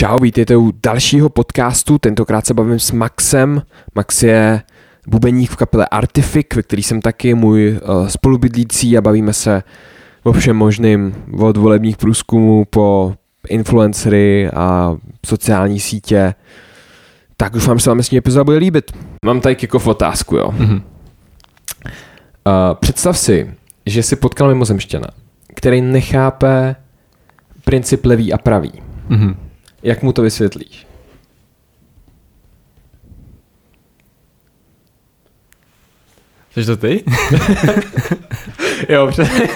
Čau, 0.00 0.18
vítejte 0.18 0.56
u 0.56 0.72
dalšího 0.82 1.28
podcastu, 1.28 1.98
tentokrát 1.98 2.46
se 2.46 2.54
bavím 2.54 2.78
s 2.78 2.92
Maxem. 2.92 3.62
Max 3.94 4.22
je 4.22 4.62
bubeník 5.06 5.50
v 5.50 5.56
kapele 5.56 5.86
Artific, 5.86 6.46
ve 6.54 6.62
který 6.62 6.82
jsem 6.82 7.00
taky 7.00 7.34
můj 7.34 7.80
uh, 7.82 8.08
spolubydlící 8.08 8.98
a 8.98 9.00
bavíme 9.00 9.32
se 9.32 9.62
o 10.22 10.32
všem 10.32 10.56
možným, 10.56 11.14
od 11.38 11.56
volebních 11.56 11.96
průzkumů 11.96 12.64
po 12.70 13.14
influencery 13.48 14.50
a 14.50 14.96
sociální 15.26 15.80
sítě. 15.80 16.34
Tak 17.36 17.52
doufám, 17.52 17.78
že 17.78 17.82
se 17.82 17.90
vám 17.90 17.96
dnešní 17.96 18.18
epizoda 18.18 18.44
bude 18.44 18.58
líbit. 18.58 18.92
Mám 19.24 19.40
tady 19.40 19.56
jako 19.62 19.80
otázku, 19.84 20.36
jo. 20.36 20.54
Mm-hmm. 20.58 20.82
Uh, 22.46 22.74
představ 22.80 23.18
si, 23.18 23.54
že 23.86 24.02
si 24.02 24.16
potkal 24.16 24.48
mimozemštěna, 24.48 25.06
který 25.54 25.80
nechápe 25.80 26.76
princip 27.64 28.04
levý 28.04 28.32
a 28.32 28.38
pravý. 28.38 28.72
Mm-hmm. 29.10 29.34
Jak 29.82 30.02
mu 30.02 30.12
to 30.12 30.22
vysvětlíš? 30.22 30.86
Jsi 36.54 36.64
to 36.64 36.76
ty? 36.76 37.04
jo, 38.88 39.06
přesně. 39.06 39.48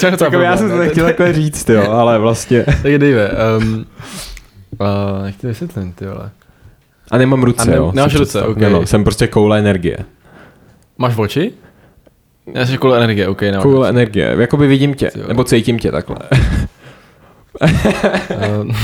tak 0.18 0.32
já 0.32 0.56
jsem 0.56 0.70
to 0.70 0.78
nechtěl 0.78 1.04
takhle 1.06 1.32
říct, 1.32 1.68
jo, 1.68 1.90
ale 1.90 2.18
vlastně. 2.18 2.64
tak 2.82 2.98
dejme. 2.98 3.30
Um, 3.58 3.86
uh, 4.80 5.26
jak 5.26 5.36
to 5.36 5.46
vysvětlím, 5.46 5.92
ty 5.92 6.06
vole. 6.06 6.30
A 7.10 7.18
nemám 7.18 7.42
ruce, 7.42 7.70
ne, 7.70 7.76
jo. 7.76 7.92
Nemáš 7.94 8.14
ruce, 8.14 8.42
ok. 8.42 8.58
No, 8.58 8.86
jsem 8.86 9.04
prostě 9.04 9.26
koule 9.26 9.58
energie. 9.58 9.98
Máš 10.98 11.16
oči? 11.16 11.52
Já 12.54 12.66
jsem 12.66 12.78
koule 12.78 12.98
energie, 12.98 13.28
ok. 13.28 13.42
Koule 13.62 13.88
energie, 13.88 14.36
jakoby 14.38 14.66
vidím 14.66 14.94
tě, 14.94 15.10
nebo 15.28 15.44
cítím 15.44 15.78
tě 15.78 15.92
takhle. 15.92 16.16
Um, 17.60 18.76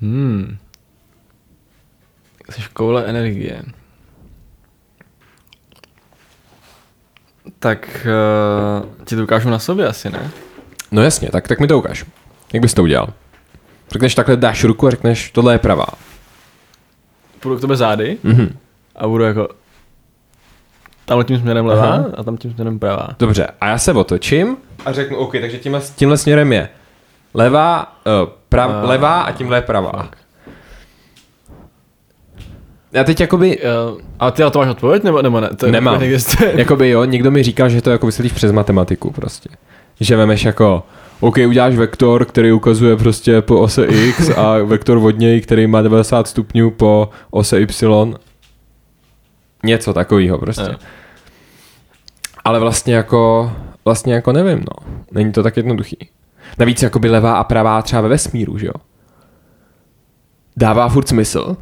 hmm. 0.00 0.56
Jsi 2.50 2.60
koule 2.72 3.04
energie. 3.04 3.62
Tak 7.58 8.06
uh, 8.06 9.04
ti 9.04 9.16
to 9.16 9.22
ukážu 9.22 9.50
na 9.50 9.58
sobě 9.58 9.86
asi, 9.86 10.10
ne? 10.10 10.30
No 10.90 11.02
jasně, 11.02 11.30
tak, 11.30 11.48
tak 11.48 11.60
mi 11.60 11.66
to 11.66 11.78
ukáž. 11.78 12.04
Jak 12.52 12.62
bys 12.62 12.74
to 12.74 12.82
udělal? 12.82 13.12
Řekneš 13.90 14.14
takhle, 14.14 14.36
dáš 14.36 14.64
ruku 14.64 14.86
a 14.86 14.90
řekneš, 14.90 15.30
tohle 15.30 15.54
je 15.54 15.58
pravá. 15.58 15.86
Půjdu 17.40 17.58
k 17.58 17.60
tebe 17.60 17.76
zády 17.76 18.18
mm-hmm. 18.24 18.52
a 18.96 19.08
budu 19.08 19.24
jako 19.24 19.48
tam 21.04 21.24
tím 21.24 21.38
směrem 21.38 21.66
levá 21.66 21.82
Aha. 21.82 22.04
a 22.16 22.22
tam 22.22 22.36
tím 22.36 22.52
směrem 22.52 22.78
pravá. 22.78 23.08
Dobře, 23.18 23.46
a 23.60 23.68
já 23.68 23.78
se 23.78 23.92
otočím 23.92 24.56
a 24.84 24.92
řeknu, 24.92 25.16
OK, 25.16 25.32
takže 25.32 25.58
tímhle, 25.58 25.80
tímhle 25.96 26.18
směrem 26.18 26.52
je 26.52 26.68
levá, 27.34 27.96
uh, 28.22 28.28
prav, 28.48 28.70
uh, 28.70 28.88
levá 28.88 29.20
a 29.20 29.32
tímhle 29.32 29.56
je 29.58 29.62
pravá. 29.62 29.92
Fuck. 30.02 30.16
Já 32.92 33.04
teď 33.04 33.20
jakoby... 33.20 33.58
Uh, 33.58 34.00
a 34.18 34.30
ty 34.30 34.42
na 34.42 34.50
to 34.50 34.58
máš 34.58 34.68
odpověď, 34.68 35.02
nebo, 35.02 35.22
nebo 35.22 35.40
ne? 35.40 35.48
To 35.56 35.70
Nemám. 35.70 36.02
jakoby 36.54 36.90
jo, 36.90 37.04
někdo 37.04 37.30
mi 37.30 37.42
říkal, 37.42 37.68
že 37.68 37.82
to 37.82 37.90
jako 37.90 38.06
vysvětlíš 38.06 38.32
přes 38.32 38.52
matematiku 38.52 39.10
prostě. 39.10 39.48
Že 40.00 40.16
vemeš 40.16 40.44
jako, 40.44 40.82
OK, 41.20 41.36
uděláš 41.48 41.76
vektor, 41.76 42.24
který 42.24 42.52
ukazuje 42.52 42.96
prostě 42.96 43.40
po 43.40 43.60
ose 43.60 43.86
x 43.86 44.30
a 44.36 44.58
vektor 44.58 44.98
od 44.98 45.18
něj, 45.18 45.40
který 45.40 45.66
má 45.66 45.82
90 45.82 46.28
stupňů 46.28 46.70
po 46.70 47.08
ose 47.30 47.60
y. 47.60 48.14
Něco 49.64 49.94
takového 49.94 50.38
prostě. 50.38 50.68
Uh. 50.68 50.74
Ale 52.44 52.60
vlastně 52.60 52.94
jako, 52.94 53.52
vlastně 53.84 54.14
jako 54.14 54.32
nevím, 54.32 54.58
no. 54.58 54.94
Není 55.12 55.32
to 55.32 55.42
tak 55.42 55.56
jednoduchý. 55.56 56.08
Navíc 56.58 56.82
jakoby 56.82 57.10
levá 57.10 57.36
a 57.36 57.44
pravá 57.44 57.82
třeba 57.82 58.02
ve 58.02 58.08
vesmíru, 58.08 58.58
že 58.58 58.66
jo? 58.66 58.74
Dává 60.56 60.88
furt 60.88 61.08
smysl, 61.08 61.56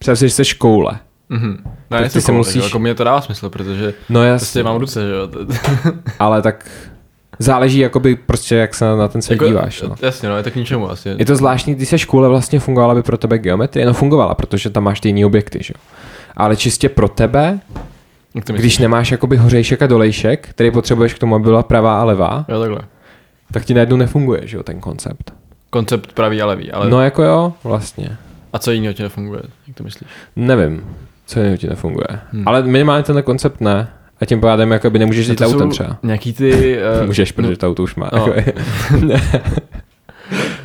Představ 0.00 0.18
si, 0.18 0.28
že 0.28 0.44
jsi 0.44 0.54
koule. 0.54 0.98
Mm-hmm. 1.30 1.56
No, 1.90 1.98
tak 1.98 2.12
ty 2.12 2.20
se 2.20 2.32
musíš... 2.32 2.64
jako 2.64 2.78
mě 2.78 2.94
to 2.94 3.04
dává 3.04 3.20
smysl, 3.20 3.50
protože 3.50 3.94
no, 4.08 4.24
jasný. 4.24 4.44
prostě 4.44 4.62
mám 4.62 4.76
ruce, 4.76 5.00
že 5.00 5.12
jo. 5.12 5.28
Ale 6.18 6.42
tak 6.42 6.70
záleží 7.38 7.78
jakoby 7.78 8.16
prostě, 8.16 8.54
jak 8.54 8.74
se 8.74 8.84
na 8.96 9.08
ten 9.08 9.22
svět 9.22 9.34
jako, 9.34 9.46
díváš. 9.46 9.82
No. 9.82 9.94
Jasně, 10.02 10.28
no, 10.28 10.36
je 10.36 10.42
to 10.42 10.50
k 10.50 10.56
ničemu 10.56 10.90
asi. 10.90 11.08
Je 11.18 11.24
to 11.24 11.36
zvláštní, 11.36 11.74
když 11.74 11.88
se 11.88 11.98
škole 11.98 12.28
vlastně 12.28 12.60
fungovala 12.60 12.94
by 12.94 13.02
pro 13.02 13.18
tebe 13.18 13.38
geometrie, 13.38 13.86
no 13.86 13.92
fungovala, 13.92 14.34
protože 14.34 14.70
tam 14.70 14.84
máš 14.84 15.00
ty 15.00 15.08
jiný 15.08 15.24
objekty, 15.24 15.58
že 15.62 15.74
jo. 15.76 15.80
Ale 16.36 16.56
čistě 16.56 16.88
pro 16.88 17.08
tebe, 17.08 17.60
když 18.46 18.78
nemáš 18.78 19.10
jakoby 19.10 19.36
hořejšek 19.36 19.82
a 19.82 19.86
dolejšek, 19.86 20.48
který 20.48 20.70
potřebuješ 20.70 21.14
k 21.14 21.18
tomu, 21.18 21.34
aby 21.34 21.44
byla 21.44 21.62
pravá 21.62 22.00
a 22.00 22.04
levá, 22.04 22.44
jo, 22.48 22.60
takhle. 22.60 22.80
tak 23.52 23.64
ti 23.64 23.74
najednou 23.74 23.96
nefunguje, 23.96 24.40
že 24.44 24.56
jo, 24.56 24.62
ten 24.62 24.80
koncept. 24.80 25.32
Koncept 25.70 26.12
pravý 26.12 26.42
a 26.42 26.46
levý, 26.46 26.72
ale... 26.72 26.90
No 26.90 27.00
jako 27.02 27.22
jo, 27.22 27.52
vlastně. 27.64 28.16
A 28.52 28.58
co 28.58 28.70
jiného 28.70 28.94
ti 28.94 29.02
nefunguje? 29.02 29.42
Jak 29.66 29.76
to 29.76 29.84
myslíš? 29.84 30.10
Nevím, 30.36 30.84
co 31.26 31.38
jiného 31.40 31.56
ti 31.56 31.68
nefunguje. 31.68 32.06
Hmm. 32.32 32.48
Ale 32.48 32.62
minimálně 32.62 33.02
tenhle 33.02 33.22
koncept 33.22 33.60
ne. 33.60 33.88
A 34.20 34.24
tím 34.24 34.40
pádem 34.40 34.70
jakoby 34.70 34.98
nemůžeš 34.98 35.28
jít 35.28 35.40
autem 35.40 35.70
třeba. 35.70 35.96
Nějaký 36.02 36.32
ty... 36.32 36.78
Uh, 37.00 37.06
Můžeš, 37.06 37.32
protože 37.32 37.56
to 37.56 37.66
auto 37.66 37.82
už 37.82 37.94
má. 37.94 38.10
No. 38.12 38.26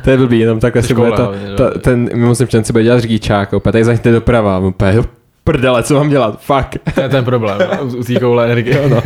to 0.04 0.10
je 0.10 0.16
blbý, 0.16 0.38
jenom 0.38 0.60
takhle 0.60 0.82
si 0.82 0.94
bude 0.94 1.10
ta, 1.10 1.32
ta, 1.56 1.70
ten 1.78 2.10
mimozemšťan 2.14 2.64
si 2.64 2.72
bude 2.72 2.84
dělat 2.84 3.00
řidičák, 3.00 3.52
opět 3.52 3.72
tady 3.72 3.84
zaňte 3.84 4.12
doprava, 4.12 4.58
úplně 4.58 5.02
prdele, 5.46 5.82
co 5.82 5.94
mám 5.94 6.08
dělat, 6.08 6.40
fuck. 6.40 6.94
To 6.94 7.00
je 7.00 7.08
ten 7.08 7.24
problém, 7.24 7.58
u, 7.98 8.04
té 8.04 8.20
koule 8.20 8.44
energie. 8.44 8.88
no. 8.88 9.02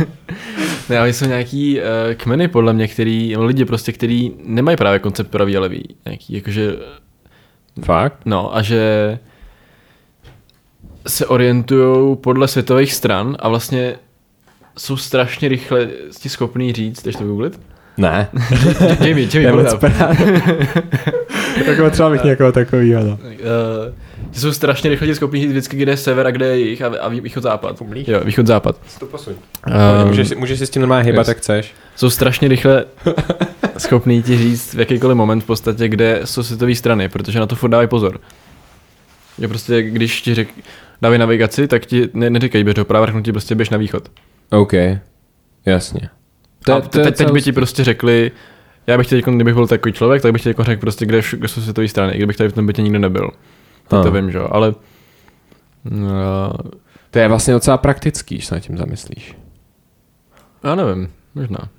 Ne, 0.89 0.99
ale 0.99 1.13
jsou 1.13 1.25
nějaký 1.25 1.79
uh, 1.79 2.13
kmeny, 2.13 2.47
podle 2.47 2.73
mě, 2.73 2.87
který, 2.87 3.33
no, 3.33 3.43
lidi 3.43 3.65
prostě, 3.65 3.91
který 3.91 4.31
nemají 4.45 4.77
právě 4.77 4.99
koncept 4.99 5.31
pravý 5.31 5.57
a 5.57 5.59
levý. 5.59 5.83
Nějaký, 6.05 6.33
jakože 6.33 6.75
Fakt? 7.81 8.17
No 8.25 8.55
a 8.55 8.61
že 8.61 9.19
se 11.07 11.25
orientují 11.25 12.17
podle 12.17 12.47
světových 12.47 12.93
stran 12.93 13.37
a 13.39 13.49
vlastně 13.49 13.95
jsou 14.77 14.97
strašně 14.97 15.49
rychle 15.49 15.87
ti 16.19 16.29
schopný 16.29 16.73
říct, 16.73 16.99
chceš 16.99 17.15
to 17.15 17.23
googlit? 17.23 17.59
Ne. 17.97 18.27
Jamie, 19.05 19.27
Jamie, 19.33 19.51
moc 19.51 19.83
Jako 21.65 21.89
třeba 21.89 22.09
bych 22.09 22.23
někoho 22.23 22.51
takovýho, 22.51 23.03
no. 23.03 23.19
Uh, 23.21 23.93
jsou 24.39 24.53
strašně 24.53 24.89
rychle 24.89 25.07
ti 25.07 25.15
schopný 25.15 25.41
říct 25.41 25.51
vždycky, 25.51 25.77
kde 25.77 25.91
je 25.91 25.97
sever 25.97 26.27
a 26.27 26.31
kde 26.31 26.47
je 26.47 26.59
jich 26.59 26.81
a, 26.81 26.87
a 26.87 27.07
východ 27.09 27.43
západ. 27.43 27.81
Jo, 28.07 28.21
východ 28.25 28.47
západ. 28.47 28.79
To 28.99 29.05
posuň. 29.05 29.33
Um, 29.33 30.07
můžeš, 30.07 30.31
můžeš 30.31 30.59
si 30.59 30.67
s 30.67 30.69
tím 30.69 30.81
normálně 30.81 31.11
hýbat, 31.11 31.27
jak 31.27 31.37
chceš. 31.37 31.73
Jsou 31.95 32.09
strašně 32.09 32.47
rychle 32.47 32.85
schopný 33.77 34.23
ti 34.23 34.37
říct 34.37 34.73
v 34.73 34.79
jakýkoliv 34.79 35.17
moment 35.17 35.41
v 35.41 35.45
podstatě, 35.45 35.87
kde 35.87 36.21
jsou 36.25 36.43
světové 36.43 36.75
strany, 36.75 37.09
protože 37.09 37.39
na 37.39 37.45
to 37.45 37.55
furt 37.55 37.69
dávají 37.69 37.87
pozor. 37.87 38.19
Je 39.37 39.47
prostě, 39.47 39.81
když 39.81 40.21
ti 40.21 40.35
řek, 40.35 40.47
dávají 41.01 41.19
navigaci, 41.19 41.67
tak 41.67 41.85
ti 41.85 42.09
ne, 42.13 42.29
neříkají 42.29 42.63
běž 42.63 42.75
doprava, 42.75 43.05
řeknu 43.05 43.21
ti 43.21 43.31
prostě 43.31 43.55
běž 43.55 43.69
na 43.69 43.77
východ. 43.77 44.11
OK, 44.49 44.73
jasně. 45.65 46.09
To, 46.65 46.73
a 46.73 46.81
te, 46.81 47.03
teď, 47.03 47.15
teď 47.15 47.31
by 47.31 47.41
ti 47.41 47.51
prostě 47.51 47.83
řekli, 47.83 48.31
já 48.87 48.97
bych 48.97 49.07
teď, 49.07 49.25
kdybych 49.25 49.53
byl 49.53 49.67
takový 49.67 49.93
člověk, 49.93 50.21
tak 50.21 50.31
bych 50.31 50.41
ti 50.41 50.49
jako 50.49 50.63
řekl 50.63 50.81
prostě, 50.81 51.05
kde, 51.05 51.21
kde 51.31 51.47
jsou 51.47 51.61
světové 51.61 51.87
strany, 51.87 52.13
i 52.13 52.17
kdybych 52.17 52.37
tady 52.37 52.49
v 52.49 52.53
tom 52.53 52.67
bytě 52.67 52.81
nikdy 52.81 52.99
nebyl. 52.99 53.31
To, 53.97 54.03
to 54.03 54.11
vím, 54.11 54.31
že 54.31 54.37
jo, 54.37 54.47
ale... 54.51 54.75
Uh, 55.91 56.01
to 57.11 57.19
je 57.19 57.27
vlastně 57.27 57.53
docela 57.53 57.77
praktický, 57.77 58.35
když 58.35 58.45
se 58.45 58.55
nad 58.55 58.59
tím 58.59 58.77
zamyslíš. 58.77 59.37
Já 60.63 60.75
nevím, 60.75 61.09
možná. 61.35 61.69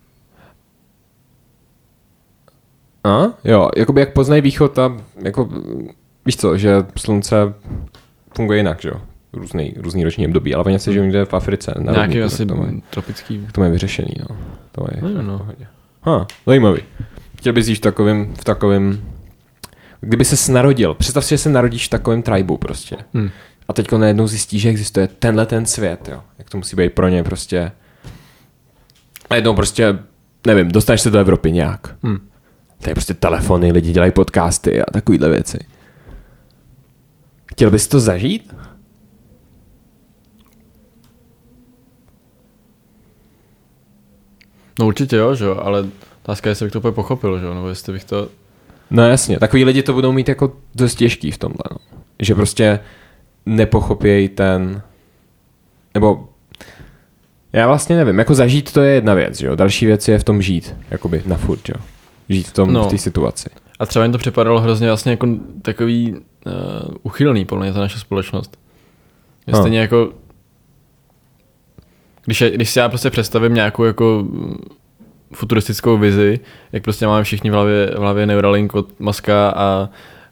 A? 3.04 3.22
Jo, 3.44 3.70
jakoby 3.76 4.00
jak 4.00 4.12
poznají 4.12 4.42
východ 4.42 4.78
a 4.78 4.96
jako, 5.24 5.48
víš 6.26 6.36
co, 6.36 6.56
že 6.56 6.76
slunce 6.96 7.54
funguje 8.36 8.58
jinak, 8.58 8.80
že 8.80 8.88
jo? 8.88 9.00
Různý, 9.32 9.74
různý 9.76 10.04
roční 10.04 10.26
období, 10.26 10.54
ale 10.54 10.64
oni 10.64 10.78
se 10.78 10.92
žijou 10.92 11.04
někde 11.04 11.24
v 11.24 11.34
Africe. 11.34 11.74
Na 11.78 11.92
Nějaký 11.92 11.98
rovníku, 12.12 12.26
asi 12.26 12.46
to 12.46 12.56
mají, 12.56 12.82
tropický. 12.90 13.46
To 13.52 13.60
mají 13.60 13.72
vyřešený, 13.72 14.14
no. 14.30 14.36
To 14.72 14.86
je 14.94 15.12
no, 15.12 15.22
no. 15.22 15.48
Ha, 16.02 16.26
zajímavý. 16.46 16.82
Chtěl 17.38 17.52
bys 17.52 17.68
jít 17.68 17.74
v 17.74 17.80
takovém, 17.80 18.34
v 18.34 18.44
takovém, 18.44 19.00
kdyby 20.04 20.24
se 20.24 20.52
narodil, 20.52 20.94
představ 20.94 21.24
si, 21.24 21.28
že 21.28 21.38
se 21.38 21.50
narodíš 21.50 21.86
v 21.86 21.90
takovém 21.90 22.22
tribu 22.22 22.56
prostě. 22.56 22.96
Hmm. 23.14 23.30
A 23.68 23.72
teď 23.72 23.92
najednou 23.92 24.26
zjistíš, 24.26 24.62
že 24.62 24.68
existuje 24.68 25.08
tenhle 25.08 25.46
ten 25.46 25.66
svět, 25.66 26.08
jo. 26.08 26.22
Jak 26.38 26.50
to 26.50 26.56
musí 26.56 26.76
být 26.76 26.92
pro 26.92 27.08
ně 27.08 27.22
prostě. 27.22 27.72
A 29.30 29.34
jednou 29.34 29.54
prostě, 29.54 29.98
nevím, 30.46 30.68
dostaneš 30.68 31.00
se 31.00 31.10
do 31.10 31.18
Evropy 31.18 31.52
nějak. 31.52 31.96
Hmm 32.02 32.32
Tady 32.82 32.94
prostě 32.94 33.14
telefony, 33.14 33.72
lidi 33.72 33.92
dělají 33.92 34.12
podcasty 34.12 34.82
a 34.82 34.90
takovýhle 34.90 35.28
věci. 35.28 35.58
Chtěl 37.46 37.70
bys 37.70 37.88
to 37.88 38.00
zažít? 38.00 38.54
No 44.78 44.86
určitě 44.86 45.16
jo, 45.16 45.34
že 45.34 45.44
jo, 45.44 45.56
ale 45.62 45.86
otázka 46.22 46.48
je, 46.48 46.50
jestli 46.50 46.66
bych 46.66 46.72
to 46.72 46.78
úplně 46.78 46.92
pochopil, 46.92 47.38
že 47.38 47.46
jo, 47.46 47.54
nebo 47.54 47.68
jestli 47.68 47.92
bych 47.92 48.04
to... 48.04 48.28
No 48.94 49.08
jasně, 49.08 49.38
takový 49.38 49.64
lidi 49.64 49.82
to 49.82 49.92
budou 49.92 50.12
mít 50.12 50.28
jako 50.28 50.52
dost 50.74 50.94
těžký 50.94 51.30
v 51.30 51.38
tomhle, 51.38 51.62
no. 51.70 51.76
Že 52.20 52.34
prostě 52.34 52.80
nepochopějí 53.46 54.28
ten... 54.28 54.82
Nebo 55.94 56.28
já 57.52 57.66
vlastně 57.66 57.96
nevím, 57.96 58.18
jako 58.18 58.34
zažít 58.34 58.72
to 58.72 58.80
je 58.80 58.94
jedna 58.94 59.14
věc, 59.14 59.38
že 59.38 59.46
jo, 59.46 59.56
další 59.56 59.86
věc 59.86 60.08
je 60.08 60.18
v 60.18 60.24
tom 60.24 60.42
žít, 60.42 60.76
jakoby 60.90 61.22
na 61.26 61.36
furt, 61.36 61.68
jo. 61.68 61.74
žít 62.28 62.48
v 62.48 62.52
tom, 62.52 62.72
No. 62.72 62.84
v 62.84 62.90
té 62.90 62.98
situaci. 62.98 63.48
A 63.78 63.86
třeba 63.86 64.04
jim 64.04 64.12
to 64.12 64.18
připadalo 64.18 64.60
hrozně 64.60 64.86
vlastně 64.86 65.10
jako 65.10 65.26
takový 65.62 66.12
uh, 66.12 66.52
uchylný, 67.02 67.44
podle 67.44 67.64
mě, 67.64 67.72
ta 67.72 67.80
naše 67.80 67.98
společnost. 67.98 68.58
Je 69.46 69.52
No. 69.52 69.58
stejně 69.58 69.80
jako, 69.80 70.12
když, 72.24 72.40
je, 72.40 72.50
když 72.50 72.70
si 72.70 72.78
já 72.78 72.88
prostě 72.88 73.10
představím 73.10 73.54
nějakou 73.54 73.84
jako 73.84 74.26
futuristickou 75.34 75.98
vizi, 75.98 76.40
jak 76.72 76.82
prostě 76.82 77.06
máme 77.06 77.24
všichni 77.24 77.50
v 77.50 77.52
hlavě, 77.52 77.86
v 77.86 77.98
hlavě 77.98 78.26
Neuralink 78.26 78.74
od 78.74 79.00
Maska 79.00 79.50
a, 79.56 79.88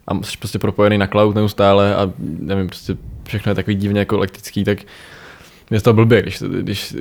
a 0.07 0.23
jsi 0.23 0.37
prostě 0.39 0.59
propojený 0.59 0.99
na 0.99 1.07
cloud 1.07 1.35
neustále 1.35 1.95
a 1.97 2.11
nevím, 2.19 2.67
prostě 2.67 2.97
všechno 3.25 3.51
je 3.51 3.55
takový 3.55 3.77
divně 3.77 3.99
jako 4.01 4.17
elektrický, 4.17 4.65
tak 4.65 4.79
mě 5.71 5.81
to 5.81 5.93
blbě, 5.93 6.23
když, 6.23 6.43
když, 6.43 6.95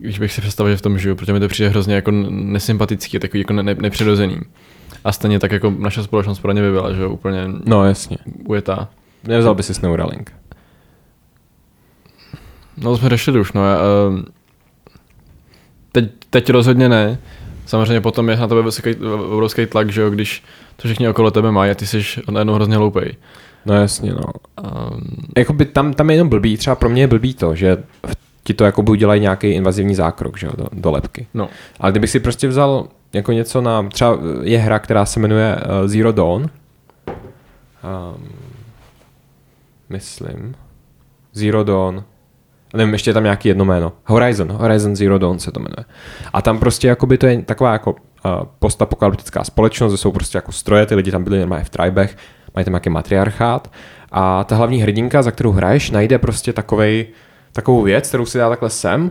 když 0.00 0.18
bych 0.18 0.32
si 0.32 0.40
představil, 0.40 0.72
že 0.72 0.76
v 0.76 0.82
tom 0.82 0.98
žiju, 0.98 1.14
protože 1.14 1.32
mi 1.32 1.40
to 1.40 1.48
přijde 1.48 1.68
hrozně 1.68 1.94
jako 1.94 2.10
nesympatický, 2.30 3.18
takový 3.18 3.38
jako 3.40 3.52
ne, 3.52 3.74
nepřirozený. 3.74 4.40
A 5.04 5.12
stejně 5.12 5.38
tak 5.38 5.52
jako 5.52 5.74
naše 5.78 6.02
společnost 6.02 6.38
pro 6.38 6.52
ně 6.52 6.62
by 6.62 6.70
byla, 6.70 6.92
že 6.92 7.02
jo, 7.02 7.10
úplně 7.10 7.44
No 7.64 7.84
jasně. 7.84 8.18
ujetá. 8.48 8.88
Nevzal 9.24 9.54
by 9.54 9.62
si 9.62 9.74
s 9.74 9.80
Neuralink. 9.80 10.32
No 12.76 12.90
to 12.90 12.98
jsme 12.98 13.08
řešili 13.08 13.40
už, 13.40 13.52
no. 13.52 13.64
Já, 13.66 13.78
ehm, 14.08 14.24
teď, 15.92 16.10
teď 16.30 16.50
rozhodně 16.50 16.88
ne. 16.88 17.18
Samozřejmě 17.66 18.00
potom 18.00 18.28
je 18.28 18.36
na 18.36 18.48
tebe 18.48 18.62
vysoký, 18.62 18.94
obrovský 19.34 19.66
tlak, 19.66 19.90
že 19.90 20.00
jo, 20.00 20.10
když 20.10 20.42
to 20.76 20.88
všichni 20.88 21.08
okolo 21.08 21.30
tebe 21.30 21.52
mají 21.52 21.70
a 21.70 21.74
ty 21.74 21.86
jsi 21.86 22.02
najednou 22.30 22.54
hrozně 22.54 22.76
hloupej. 22.76 23.14
No 23.66 23.74
jasně, 23.74 24.12
no. 24.12 24.24
Um, 24.62 25.00
Jakoby 25.36 25.64
tam, 25.64 25.94
tam 25.94 26.10
je 26.10 26.16
jenom 26.16 26.28
blbý, 26.28 26.56
třeba 26.56 26.76
pro 26.76 26.88
mě 26.88 27.02
je 27.02 27.06
blbý 27.06 27.34
to, 27.34 27.54
že 27.54 27.76
ti 28.44 28.54
to 28.54 28.64
jako 28.64 28.82
udělají 28.82 29.20
nějaký 29.20 29.48
invazivní 29.48 29.94
zákrok, 29.94 30.38
že 30.38 30.46
jo, 30.46 30.52
do, 30.56 30.66
do 30.72 30.90
lepky. 30.90 31.26
no, 31.34 31.48
Ale 31.80 31.92
kdybych 31.92 32.10
si 32.10 32.20
prostě 32.20 32.48
vzal 32.48 32.88
jako 33.12 33.32
něco 33.32 33.60
na, 33.60 33.82
třeba 33.82 34.18
je 34.42 34.58
hra, 34.58 34.78
která 34.78 35.06
se 35.06 35.20
jmenuje 35.20 35.56
uh, 35.56 35.88
Zero 35.88 36.12
Dawn. 36.12 36.42
Um, 36.42 38.28
myslím. 39.88 40.54
Zero 41.32 41.64
Dawn. 41.64 42.04
Nevím, 42.76 42.92
ještě 42.92 43.10
je 43.10 43.14
tam 43.14 43.22
nějaký 43.22 43.48
jedno 43.48 43.64
jméno. 43.64 43.92
Horizon, 44.04 44.52
Horizon 44.52 44.96
Zero 44.96 45.18
Dawn 45.18 45.38
se 45.38 45.52
to 45.52 45.60
jmenuje. 45.60 45.84
A 46.32 46.42
tam 46.42 46.58
prostě 46.58 46.88
jakoby 46.88 47.18
to 47.18 47.26
je 47.26 47.42
taková 47.42 47.72
jako 47.72 47.90
uh, 47.90 47.96
postapokalyptická 48.58 49.44
společnost, 49.44 49.92
kde 49.92 49.98
jsou 49.98 50.12
prostě 50.12 50.38
jako 50.38 50.52
stroje, 50.52 50.86
ty 50.86 50.94
lidi 50.94 51.10
tam 51.10 51.24
byli 51.24 51.38
normálně 51.38 51.64
v 51.64 51.70
tribech, 51.70 52.16
mají 52.54 52.64
tam 52.64 52.72
nějaký 52.72 52.90
matriarchát 52.90 53.70
a 54.12 54.44
ta 54.44 54.56
hlavní 54.56 54.82
hrdinka, 54.82 55.22
za 55.22 55.30
kterou 55.30 55.52
hraješ, 55.52 55.90
najde 55.90 56.18
prostě 56.18 56.52
takovej, 56.52 57.06
takovou 57.52 57.82
věc, 57.82 58.08
kterou 58.08 58.26
si 58.26 58.38
dá 58.38 58.48
takhle 58.48 58.70
sem 58.70 59.10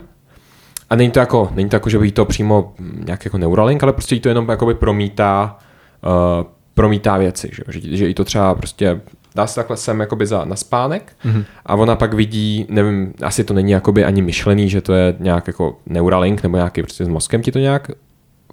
a 0.89 0.95
není 0.95 1.11
to 1.11 1.19
jako, 1.19 1.49
není 1.55 1.69
to 1.69 1.75
jako, 1.75 1.89
že 1.89 1.99
by 1.99 2.07
jí 2.07 2.11
to 2.11 2.25
přímo 2.25 2.73
nějak 3.05 3.25
jako 3.25 3.37
Neuralink, 3.37 3.83
ale 3.83 3.93
prostě 3.93 4.15
jí 4.15 4.21
to 4.21 4.29
jenom 4.29 4.49
jakoby 4.49 4.73
promítá, 4.73 5.57
uh, 6.05 6.45
promítá 6.73 7.17
věci, 7.17 7.51
že, 7.53 7.63
že, 7.67 7.97
že 7.97 8.07
jí 8.07 8.13
to 8.13 8.23
třeba 8.23 8.55
prostě 8.55 9.01
dá 9.35 9.47
se 9.47 9.55
takhle 9.55 9.77
sem 9.77 9.99
jakoby 9.99 10.25
za, 10.25 10.45
na 10.45 10.55
spánek 10.55 11.13
Mhm. 11.23 11.43
a 11.65 11.75
ona 11.75 11.95
pak 11.95 12.13
vidí, 12.13 12.65
nevím, 12.69 13.13
asi 13.21 13.43
to 13.43 13.53
není 13.53 13.71
jakoby 13.71 14.05
ani 14.05 14.21
myšlený, 14.21 14.69
že 14.69 14.81
to 14.81 14.93
je 14.93 15.15
nějak 15.19 15.47
jako 15.47 15.77
Neuralink 15.85 16.43
nebo 16.43 16.57
nějaký 16.57 16.81
prostě 16.81 17.05
s 17.05 17.07
mozkem 17.07 17.41
ti 17.41 17.51
to 17.51 17.59
nějak 17.59 17.91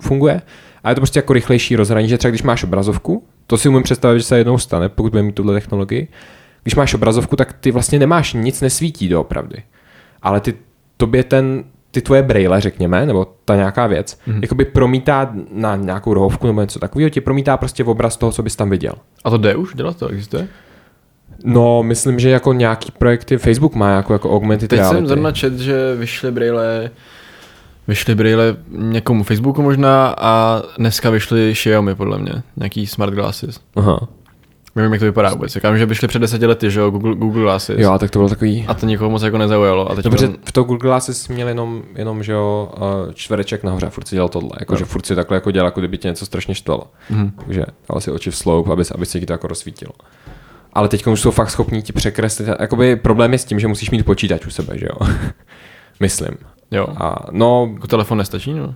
funguje. 0.00 0.42
A 0.84 0.88
je 0.88 0.94
to 0.94 1.00
prostě 1.00 1.18
jako 1.18 1.32
rychlejší 1.32 1.76
rozhraní, 1.76 2.08
že 2.08 2.18
třeba 2.18 2.30
když 2.30 2.42
máš 2.42 2.64
obrazovku, 2.64 3.24
to 3.46 3.58
si 3.58 3.68
umím 3.68 3.82
představit, 3.82 4.18
že 4.18 4.24
se 4.24 4.38
jednou 4.38 4.58
stane, 4.58 4.88
pokud 4.88 5.10
budeme 5.10 5.26
mít 5.26 5.34
tuhle 5.34 5.54
technologii, 5.54 6.08
když 6.62 6.74
máš 6.74 6.94
obrazovku, 6.94 7.36
tak 7.36 7.52
ty 7.52 7.70
vlastně 7.70 7.98
nemáš 7.98 8.32
nic 8.32 8.60
nesvítí 8.60 9.08
doopravdy. 9.08 9.62
Ale 10.22 10.40
ty, 10.40 10.54
tobě 10.96 11.24
ten, 11.24 11.64
ty 11.90 12.00
tvoje 12.00 12.22
braille, 12.22 12.60
řekněme, 12.60 13.06
nebo 13.06 13.26
ta 13.44 13.56
nějaká 13.56 13.86
věc, 13.86 14.18
mm-hmm. 14.28 14.38
jakoby 14.42 14.64
promítá 14.64 15.32
na 15.52 15.76
nějakou 15.76 16.14
rohovku 16.14 16.46
nebo 16.46 16.60
něco 16.60 16.78
takového, 16.78 17.10
ti 17.10 17.20
promítá 17.20 17.56
prostě 17.56 17.84
v 17.84 17.88
obraz 17.88 18.16
toho, 18.16 18.32
co 18.32 18.42
bys 18.42 18.56
tam 18.56 18.70
viděl. 18.70 18.92
a 19.24 19.30
to 19.30 19.38
jde 19.38 19.56
už 19.56 19.74
dělat, 19.74 19.96
to 19.96 20.08
existuje? 20.08 20.48
No, 21.44 21.82
myslím, 21.82 22.18
že 22.18 22.30
jako 22.30 22.52
nějaký 22.52 22.92
projekty 22.98 23.38
Facebook 23.38 23.74
má 23.74 23.90
jako, 23.90 24.12
jako 24.12 24.36
augmented 24.36 24.70
Teď 24.70 24.78
reality. 24.78 24.96
jsem 24.98 25.06
zrovna 25.06 25.32
čet, 25.32 25.58
že 25.58 25.94
vyšly 25.94 26.30
brýle, 26.32 26.90
vyšly 27.88 28.14
brýle 28.14 28.56
někomu 28.68 29.22
Facebooku 29.24 29.62
možná 29.62 30.14
a 30.18 30.62
dneska 30.78 31.10
vyšly 31.10 31.52
Xiaomi 31.52 31.94
podle 31.94 32.18
mě, 32.18 32.32
nějaký 32.56 32.86
smart 32.86 33.14
glasses. 33.14 33.60
Aha. 33.76 34.08
Nevím, 34.76 34.92
jak 34.92 35.00
to 35.00 35.04
vypadá 35.04 35.30
vůbec. 35.30 35.52
Říkám, 35.52 35.78
že 35.78 35.86
vyšly 35.86 36.08
před 36.08 36.18
deseti 36.18 36.46
lety, 36.46 36.70
že 36.70 36.80
jo, 36.80 36.90
Google, 36.90 37.14
Google 37.14 37.42
Glasses. 37.42 37.78
Jo, 37.78 37.98
tak 37.98 38.10
to 38.10 38.18
bylo 38.18 38.28
takový... 38.28 38.64
A 38.68 38.74
to 38.74 38.86
nikoho 38.86 39.10
moc 39.10 39.22
jako 39.22 39.38
nezaujalo. 39.38 39.90
A 39.90 39.94
teď 39.94 40.04
Dobře, 40.04 40.28
on- 40.28 40.36
v 40.44 40.52
toho 40.52 40.64
Google 40.64 40.88
Glasses 40.88 41.28
měl 41.28 41.48
jenom, 41.48 41.82
jenom 41.96 42.22
že 42.22 42.32
jo, 42.32 42.72
eh, 42.76 43.12
čtvereček 43.14 43.62
nahoře 43.64 43.86
a 43.86 43.90
furt 43.90 44.08
si 44.08 44.16
dělal 44.16 44.28
tohle. 44.28 44.50
Jako, 44.60 44.76
že 44.76 44.84
furt 44.84 45.06
si 45.06 45.14
takhle 45.14 45.36
jako 45.36 45.50
dělal, 45.50 45.66
jako 45.66 45.80
kdyby 45.80 45.98
tě 45.98 46.08
něco 46.08 46.26
strašně 46.26 46.54
štvalo. 46.54 46.82
Mhm. 47.10 47.32
Takže 47.44 47.64
dal 47.88 48.00
si 48.00 48.10
oči 48.10 48.30
v 48.30 48.36
sloup, 48.36 48.68
aby, 48.68 48.82
aby 48.94 49.06
se 49.06 49.20
ti 49.20 49.26
to 49.26 49.32
jako 49.32 49.46
rozsvítilo. 49.46 49.92
Ale 50.72 50.88
teď 50.88 51.06
už 51.06 51.20
jsou 51.20 51.30
fakt 51.30 51.50
schopní 51.50 51.82
ti 51.82 51.92
překreslit. 51.92 52.48
Jakoby 52.60 52.96
problém 52.96 53.32
je 53.32 53.38
s 53.38 53.44
tím, 53.44 53.60
že 53.60 53.68
musíš 53.68 53.90
mít 53.90 54.04
počítač 54.04 54.46
u 54.46 54.50
sebe, 54.50 54.78
že 54.78 54.86
jo. 54.86 55.08
Myslím. 56.00 56.36
Jo. 56.70 56.86
A 56.96 57.26
no, 57.30 57.70
Jako 57.74 57.86
telefon 57.86 58.18
nestačí, 58.18 58.52
no? 58.52 58.74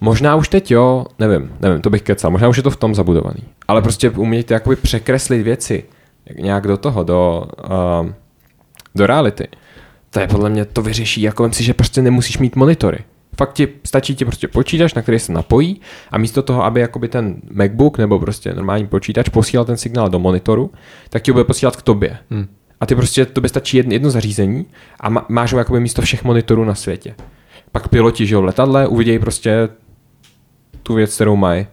možná 0.00 0.36
už 0.36 0.48
teď 0.48 0.70
jo, 0.70 1.06
nevím, 1.18 1.52
nevím, 1.60 1.80
to 1.80 1.90
bych 1.90 2.02
kecal. 2.02 2.30
Možná 2.30 2.48
už 2.48 2.56
je 2.56 2.62
to 2.62 2.70
v 2.70 2.76
tom 2.76 2.94
zabudovaný. 2.94 3.42
Ale 3.68 3.82
prostě 3.82 4.10
umět 4.10 4.50
jakoby 4.50 4.76
překreslit 4.76 5.42
věci 5.42 5.84
jak 6.26 6.38
nějak 6.38 6.66
do 6.66 6.76
toho, 6.76 7.04
do, 7.04 7.44
um, 8.00 8.14
do 8.94 9.06
reality. 9.06 9.48
To 10.10 10.20
je 10.20 10.28
podle 10.28 10.50
mě, 10.50 10.64
to 10.64 10.82
vyřeší, 10.82 11.22
jako 11.22 11.52
si, 11.52 11.64
že 11.64 11.74
prostě 11.74 12.02
nemusíš 12.02 12.38
mít 12.38 12.56
monitory. 12.56 12.98
Fakt 13.40 13.52
ti, 13.52 13.68
stačí 13.84 14.14
ti 14.14 14.24
prostě 14.24 14.48
počítač, 14.48 14.94
na 14.94 15.02
který 15.02 15.18
se 15.18 15.32
napojí 15.32 15.80
a 16.10 16.18
místo 16.18 16.42
toho, 16.42 16.64
aby 16.64 16.80
jakoby 16.80 17.08
ten 17.08 17.36
MacBook 17.52 17.98
nebo 17.98 18.18
prostě 18.18 18.54
normální 18.54 18.86
počítač 18.86 19.28
posílal 19.28 19.64
ten 19.64 19.76
signál 19.76 20.08
do 20.08 20.18
monitoru, 20.18 20.70
tak 21.10 21.22
ti 21.22 21.30
ho 21.30 21.32
bude 21.32 21.44
posílat 21.44 21.76
k 21.76 21.82
tobě. 21.82 22.18
Hm. 22.30 22.46
A 22.80 22.86
ty 22.86 22.94
prostě, 22.94 23.26
tobě 23.26 23.48
stačí 23.48 23.76
jedno, 23.76 23.92
jedno 23.92 24.10
zařízení 24.10 24.66
a 25.00 25.08
má, 25.08 25.26
máš 25.28 25.52
ho 25.52 25.58
jakoby 25.58 25.80
místo 25.80 26.02
všech 26.02 26.24
monitorů 26.24 26.64
na 26.64 26.74
světě. 26.74 27.14
Pak 27.72 27.88
piloti, 27.88 28.26
že 28.26 28.34
jo, 28.34 28.42
v 28.42 28.44
letadle 28.44 28.86
uvidějí 28.86 29.18
prostě 29.18 29.68
tu 30.82 30.94
věc, 30.94 31.14
kterou 31.14 31.36
mají. 31.36 31.66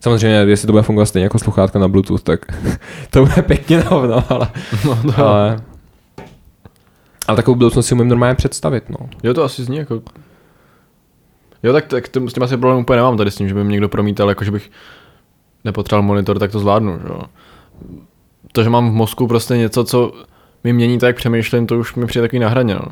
Samozřejmě, 0.00 0.36
jestli 0.36 0.66
to 0.66 0.72
bude 0.72 0.82
fungovat 0.82 1.06
stejně 1.06 1.24
jako 1.24 1.38
sluchátka 1.38 1.78
na 1.78 1.88
Bluetooth, 1.88 2.22
tak 2.22 2.46
to 3.10 3.26
bude 3.26 3.42
pěkně 3.42 3.76
na 3.76 3.88
hovno, 3.88 4.24
ale, 4.28 4.48
no 4.84 5.12
to, 5.16 5.26
ale, 5.26 5.60
ale 7.28 7.36
takovou 7.36 7.54
budoucnost 7.54 7.86
si 7.86 7.94
umím 7.94 8.08
normálně 8.08 8.34
představit, 8.34 8.90
no. 8.90 9.08
Jo, 9.22 9.34
to 9.34 9.44
asi 9.44 9.64
zní 9.64 9.76
jako... 9.76 10.02
Jo, 11.62 11.72
tak, 11.72 11.86
tak 11.86 12.08
to, 12.08 12.28
s 12.28 12.32
tím 12.32 12.42
asi 12.42 12.56
problém 12.56 12.80
úplně 12.80 12.96
nemám 12.96 13.16
tady 13.16 13.30
s 13.30 13.36
tím, 13.36 13.48
že 13.48 13.54
by 13.54 13.64
mi 13.64 13.72
někdo 13.72 13.88
promítal, 13.88 14.28
jako 14.28 14.44
že 14.44 14.50
bych 14.50 14.70
nepotřeboval 15.64 16.02
monitor, 16.02 16.38
tak 16.38 16.52
to 16.52 16.58
zvládnu, 16.58 16.98
že 16.98 17.08
jo. 17.08 17.20
To, 18.52 18.62
že 18.62 18.70
mám 18.70 18.90
v 18.90 18.94
mozku 18.94 19.26
prostě 19.26 19.56
něco, 19.56 19.84
co 19.84 20.12
mi 20.64 20.72
mění 20.72 20.98
to, 20.98 21.06
jak 21.06 21.16
přemýšlím, 21.16 21.66
to 21.66 21.78
už 21.78 21.94
mi 21.94 22.06
přijde 22.06 22.22
takový 22.22 22.40
na 22.40 22.48
hraně, 22.48 22.74
no. 22.74 22.86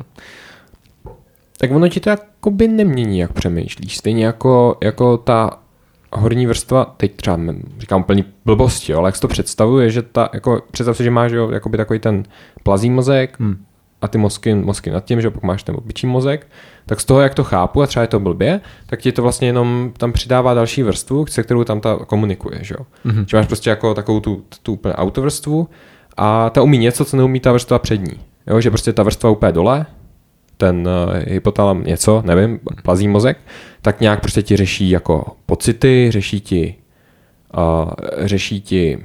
Tak 1.59 1.71
ono 1.71 1.89
ti 1.89 1.99
to 1.99 2.09
jakoby 2.09 2.67
nemění, 2.67 3.19
jak 3.19 3.33
přemýšlíš. 3.33 3.97
Stejně 3.97 4.25
jako, 4.25 4.77
jako 4.83 5.17
ta 5.17 5.59
horní 6.13 6.47
vrstva, 6.47 6.93
teď 6.97 7.15
třeba 7.15 7.37
říkám 7.79 8.01
úplně 8.01 8.25
blbosti, 8.45 8.91
jo, 8.91 8.99
ale 8.99 9.07
jak 9.07 9.15
si 9.15 9.21
to 9.21 9.27
představuje, 9.27 9.89
že 9.89 10.01
ta, 10.01 10.29
jako, 10.33 10.61
představ 10.71 10.97
si, 10.97 11.03
že 11.03 11.11
máš 11.11 11.31
jo, 11.31 11.49
jakoby 11.51 11.77
takový 11.77 11.99
ten 11.99 12.23
plazí 12.63 12.89
mozek 12.89 13.39
Hm. 13.39 13.65
A 14.01 14.07
ty 14.07 14.17
mozky, 14.17 14.55
mozky 14.55 14.91
nad 14.91 15.05
tím, 15.05 15.21
že 15.21 15.29
pak 15.29 15.43
máš 15.43 15.63
ten 15.63 15.75
obyčí 15.75 16.07
mozek, 16.07 16.47
tak 16.85 17.01
z 17.01 17.05
toho, 17.05 17.21
jak 17.21 17.35
to 17.35 17.43
chápu, 17.43 17.81
a 17.81 17.87
třeba 17.87 18.01
je 18.01 18.07
to 18.07 18.19
blbě, 18.19 18.61
tak 18.85 19.01
ti 19.01 19.11
to 19.11 19.21
vlastně 19.21 19.47
jenom 19.47 19.91
tam 19.97 20.11
přidává 20.11 20.53
další 20.53 20.83
vrstvu, 20.83 21.25
se 21.25 21.43
kterou 21.43 21.63
tam 21.63 21.81
ta 21.81 21.95
komunikuje, 21.95 22.59
že 22.61 22.75
jo. 22.79 22.85
Mhm. 23.03 23.25
Že 23.27 23.37
máš 23.37 23.47
prostě 23.47 23.69
jako 23.69 23.93
takovou 23.93 24.19
tu, 24.19 24.43
tu 24.63 24.73
úplně 24.73 24.93
autovrstvu 24.93 25.69
a 26.17 26.49
ta 26.49 26.61
umí 26.61 26.77
něco, 26.77 27.05
co 27.05 27.17
neumí 27.17 27.39
ta 27.39 27.51
vrstva 27.51 27.79
před 27.79 27.97
ní. 27.97 28.19
Jo, 28.47 28.61
že 28.61 28.69
prostě 28.69 28.93
ta 28.93 29.03
vrstva 29.03 29.29
úplně 29.29 29.51
dole, 29.51 29.85
ten 30.57 30.87
uh, 30.87 31.15
hypotalam 31.27 31.83
něco, 31.83 32.23
nevím, 32.25 32.59
plazí 32.83 33.07
mozek, 33.07 33.37
tak 33.81 34.01
nějak 34.01 34.21
prostě 34.21 34.41
ti 34.41 34.57
řeší 34.57 34.89
jako 34.89 35.25
pocity, 35.45 36.07
řeší 36.11 36.41
ti, 36.41 36.75
uh, 37.57 37.91
řeší 38.25 38.61
ti 38.61 38.99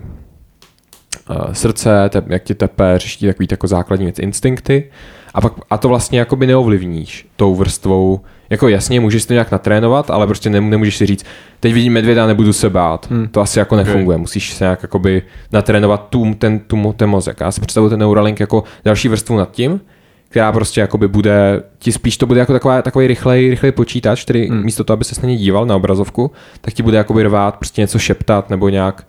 srdce, 1.52 2.08
te, 2.08 2.22
jak 2.26 2.42
ti 2.42 2.54
tepe, 2.54 2.94
řeší 2.96 3.18
ti 3.18 3.26
takový 3.26 3.48
jako 3.50 3.66
základní 3.66 4.06
věc, 4.06 4.18
instinkty 4.18 4.90
a, 5.34 5.40
pak, 5.40 5.52
a 5.70 5.78
to 5.78 5.88
vlastně 5.88 6.18
jakoby 6.18 6.46
neovlivníš 6.46 7.26
tou 7.36 7.54
vrstvou, 7.54 8.20
jako 8.50 8.68
jasně, 8.68 9.00
můžeš 9.00 9.22
si 9.22 9.28
to 9.28 9.32
nějak 9.32 9.52
natrénovat, 9.52 10.10
ale 10.10 10.26
prostě 10.26 10.50
nem, 10.50 10.70
nemůžeš 10.70 10.96
si 10.96 11.06
říct, 11.06 11.24
teď 11.60 11.72
vidím 11.74 11.92
medvěda, 11.92 12.26
nebudu 12.26 12.52
se 12.52 12.70
bát. 12.70 13.10
Hmm. 13.10 13.28
To 13.28 13.40
asi 13.40 13.58
jako 13.58 13.76
nefunguje. 13.76 14.18
Musíš 14.18 14.52
se 14.52 14.64
nějak 14.64 14.82
jakoby 14.82 15.22
natrénovat 15.52 16.06
tu, 16.10 16.34
ten, 16.34 16.58
tu, 16.58 16.94
ten 16.96 17.10
mozek. 17.10 17.40
Já 17.40 17.52
si 17.52 17.60
představuji 17.60 17.90
ten 17.90 17.98
Neuralink 17.98 18.40
jako 18.40 18.64
další 18.84 19.08
vrstvu 19.08 19.36
nad 19.36 19.50
tím, 19.50 19.80
která 20.28 20.52
prostě 20.52 20.80
jakoby 20.80 21.08
bude, 21.08 21.62
ti 21.78 21.92
spíš 21.92 22.16
to 22.16 22.26
bude 22.26 22.40
jako 22.40 22.52
taková, 22.52 22.82
takový 22.82 23.06
rychlej, 23.06 23.50
rychlej 23.50 23.72
počítač, 23.72 24.24
který 24.24 24.48
Hmm. 24.48 24.64
místo 24.64 24.84
toho, 24.84 24.94
aby 24.94 25.04
se 25.04 25.20
na 25.22 25.28
něj 25.28 25.36
díval 25.36 25.66
na 25.66 25.76
obrazovku, 25.76 26.30
tak 26.60 26.74
ti 26.74 26.82
bude 26.82 26.96
jakoby 26.96 27.22
rvát, 27.22 27.56
prostě 27.56 27.80
něco 27.80 27.98
šeptat 27.98 28.50
nebo 28.50 28.68
nějak, 28.68 29.06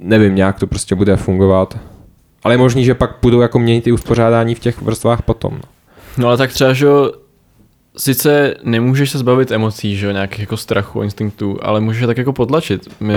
nevím, 0.00 0.34
nějak 0.34 0.58
to 0.58 0.66
prostě 0.66 0.94
bude 0.94 1.16
fungovat. 1.16 1.78
Ale 2.42 2.54
je 2.54 2.58
možný, 2.58 2.84
že 2.84 2.94
pak 2.94 3.16
budou 3.22 3.40
jako 3.40 3.58
měnit 3.58 3.84
ty 3.84 3.92
uspořádání 3.92 4.54
v 4.54 4.58
těch 4.58 4.82
vrstvách 4.82 5.22
potom. 5.22 5.52
no. 5.52 5.60
No 6.18 6.28
ale 6.28 6.36
tak 6.36 6.52
třeba, 6.52 6.72
že 6.72 6.86
jo, 6.86 7.12
sice 7.96 8.54
nemůžeš 8.62 9.10
se 9.10 9.18
zbavit 9.18 9.50
emocí, 9.50 9.96
že 9.96 10.06
jo, 10.06 10.12
nějakých 10.12 10.40
jako 10.40 10.56
strachu, 10.56 11.02
instinktů, 11.02 11.58
ale 11.62 11.80
můžeš 11.80 12.00
je 12.00 12.06
tak 12.06 12.18
jako 12.18 12.32
potlačit. 12.32 12.88
My, 13.00 13.14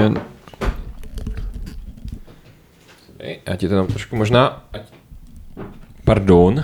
Ej, 3.20 3.40
Já 3.48 3.56
ti 3.56 3.70
to 3.70 3.76
tam 3.76 3.88
trošku 3.88 4.16
možná... 4.16 4.64
Pardon. 6.06 6.64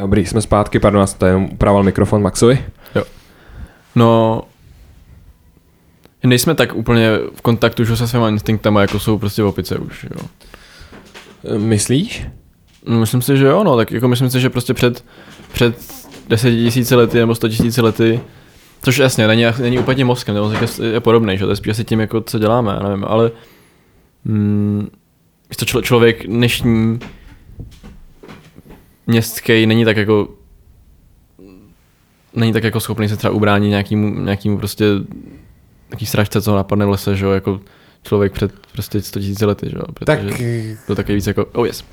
Dobrý, 0.00 0.26
jsme 0.26 0.42
zpátky, 0.42 0.78
pardon, 0.78 1.00
já 1.00 1.06
jsem 1.06 1.18
tady 1.18 1.30
jenom 1.30 1.48
upravoval 1.52 1.82
mikrofon 1.82 2.22
Maxovi. 2.22 2.64
no, 3.94 4.42
nejsme 6.24 6.54
tak 6.54 6.74
úplně 6.74 7.10
v 7.34 7.42
kontaktu 7.42 7.84
že, 7.84 7.96
se 7.96 8.08
svýma 8.08 8.28
instinktama, 8.28 8.80
jako 8.80 8.98
jsou 8.98 9.18
prostě 9.18 9.42
opice 9.42 9.78
už, 9.78 10.04
jo. 10.04 10.26
E, 11.54 11.58
Myslíš? 11.58 12.26
No, 12.86 13.00
myslím 13.00 13.22
si, 13.22 13.36
že 13.36 13.46
jo, 13.46 13.64
no, 13.64 13.76
tak 13.76 13.92
jako 13.92 14.08
myslím 14.08 14.30
si, 14.30 14.40
že 14.40 14.50
prostě 14.50 14.74
před, 14.74 15.04
před 15.52 15.76
deseti 16.28 16.56
tisíci 16.56 16.94
lety 16.94 17.18
nebo 17.18 17.34
sto 17.34 17.48
tisíci 17.48 17.80
lety, 17.80 18.20
což 18.82 18.98
jasně 18.98 19.26
není, 19.26 19.44
není 19.60 19.78
úplně 19.78 20.04
mozkem, 20.04 20.34
nebo 20.34 20.52
je, 20.52 20.92
je 20.92 21.00
podobný, 21.00 21.38
že 21.38 21.44
to 21.44 21.50
je 21.50 21.56
spíš 21.56 21.70
asi 21.70 21.84
tím, 21.84 22.00
jako 22.00 22.20
co 22.20 22.38
děláme, 22.38 22.72
já 22.72 22.88
nevím, 22.88 23.04
ale 23.08 23.30
mm, 24.24 24.88
to 25.58 25.64
člo, 25.64 25.82
člověk 25.82 26.26
dnešní 26.26 26.98
městský 29.10 29.66
není 29.66 29.84
tak 29.84 29.96
jako 29.96 30.28
není 32.34 32.52
tak 32.52 32.64
jako 32.64 32.80
schopný 32.80 33.08
se 33.08 33.16
třeba 33.16 33.32
ubránit 33.34 33.68
nějakýmu, 33.68 34.20
nějakýmu 34.20 34.58
prostě 34.58 34.84
nějaký 35.90 36.06
sračce, 36.06 36.42
co 36.42 36.50
ho 36.50 36.56
napadne 36.56 36.86
v 36.86 36.88
lese, 36.88 37.16
že 37.16 37.24
jo, 37.24 37.30
jako 37.30 37.60
člověk 38.02 38.32
před 38.32 38.52
prostě 38.72 39.02
100 39.02 39.20
000 39.20 39.32
lety, 39.42 39.66
že 39.70 39.76
jo, 39.76 39.82
Tak 40.04 40.20
protože 40.20 40.76
to 40.86 40.94
taky 40.94 41.14
víc 41.14 41.26
jako, 41.26 41.44
oh 41.52 41.66
yes, 41.66 41.84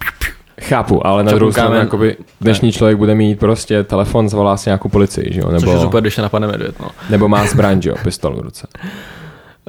chápu, 0.62 1.08
ale 1.08 1.24
na 1.24 1.32
druhou 1.32 1.52
stranu, 1.52 1.76
jakoby 1.76 2.18
dnešní 2.42 2.72
člověk 2.72 2.98
bude 2.98 3.16
mít 3.16 3.40
prostě 3.40 3.84
telefon, 3.84 4.30
zavolá 4.30 4.58
si 4.58 4.70
nějakou 4.70 4.90
policii, 4.90 5.34
že 5.34 5.40
jo, 5.40 5.46
což 5.60 5.62
je 5.64 5.68
nebo, 5.68 5.82
super, 5.82 6.02
když 6.02 6.16
se 6.16 6.22
napadne 6.22 6.48
medvěd, 6.48 6.80
no. 6.80 6.90
nebo 7.10 7.28
má 7.28 7.46
zbraň, 7.46 7.82
že 7.82 7.90
jo, 7.90 7.96
pistol 8.04 8.36
v 8.36 8.40
ruce. 8.40 8.68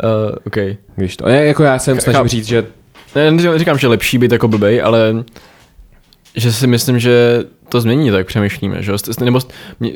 Uh, 0.05 0.37
OK. 0.47 0.57
Víš 0.97 1.17
to, 1.17 1.29
je, 1.29 1.47
jako 1.47 1.63
já 1.63 1.79
jsem 1.79 1.99
chápu. 1.99 2.29
říct, 2.29 2.47
že 2.47 2.67
Ne, 3.15 3.31
neříkám- 3.31 3.53
neříkám, 3.53 3.79
že 3.79 3.89
lepší 3.89 4.19
být 4.19 4.33
jako 4.33 4.49
blbej, 4.49 4.83
ale 4.83 5.25
že 6.35 6.53
si 6.53 6.67
myslím, 6.67 6.99
že 6.99 7.45
to 7.69 7.81
změní 7.81 8.11
to, 8.11 8.17
jak 8.17 8.27
přemýšlíme, 8.27 8.83
že 8.83 8.93
Nebo 9.21 9.41
mě- 9.81 9.93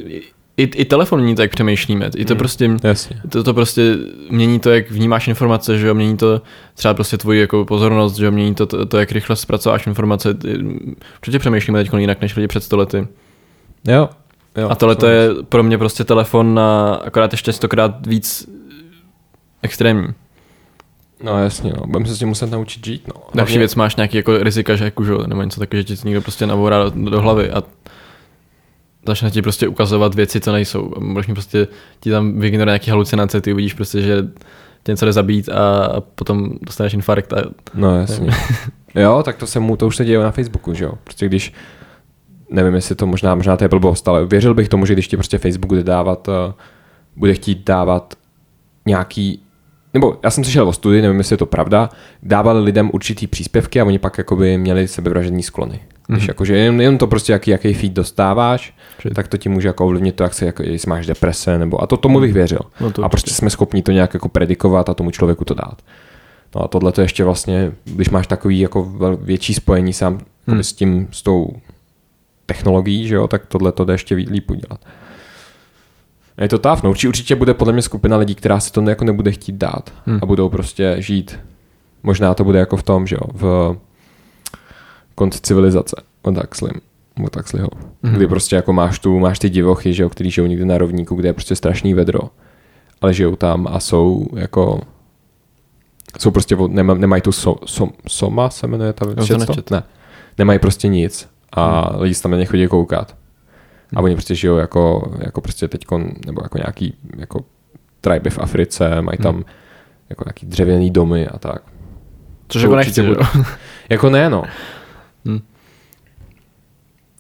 i, 0.56 0.62
i 0.62 0.84
telefon 0.84 1.20
mění 1.20 1.36
to, 1.36 1.42
jak 1.42 1.50
přemýšlíme. 1.50 2.10
I 2.16 2.24
to 2.24 2.34
Hmm. 2.34 2.38
prostě, 2.38 2.70
jasně. 2.82 3.20
to, 3.30 3.44
to 3.44 3.54
prostě 3.54 3.96
mění 4.30 4.60
to, 4.60 4.70
jak 4.70 4.90
vnímáš 4.90 5.28
informace, 5.28 5.78
že 5.78 5.86
jo? 5.86 5.94
Mění 5.94 6.16
to 6.16 6.42
třeba 6.74 6.94
prostě 6.94 7.18
tvoji 7.18 7.40
jako 7.40 7.64
pozornost, 7.64 8.16
že 8.16 8.24
jo? 8.24 8.30
Mění 8.30 8.54
to, 8.54 8.66
to, 8.66 8.86
to 8.86 8.98
jak 8.98 9.12
rychle 9.12 9.36
zpracováš 9.36 9.86
informace. 9.86 10.36
Určitě 11.18 11.38
přemýšlíme 11.38 11.84
teď 11.84 11.92
jinak 11.96 12.20
než 12.20 12.36
lidi 12.36 12.48
před 12.48 12.64
stolety. 12.64 13.08
Jo. 13.88 14.08
jo 14.56 14.68
A 14.70 14.74
tohle 14.74 14.96
to 14.96 15.06
je 15.06 15.28
pro 15.48 15.62
mě 15.62 15.78
prostě 15.78 16.04
telefon 16.04 16.54
na 16.54 16.94
akorát 16.94 17.32
ještě 17.32 17.52
stokrát 17.52 18.06
víc 18.06 18.48
extrémní. 19.62 20.08
No 21.22 21.42
jasně, 21.42 21.72
no. 21.76 21.86
budeme 21.86 22.06
se 22.06 22.16
s 22.16 22.18
tím 22.18 22.28
muset 22.28 22.50
naučit 22.50 22.86
žít, 22.86 23.08
no. 23.08 23.22
Další 23.34 23.58
věc 23.58 23.74
máš 23.74 23.96
nějaký 23.96 24.16
jako 24.16 24.38
rizika, 24.38 24.76
že 24.76 24.84
jako, 24.84 25.04
že 25.04 25.12
nebo 25.26 25.42
něco 25.42 25.60
takového, 25.60 25.84
že 25.86 25.96
ti 25.96 26.08
někdo 26.08 26.22
prostě 26.22 26.46
nabourá 26.46 26.84
do, 26.84 27.10
do, 27.10 27.20
hlavy 27.20 27.50
a 27.50 27.62
začne 29.06 29.30
ti 29.30 29.42
prostě 29.42 29.68
ukazovat 29.68 30.14
věci, 30.14 30.40
co 30.40 30.52
nejsou. 30.52 30.92
Možná 30.98 31.34
prostě 31.34 31.68
ti 32.00 32.10
tam 32.10 32.40
vygeneruje 32.40 32.72
nějaký 32.72 32.90
halucinace, 32.90 33.40
ty 33.40 33.52
uvidíš 33.52 33.74
prostě, 33.74 34.02
že 34.02 34.22
tě 34.82 34.92
něco 34.92 35.04
jde 35.04 35.12
zabít 35.12 35.48
a, 35.48 36.00
potom 36.14 36.50
dostaneš 36.62 36.94
infarkt 36.94 37.32
a 37.32 37.42
No 37.74 38.00
jasně. 38.00 38.30
jo, 38.94 39.22
tak 39.24 39.36
to 39.36 39.46
se 39.46 39.60
mu, 39.60 39.76
to 39.76 39.86
už 39.86 39.96
se 39.96 40.04
děje 40.04 40.18
na 40.18 40.30
Facebooku, 40.30 40.74
že 40.74 40.84
jo. 40.84 40.92
Prostě 41.04 41.26
když, 41.26 41.52
nevím, 42.50 42.74
jestli 42.74 42.94
to 42.94 43.06
možná, 43.06 43.34
možná 43.34 43.56
to 43.56 43.64
je 43.64 43.68
blbost, 43.68 44.08
ale 44.08 44.26
věřil 44.26 44.54
bych 44.54 44.68
tomu, 44.68 44.86
že 44.86 44.92
když 44.92 45.08
ti 45.08 45.16
prostě 45.16 45.38
Facebook 45.38 45.68
bude 45.68 45.82
dávat, 45.82 46.28
uh, 46.28 46.34
bude 47.16 47.34
chtít 47.34 47.66
dávat 47.66 48.14
nějaký, 48.86 49.42
nebo 49.94 50.16
já 50.24 50.30
jsem 50.30 50.44
slyšel 50.44 50.68
o 50.68 50.72
studii, 50.72 51.02
nevím, 51.02 51.18
jestli 51.18 51.34
je 51.34 51.38
to 51.38 51.46
pravda, 51.46 51.90
dávali 52.22 52.60
lidem 52.60 52.90
určitý 52.92 53.26
příspěvky 53.26 53.80
a 53.80 53.84
oni 53.84 53.98
pak 53.98 54.18
jakoby 54.18 54.58
měli 54.58 54.88
sebevražední 54.88 55.42
sklony. 55.42 55.80
Když 56.08 56.22
Mhm. 56.22 56.28
jakože 56.30 56.56
jen, 56.56 56.80
jen 56.80 56.98
to 56.98 57.06
prostě, 57.06 57.32
jaký, 57.32 57.50
jaký 57.50 57.74
feed 57.74 57.92
dostáváš, 57.92 58.74
Shit. 59.02 59.14
tak 59.14 59.28
to 59.28 59.36
ti 59.36 59.48
může 59.48 59.68
jako 59.68 59.84
ovlivnit 59.86 60.14
to, 60.16 60.22
jak 60.22 60.34
se, 60.34 60.46
jako, 60.46 60.62
jestli 60.62 60.88
máš 60.90 61.06
deprese, 61.06 61.58
nebo 61.58 61.82
a 61.82 61.86
to 61.86 61.96
tomu 61.96 62.20
bych 62.20 62.32
věřil. 62.32 62.58
no 62.80 62.90
to 62.90 63.04
a 63.04 63.08
prostě 63.08 63.30
jsme 63.30 63.50
schopni 63.50 63.82
to 63.82 63.92
nějak 63.92 64.14
jako 64.14 64.28
predikovat 64.28 64.88
a 64.88 64.94
tomu 64.94 65.10
člověku 65.10 65.44
to 65.44 65.54
dát. 65.54 65.82
No 66.54 66.64
a 66.64 66.68
tohle 66.68 66.92
to 66.92 67.00
ještě 67.00 67.24
vlastně, 67.24 67.72
když 67.84 68.10
máš 68.10 68.26
takový 68.26 68.60
jako 68.60 68.92
větší 69.20 69.54
spojení 69.54 69.92
sám 69.92 70.12
Hmm. 70.12 70.22
hmm. 70.54 70.62
s 70.62 70.72
tím, 70.72 71.08
s 71.10 71.22
tou 71.22 71.52
technologií, 72.46 73.06
že 73.08 73.14
jo, 73.14 73.28
tak 73.28 73.46
tohle 73.46 73.72
to 73.72 73.84
jde 73.84 73.94
ještě 73.94 74.14
líp 74.14 74.50
udělat. 74.50 74.80
Je 76.40 76.48
to 76.48 76.58
tough, 76.58 76.82
no 76.82 76.90
určitě, 76.90 77.08
určitě 77.08 77.34
bude 77.36 77.54
podle 77.54 77.72
mě 77.72 77.82
skupina 77.82 78.16
lidí, 78.16 78.34
která 78.34 78.60
si 78.60 78.72
to 78.72 78.80
jako 78.80 79.04
nebude 79.04 79.32
chtít 79.32 79.54
dát 79.56 79.90
Hmm. 80.06 80.18
a 80.22 80.26
budou 80.26 80.48
prostě 80.48 80.96
žít. 80.98 81.38
Možná 82.02 82.34
to 82.34 82.44
bude 82.44 82.58
jako 82.58 82.76
v 82.76 82.82
tom, 82.82 83.06
že 83.06 83.16
jo, 83.16 83.20
v 83.32 83.76
konci 85.14 85.38
civilizace 85.42 85.96
od 86.22 86.36
Huxley, 86.36 86.72
od 87.24 87.36
Huxleyho, 87.36 87.68
Mhm. 88.02 88.14
kdy 88.16 88.26
prostě 88.26 88.56
jako 88.56 88.72
máš 88.72 88.98
tu, 88.98 89.18
máš 89.18 89.38
ty 89.38 89.50
divochy, 89.50 89.92
že 89.94 90.02
jo, 90.02 90.08
který 90.08 90.30
žijou 90.30 90.46
někde 90.46 90.64
na 90.64 90.78
rovníku, 90.78 91.14
kde 91.14 91.28
je 91.28 91.32
prostě 91.32 91.56
strašný 91.56 91.94
vedro, 91.94 92.20
ale 93.00 93.14
žijou 93.14 93.36
tam 93.36 93.66
a 93.70 93.80
jsou 93.80 94.26
jako 94.36 94.80
jsou 96.18 96.30
prostě, 96.30 96.56
nema, 96.68 96.94
nemají 96.94 97.22
tu 97.22 97.32
so, 97.32 97.66
so, 97.66 97.92
soma, 98.08 98.50
se 98.50 98.66
jmenuje 98.66 98.92
ta 98.92 99.06
nečet. 99.06 99.70
Ne, 99.70 99.82
nemají 100.38 100.58
prostě 100.58 100.88
nic 100.88 101.28
a 101.52 101.90
hmm. 101.90 102.00
lidi 102.02 102.14
se 102.14 102.22
tam 102.22 102.30
na 102.32 102.36
ně 102.38 102.44
chodí 102.44 102.66
koukat. 102.66 103.16
A 103.94 103.98
Hmm. 103.98 104.04
oni 104.04 104.14
prostě 104.14 104.34
žijou 104.34 104.56
jako, 104.56 105.12
jako 105.18 105.40
prostě 105.40 105.68
teďkon, 105.68 106.08
nebo 106.26 106.40
jako 106.44 106.58
nějaký 106.58 106.94
jako 107.16 107.44
tribe 108.00 108.30
v 108.30 108.38
Africe, 108.38 109.02
mají 109.02 109.18
tam 109.18 109.34
Hmm. 109.34 109.44
jako 110.10 110.24
nějaký 110.26 110.46
dřevěný 110.46 110.90
domy 110.90 111.28
a 111.28 111.38
tak. 111.38 111.62
Což 112.48 112.62
to 112.62 112.66
jako 112.66 112.76
nechci, 112.76 113.02
bude. 113.02 113.16
Jako 113.88 114.10
ne, 114.10 114.30
no. 114.30 114.44
Hmm. 115.26 115.40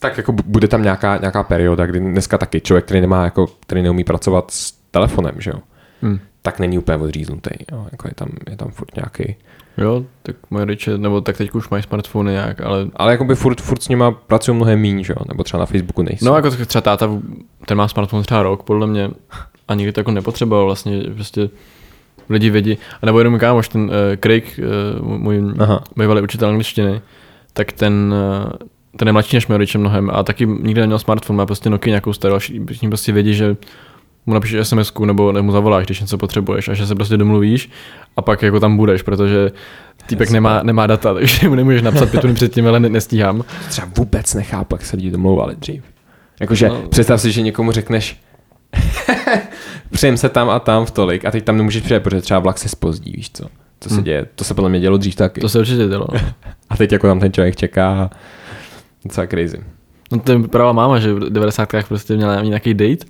Tak 0.00 0.16
jako 0.16 0.32
bu- 0.32 0.42
bude 0.46 0.68
tam 0.68 0.82
nějaká, 0.82 1.16
nějaká 1.16 1.42
perioda, 1.42 1.86
kdy 1.86 2.00
dneska 2.00 2.38
taky 2.38 2.60
člověk, 2.60 2.84
který 2.84 3.00
nemá, 3.00 3.24
jako, 3.24 3.46
který 3.46 3.82
neumí 3.82 4.04
pracovat 4.04 4.50
s 4.50 4.72
telefonem, 4.90 5.34
že 5.38 5.50
jo, 5.50 5.58
Hm. 6.02 6.18
tak 6.42 6.58
není 6.58 6.78
úplně 6.78 6.96
odříznutý. 6.98 7.50
Jo. 7.72 7.86
Jako 7.92 8.08
je, 8.08 8.14
tam, 8.14 8.28
je 8.50 8.56
tam 8.56 8.70
furt 8.70 8.96
nějaký. 8.96 9.36
Jo, 9.78 10.04
tak 10.22 10.36
moje 10.50 10.64
rodiče, 10.64 10.98
nebo 10.98 11.20
tak 11.20 11.36
teď 11.36 11.50
už 11.52 11.68
mají 11.68 11.82
smartfony 11.82 12.32
nějak, 12.32 12.60
ale 12.60 12.86
Ale 12.96 13.12
jako 13.12 13.24
by 13.24 13.34
furt, 13.34 13.60
furt 13.60 13.82
s 13.82 13.88
nima 13.88 14.10
pracují 14.10 14.56
mnohem 14.56 14.80
míň, 14.80 15.04
že 15.04 15.12
jo, 15.12 15.24
nebo 15.28 15.44
třeba 15.44 15.60
na 15.60 15.66
Facebooku 15.66 16.02
nejsou. 16.02 16.26
No 16.26 16.36
jako 16.36 16.50
třeba 16.50 16.82
táta, 16.82 17.10
ten 17.66 17.78
má 17.78 17.88
smartphone 17.88 18.22
třeba 18.22 18.42
rok, 18.42 18.62
podle 18.62 18.86
mě, 18.86 19.10
a 19.68 19.74
nikdy 19.74 19.92
to 19.92 20.00
jako 20.00 20.10
nepotřeboval 20.10 20.66
vlastně, 20.66 21.02
prostě 21.14 21.50
lidi 22.28 22.50
vědí, 22.50 22.78
a 23.02 23.06
nebo 23.06 23.18
jenom 23.18 23.38
kámoš, 23.38 23.68
ten 23.68 23.82
uh, 23.82 23.90
Craig, 24.20 24.60
uh, 25.00 25.18
můj 25.18 25.42
Aha. 25.58 25.84
bývalý 25.96 26.22
učitel 26.22 26.48
angličtiny, 26.48 27.00
tak 27.52 27.72
ten, 27.72 28.14
uh, 28.44 28.52
ten 28.96 29.08
je 29.08 29.12
mladší 29.12 29.36
než 29.36 29.46
moje 29.46 29.58
rodiče 29.58 29.78
mnohem 29.78 30.10
a 30.12 30.22
taky 30.22 30.46
nikdy 30.46 30.80
neměl 30.80 30.98
smartphone, 30.98 31.36
má 31.36 31.46
prostě 31.46 31.70
Nokia 31.70 31.90
nějakou 31.90 32.12
starou 32.12 32.38
všichni 32.38 32.88
prostě 32.88 33.12
vědí, 33.12 33.34
že 33.34 33.56
mu 34.26 34.34
napíšeš 34.34 34.68
sms 34.68 34.92
nebo, 35.04 35.32
nebo 35.32 35.42
mu 35.46 35.52
zavoláš, 35.52 35.84
když 35.86 36.00
něco 36.00 36.18
potřebuješ 36.18 36.68
a 36.68 36.74
že 36.74 36.86
se 36.86 36.94
prostě 36.94 37.16
domluvíš 37.16 37.70
a 38.16 38.22
pak 38.22 38.42
jako 38.42 38.60
tam 38.60 38.76
budeš, 38.76 39.02
protože 39.02 39.50
týpek 40.06 40.30
nemá, 40.30 40.62
nemá 40.62 40.86
data, 40.86 41.14
takže 41.20 41.48
mu 41.48 41.54
nemůžeš 41.54 41.82
napsat 41.82 42.10
pět 42.10 42.22
minut 42.22 42.34
předtím, 42.34 42.66
ale 42.68 42.80
ne, 42.80 42.88
nestíhám. 42.88 43.44
Třeba 43.68 43.88
vůbec 43.96 44.34
nechápu, 44.34 44.74
jak 44.74 44.84
se 44.84 44.96
lidi 44.96 45.10
domlouvali 45.10 45.56
dřív. 45.56 45.82
Jakože 46.40 46.68
No. 46.68 46.82
představ 46.88 47.20
si, 47.20 47.32
že 47.32 47.42
někomu 47.42 47.72
řekneš 47.72 48.20
přijem 49.90 50.16
se 50.16 50.28
tam 50.28 50.50
a 50.50 50.58
tam 50.58 50.84
v 50.84 50.90
tolik 50.90 51.24
a 51.24 51.30
teď 51.30 51.44
tam 51.44 51.56
nemůžeš 51.56 51.82
přijet, 51.82 52.02
protože 52.02 52.20
třeba 52.22 52.40
vlak 52.40 52.58
se 52.58 52.68
spozdí, 52.68 53.12
víš 53.12 53.30
co? 53.32 53.44
To 53.78 53.88
se 53.88 53.94
Hmm. 53.94 54.04
děje, 54.04 54.26
to 54.34 54.44
se 54.44 54.54
podle 54.54 54.70
mě 54.70 54.80
dělo 54.80 54.96
dřív 54.96 55.14
taky. 55.14 55.40
To 55.40 55.48
se 55.48 55.58
určitě 55.58 55.88
dělo. 55.88 56.06
A 56.70 56.76
teď 56.76 56.92
jako 56.92 57.06
tam 57.06 57.20
ten 57.20 57.32
člověk 57.32 57.56
čeká 57.56 57.88
a 58.02 58.10
docela 59.04 59.26
crazy. 59.26 59.60
No 60.12 60.18
to 60.18 60.32
je 60.32 60.38
právě 60.38 60.72
máma, 60.72 60.98
že 60.98 61.14
v 61.14 61.18
90. 61.30 61.68
prostě 61.88 62.16
měla 62.16 62.42
nějaký 62.42 62.74
date 62.74 63.04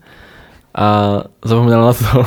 a 0.74 1.18
zapomněla 1.44 1.86
na 1.86 1.92
to. 1.92 2.24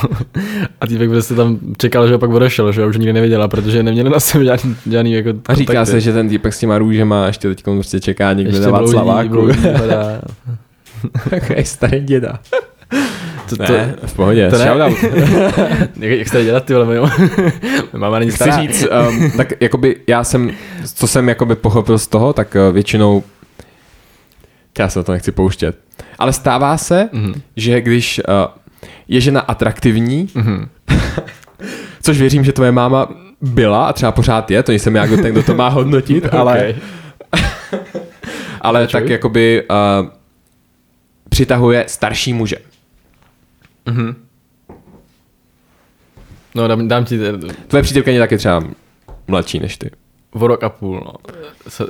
A 0.81 0.87
týpek 0.87 1.09
prostě 1.09 1.33
tam 1.33 1.59
čekal, 1.77 2.07
že 2.07 2.13
ho 2.13 2.19
pak 2.19 2.29
odešel, 2.29 2.71
že 2.71 2.81
ho 2.81 2.87
už 2.89 2.97
nikdy 2.97 3.13
nevěděla, 3.13 3.47
protože 3.47 3.83
neměli 3.83 4.09
na 4.09 4.19
sebe 4.19 4.45
žádný, 4.45 4.75
žádný 4.91 5.13
jako 5.13 5.29
A 5.47 5.53
říká 5.53 5.73
kontakty. 5.73 5.91
se, 5.91 6.01
že 6.01 6.13
ten 6.13 6.29
týpek 6.29 6.53
s 6.53 6.59
těma 6.59 6.77
růžema 6.77 7.27
ještě 7.27 7.47
teď 7.47 7.63
prostě 7.63 7.99
čeká 7.99 8.33
někde 8.33 8.51
Ještě 8.57 8.71
na 8.71 8.77
bloudí, 8.77 8.93
Václaváku. 8.95 9.29
bloudí, 9.29 9.59
hledá. 9.59 10.21
Takový 11.29 11.63
starý 11.65 11.99
děda. 11.99 12.39
To, 13.49 13.55
to, 13.57 13.63
Ne, 13.63 13.95
v 14.05 14.13
pohodě, 14.13 14.49
to 14.49 14.57
ne. 14.57 14.65
jak, 15.99 16.19
jak 16.19 16.27
se 16.27 16.43
dělat 16.43 16.65
ty 16.65 16.73
vole, 16.73 16.85
moje 16.85 16.99
máma 17.97 18.19
není 18.19 18.31
Chci 18.31 18.37
stará. 18.37 18.61
říct, 18.61 18.87
um, 19.09 19.31
tak 19.37 19.53
jakoby 19.59 19.95
já 20.07 20.23
jsem, 20.23 20.51
co 20.95 21.07
jsem 21.07 21.29
jakoby 21.29 21.55
pochopil 21.55 21.97
z 21.99 22.07
toho, 22.07 22.33
tak 22.33 22.55
uh, 22.67 22.73
většinou, 22.73 23.23
já 24.79 24.89
se 24.89 25.03
to 25.03 25.11
nechci 25.11 25.31
pouštět, 25.31 25.77
ale 26.19 26.33
stává 26.33 26.77
se, 26.77 27.09
Mhm. 27.13 27.41
že 27.55 27.81
když 27.81 28.21
uh, 28.27 28.33
je 29.07 29.21
žena 29.21 29.41
atraktivní, 29.41 30.29
Mhm. 30.35 30.69
což 32.01 32.19
věřím, 32.19 32.43
že 32.43 32.51
tvoje 32.53 32.71
máma 32.71 33.07
byla 33.41 33.87
a 33.87 33.93
třeba 33.93 34.11
pořád 34.11 34.51
je, 34.51 34.63
to 34.63 34.71
jsem 34.71 34.95
já, 34.95 35.05
kdo 35.05 35.17
ten, 35.17 35.31
kdo 35.31 35.43
to 35.43 35.55
má 35.55 35.67
hodnotit, 35.69 36.25
ale, 36.33 36.75
ale 38.61 38.87
tak 38.87 39.09
jakoby 39.09 39.63
uh, 39.69 40.07
přitahuje 41.29 41.85
starší 41.87 42.33
muže. 42.33 42.55
Mhm. 43.85 44.15
No, 46.55 46.67
dám, 46.67 46.87
dám 46.87 47.05
ti 47.05 47.19
Tvoje 47.67 47.83
přítelkyně 47.83 48.15
je 48.15 48.19
taky 48.19 48.37
třeba 48.37 48.63
mladší 49.27 49.59
než 49.59 49.77
ty. 49.77 49.89
O 50.35 50.47
rok 50.47 50.63
a 50.63 50.69
půl, 50.69 51.01
no. 51.05 51.13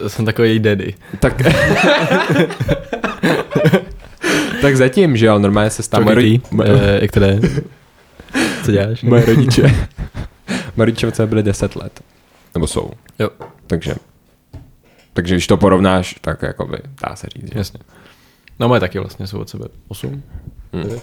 Jsem, 0.08 0.25
takový 0.25 0.50
její 0.50 0.60
daddy. 0.60 0.94
Tak, 1.20 1.42
tak 4.62 4.78
zatím, 4.78 5.18
že 5.18 5.25
jo, 5.25 5.40
normálně 5.40 5.70
se 5.70 5.84
stává. 5.84 6.04
Moje, 6.52 6.70
Eh, 6.70 7.00
jak 7.02 7.12
to 7.12 7.20
jde? 7.20 7.40
Co 8.66 8.72
děláš? 8.72 9.02
moje 9.04 9.25
rodiče. 9.25 9.62
moje 10.75 10.86
rodiče 10.86 11.25
byly 11.25 11.44
10 11.44 11.75
let. 11.75 12.02
Nebo 12.54 12.68
jsou. 12.68 12.92
Jo. 13.20 13.30
Takže, 13.68 13.96
takže 15.14 15.36
když 15.36 15.48
to 15.48 15.58
porovnáš, 15.58 16.16
tak 16.22 16.42
jakoby 16.42 16.78
dá 17.10 17.16
se 17.16 17.28
říct. 17.36 17.54
Že? 17.54 17.58
Jasně. 17.60 17.80
No 18.60 18.68
moje 18.68 18.80
taky 18.80 19.00
vlastně 19.00 19.28
jsou 19.28 19.40
od 19.40 19.50
sebe 19.50 19.66
8. 19.88 20.24
Hmm. 20.74 21.00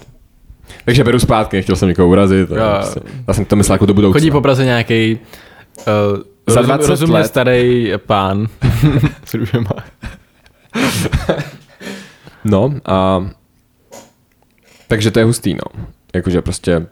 Takže 0.85 1.03
beru 1.03 1.19
zpátky, 1.19 1.55
nechtěl 1.57 1.75
jsem 1.75 1.87
někoho 1.89 2.07
urazit. 2.07 2.49
Já- 2.51 2.57
Já, 2.65 2.75
prostě, 2.81 2.99
já 3.27 3.33
jsem 3.33 3.45
to 3.45 3.55
myslel 3.55 3.73
jako 3.73 3.85
do 3.85 3.93
budoucna. 3.93 4.19
Chodí 4.19 4.31
po 4.31 4.41
Praze 4.41 4.65
nějaký 4.65 5.19
uh, 5.77 5.83
Za 6.47 6.61
20 6.61 6.87
rozumně 6.89 7.13
let. 7.15 7.27
starý 7.27 7.91
pán 7.97 8.47
s 9.25 9.33
růžema. 9.33 9.69
No 12.43 12.73
a 12.85 13.25
takže 14.87 15.11
to 15.11 15.19
je 15.19 15.25
hustý, 15.25 15.53
no. 15.53 15.83
Jakože 16.15 16.41
prostě 16.41 16.87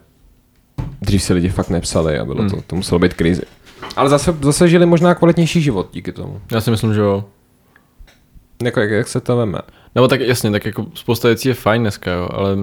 dřív 1.02 1.22
si 1.22 1.32
lidi 1.34 1.48
fakt 1.48 1.68
nepsali 1.70 2.18
a 2.18 2.24
bylo 2.24 2.38
Hmm. 2.38 2.50
to, 2.50 2.62
to 2.66 2.76
muselo 2.76 2.98
být 2.98 3.14
krizi. 3.14 3.42
Ale 3.96 4.08
zase, 4.08 4.36
zase 4.42 4.68
žili 4.68 4.86
možná 4.86 5.14
kvalitnější 5.14 5.62
život 5.62 5.88
díky 5.92 6.12
tomu. 6.12 6.40
Já 6.52 6.60
si 6.60 6.70
myslím, 6.70 6.94
že 6.94 7.00
jo. 7.00 7.24
Jako, 8.64 8.80
jak, 8.80 8.90
jak 8.90 9.08
se 9.08 9.20
to 9.20 9.36
veme? 9.36 9.58
Nebo 9.94 10.08
tak 10.08 10.20
jasně, 10.20 10.50
tak 10.50 10.64
jako 10.64 10.86
spousta 10.94 11.28
věcí 11.28 11.48
je 11.48 11.54
fajn 11.54 11.82
dneska, 11.82 12.12
jo, 12.12 12.28
ale 12.32 12.56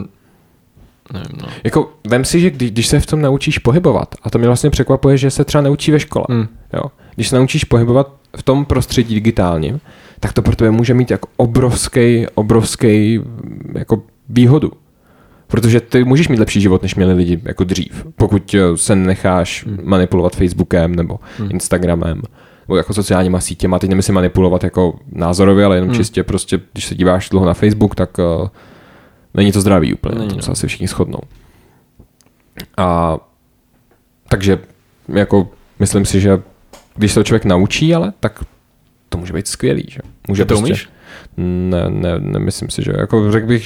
nevím, 1.13 1.37
no. 1.41 1.47
Jako, 1.63 1.91
vem 2.07 2.25
si, 2.25 2.39
že 2.39 2.49
když, 2.49 2.71
když 2.71 2.87
se 2.87 2.99
v 2.99 3.05
tom 3.05 3.21
naučíš 3.21 3.57
pohybovat, 3.59 4.15
a 4.23 4.29
to 4.29 4.37
mě 4.37 4.47
vlastně 4.47 4.69
překvapuje, 4.69 5.17
že 5.17 5.31
se 5.31 5.45
třeba 5.45 5.61
neučí 5.61 5.91
ve 5.91 5.99
škole, 5.99 6.25
Hmm. 6.29 6.47
jo. 6.73 6.81
Když 7.15 7.29
se 7.29 7.35
naučíš 7.35 7.63
pohybovat 7.63 8.13
v 8.37 8.43
tom 8.43 8.65
prostředí 8.65 9.15
digitálním, 9.15 9.79
tak 10.19 10.33
to 10.33 10.41
pro 10.41 10.55
tebe 10.55 10.71
může 10.71 10.93
mít 10.93 11.11
jako 11.11 11.27
obrovský, 11.37 12.25
obrovský 12.35 13.19
jako 13.73 14.01
výhodu. 14.29 14.71
Protože 15.47 15.81
ty 15.81 16.03
můžeš 16.03 16.27
mít 16.27 16.39
lepší 16.39 16.61
život, 16.61 16.81
než 16.81 16.95
měli 16.95 17.13
lidi 17.13 17.39
jako 17.43 17.63
dřív, 17.63 18.05
pokud 18.15 18.53
eh, 18.55 18.77
se 18.77 18.95
necháš 18.95 19.65
Hmm. 19.65 19.79
manipulovat 19.83 20.35
Facebookem 20.35 20.95
nebo 20.95 21.19
Hmm. 21.39 21.49
Instagramem 21.51 22.21
nebo 22.67 22.77
jako 22.77 22.93
sociálníma 22.93 23.39
sítěma. 23.39 23.79
Teď 23.79 23.89
nemyslím 23.89 24.15
manipulovat 24.15 24.63
jako 24.63 24.99
názorově, 25.11 25.65
ale 25.65 25.77
jenom 25.77 25.89
Hmm. 25.89 25.97
čistě 25.97 26.23
prostě, 26.23 26.59
když 26.73 26.85
se 26.85 26.95
díváš 26.95 27.29
dlouho 27.29 27.45
na 27.45 27.53
Facebook, 27.53 27.95
tak 27.95 28.17
uh, 28.17 28.47
není 29.33 29.51
to 29.51 29.61
zdravý 29.61 29.93
úplně, 29.93 30.15
Není, 30.15 30.27
není, 30.27 30.29
to 30.29 30.35
no. 30.35 30.41
se 30.41 30.51
asi 30.51 30.67
všichni 30.67 30.87
shodnou. 30.87 31.19
A 32.77 33.17
takže 34.29 34.59
jako 35.07 35.49
myslím 35.79 36.05
si, 36.05 36.21
že 36.21 36.41
když 36.95 37.11
se 37.11 37.19
to 37.19 37.23
člověk 37.23 37.45
naučí, 37.45 37.95
ale 37.95 38.13
tak 38.19 38.43
to 39.09 39.17
může 39.17 39.33
být 39.33 39.47
skvělý, 39.47 39.85
že? 39.89 39.99
Může 40.27 40.45
Ty 40.45 40.49
to 40.53 40.57
umíš? 40.59 40.89
Ne, 41.37 41.89
ne, 41.89 42.19
nemyslím 42.19 42.69
si, 42.69 42.83
že 42.83 42.91
jako 42.97 43.31
řekl 43.31 43.47
bych, 43.47 43.63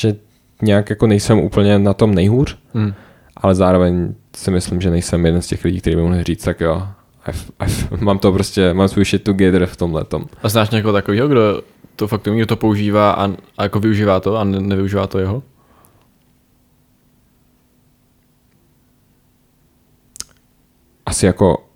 že 0.00 0.14
nějak 0.62 0.90
jako 0.90 1.06
nejsem 1.06 1.38
úplně 1.38 1.78
na 1.78 1.94
tom 1.94 2.14
nejhůř, 2.14 2.58
Hmm. 2.74 2.94
ale 3.36 3.54
zároveň 3.54 4.14
si 4.36 4.50
myslím, 4.50 4.80
že 4.80 4.90
nejsem 4.90 5.26
jeden 5.26 5.42
z 5.42 5.46
těch 5.46 5.64
lidí, 5.64 5.80
který 5.80 5.96
by 5.96 6.02
mohl 6.02 6.22
říct, 6.24 6.44
tak 6.44 6.60
jo, 6.60 6.88
I've, 7.28 7.38
I've, 7.66 8.04
mám 8.04 8.18
to 8.18 8.32
prostě, 8.32 8.74
mám 8.74 8.88
svůj 8.88 9.04
shit 9.04 9.24
together 9.24 9.66
v 9.66 9.76
tom 9.76 9.94
letom. 9.94 10.24
A 10.42 10.48
znáš 10.48 10.70
někoho 10.70 10.92
takového, 10.92 11.28
kdo 11.28 11.62
to 11.96 12.08
fakt 12.08 12.26
umí, 12.26 12.46
to 12.46 12.56
používá 12.56 13.12
a, 13.12 13.28
a 13.58 13.62
jako 13.62 13.80
využívá 13.80 14.20
to 14.20 14.36
a 14.36 14.44
ne, 14.44 14.60
nevyužívá 14.60 15.06
to 15.06 15.18
jeho? 15.18 15.42
Asi 21.06 21.26
jako, 21.26 21.66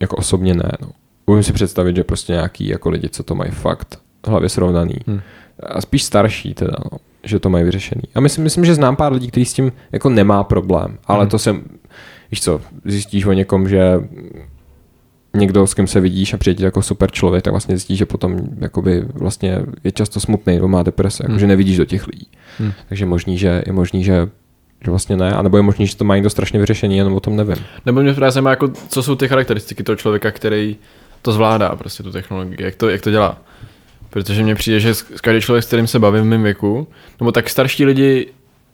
jako 0.00 0.16
osobně 0.16 0.54
ne, 0.54 0.72
no. 0.80 0.88
Umím 1.26 1.42
si 1.42 1.52
představit, 1.52 1.96
že 1.96 2.04
prostě 2.04 2.32
nějaký 2.32 2.68
jako 2.68 2.90
lidi, 2.90 3.08
co 3.08 3.22
to 3.22 3.34
mají 3.34 3.50
fakt 3.50 4.00
hlavě 4.26 4.48
srovnaný. 4.48 4.94
Hmm. 5.06 5.20
A 5.62 5.80
spíš 5.80 6.04
starší 6.04 6.54
teda, 6.54 6.74
no, 6.92 6.98
že 7.24 7.38
to 7.38 7.50
mají 7.50 7.64
vyřešený. 7.64 8.02
A 8.14 8.20
myslím, 8.20 8.44
myslím, 8.44 8.64
že 8.64 8.74
znám 8.74 8.96
pár 8.96 9.12
lidí, 9.12 9.28
kteří 9.28 9.44
s 9.44 9.52
tím 9.52 9.72
jako 9.92 10.08
nemá 10.08 10.44
problém, 10.44 10.98
ale 11.06 11.20
Hmm. 11.20 11.30
to 11.30 11.38
jsem, 11.38 11.62
víš 12.30 12.42
co, 12.42 12.60
zjistíš 12.84 13.24
o 13.26 13.32
někom, 13.32 13.68
že 13.68 14.00
někdo, 15.36 15.66
s 15.66 15.74
kým 15.74 15.86
se 15.86 16.00
vidíš 16.00 16.34
a 16.34 16.36
přijde 16.36 16.64
jako 16.64 16.82
super 16.82 17.10
člověk, 17.10 17.44
tak 17.44 17.52
vlastně 17.52 17.76
zjistíš, 17.76 17.98
že 17.98 18.06
potom 18.06 18.38
jakoby 18.60 19.04
vlastně 19.14 19.58
je 19.84 19.92
často 19.92 20.20
smutný 20.20 20.54
nebo 20.54 20.68
má 20.68 20.82
deprese, 20.82 21.22
Hmm. 21.24 21.32
jako, 21.32 21.40
že 21.40 21.46
nevidíš 21.46 21.76
do 21.76 21.84
těch 21.84 22.06
lidí. 22.06 22.26
Hmm. 22.58 22.72
Takže 22.88 23.06
možný, 23.06 23.38
že 23.38 23.62
je 23.66 23.72
možný, 23.72 24.04
že, 24.04 24.28
že 24.84 24.90
vlastně 24.90 25.16
ne, 25.16 25.32
anebo 25.32 25.56
je 25.56 25.62
možný, 25.62 25.86
že 25.86 25.96
to 25.96 26.04
má 26.04 26.14
někdo 26.14 26.30
strašně 26.30 26.58
vyřešený, 26.60 26.96
jenom 26.96 27.14
o 27.14 27.20
tom 27.20 27.36
nevím. 27.36 27.56
Nebo 27.86 28.02
mě 28.02 28.14
právě 28.14 28.30
zajímá, 28.30 28.50
jako, 28.50 28.68
co 28.88 29.02
jsou 29.02 29.14
ty 29.14 29.28
charakteristiky 29.28 29.82
toho 29.82 29.96
člověka, 29.96 30.30
který 30.30 30.76
to 31.22 31.32
zvládá, 31.32 31.76
prostě 31.76 32.02
tu 32.02 32.12
technologii, 32.12 32.56
jak 32.64 32.74
to, 32.74 32.88
jak 32.88 33.00
to 33.00 33.10
dělá. 33.10 33.38
Protože 34.10 34.42
mně 34.42 34.54
přijde, 34.54 34.80
že 34.80 34.94
s- 34.94 35.02
každý 35.02 35.40
člověk, 35.40 35.64
s 35.64 35.66
kterým 35.66 35.86
se 35.86 35.98
bavím 35.98 36.22
v 36.22 36.26
mém 36.26 36.42
věku, 36.42 36.88
nebo 37.20 37.32
tak 37.32 37.50
starší 37.50 37.84
lidi, 37.84 38.26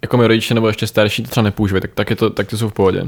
jako 0.02 0.16
moji 0.16 0.26
rodiče 0.28 0.54
nebo 0.54 0.66
ještě 0.66 0.86
starší, 0.86 1.22
to 1.22 1.28
třeba 1.30 1.44
nepoužívají, 1.44 1.80
tak, 1.82 1.90
tak, 1.94 2.10
je 2.10 2.16
to, 2.16 2.30
tak 2.30 2.46
to 2.48 2.56
jsou 2.58 2.68
v 2.68 2.72
pohodě 2.72 3.02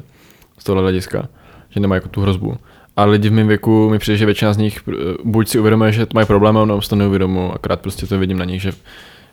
z 0.59 0.65
tohle 0.65 0.83
hlediska, 0.83 1.29
že 1.71 1.81
nemají 1.81 1.97
jako 1.97 2.09
tu 2.09 2.21
hrozbu. 2.21 2.57
A 3.01 3.05
lidi 3.05 3.29
v 3.29 3.33
mém 3.33 3.49
věku 3.49 3.91
mi 3.91 3.99
přijde, 3.99 4.17
že 4.19 4.27
většina 4.27 4.53
z 4.53 4.57
nich 4.57 4.81
eh, 4.89 4.93
buď 5.25 5.49
si 5.49 5.59
uvědomuje, 5.59 5.93
že 5.93 6.07
mají 6.15 6.27
problém, 6.27 6.55
nebo 6.67 6.83
si 6.83 6.89
to 6.89 6.97
neuvědomují, 6.97 7.51
akorát 7.55 7.81
prostě 7.81 8.07
to 8.07 8.19
vidím 8.19 8.39
na 8.39 8.45
nich, 8.45 8.63
že, 8.63 8.73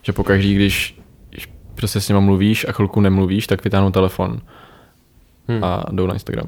že 0.02 0.14
pokaždý, 0.14 0.56
když, 0.56 1.00
když 1.30 1.50
prostě 1.76 2.02
s 2.02 2.08
nima 2.10 2.20
mluvíš 2.20 2.66
a 2.70 2.72
chvilku 2.72 3.02
nemluvíš, 3.02 3.48
tak 3.48 3.64
vytáhnou 3.64 3.92
telefon 3.92 4.40
Hmm. 5.50 5.64
a 5.64 5.84
jdou 5.92 6.08
na 6.08 6.14
Instagram. 6.14 6.48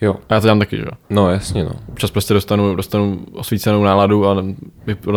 Jo, 0.00 0.14
A 0.28 0.34
já 0.34 0.40
to 0.40 0.46
dělám 0.46 0.58
taky, 0.58 0.76
že 0.76 0.82
jo. 0.82 0.90
no 1.10 1.30
jasně 1.30 1.64
no. 1.64 1.70
Občas 1.88 2.10
prostě 2.10 2.34
dostanu, 2.34 2.74
dostanu 2.74 3.26
osvícenou 3.32 3.84
náladu 3.84 4.26
a 4.26 4.44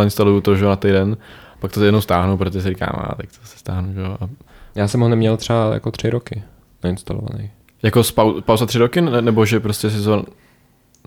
instaluju 0.03 0.41
to, 0.41 0.55
že 0.55 0.65
na 0.65 0.75
týden. 0.75 1.17
Pak 1.59 1.71
to 1.71 1.83
jednou 1.83 2.01
stáhnu, 2.01 2.37
protože 2.37 2.61
si 2.61 2.69
říkám, 2.69 2.89
a 2.97 3.15
tak 3.15 3.25
to 3.25 3.47
se 3.47 3.57
stáhnu, 3.57 3.93
že 3.93 3.99
jo. 4.01 4.17
A 4.21 4.29
Já 4.75 4.87
jsem 4.87 5.01
ho 5.01 5.09
neměl 5.09 5.37
třeba 5.37 5.73
jako 5.73 5.91
tři 5.91 6.09
roky 6.09 6.43
nainstalovaný. 6.83 7.49
jako 7.83 8.03
z 8.03 8.11
pau, 8.11 8.41
pauza 8.41 8.65
tři 8.65 8.77
roky, 8.77 9.01
ne, 9.01 9.21
nebo 9.21 9.45
že 9.45 9.59
prostě 9.59 9.89
si 9.89 10.03
to... 10.03 10.25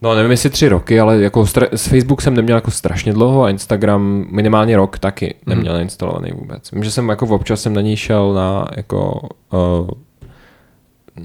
No 0.03 0.15
nevím 0.15 0.31
jestli 0.31 0.51
tři 0.51 0.69
roky, 0.69 1.01
ale 1.01 1.21
jako 1.21 1.43
stra- 1.43 1.69
s 1.73 1.87
Facebook 1.87 2.23
jsem 2.23 2.35
neměl 2.35 2.57
jako 2.57 2.71
strašně 2.71 3.13
dlouho 3.13 3.43
a 3.45 3.51
Instagram 3.51 4.27
minimálně 4.31 4.77
rok 4.77 4.99
taky 4.99 5.35
neměl 5.47 5.73
Mhm. 5.73 5.79
nainstalovaný 5.79 6.31
vůbec. 6.33 6.71
Vím, 6.73 6.85
že 6.85 6.91
jsem 6.91 7.09
jako 7.09 7.27
občas 7.27 7.63
jsem 7.63 7.75
na 7.75 7.81
něj 7.81 7.97
šel 7.97 8.35
na 8.35 8.67
jako 8.77 9.29
uh, 9.53 9.89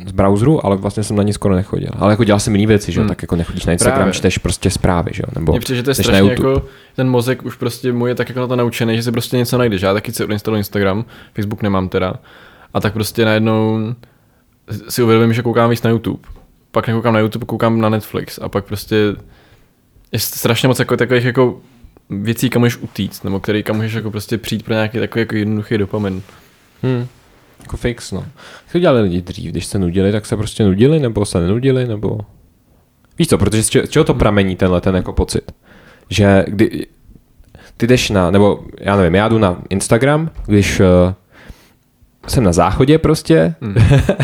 z 0.06 0.12
browseru, 0.12 0.66
ale 0.66 0.78
vlastně 0.78 1.04
jsem 1.04 1.16
na 1.16 1.24
ní 1.24 1.34
skoro 1.34 1.56
nechodil. 1.56 1.90
Ale 2.00 2.14
jako 2.14 2.24
dělal 2.24 2.40
jsem 2.40 2.56
jiné 2.56 2.68
věci, 2.68 2.92
že 2.92 3.00
jo, 3.00 3.02
Hmm. 3.02 3.10
tak 3.10 3.22
jako 3.22 3.36
nechodíš 3.36 3.66
na 3.66 3.74
Instagram, 3.74 3.98
Právě. 3.98 4.14
čteš 4.14 4.38
prostě 4.38 4.70
zprávy, 4.70 5.12
že 5.14 5.24
jo, 5.28 5.32
nebo 5.40 5.52
Mně 5.52 5.60
přijde, 5.60 5.78
že 5.78 5.84
to 5.84 5.90
je 5.92 5.96
strašně 5.96 6.30
jako, 6.30 6.62
ten 6.96 7.10
mozek 7.10 7.46
už 7.46 7.56
prostě 7.56 7.94
můj 7.94 8.10
je 8.10 8.16
tak 8.16 8.30
jako 8.30 8.40
na 8.42 8.48
to 8.48 8.56
naučený, 8.56 8.96
že 8.96 9.04
si 9.04 9.12
prostě 9.12 9.38
něco 9.38 9.58
najdeš. 9.58 9.82
Já 9.82 9.94
taky 9.94 10.12
si 10.12 10.24
odinstaluji 10.24 10.58
Instagram, 10.58 11.06
Facebook 11.34 11.62
nemám 11.62 11.90
teda. 11.90 12.14
A 12.74 12.80
tak 12.80 12.94
prostě 12.94 13.26
najednou 13.26 13.80
si 14.90 15.04
uvědomím, 15.04 15.34
že 15.34 15.42
koukám 15.42 15.70
víc 15.70 15.84
na 15.84 15.90
YouTube. 15.90 16.20
Pak 16.72 16.88
nekoukám 16.88 17.14
na 17.14 17.20
YouTube, 17.20 17.46
koukám 17.46 17.82
na 17.82 17.90
Netflix 17.90 18.40
a 18.42 18.50
pak 18.50 18.66
prostě 18.66 18.96
je 20.12 20.20
strašně 20.20 20.68
moc 20.68 20.80
jako 20.80 20.98
takových 20.98 21.26
jako 21.26 21.62
věcí, 22.10 22.50
kam 22.50 22.62
můžeš 22.62 22.78
utíct, 22.78 23.24
nebo 23.24 23.40
který 23.40 23.64
kam 23.64 23.76
můžeš 23.76 23.94
jako 23.94 24.12
prostě 24.12 24.38
přijít 24.38 24.64
pro 24.64 24.74
nějaký 24.74 25.00
takový 25.00 25.22
jako 25.22 25.36
jednoduchý 25.36 25.78
dopamin. 25.78 26.22
Hmm. 26.84 27.08
Jako 27.62 27.78
fix, 27.78 28.12
no. 28.12 28.26
To 28.72 28.80
dělali 28.80 29.02
lidi 29.02 29.22
dřív? 29.22 29.52
Když 29.52 29.66
se 29.66 29.80
nudili, 29.80 30.12
tak 30.12 30.26
se 30.26 30.38
prostě 30.38 30.64
nudili, 30.64 31.00
nebo 31.00 31.26
se 31.26 31.40
nenudili, 31.40 31.88
nebo... 31.88 32.20
Víš 33.18 33.28
co, 33.28 33.38
protože 33.38 33.64
z 33.64 33.70
z 33.70 33.90
čeho 33.90 34.06
to 34.06 34.14
pramení 34.14 34.56
tenhle 34.56 34.82
ten 34.82 34.96
jako 34.96 35.14
pocit? 35.14 35.52
Že 36.10 36.46
kdy, 36.48 36.88
ty 37.78 37.88
jdeš 37.88 38.10
na, 38.10 38.32
nebo 38.32 38.66
já 38.80 38.96
nevím, 38.96 39.16
já 39.16 39.28
jdu 39.28 39.38
na 39.38 39.62
Instagram, 39.70 40.32
když 40.46 40.80
uh, 40.80 40.86
jsem 42.28 42.44
na 42.44 42.54
záchodě 42.54 42.98
prostě, 42.98 43.56
Hmm. 43.62 43.76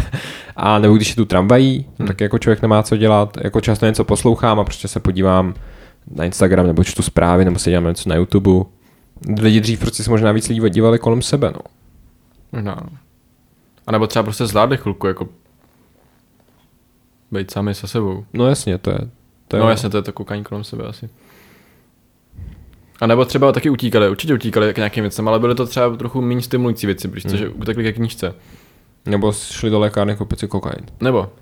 a 0.56 0.80
nebo 0.80 0.94
když 0.96 1.10
je 1.10 1.16
tu 1.16 1.26
tramvají, 1.26 1.86
Hmm. 2.00 2.08
tak 2.08 2.22
jako 2.22 2.40
člověk 2.40 2.62
nemá 2.62 2.84
co 2.84 2.98
dělat, 2.98 3.38
jako 3.44 3.62
často 3.62 3.86
něco 3.86 4.04
poslouchám 4.04 4.60
a 4.60 4.64
prostě 4.64 4.88
se 4.88 5.00
podívám 5.00 5.54
na 6.16 6.26
Instagram, 6.26 6.68
nebo 6.68 6.84
čtu 6.84 7.02
zprávy, 7.02 7.46
nebo 7.46 7.60
se 7.60 7.70
dělám 7.70 7.88
něco 7.88 8.10
na 8.10 8.16
YouTube. 8.16 8.52
Lidi 9.42 9.60
dřív 9.62 9.80
prostě 9.80 10.04
se 10.04 10.10
možná 10.10 10.32
víc 10.32 10.48
lidí 10.50 10.70
dívali 10.70 11.00
kolem 11.00 11.22
sebe, 11.22 11.54
no. 11.54 11.62
No. 12.62 12.76
A 13.88 13.92
nebo 13.92 14.08
třeba 14.08 14.24
prostě 14.24 14.46
zvládli 14.46 14.78
chvilku 14.78 15.08
jako 15.08 15.28
být 17.32 17.52
sami 17.52 17.74
se 17.76 17.88
sebou. 17.88 18.26
No 18.34 18.48
jasně, 18.48 18.78
to 18.78 18.90
je. 18.92 19.00
To 19.48 19.58
je 19.58 19.64
no 19.64 19.70
jasně, 19.70 19.90
to 19.90 19.98
je 19.98 20.04
to 20.04 20.14
koukání 20.14 20.44
kolem 20.44 20.64
sebe 20.64 20.84
asi. 20.84 21.10
A 23.02 23.08
nebo 23.08 23.26
třeba 23.26 23.52
taky 23.52 23.70
utíkali, 23.70 24.10
určitě 24.10 24.34
utíkali 24.34 24.74
k 24.74 24.78
nějakým 24.78 25.04
věcem, 25.04 25.28
ale 25.28 25.40
byly 25.40 25.56
to 25.56 25.66
třeba 25.66 25.96
trochu 25.96 26.22
méně 26.22 26.42
stimulující 26.42 26.86
věci, 26.88 27.08
protože 27.08 27.46
Hmm. 27.46 27.62
utekli 27.62 27.84
ke 27.84 27.94
knížce. 27.94 28.36
Nebo 29.06 29.32
šli 29.34 29.70
do 29.70 29.80
lékárny 29.80 30.16
koupit 30.16 30.40
si 30.40 30.48
kokain. 30.48 30.86
Nebo, 31.02 31.30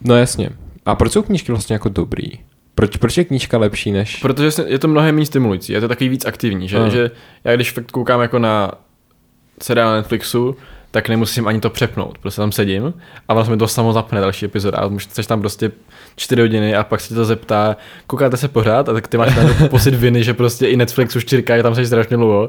No 0.00 0.16
jasně. 0.16 0.50
A 0.86 0.94
proč 0.94 1.12
jsou 1.12 1.22
knížky 1.22 1.52
vlastně 1.52 1.74
jako 1.74 1.88
dobrý? 1.88 2.26
Proč, 2.74 2.96
proč 2.96 3.16
je 3.18 3.24
knížka 3.24 3.58
lepší 3.58 3.92
než... 3.92 4.16
Protože 4.16 4.50
je 4.66 4.78
to 4.78 4.88
mnohem 4.88 5.14
méně 5.14 5.26
stimulující, 5.26 5.72
je 5.72 5.80
to 5.80 5.88
takový 5.88 6.08
víc 6.08 6.24
aktivní, 6.24 6.68
že, 6.68 6.76
Aha. 6.78 6.88
že 6.88 7.10
já 7.44 7.56
když 7.56 7.72
fakt 7.72 7.90
koukám 7.90 8.20
jako 8.20 8.38
na 8.38 8.72
seriál 9.62 9.90
na 9.90 9.96
Netflixu, 9.96 10.56
tak 10.96 11.08
nemusím 11.08 11.48
ani 11.48 11.60
to 11.60 11.70
přepnout, 11.70 12.18
prostě 12.18 12.40
tam 12.40 12.52
sedím 12.52 12.94
a 13.28 13.34
vlastně 13.34 13.52
mi 13.52 13.58
to 13.58 13.68
samo 13.68 13.92
zapne 13.92 14.20
další 14.20 14.44
epizoda 14.44 14.78
a 14.78 14.90
chceš 14.98 15.26
tam 15.26 15.40
prostě 15.40 15.72
čtyři 16.16 16.40
hodiny 16.40 16.76
a 16.76 16.84
pak 16.84 17.00
se 17.00 17.08
tě 17.08 17.14
to 17.14 17.24
zeptá, 17.24 17.76
koukáte 18.06 18.36
se 18.36 18.48
pořád 18.48 18.88
a 18.88 18.92
tak 18.92 19.08
ty 19.08 19.18
máš 19.18 19.34
tam 19.34 19.68
pocit 19.68 19.94
viny, 19.94 20.24
že 20.24 20.34
prostě 20.34 20.66
i 20.66 20.76
Netflix 20.76 21.16
už 21.16 21.24
ti 21.24 21.36
říká, 21.36 21.56
že 21.56 21.62
tam 21.62 21.74
jsi 21.74 21.86
strašně 21.86 22.16
dlouho 22.16 22.48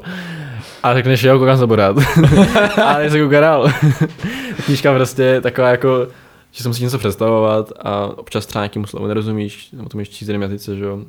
a 0.82 0.94
řekneš, 0.94 1.22
jo, 1.22 1.38
koukám 1.38 1.58
se 1.58 1.66
pořád. 1.66 1.96
a 2.84 3.10
se 3.10 3.20
kouká 3.20 3.40
dál. 3.40 3.72
Knížka 4.64 4.94
prostě 4.94 5.22
je 5.22 5.40
taková 5.40 5.68
jako, 5.68 6.08
že 6.52 6.62
se 6.62 6.68
musíš 6.68 6.82
něco 6.82 6.98
představovat 6.98 7.72
a 7.80 8.06
občas 8.06 8.46
třeba 8.46 8.62
nějakému 8.62 8.86
slovu 8.86 9.06
nerozumíš, 9.06 9.70
nebo 9.72 9.88
to 9.88 9.98
můžeš 9.98 10.08
číst 10.08 10.28
v 10.28 10.30
jiném 10.30 10.42
jazyce, 10.42 10.76
že 10.76 10.84
jo. 10.84 11.04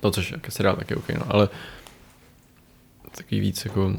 To, 0.00 0.10
což 0.10 0.32
jako 0.32 0.50
seriál 0.50 0.76
taky 0.76 0.94
OK, 0.94 1.08
no, 1.08 1.22
ale 1.28 1.48
takový 3.16 3.40
víc 3.40 3.64
jako, 3.64 3.92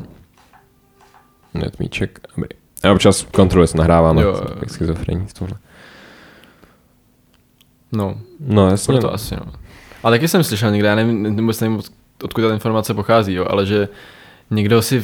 Netmíček. 1.54 2.20
Dobrý. 2.38 2.50
A 2.84 2.92
občas 2.92 3.28
kontroluje 3.32 3.68
se 3.68 3.78
nahrává, 3.78 4.22
Jo, 4.22 4.32
no, 4.50 4.56
jak 4.60 4.70
schizofrení 4.70 5.26
v 5.28 5.34
tomhle. 5.34 5.58
no, 7.92 8.18
No 8.40 8.70
jasně. 8.70 8.92
proto 8.94 9.08
no. 9.08 9.14
asi, 9.14 9.36
no. 9.36 9.52
Ale 10.04 10.18
taky 10.18 10.28
jsem 10.28 10.44
slyšel 10.44 10.72
někde, 10.72 10.88
já 10.88 10.96
nevím, 10.96 11.36
vůbec 11.36 11.60
nevím, 11.60 11.78
od- 11.78 11.92
odkud 12.24 12.42
ta 12.42 12.54
informace 12.54 12.94
pochází, 12.94 13.34
jo, 13.34 13.46
ale 13.50 13.66
že 13.66 13.88
někdo 14.52 14.82
si 14.82 15.04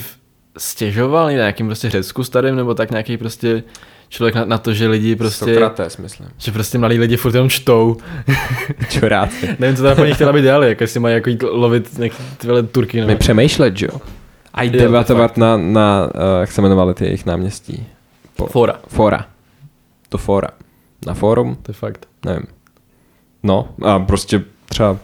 stěžoval 0.57 1.25
na 1.25 1.31
nějakým 1.31 1.65
prostě 1.65 1.89
Řecku 1.89 2.23
starým, 2.23 2.55
nebo 2.55 2.73
tak 2.73 2.91
nějaký 2.91 3.17
prostě 3.17 3.63
člověk 4.09 4.35
na, 4.35 4.45
na 4.45 4.57
to, 4.57 4.73
že 4.73 4.87
lidi 4.87 5.15
prostě, 5.15 5.45
Sokrates, 5.45 5.97
myslím. 5.97 6.29
že 6.37 6.51
prostě 6.51 6.77
mladí 6.77 6.99
lidi 6.99 7.17
furt 7.17 7.33
jenom 7.35 7.49
čtou. 7.49 7.97
Čuráci. 8.89 9.55
nevím, 9.59 9.75
co 9.75 9.81
teda 9.81 9.95
po 9.95 10.05
nich 10.05 10.15
chtěla 10.15 10.33
by 10.33 10.41
dělali, 10.41 10.67
jako 10.67 10.83
jestli 10.83 10.99
mají 10.99 11.15
jako 11.15 11.29
jít 11.29 11.43
lovit 11.43 11.97
nějaký 11.97 12.15
ty 12.37 12.47
vole 12.47 12.63
turky, 12.63 12.97
nebo... 12.99 13.11
My 13.11 13.15
přemýšlet, 13.15 13.77
že 13.77 13.85
jo? 13.85 14.01
To 14.55 14.61
je 14.61 14.69
debatovat 14.71 15.27
fakt. 15.31 15.37
na, 15.37 15.57
na 15.57 16.03
uh, 16.15 16.21
jak 16.39 16.51
se 16.51 16.61
jmenovaly 16.61 16.93
ty 16.93 17.05
jejich 17.05 17.25
náměstí? 17.25 17.85
Po, 18.35 18.45
Fora, 18.47 18.79
fora. 18.87 19.25
To 20.09 20.17
fora. 20.17 20.47
Na 21.07 21.13
fórum? 21.13 21.55
to 21.61 21.69
je 21.69 21.73
fakt. 21.73 22.07
Nevím. 22.25 22.45
No 23.43 23.67
a 23.85 23.99
prostě 23.99 24.43
třeba... 24.65 24.97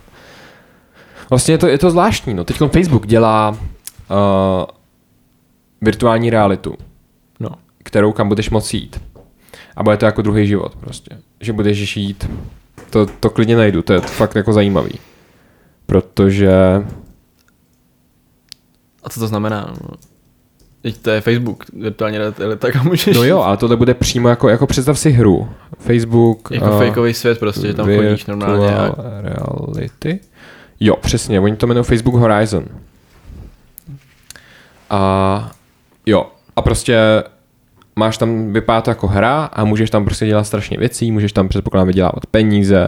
Vlastně 1.30 1.54
je 1.54 1.58
to, 1.58 1.68
je 1.68 1.78
to 1.78 1.92
zvláštní, 1.92 2.34
no. 2.34 2.44
Teď 2.44 2.58
Facebook 2.74 3.08
dělá 3.08 3.50
uh, 3.50 3.58
virtuální 5.82 6.30
realitu, 6.30 6.76
No. 7.40 7.50
kterou 7.84 8.12
kam 8.12 8.28
budeš 8.28 8.50
moct 8.50 8.74
jít. 8.74 9.02
A 9.76 9.84
bude 9.84 9.98
to 9.98 10.06
jako 10.06 10.22
druhý 10.22 10.48
život 10.48 10.76
prostě. 10.76 11.18
Že 11.40 11.54
budeš 11.54 11.98
jít. 11.98 12.30
To, 12.90 13.06
to 13.06 13.30
klidně 13.30 13.56
najdu, 13.56 13.82
to 13.82 13.94
je 13.94 14.00
fakt 14.02 14.36
jako 14.36 14.54
zajímavý. 14.54 15.00
Protože... 15.86 16.52
A 19.04 19.10
co 19.10 19.20
to 19.20 19.28
znamená? 19.28 19.74
No? 19.82 19.90
Teď 20.82 20.98
to 20.98 21.10
je 21.10 21.22
Facebook, 21.22 21.64
virtuální 21.74 22.18
realita, 22.18 22.72
kam 22.72 22.86
můžeš 22.86 23.18
No 23.18 23.24
jo, 23.24 23.40
ale 23.40 23.58
tohle 23.58 23.76
bude 23.76 23.94
přímo 23.94 24.30
jako, 24.30 24.50
jako 24.50 24.68
představ 24.68 25.00
si 25.00 25.12
hru. 25.12 25.50
Facebook... 25.80 26.52
Jako 26.52 26.66
eh, 26.66 26.88
fakeový 26.88 27.14
svět 27.14 27.40
prostě, 27.40 27.68
že 27.68 27.74
tam 27.74 27.96
chodíš 27.96 28.26
normálně 28.26 28.76
a 28.76 28.96
reality. 29.22 30.20
Jo, 30.80 30.96
přesně, 30.96 31.40
oni 31.40 31.56
to 31.56 31.66
jmenují 31.66 31.86
Facebook 31.86 32.16
Horizon. 32.16 32.66
A 34.90 35.52
jo, 36.06 36.32
a 36.56 36.62
prostě 36.62 37.24
máš 37.96 38.18
tam, 38.18 38.54
vypadá 38.54 38.82
to 38.82 38.92
jako 38.92 39.08
hra 39.08 39.46
a 39.46 39.64
můžeš 39.64 39.90
tam 39.90 40.06
prostě 40.06 40.26
dělat 40.26 40.44
strašně 40.44 40.78
věcí, 40.78 41.12
můžeš 41.12 41.34
tam 41.34 41.48
předpokládám 41.48 41.88
vydělávat 41.88 42.26
peníze, 42.32 42.88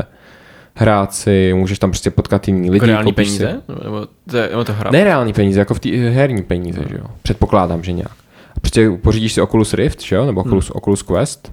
hrát 0.76 1.14
si, 1.14 1.54
můžeš 1.54 1.80
tam 1.80 1.90
prostě 1.92 2.12
potkat 2.12 2.48
jiný 2.48 2.70
lidi. 2.70 2.76
jako 2.76 2.86
reální 2.86 3.12
koupíš 3.12 3.30
si- 3.30 3.38
peníze? 3.38 3.62
Nebo 3.84 4.08
to 4.30 4.38
je, 4.38 4.50
nebo 4.50 4.64
to 4.64 4.74
hra? 4.74 4.92
Ne 4.92 5.04
reální 5.04 5.34
peníze, 5.34 5.60
jako 5.60 5.74
v 5.74 5.80
té 5.80 5.90
herní 5.90 6.44
peníze, 6.44 6.82
že 6.90 6.98
jo. 6.98 7.06
Předpokládám, 7.22 7.84
že 7.84 7.92
nějak. 7.92 8.12
A 8.58 8.60
prostě 8.60 8.90
pořídíš 9.02 9.34
si 9.34 9.42
Oculus 9.42 9.74
Rift, 9.74 10.02
že 10.02 10.16
jo, 10.16 10.26
nebo 10.26 10.42
Oculus, 10.42 10.66
hmm. 10.66 10.74
Oculus 10.76 11.02
Quest 11.02 11.52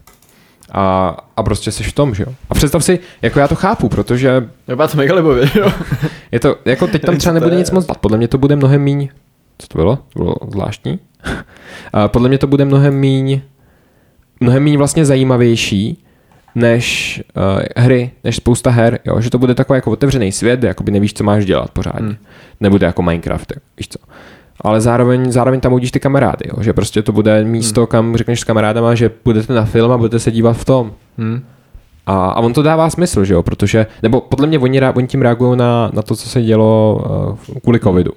a, 0.72 1.16
a 1.36 1.42
prostě 1.42 1.72
seš 1.72 1.88
v 1.88 1.92
tom, 1.92 2.14
že 2.14 2.22
jo. 2.22 2.34
A 2.50 2.54
představ 2.54 2.84
si, 2.84 2.98
jako 3.22 3.38
já 3.38 3.48
to 3.48 3.54
chápu, 3.54 3.88
protože 3.88 4.48
Vypadá 4.68 4.88
to 4.88 4.96
mega 4.96 5.14
libově, 5.14 5.50
jo? 5.54 5.72
je 6.32 6.40
to, 6.40 6.56
jako 6.64 6.86
teď 6.86 7.02
tam 7.02 7.16
třeba 7.18 7.32
nebude 7.32 7.56
nic 7.56 7.70
moc 7.70 7.86
dělat. 7.86 7.98
Podle 7.98 8.18
mě 8.18 8.28
to 8.28 8.38
bude 8.38 8.56
mnohem 8.56 8.82
míň, 8.82 9.08
co 9.58 9.68
to 9.68 9.78
bylo? 9.78 9.96
To 9.96 10.18
bylo 10.18 10.34
zvláštní. 10.50 10.98
a 11.92 12.08
podle 12.08 12.28
mě 12.28 12.38
to 12.38 12.46
bude 12.46 12.64
mnohem 12.64 12.94
míň, 12.94 13.40
mnohem 14.40 14.62
míň 14.62 14.76
vlastně 14.76 15.04
zajímavější, 15.04 16.04
než 16.54 17.22
uh, 17.36 17.62
hry, 17.76 18.10
než 18.24 18.36
spousta 18.36 18.70
her, 18.70 18.98
jo? 19.04 19.20
že 19.20 19.30
to 19.30 19.38
bude 19.38 19.54
takový 19.54 19.76
jako 19.76 19.90
otevřený 19.90 20.32
svět, 20.32 20.58
kde 20.58 20.68
jakoby 20.68 20.92
nevíš, 20.92 21.14
co 21.14 21.24
máš 21.24 21.44
dělat 21.44 21.70
pořádně. 21.70 22.00
Hmm. 22.00 22.08
Hmm. 22.08 22.26
Nebude 22.60 22.86
jako 22.86 23.02
Minecraft, 23.02 23.52
víš 23.76 23.88
co. 23.88 23.98
Ale 24.60 24.80
zároveň, 24.80 25.32
zároveň 25.32 25.60
tam 25.60 25.72
uvidíš 25.72 25.90
ty 25.90 26.00
kamarády, 26.00 26.44
jo? 26.48 26.62
že 26.62 26.72
prostě 26.72 27.02
to 27.02 27.12
bude 27.12 27.44
místo, 27.44 27.86
kam 27.86 28.16
řekneš 28.16 28.40
s 28.40 28.44
kamarádama, 28.44 28.94
že 28.94 29.10
budete 29.24 29.52
na 29.52 29.64
film 29.64 29.92
a 29.92 29.98
budete 29.98 30.18
se 30.18 30.30
dívat 30.30 30.52
v 30.56 30.64
tom. 30.64 30.92
Hm. 31.18 31.44
A, 32.06 32.30
a 32.30 32.40
on 32.40 32.52
to 32.52 32.62
dává 32.62 32.90
smysl, 32.90 33.24
že 33.24 33.34
jo, 33.34 33.42
protože, 33.42 33.86
nebo 34.02 34.20
podle 34.20 34.46
mě 34.46 34.58
oni, 34.58 34.80
oni 34.82 35.06
tím 35.06 35.22
reagují 35.22 35.58
na, 35.58 35.90
na 35.92 36.02
to, 36.02 36.16
co 36.16 36.28
se 36.28 36.42
dělo 36.42 37.00
uh, 37.50 37.60
kvůli 37.62 37.80
covidu. 37.80 38.12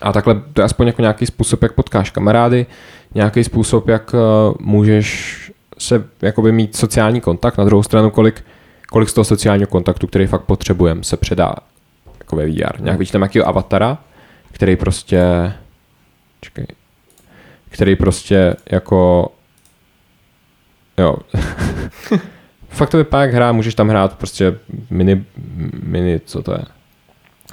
A 0.00 0.12
takhle 0.12 0.42
to 0.52 0.60
je 0.60 0.64
aspoň 0.64 0.86
jako 0.86 1.02
nějaký 1.02 1.26
způsob, 1.26 1.62
jak 1.62 1.72
potkáš 1.72 2.10
kamarády, 2.10 2.66
nějaký 3.14 3.44
způsob, 3.44 3.88
jak 3.88 4.14
uh, 4.14 4.20
můžeš 4.60 5.40
se 5.78 6.04
jakoby 6.22 6.52
mít 6.52 6.76
sociální 6.76 7.20
kontakt, 7.20 7.58
na 7.58 7.64
druhou 7.64 7.82
stranu, 7.82 8.10
kolik, 8.10 8.44
kolik 8.88 9.08
z 9.08 9.12
toho 9.12 9.24
sociálního 9.24 9.68
kontaktu, 9.68 10.06
který 10.06 10.26
fakt 10.26 10.44
potřebujeme, 10.44 11.04
se 11.04 11.16
předá 11.16 11.54
jako 12.18 12.36
ve 12.36 12.46
VR. 12.46 12.80
Nějak 12.80 12.98
víš 12.98 13.10
tam 13.10 13.20
nějakého 13.20 13.48
avatara, 13.48 13.98
který 14.52 14.76
prostě 14.76 15.52
čekej, 16.40 16.66
který 17.68 17.96
prostě 17.96 18.56
jako 18.70 19.32
jo 20.98 21.16
fakt 22.68 22.90
to 22.90 22.96
vypadá 22.96 23.22
jak 23.22 23.34
hra, 23.34 23.52
můžeš 23.52 23.74
tam 23.74 23.88
hrát 23.88 24.18
prostě 24.18 24.54
mini, 24.90 25.24
mini, 25.82 26.20
co 26.24 26.42
to 26.42 26.52
je? 26.52 26.64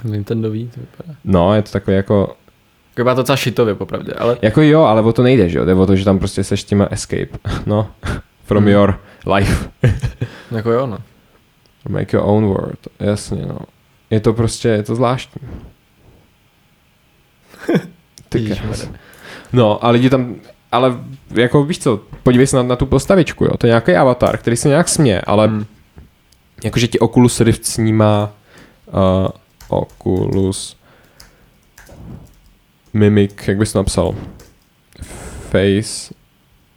Nintendo 0.04 0.48
to 0.48 0.54
vypadá. 0.54 1.14
No, 1.24 1.54
je 1.54 1.62
to 1.62 1.70
takový 1.70 1.96
jako, 1.96 2.36
Vypadá 2.96 3.14
to 3.14 3.20
docela 3.22 3.36
šitově, 3.36 3.74
popravdě, 3.74 4.12
ale 4.12 4.36
jako 4.42 4.62
jo, 4.62 4.82
ale 4.82 5.02
o 5.02 5.12
to 5.12 5.22
nejde, 5.22 5.48
že 5.48 5.58
jo, 5.58 5.64
jde 5.64 5.74
o 5.74 5.86
to, 5.86 5.96
že 5.96 6.04
tam 6.04 6.18
prostě 6.18 6.44
seš 6.44 6.64
tím 6.64 6.86
escape, 6.90 7.38
no, 7.66 7.90
from 8.44 8.58
Hmm. 8.64 8.68
your 8.72 9.00
life, 9.34 9.70
jako 10.50 10.70
jo, 10.70 10.86
no. 10.86 10.98
make 11.88 12.16
your 12.16 12.26
own 12.28 12.44
world, 12.46 12.78
jasně, 13.00 13.46
no. 13.46 13.58
Je 14.10 14.20
to 14.20 14.32
prostě, 14.32 14.68
je 14.68 14.82
to 14.82 14.94
zvláštní. 14.94 15.42
Ty. 18.28 18.60
No, 19.52 19.84
a 19.84 19.90
lidi 19.90 20.10
tam, 20.10 20.34
ale 20.72 20.96
jako 21.34 21.64
víš 21.64 21.78
co, 21.78 22.00
podívej 22.22 22.46
se 22.46 22.56
na, 22.56 22.62
na 22.62 22.76
tu 22.76 22.86
postavičku, 22.86 23.44
jo, 23.44 23.56
to 23.56 23.66
je 23.66 23.68
nějaký 23.68 23.92
avatar, 23.92 24.38
který 24.38 24.56
se 24.56 24.68
nějak 24.68 24.88
směje, 24.88 25.20
ale 25.20 25.48
Hm. 25.48 25.64
jakože 26.64 26.88
ti 26.88 26.98
Oculus 26.98 27.40
Rift 27.40 27.66
snímá 27.66 28.30
uh, 28.86 29.28
Oculus 29.68 30.76
Mimic, 32.92 33.48
jak 33.48 33.58
bys 33.58 33.72
to 33.72 33.78
napsal? 33.78 34.14
Face 35.50 36.14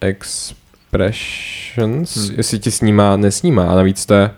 Expressions, 0.01 2.15
Hmm. 2.17 2.25
hmm. 2.27 2.35
jestli 2.37 2.59
ti 2.59 2.71
snímá, 2.71 3.17
nesnímá, 3.17 3.65
a 3.71 3.75
navíc 3.75 4.05
to 4.05 4.13
je, 4.13 4.31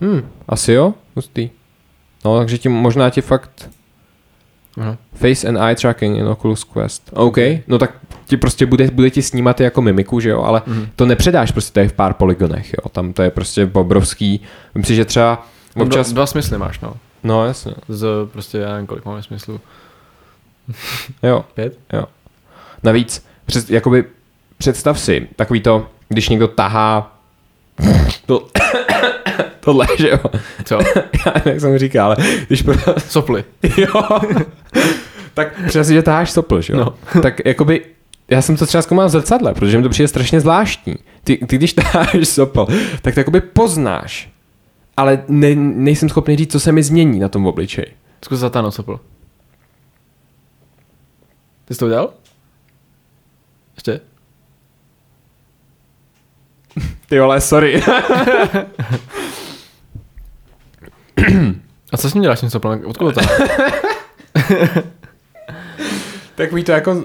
hm, 0.00 0.28
asi 0.48 0.72
jo, 0.72 0.94
hustý. 1.16 1.50
No, 2.24 2.38
takže 2.38 2.58
ti 2.58 2.68
možná 2.68 3.10
ti 3.10 3.20
fakt 3.20 3.70
Aha. 4.80 4.96
Face 5.14 5.48
and 5.48 5.58
Eye 5.68 5.76
Tracking 5.76 6.18
in 6.18 6.28
Oculus 6.28 6.64
Quest. 6.64 7.10
OK, 7.12 7.36
no 7.66 7.78
tak 7.78 7.90
ti 8.26 8.36
prostě 8.36 8.66
bude, 8.66 8.90
bude 8.90 9.10
ti 9.10 9.22
snímat 9.22 9.60
jako 9.60 9.82
mimiku, 9.82 10.20
že 10.20 10.30
jo, 10.30 10.42
ale 10.42 10.62
Mhm. 10.66 10.86
to 10.96 11.06
nepředáš 11.06 11.50
prostě 11.50 11.72
tady 11.72 11.88
v 11.88 11.92
pár 11.92 12.14
polygonech, 12.14 12.72
jo, 12.72 12.88
tam 12.92 13.12
to 13.12 13.22
je 13.22 13.30
prostě 13.30 13.70
obrovský, 13.72 14.40
myslím 14.74 14.94
si, 14.94 14.96
že 14.96 15.04
třeba 15.04 15.46
No, 15.76 15.84
občas, 15.84 16.06
dva, 16.08 16.14
dva 16.14 16.26
smysly 16.26 16.58
máš, 16.58 16.80
no. 16.80 16.94
no 17.22 17.46
jasně, 17.46 17.74
Z 17.88 18.06
prostě, 18.32 18.58
já 18.58 18.72
nevím, 18.72 18.86
kolik 18.86 19.04
máme 19.04 19.22
smyslů. 19.22 19.60
jo, 21.22 21.44
Pět? 21.54 21.78
navíc, 22.82 23.26
před, 23.46 23.70
jakoby, 23.70 24.04
představ 24.58 25.00
si, 25.00 25.28
takový 25.36 25.60
to, 25.60 25.86
když 26.08 26.28
někdo 26.28 26.48
tahá 26.48 27.18
to, 28.26 28.48
tohle, 29.60 29.86
že 29.98 30.08
jo, 30.10 30.18
Co? 30.64 30.74
já 31.26 31.32
nevím, 31.34 31.52
jak 31.52 31.60
jsem 31.60 31.78
říkal, 31.78 32.06
ale 32.06 32.16
když 32.46 32.62
pro, 32.62 32.74
Soply. 33.08 33.44
jo, 33.76 34.20
tak 35.34 35.48
si, 35.70 35.94
že 35.94 36.02
taháš 36.02 36.30
sopl, 36.30 36.60
že 36.60 36.72
jo, 36.72 36.78
No. 36.78 37.20
tak 37.22 37.40
jakoby 37.44 37.84
já 38.30 38.42
jsem 38.42 38.56
to 38.56 38.66
třeba 38.66 38.82
zkoumal 38.82 39.06
v 39.08 39.10
zrcadle, 39.10 39.54
protože 39.54 39.76
mi 39.76 39.82
to 39.82 39.88
přijde 39.88 40.08
strašně 40.08 40.40
zvláštní. 40.40 40.94
Ty, 41.24 41.36
ty 41.36 41.56
když 41.56 41.72
taháš 41.72 42.28
sopel, 42.28 42.66
tak 43.02 43.14
to 43.14 43.20
jakoby 43.20 43.40
poznáš, 43.40 44.30
ale 44.96 45.22
ne, 45.28 45.54
nejsem 45.54 46.08
schopný 46.08 46.36
říct, 46.36 46.52
co 46.52 46.60
se 46.60 46.72
mi 46.72 46.82
změní 46.82 47.18
na 47.20 47.28
tom 47.28 47.46
obličeji. 47.46 47.86
Zkus 48.24 48.38
zatáhnout 48.38 48.74
sopl. 48.74 49.00
Ty 51.64 51.74
jsi 51.74 51.78
to 51.80 51.86
udělal? 51.86 52.10
Ještě? 53.76 54.00
Ty 57.08 57.20
vole, 57.20 57.40
sorry. 57.40 57.82
A 61.92 61.96
co 61.96 62.10
s 62.10 62.14
ním 62.14 62.22
děláš 62.22 62.40
tím 62.40 62.50
soplem? 62.50 62.82
Odkud 62.86 63.14
to? 63.14 63.20
tak 66.34 66.52
ví 66.52 66.64
to 66.64 66.72
jako 66.72 67.04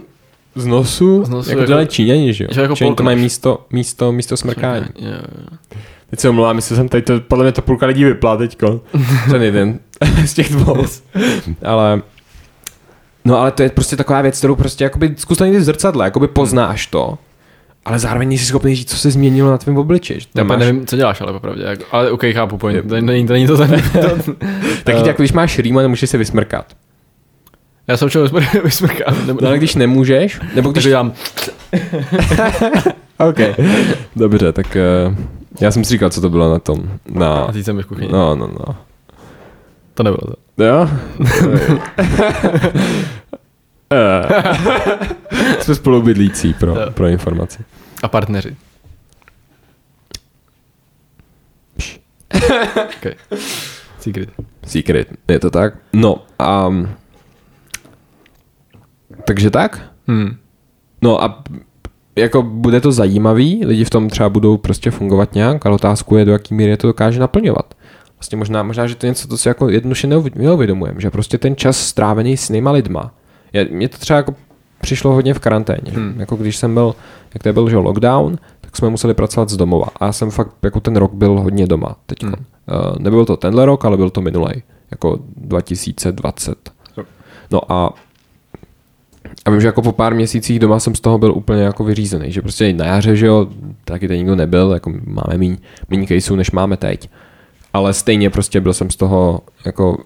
z 0.55 0.65
nosu, 0.65 1.25
Z 1.25 1.29
nosu 1.29 1.49
jako, 1.49 1.59
jako- 1.61 1.67
dělají 1.67 1.87
Číňani, 1.87 2.33
že 2.33 2.43
jo? 2.43 2.47
že 2.53 2.61
jako 2.61 2.75
Číňani 2.75 2.95
to 2.95 3.03
mají 3.03 3.17
místo, 3.17 3.65
místo, 3.69 4.11
místo 4.11 4.37
smrkání. 4.37 4.85
Jo, 4.99 5.11
jo. 5.11 5.57
Teď 6.09 6.19
se 6.19 6.29
omlouvám, 6.29 6.55
myslel 6.55 6.77
jsem 6.77 6.89
tady, 6.89 7.03
to, 7.03 7.19
podle 7.19 7.43
mě 7.43 7.51
to 7.51 7.61
půlka 7.61 7.85
lidí 7.85 8.03
vyplá 8.03 8.37
teďko. 8.37 8.81
Ten 9.31 9.41
jeden 9.41 9.79
z 10.25 10.33
těch 10.33 10.49
dvou. 10.49 10.85
ale, 11.65 12.01
no 13.25 13.39
ale 13.39 13.51
to 13.51 13.63
je 13.63 13.69
prostě 13.69 13.95
taková 13.95 14.21
věc, 14.21 14.37
kterou 14.37 14.55
prostě 14.55 14.83
jakoby 14.83 15.13
zkus 15.17 15.37
to 15.37 15.45
někdy 15.45 15.59
v 15.59 15.63
zrcadle, 15.63 16.05
jakoby 16.05 16.27
poznáš 16.27 16.87
to, 16.87 17.17
ale 17.85 17.99
zároveň 17.99 18.29
nejsi 18.29 18.45
schopný 18.45 18.75
říct, 18.75 18.89
co 18.89 18.97
se 18.97 19.11
změnilo 19.11 19.51
na 19.51 19.57
tvém 19.57 19.77
obliči. 19.77 20.19
Já 20.35 20.43
máš, 20.43 20.59
nevím, 20.59 20.85
co 20.87 20.95
děláš, 20.95 21.21
ale 21.21 21.33
popravdě. 21.33 21.63
Jako, 21.63 21.83
ale 21.91 22.11
OK, 22.11 22.21
chápu 22.33 22.57
point. 22.57 22.89
To 22.89 23.01
není 23.01 23.27
to, 23.27 23.33
není 23.33 23.47
to 23.47 23.57
ten. 23.57 23.81
to, 24.01 24.33
taky 24.83 25.07
jako 25.07 25.21
když 25.21 25.31
máš 25.31 25.59
rýma, 25.59 25.81
nemůžeš 25.81 26.09
se 26.09 26.17
vysmrkat. 26.17 26.75
já 27.87 27.97
jsem 27.97 28.05
učil 28.05 28.27
vysmr- 28.27 28.61
vysmrkat. 28.63 29.25
Nebo, 29.27 29.39
No 29.41 29.47
ale 29.47 29.57
když 29.57 29.75
nemůžeš, 29.75 30.39
nebo 30.55 30.71
když 30.71 30.83
dělám, 30.83 31.13
OK, 33.29 33.37
dobře, 34.15 34.51
tak 34.53 34.77
uh, 35.09 35.15
já 35.61 35.71
jsem 35.71 35.83
si 35.83 35.89
říkal, 35.89 36.09
co 36.09 36.21
to 36.21 36.29
bylo 36.29 36.51
na 36.51 36.59
tom. 36.59 36.83
Na, 37.09 37.33
a 37.33 37.51
teď 37.51 37.65
jsem 37.65 37.77
v 37.81 37.85
kuchyni. 37.85 38.11
no, 38.11 38.35
no, 38.35 38.47
no. 38.47 38.75
To 39.93 40.03
nebylo 40.03 40.21
to. 40.27 40.33
Jo? 40.65 40.89
Eh. 43.93 44.53
Jsme 45.61 45.75
spolubydlící 45.75 46.53
pro, 46.53 46.71
Jo. 46.71 46.91
pro 46.91 47.07
informaci. 47.07 47.63
A 48.03 48.07
partneři. 48.07 48.55
Okay. 52.97 53.15
Secret. 53.99 54.29
Secret, 54.65 55.07
je 55.27 55.39
to 55.39 55.49
tak? 55.49 55.73
No, 55.93 56.15
um, 56.67 56.89
takže 59.27 59.49
tak? 59.49 59.91
Hmm. 60.07 60.37
No 61.01 61.23
a 61.23 61.43
jako 62.15 62.41
bude 62.43 62.81
to 62.81 62.91
zajímavý, 62.91 63.65
lidi 63.65 63.83
v 63.85 63.89
tom 63.89 64.09
třeba 64.09 64.29
budou 64.29 64.57
prostě 64.57 64.91
fungovat 64.91 65.35
nějak, 65.35 65.65
ale 65.65 65.75
otázku 65.75 66.15
je, 66.15 66.25
do 66.25 66.31
jaký 66.31 66.53
míry 66.53 66.77
to 66.77 66.87
dokáže 66.87 67.19
naplňovat. 67.19 67.73
Vlastně 68.19 68.37
možná, 68.37 68.63
možná 68.63 68.87
že 68.87 68.95
to 68.95 69.05
je 69.05 69.09
něco, 69.09 69.27
co 69.27 69.37
si 69.37 69.47
jako 69.47 69.69
jednoduše 69.69 70.07
neuvěd- 70.07 70.35
neuvědomujeme, 70.35 71.01
že 71.01 71.11
prostě 71.11 71.37
ten 71.37 71.55
čas 71.55 71.77
strávený 71.77 72.37
s 72.37 72.49
jinýma 72.49 72.71
lidma. 72.71 73.11
Je, 73.53 73.67
mně 73.71 73.89
to 73.89 73.97
třeba 73.97 74.17
jako 74.17 74.35
přišlo 74.81 75.13
hodně 75.13 75.33
v 75.33 75.39
karanténě. 75.39 75.91
Hmm. 75.91 76.15
Jako 76.19 76.35
když 76.35 76.57
jsem 76.57 76.73
byl, 76.73 76.95
jak 77.33 77.43
to 77.43 77.53
byl, 77.53 77.69
že 77.69 77.77
lockdown, 77.77 78.37
tak 78.61 78.77
jsme 78.77 78.89
museli 78.89 79.13
pracovat 79.13 79.49
z 79.49 79.57
domova. 79.57 79.87
A 79.99 80.05
já 80.05 80.11
jsem 80.11 80.31
fakt 80.31 80.51
jako 80.63 80.79
ten 80.79 80.95
rok 80.95 81.13
byl 81.13 81.39
hodně 81.39 81.67
doma 81.67 81.95
teď. 82.05 82.23
Hmm. 82.23 82.33
Uh, 82.33 82.99
nebyl 82.99 83.25
to 83.25 83.37
tenhle 83.37 83.65
rok, 83.65 83.85
ale 83.85 83.97
byl 83.97 84.09
to 84.09 84.21
minulej, 84.21 84.63
jako 84.91 85.19
2020. 85.37 86.71
Jo. 86.97 87.03
No 87.51 87.71
a 87.71 87.93
a 89.45 89.51
vím, 89.51 89.61
že 89.61 89.67
jako 89.67 89.81
po 89.81 89.91
pár 89.91 90.15
měsících 90.15 90.59
doma 90.59 90.79
jsem 90.79 90.95
z 90.95 90.99
toho 90.99 91.17
byl 91.17 91.31
úplně 91.31 91.61
jako 91.61 91.83
vyřízený, 91.83 92.31
že 92.31 92.41
prostě 92.41 92.73
na 92.73 92.85
jaře, 92.85 93.15
že 93.15 93.25
jo, 93.25 93.47
taky 93.85 94.07
to 94.07 94.13
nikdo 94.13 94.35
nebyl, 94.35 94.71
jako 94.71 94.93
máme 95.05 95.37
míň, 95.37 95.57
míň 95.89 96.07
caseů, 96.07 96.35
než 96.35 96.51
máme 96.51 96.77
teď. 96.77 97.09
Ale 97.73 97.93
stejně 97.93 98.29
prostě 98.29 98.61
byl 98.61 98.73
jsem 98.73 98.89
z 98.89 98.95
toho 98.95 99.41
jako 99.65 99.97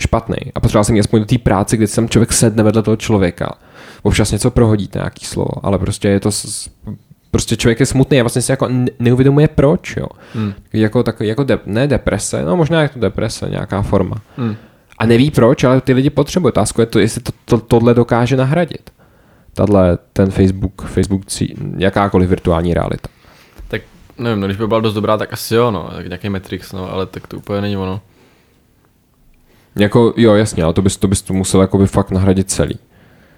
špatný. 0.00 0.36
A 0.54 0.60
potřeboval 0.60 0.84
jsem 0.84 1.00
aspoň 1.00 1.20
do 1.20 1.26
té 1.26 1.38
práce, 1.38 1.76
kde 1.76 1.86
jsem 1.86 2.08
člověk 2.08 2.32
sedne 2.32 2.62
vedle 2.62 2.82
toho 2.82 2.96
člověka. 2.96 3.54
Občas 4.02 4.32
něco 4.32 4.50
prohodíte, 4.50 4.98
nějaký 4.98 5.26
slovo, 5.26 5.66
ale 5.66 5.78
prostě 5.78 6.08
je 6.08 6.20
to 6.20 6.30
prostě 7.30 7.56
člověk 7.56 7.80
je 7.80 7.86
smutný 7.86 8.20
a 8.20 8.22
vlastně 8.22 8.42
si 8.42 8.52
jako 8.52 8.68
ne- 8.68 8.90
neuvědomuje 8.98 9.48
proč, 9.48 9.96
jo. 9.96 10.06
Hmm. 10.34 10.52
Jako 10.72 11.02
takový, 11.02 11.28
jako 11.28 11.44
de, 11.44 11.58
ne 11.66 11.86
deprese, 11.86 12.44
no 12.44 12.56
možná 12.56 12.82
je 12.82 12.88
to 12.88 12.98
deprese, 12.98 13.48
nějaká 13.50 13.82
forma. 13.82 14.16
Hmm. 14.36 14.56
A 14.98 15.06
neví 15.06 15.30
proč, 15.30 15.64
ale 15.64 15.80
ty 15.80 15.92
lidi 15.92 16.10
potřebují. 16.10 16.48
Otázka 16.48 16.82
je 16.82 16.86
to, 16.86 16.98
jestli 16.98 17.20
to, 17.20 17.32
to, 17.44 17.58
tohle 17.58 17.94
dokáže 17.94 18.36
nahradit. 18.36 18.90
Tadle, 19.54 19.98
ten 20.12 20.30
Facebook, 20.30 20.82
Facebook, 20.82 21.22
jakákoliv 21.78 22.28
virtuální 22.28 22.74
realita. 22.74 23.08
Nevím, 24.18 24.40
no, 24.40 24.46
když 24.46 24.56
by 24.56 24.66
byla 24.66 24.80
dost 24.80 24.94
dobrá, 24.94 25.16
tak 25.16 25.32
asi 25.32 25.54
jo, 25.54 25.70
no. 25.70 25.90
Tak 25.96 26.06
nějaký 26.06 26.28
Matrix, 26.28 26.72
no, 26.72 26.92
ale 26.92 27.06
tak 27.06 27.26
to 27.26 27.36
úplně 27.36 27.60
není 27.60 27.76
ono. 27.76 28.00
Jako, 29.78 30.14
jo, 30.16 30.34
jasně, 30.34 30.62
ale 30.64 30.72
to 30.72 30.82
bys 30.82 30.96
to, 30.96 31.08
bys 31.08 31.22
to 31.22 31.32
musel 31.34 31.60
jakoby 31.60 31.86
fakt 31.86 32.10
nahradit 32.10 32.50
celý. 32.50 32.74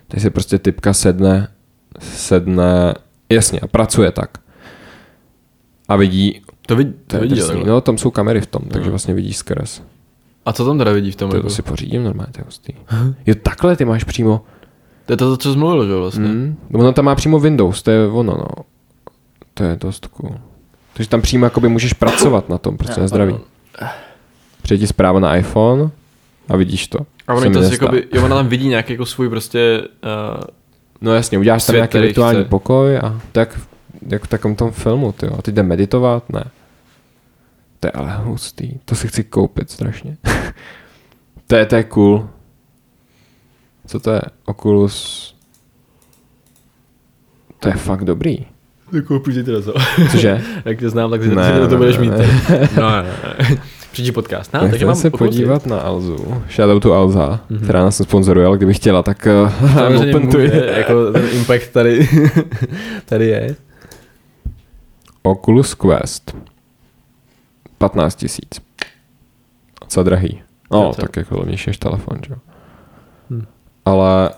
Teď 0.08 0.20
si 0.22 0.30
prostě 0.30 0.58
typka 0.58 0.92
sedne, 0.92 1.48
sedne, 2.00 2.94
jasně, 3.30 3.60
a 3.60 3.66
pracuje 3.66 4.12
tak. 4.12 4.30
A 5.88 5.96
vidí, 5.96 6.40
To, 6.66 6.76
vidí, 6.76 6.92
to 7.06 7.16
to 7.16 7.22
vidí, 7.22 7.34
drsný. 7.34 7.62
no 7.66 7.80
tam 7.80 7.98
jsou 7.98 8.10
kamery 8.10 8.40
v 8.40 8.46
tom, 8.46 8.62
takže 8.68 8.86
No. 8.86 8.90
vlastně 8.92 9.14
vidíš 9.14 9.36
skrz. 9.36 9.82
A 10.46 10.52
co 10.52 10.64
tam 10.66 10.78
teda 10.78 10.92
vidí 10.92 11.10
v 11.10 11.16
tom? 11.16 11.30
To, 11.30 11.36
Jako? 11.36 11.48
to 11.48 11.54
si 11.54 11.62
pořídím 11.62 12.04
normálně, 12.04 12.32
to 12.32 12.40
je 12.40 12.44
hustý. 12.44 12.72
Jo, 13.26 13.34
takhle 13.42 13.76
ty 13.76 13.84
máš 13.84 14.04
přímo, 14.04 14.44
To 15.06 15.12
je 15.12 15.16
to, 15.16 15.36
co 15.36 15.52
jsi 15.52 15.58
mluvil, 15.58 15.86
že 15.86 15.92
jo, 15.92 16.00
vlastně. 16.00 16.26
Hmm. 16.28 16.56
Ono 16.74 16.92
tam 16.92 17.04
má 17.04 17.14
přímo 17.14 17.38
Windows, 17.40 17.82
to 17.82 17.90
je 17.90 18.06
ono, 18.06 18.32
no. 18.32 18.64
To 19.54 19.64
je 19.64 19.76
dost 19.76 20.06
cool. 20.06 20.38
Takže 20.98 21.10
tam 21.10 21.22
přímo 21.22 21.46
jakoby 21.46 21.68
můžeš 21.68 21.92
pracovat 21.92 22.48
na 22.48 22.58
tom, 22.58 22.76
prostě 22.76 23.00
na 23.00 23.08
zdraví. 23.08 23.34
Přijde 24.62 24.80
ti 24.80 24.86
zpráva 24.86 25.20
na 25.20 25.36
iPhone 25.36 25.90
a 26.48 26.56
vidíš 26.56 26.86
to. 26.86 26.98
A 27.28 27.34
ono 27.34 27.50
to 27.50 27.62
jakoby, 27.62 28.06
jo, 28.12 28.24
ona 28.24 28.36
tam 28.36 28.48
vidí 28.48 28.68
nějaký 28.68 28.92
jako 28.92 29.06
svůj 29.06 29.28
prostě, 29.28 29.82
uh, 29.82 30.44
No 31.00 31.14
jasně, 31.14 31.38
uděláš 31.38 31.66
tam 31.66 31.74
nějaký 31.74 31.88
který 31.88 32.04
virtuální 32.04 32.40
chce. 32.40 32.48
pokoj 32.48 32.98
a 32.98 33.20
tak 33.32 33.60
jak 34.08 34.24
v 34.24 34.26
takovém 34.26 34.56
tom 34.56 34.70
filmu, 34.72 35.12
ty 35.12 35.26
A 35.26 35.42
teď 35.42 35.54
jde 35.54 35.62
meditovat? 35.62 36.30
Ne. 36.30 36.44
To 37.80 37.86
je 37.86 37.90
ale 37.90 38.16
hustý. 38.16 38.78
To 38.84 38.94
si 38.94 39.08
chci 39.08 39.24
koupit 39.24 39.70
strašně. 39.70 40.16
to, 41.46 41.56
je, 41.56 41.66
to 41.66 41.76
je 41.76 41.84
cool. 41.84 42.28
Co 43.86 44.00
to 44.00 44.10
je? 44.10 44.22
Oculus. 44.44 45.34
To 47.60 47.68
je 47.68 47.74
fakt 47.74 48.04
dobrý. 48.04 48.46
Ty 48.90 49.02
koupíš 49.02 49.34
teda 49.44 49.62
co? 49.62 49.74
Cože? 50.10 50.42
Jak 50.64 50.78
tě 50.78 50.90
znám, 50.90 51.10
tak 51.10 51.22
si 51.22 51.28
Ne, 51.28 51.60
ne, 51.60 51.68
to 51.68 51.76
budeš 51.76 51.98
mít. 51.98 52.10
ne. 52.10 52.28
No, 52.76 52.90
ne, 52.90 53.02
ne. 53.02 53.56
Přijdi 53.92 54.12
podcast. 54.12 54.52
No, 54.54 54.60
takže 54.60 54.86
mám 54.86 54.94
se 54.94 55.10
podívat 55.10 55.66
na 55.66 55.80
Alzu. 55.80 56.42
Shoutoutu 56.50 56.92
Alza, 56.92 57.40
mm-hmm. 57.50 57.62
která 57.62 57.80
nás 57.84 57.96
sponzoruje, 58.02 58.46
ale 58.46 58.56
kdybych 58.56 58.76
chtěla, 58.76 59.02
tak 59.02 59.28
uh, 59.42 60.06
open 60.08 60.28
to 60.30 60.40
it. 60.40 60.52
jako 60.54 61.12
ten 61.12 61.28
impact 61.32 61.68
tady, 61.72 62.08
tady 63.04 63.26
je. 63.26 63.56
Oculus 65.22 65.74
Quest. 65.74 66.36
15 67.78 68.14
tisíc. 68.14 68.60
Co 69.88 70.02
drahý. 70.02 70.42
No, 70.72 70.82
Docela. 70.86 71.06
tak 71.06 71.16
jako 71.16 71.38
levnější 71.38 71.70
než 71.70 71.78
telefon, 71.78 72.18
že 72.26 72.32
jo. 72.32 72.38
Hm. 73.30 73.44
Ale 73.84 74.30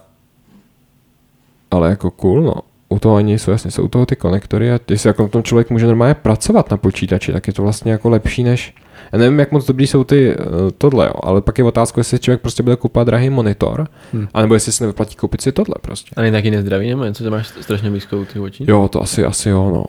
ale 1.70 1.90
jako 1.90 2.10
cool, 2.10 2.42
no. 2.42 2.54
U 2.92 2.98
toho 2.98 3.16
ani 3.16 3.38
jsou 3.38 3.50
jasně, 3.50 3.70
jsou 3.70 3.82
u 3.84 3.88
toho 3.88 4.06
ty 4.06 4.16
konektory 4.16 4.72
a 4.72 4.80
jestli 4.90 5.08
jako 5.08 5.22
na 5.22 5.28
tom 5.28 5.42
člověk 5.42 5.70
může 5.70 5.86
normálně 5.86 6.14
pracovat 6.14 6.70
na 6.70 6.76
počítači, 6.76 7.32
tak 7.32 7.46
je 7.46 7.52
to 7.52 7.62
vlastně 7.62 7.92
jako 7.92 8.08
lepší 8.08 8.42
než 8.44 8.74
já 9.12 9.18
nevím, 9.18 9.38
jak 9.38 9.52
moc 9.52 9.66
dobrý 9.66 9.86
jsou 9.86 10.04
ty 10.04 10.36
uh, 10.36 10.44
tohle, 10.78 11.06
jo, 11.06 11.12
ale 11.22 11.40
pak 11.40 11.58
je 11.58 11.64
otázka, 11.64 12.00
jestli 12.00 12.18
člověk 12.18 12.40
prostě 12.40 12.62
bude 12.62 12.76
kupovat 12.76 13.06
drahý 13.06 13.30
monitor, 13.30 13.88
Hm. 14.12 14.26
anebo 14.34 14.54
jestli 14.54 14.72
se 14.72 14.84
nevyplatí 14.84 15.16
koupit 15.16 15.40
si 15.40 15.52
tohle 15.52 15.74
prostě. 15.80 16.10
A 16.16 16.20
není 16.20 16.32
taky 16.32 16.50
nezdravý, 16.50 16.90
nebo 16.90 17.04
něco, 17.04 17.24
ty 17.24 17.30
máš 17.30 17.46
strašně 17.60 17.90
blízko 17.90 18.18
u 18.18 18.24
těch 18.24 18.42
očí? 18.42 18.64
Jo, 18.68 18.88
to 18.92 19.02
asi, 19.02 19.24
asi 19.24 19.48
jo, 19.48 19.70
no. 19.74 19.84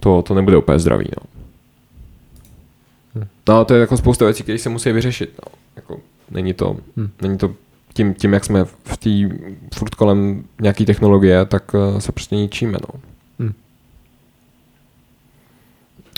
To, 0.00 0.22
to 0.22 0.34
nebude 0.34 0.56
úplně 0.56 0.78
zdravý, 0.78 1.04
no. 1.16 1.22
No, 3.48 3.64
to 3.64 3.74
je 3.74 3.80
jako 3.80 3.96
spousta 3.96 4.24
věcí, 4.24 4.42
které 4.42 4.58
se 4.58 4.68
musí 4.68 4.92
vyřešit, 4.92 5.30
no. 5.46 5.52
Jako, 5.76 6.00
není 6.30 6.54
to, 6.54 6.76
Hm. 6.96 7.08
není 7.22 7.38
to 7.38 7.50
tím, 7.98 8.14
tím, 8.14 8.32
jak 8.32 8.44
jsme 8.44 8.64
v 8.64 8.96
té 8.96 9.10
furt 9.74 9.94
kolem 9.94 10.44
nějaký 10.60 10.84
technologie, 10.86 11.44
tak 11.44 11.74
uh, 11.74 11.98
se 11.98 12.12
prostě 12.12 12.36
ničíme, 12.36 12.78
no. 12.82 13.00
Hm. 13.38 13.52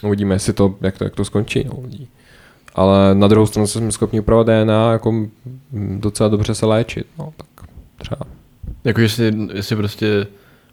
Uvidíme, 0.03 0.35
jestli 0.35 0.53
to, 0.53 0.75
jak 0.81 0.99
to, 0.99 1.05
jak 1.05 1.15
to 1.15 1.25
skončí, 1.25 1.65
no, 1.65 1.81
lidí. 1.83 2.09
Ale 2.75 3.15
na 3.15 3.29
druhou 3.29 3.47
stranu 3.47 3.67
jsme 3.67 3.93
schopni 3.93 4.21
upravovat 4.21 4.47
DNA, 4.47 4.93
jako 4.93 5.13
mm, 5.13 5.99
docela 6.01 6.29
dobře 6.29 6.55
se 6.55 6.67
léčit, 6.67 7.07
no, 7.19 7.33
tak 7.37 7.69
třeba. 7.99 8.27
Jako 8.85 9.01
jestli, 9.01 9.49
jestli 9.55 9.77
prostě 9.77 10.27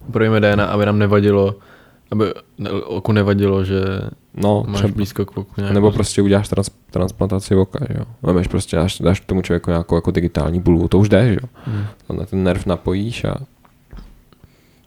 upravíme 0.07 0.39
DNA, 0.39 0.65
aby 0.65 0.85
nám 0.85 0.99
nevadilo, 0.99 1.55
aby 2.11 2.33
ne, 2.57 2.71
oku 2.71 3.11
nevadilo, 3.11 3.63
že 3.63 3.81
No, 4.33 4.63
máš 4.67 4.77
třeba, 4.81 4.93
blízko 4.93 5.25
k 5.25 5.37
oku. 5.37 5.53
nějak. 5.57 5.73
Nebo 5.73 5.91
prostě 5.91 6.21
uděláš 6.21 6.47
trans, 6.47 6.69
transplantaci 6.91 7.55
oka, 7.55 7.85
že 7.89 7.95
jo. 7.99 8.05
Vemeš 8.23 8.47
prostě, 8.47 8.75
dáš, 8.75 8.99
dáš 8.99 9.19
tomu 9.19 9.41
člověku 9.41 9.69
nějakou 9.69 9.95
jako 9.95 10.11
digitální 10.11 10.59
bulvu, 10.59 10.87
to 10.87 10.99
už 10.99 11.09
jde, 11.09 11.27
že 11.27 11.33
jo. 11.41 11.49
Hmm. 11.65 11.85
Na 12.19 12.25
ten 12.25 12.43
nerv 12.43 12.65
napojíš 12.65 13.23
a 13.23 13.35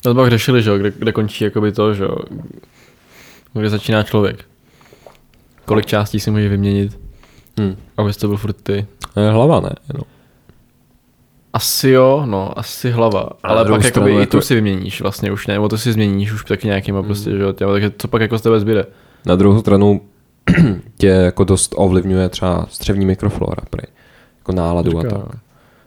No 0.05 0.15
to 0.15 0.21
pak 0.21 0.31
řešili, 0.31 0.63
že 0.63 0.71
jo, 0.71 0.79
kde, 0.79 0.91
kde 0.91 1.13
končí 1.13 1.45
jakoby 1.45 1.73
to, 1.73 1.95
že 1.95 2.05
jo, 2.05 2.17
kde 3.53 3.71
začíná 3.71 4.03
člověk. 4.03 4.45
Kolik 5.65 5.87
částí 5.87 6.21
si 6.21 6.31
může 6.31 6.49
vyměnit, 6.49 7.01
hm. 7.61 7.77
abys 7.97 8.17
to 8.17 8.29
byl 8.29 8.37
furt 8.37 8.53
ty. 8.63 8.87
hlava, 9.31 9.61
ne? 9.61 9.71
No. 9.95 10.03
Asi 11.53 11.91
jo, 11.91 12.23
no, 12.27 12.59
asi 12.59 12.91
hlava. 12.91 13.29
Ale 13.43 13.65
druhou 13.65 13.79
pak 13.79 13.85
jakoby 13.85 14.11
stranu 14.11 14.23
i 14.23 14.27
tu 14.27 14.41
si 14.41 14.55
vyměníš 14.55 15.01
vlastně 15.01 15.33
už, 15.33 15.47
ne? 15.47 15.55
Nebo 15.55 15.69
to 15.69 15.79
si 15.79 15.93
změníš 15.93 16.33
už 16.33 16.45
taky 16.45 16.67
nějakýma 16.67 17.03
prostě, 17.03 17.31
že 17.31 17.43
jo, 17.43 17.53
takže 17.53 17.93
co 17.99 18.09
pak 18.09 18.23
jako 18.23 18.39
z 18.39 18.43
tebe 18.43 18.61
zbyde? 18.61 18.87
Na 19.27 19.37
druhou 19.37 19.61
stranu 19.61 20.01
tě 20.97 21.07
jako 21.07 21.45
dost 21.45 21.75
ovlivňuje 21.77 22.29
třeba 22.29 22.67
střevní 22.71 23.07
mikroflora, 23.07 23.63
prej. 23.71 23.87
Jako 24.39 24.53
náladu 24.53 24.99
a 24.99 25.03
Říká, 25.03 25.19
tak. 25.19 25.41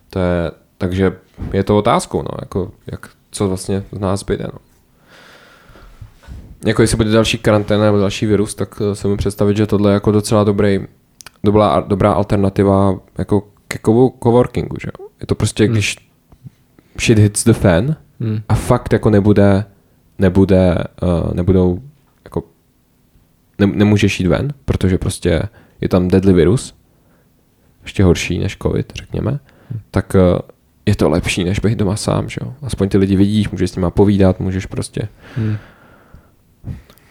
To 0.10 0.20
je, 0.20 0.52
takže 0.78 1.12
je 1.54 1.64
to 1.64 1.78
otázkou, 1.78 2.22
no, 2.22 2.38
jako, 2.42 2.72
jak, 2.92 3.10
co 3.32 3.48
vlastně 3.48 3.84
z 3.92 4.00
nás 4.00 4.20
zbyde, 4.20 4.48
no. 4.54 4.60
Jako 6.66 6.82
jestli 6.82 6.98
bude 6.98 7.12
další 7.12 7.38
karanténa 7.38 7.84
nebo 7.84 7.98
další 7.98 8.26
virus, 8.26 8.56
tak 8.56 8.82
eh, 8.92 8.96
se 8.96 9.08
mi 9.08 9.18
představit, 9.18 9.58
že 9.58 9.68
tohle 9.68 9.92
je 9.92 9.94
jako 9.94 10.12
docela 10.12 10.44
dobrý, 10.44 10.80
dobrá, 11.44 11.80
dobrá 11.88 12.14
alternativa 12.14 12.96
jako 13.18 13.44
ke 13.68 13.80
coworkingu, 14.24 14.76
že 14.82 14.88
jo. 15.00 15.03
Je 15.24 15.28
to 15.28 15.36
prostě, 15.36 15.64
Hmm. 15.64 15.74
když 15.74 15.96
shit 17.00 17.20
hits 17.20 17.44
the 17.44 17.54
fan 17.54 17.96
Hmm. 18.20 18.40
a 18.50 18.56
fakt 18.56 18.94
jako 18.94 19.10
nebude, 19.10 19.66
nebude, 20.20 20.76
uh, 21.02 21.34
nebudou, 21.34 21.82
jako 22.24 22.44
ne, 23.60 23.68
nemůžeš 23.68 24.20
jít 24.20 24.28
ven, 24.28 24.54
protože 24.66 24.98
prostě 24.98 25.42
je 25.82 25.90
tam 25.90 26.08
deadly 26.08 26.34
virus, 26.34 26.76
ještě 27.84 28.04
horší 28.04 28.40
než 28.40 28.58
covid, 28.58 28.94
řekněme, 28.96 29.40
tak 29.92 30.16
uh, 30.16 30.40
je 30.86 30.96
to 30.96 31.10
lepší, 31.10 31.44
než 31.44 31.60
být 31.60 31.78
doma 31.80 31.96
sám, 31.96 32.30
že 32.30 32.38
jo. 32.42 32.54
Aspoň 32.62 32.90
ty 32.90 32.98
lidi 32.98 33.16
vidíš, 33.16 33.50
můžeš 33.50 33.72
s 33.72 33.76
nima 33.76 33.90
povídat, 33.92 34.40
můžeš 34.40 34.66
prostě, 34.66 35.08
Hmm. 35.36 35.58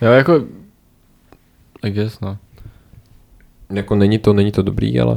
Jo, 0.02 0.08
jako... 0.10 0.44
I 1.84 1.90
guess, 1.90 2.20
no. 2.20 2.38
jako 3.70 3.94
není 3.96 4.18
to, 4.18 4.32
není 4.32 4.52
to 4.52 4.62
dobrý, 4.62 5.00
ale 5.00 5.16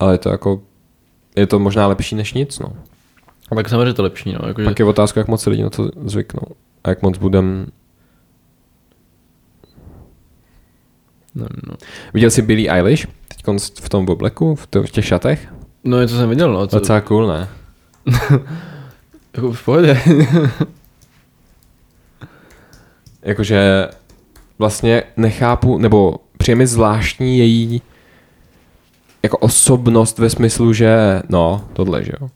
ale 0.00 0.14
je 0.14 0.18
to 0.18 0.28
jako, 0.28 0.62
je 1.36 1.46
to 1.46 1.58
možná 1.58 1.86
lepší 1.86 2.14
než 2.14 2.32
nic, 2.32 2.58
no. 2.58 2.72
A 3.52 3.54
tak 3.54 3.68
samozřejmě 3.68 3.92
to 3.92 4.02
lepší, 4.02 4.32
no. 4.32 4.48
Jako, 4.48 4.62
Pak 4.62 4.78
je 4.78 4.84
otázka, 4.84 5.20
jak 5.20 5.28
moc 5.28 5.42
se 5.42 5.50
lidi 5.50 5.62
na 5.62 5.70
to 5.70 5.90
zvyknou. 6.04 6.42
A 6.84 6.88
jak 6.88 7.02
moc 7.02 7.18
budem... 7.18 7.66
nevím, 11.34 11.62
no. 11.68 11.74
Viděl 12.14 12.30
jsi 12.30 12.42
Billie 12.42 12.70
Eilish? 12.70 13.06
Teď 13.28 13.56
v 13.82 13.88
tom 13.88 14.08
obleku, 14.08 14.54
v, 14.54 14.66
to, 14.66 14.82
v 14.82 14.90
těch 14.90 15.04
šatech? 15.04 15.48
no, 15.84 16.00
něco 16.00 16.16
jsem 16.16 16.28
viděl, 16.28 16.52
no. 16.52 16.66
Co, 16.66 16.78
Docela 16.78 17.00
cool, 17.00 17.26
ne? 17.26 17.48
jako 19.34 19.52
v 19.52 19.64
pohodě. 19.64 20.00
Jakože 23.22 23.88
vlastně 24.58 25.02
nechápu, 25.16 25.78
nebo 25.78 26.16
přijeme 26.38 26.66
zvláštní 26.66 27.38
její 27.38 27.82
jako 29.22 29.38
osobnost 29.38 30.18
ve 30.18 30.30
smyslu, 30.30 30.72
že 30.72 31.22
no, 31.28 31.64
tohle, 31.72 32.04
že 32.04 32.12
jo. 32.20 32.28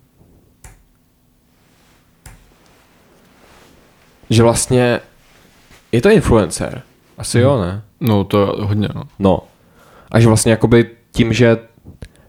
Že 4.31 4.43
vlastně 4.43 5.01
je 5.93 6.03
to 6.03 6.11
influencer. 6.11 6.83
Asi 7.19 7.39
jo, 7.39 7.61
ne? 7.63 7.83
no, 8.01 8.25
to 8.25 8.41
je 8.41 8.67
hodně, 8.67 8.89
no. 8.95 9.03
No. 9.19 9.39
A 10.11 10.21
že 10.21 10.29
vlastně 10.29 10.51
jakoby 10.51 10.91
tím, 11.13 11.33
že, 11.33 11.59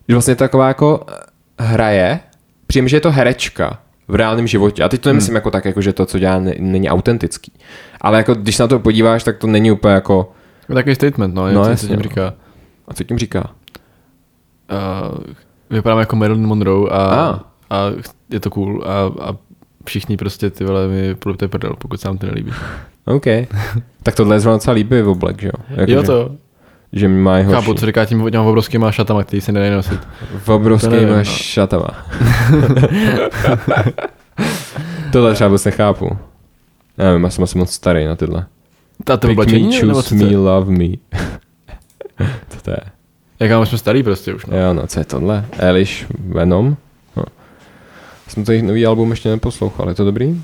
že 0.08 0.16
vlastně 0.16 0.36
taková 0.36 0.68
jako 0.68 1.06
eh, 1.10 1.14
hraje, 1.60 2.20
přijím, 2.68 2.88
že 2.88 2.98
je 2.98 3.02
to 3.02 3.12
herečka 3.12 3.80
v 4.08 4.16
reálném 4.16 4.48
životě. 4.48 4.84
A 4.84 4.90
teď 4.90 5.02
to 5.02 5.10
nemyslím 5.10 5.36
jako 5.36 5.52
tak, 5.52 5.66
jako 5.66 5.82
že 5.82 5.94
to, 5.94 6.06
co 6.06 6.20
dělá, 6.20 6.40
ne, 6.40 6.54
není 6.60 6.90
autentický. 6.90 7.52
Ale 8.02 8.18
jako 8.18 8.34
když 8.36 8.58
na 8.58 8.68
to 8.68 8.80
podíváš, 8.80 9.24
tak 9.24 9.38
to 9.38 9.48
není 9.48 9.72
úplně 9.72 9.94
jako, 9.94 10.32
Je 10.70 10.76
takový 10.76 10.96
statement, 10.96 11.36
no, 11.36 11.46
No, 11.48 11.54
no 11.54 11.64
co 11.64 11.70
jasně, 11.70 11.88
tím 11.88 11.98
no. 11.98 12.04
říká. 12.04 12.34
a 12.88 12.94
co 12.94 13.04
tím 13.04 13.18
říká? 13.18 13.52
Uh, 14.72 15.18
vypadám 15.70 16.00
jako 16.00 16.16
Marilyn 16.16 16.48
Monroe 16.48 16.90
a, 16.92 16.98
Ah. 16.98 17.40
a 17.70 17.86
je 18.30 18.40
to 18.40 18.50
cool 18.50 18.84
a, 18.86 19.24
a 19.30 19.36
všichni 19.86 20.18
prostě 20.18 20.50
ty 20.50 20.64
vole 20.66 20.88
mi 20.88 21.16
plujete 21.16 21.48
prdel, 21.48 21.74
pokud 21.78 22.02
se 22.02 22.08
vám 22.08 22.18
to 22.18 22.26
nelíbí. 22.28 22.52
OK. 23.06 23.26
tak 24.04 24.16
tohle 24.16 24.36
je 24.36 24.40
zrovna 24.40 24.56
docela 24.58 24.74
líbý 24.74 25.02
v 25.02 25.10
oblek, 25.10 25.42
že 25.42 25.48
jo? 25.48 25.54
Jako, 25.70 25.92
jo 25.92 26.02
že, 26.02 26.08
to, 26.08 26.32
Že 26.94 27.08
mi 27.08 27.22
má 27.22 27.42
chápu, 27.44 27.66
horší. 27.66 27.80
co 27.80 27.86
říká 27.86 28.06
tím 28.06 28.32
těma 28.32 28.44
obrovskýma 28.44 28.92
šatama, 28.92 29.24
který 29.24 29.42
se 29.42 29.52
nedají 29.52 29.72
nosit. 29.72 30.00
V 30.38 30.50
obrovskýma 30.50 30.96
nevím, 30.96 31.16
no. 31.18 31.24
šatama. 31.24 31.88
tohle 35.12 35.34
třeba 35.34 35.48
vůbec 35.48 35.66
nechápu. 35.66 36.18
Nevím, 36.98 37.24
já 37.24 37.30
jsem 37.30 37.44
asi 37.44 37.58
moc 37.58 37.72
starý 37.72 38.06
na 38.06 38.16
tyhle. 38.16 38.46
Ta 39.04 39.18
to 39.18 39.28
Pick 39.28 39.38
me, 39.52 39.80
choose 39.80 40.16
me, 40.16 40.38
love 40.38 40.72
me. 40.72 40.86
co 42.50 42.62
to 42.62 42.72
je? 42.72 42.78
Jak 43.40 43.60
my 43.60 43.66
jsme 43.66 43.78
starý 43.78 44.04
prostě 44.04 44.34
už, 44.34 44.46
no. 44.46 44.58
Jo, 44.58 44.74
no, 44.74 44.88
co 44.88 45.00
je 45.00 45.06
tohle? 45.06 45.46
Elish 45.58 46.06
Venom? 46.20 46.78
No. 47.18 47.24
Jsem 48.28 48.46
to 48.46 48.52
jejich 48.52 48.64
nový 48.66 48.86
album 48.86 49.12
ještě 49.12 49.30
neposlouchal, 49.30 49.90
je 49.90 49.96
to 49.96 50.06
dobrý? 50.06 50.44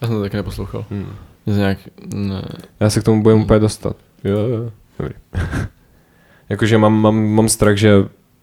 Já 0.00 0.06
jsem 0.08 0.16
to 0.16 0.22
taky 0.22 0.36
neposlouchal. 0.36 0.84
Hmm. 0.90 1.06
Nějak, 1.46 1.78
ne. 2.14 2.42
Já 2.80 2.90
se 2.90 3.00
k 3.00 3.04
tomu 3.04 3.22
budem 3.22 3.40
úplně 3.40 3.58
dostat. 3.60 3.96
Jo, 4.24 4.38
jo, 4.38 4.70
dobrý. 4.98 5.14
Jakože 6.48 6.78
mám, 6.78 6.92
mám, 7.00 7.24
mám 7.26 7.48
strach, 7.48 7.76
že 7.76 7.92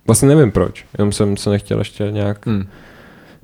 vlastně 0.08 0.28
nevím 0.28 0.52
proč, 0.52 0.86
jenom 0.98 1.12
jsem 1.12 1.38
se 1.38 1.50
nechtěl 1.50 1.80
ještě 1.80 2.12
nějak, 2.12 2.46
Hmm. 2.46 2.68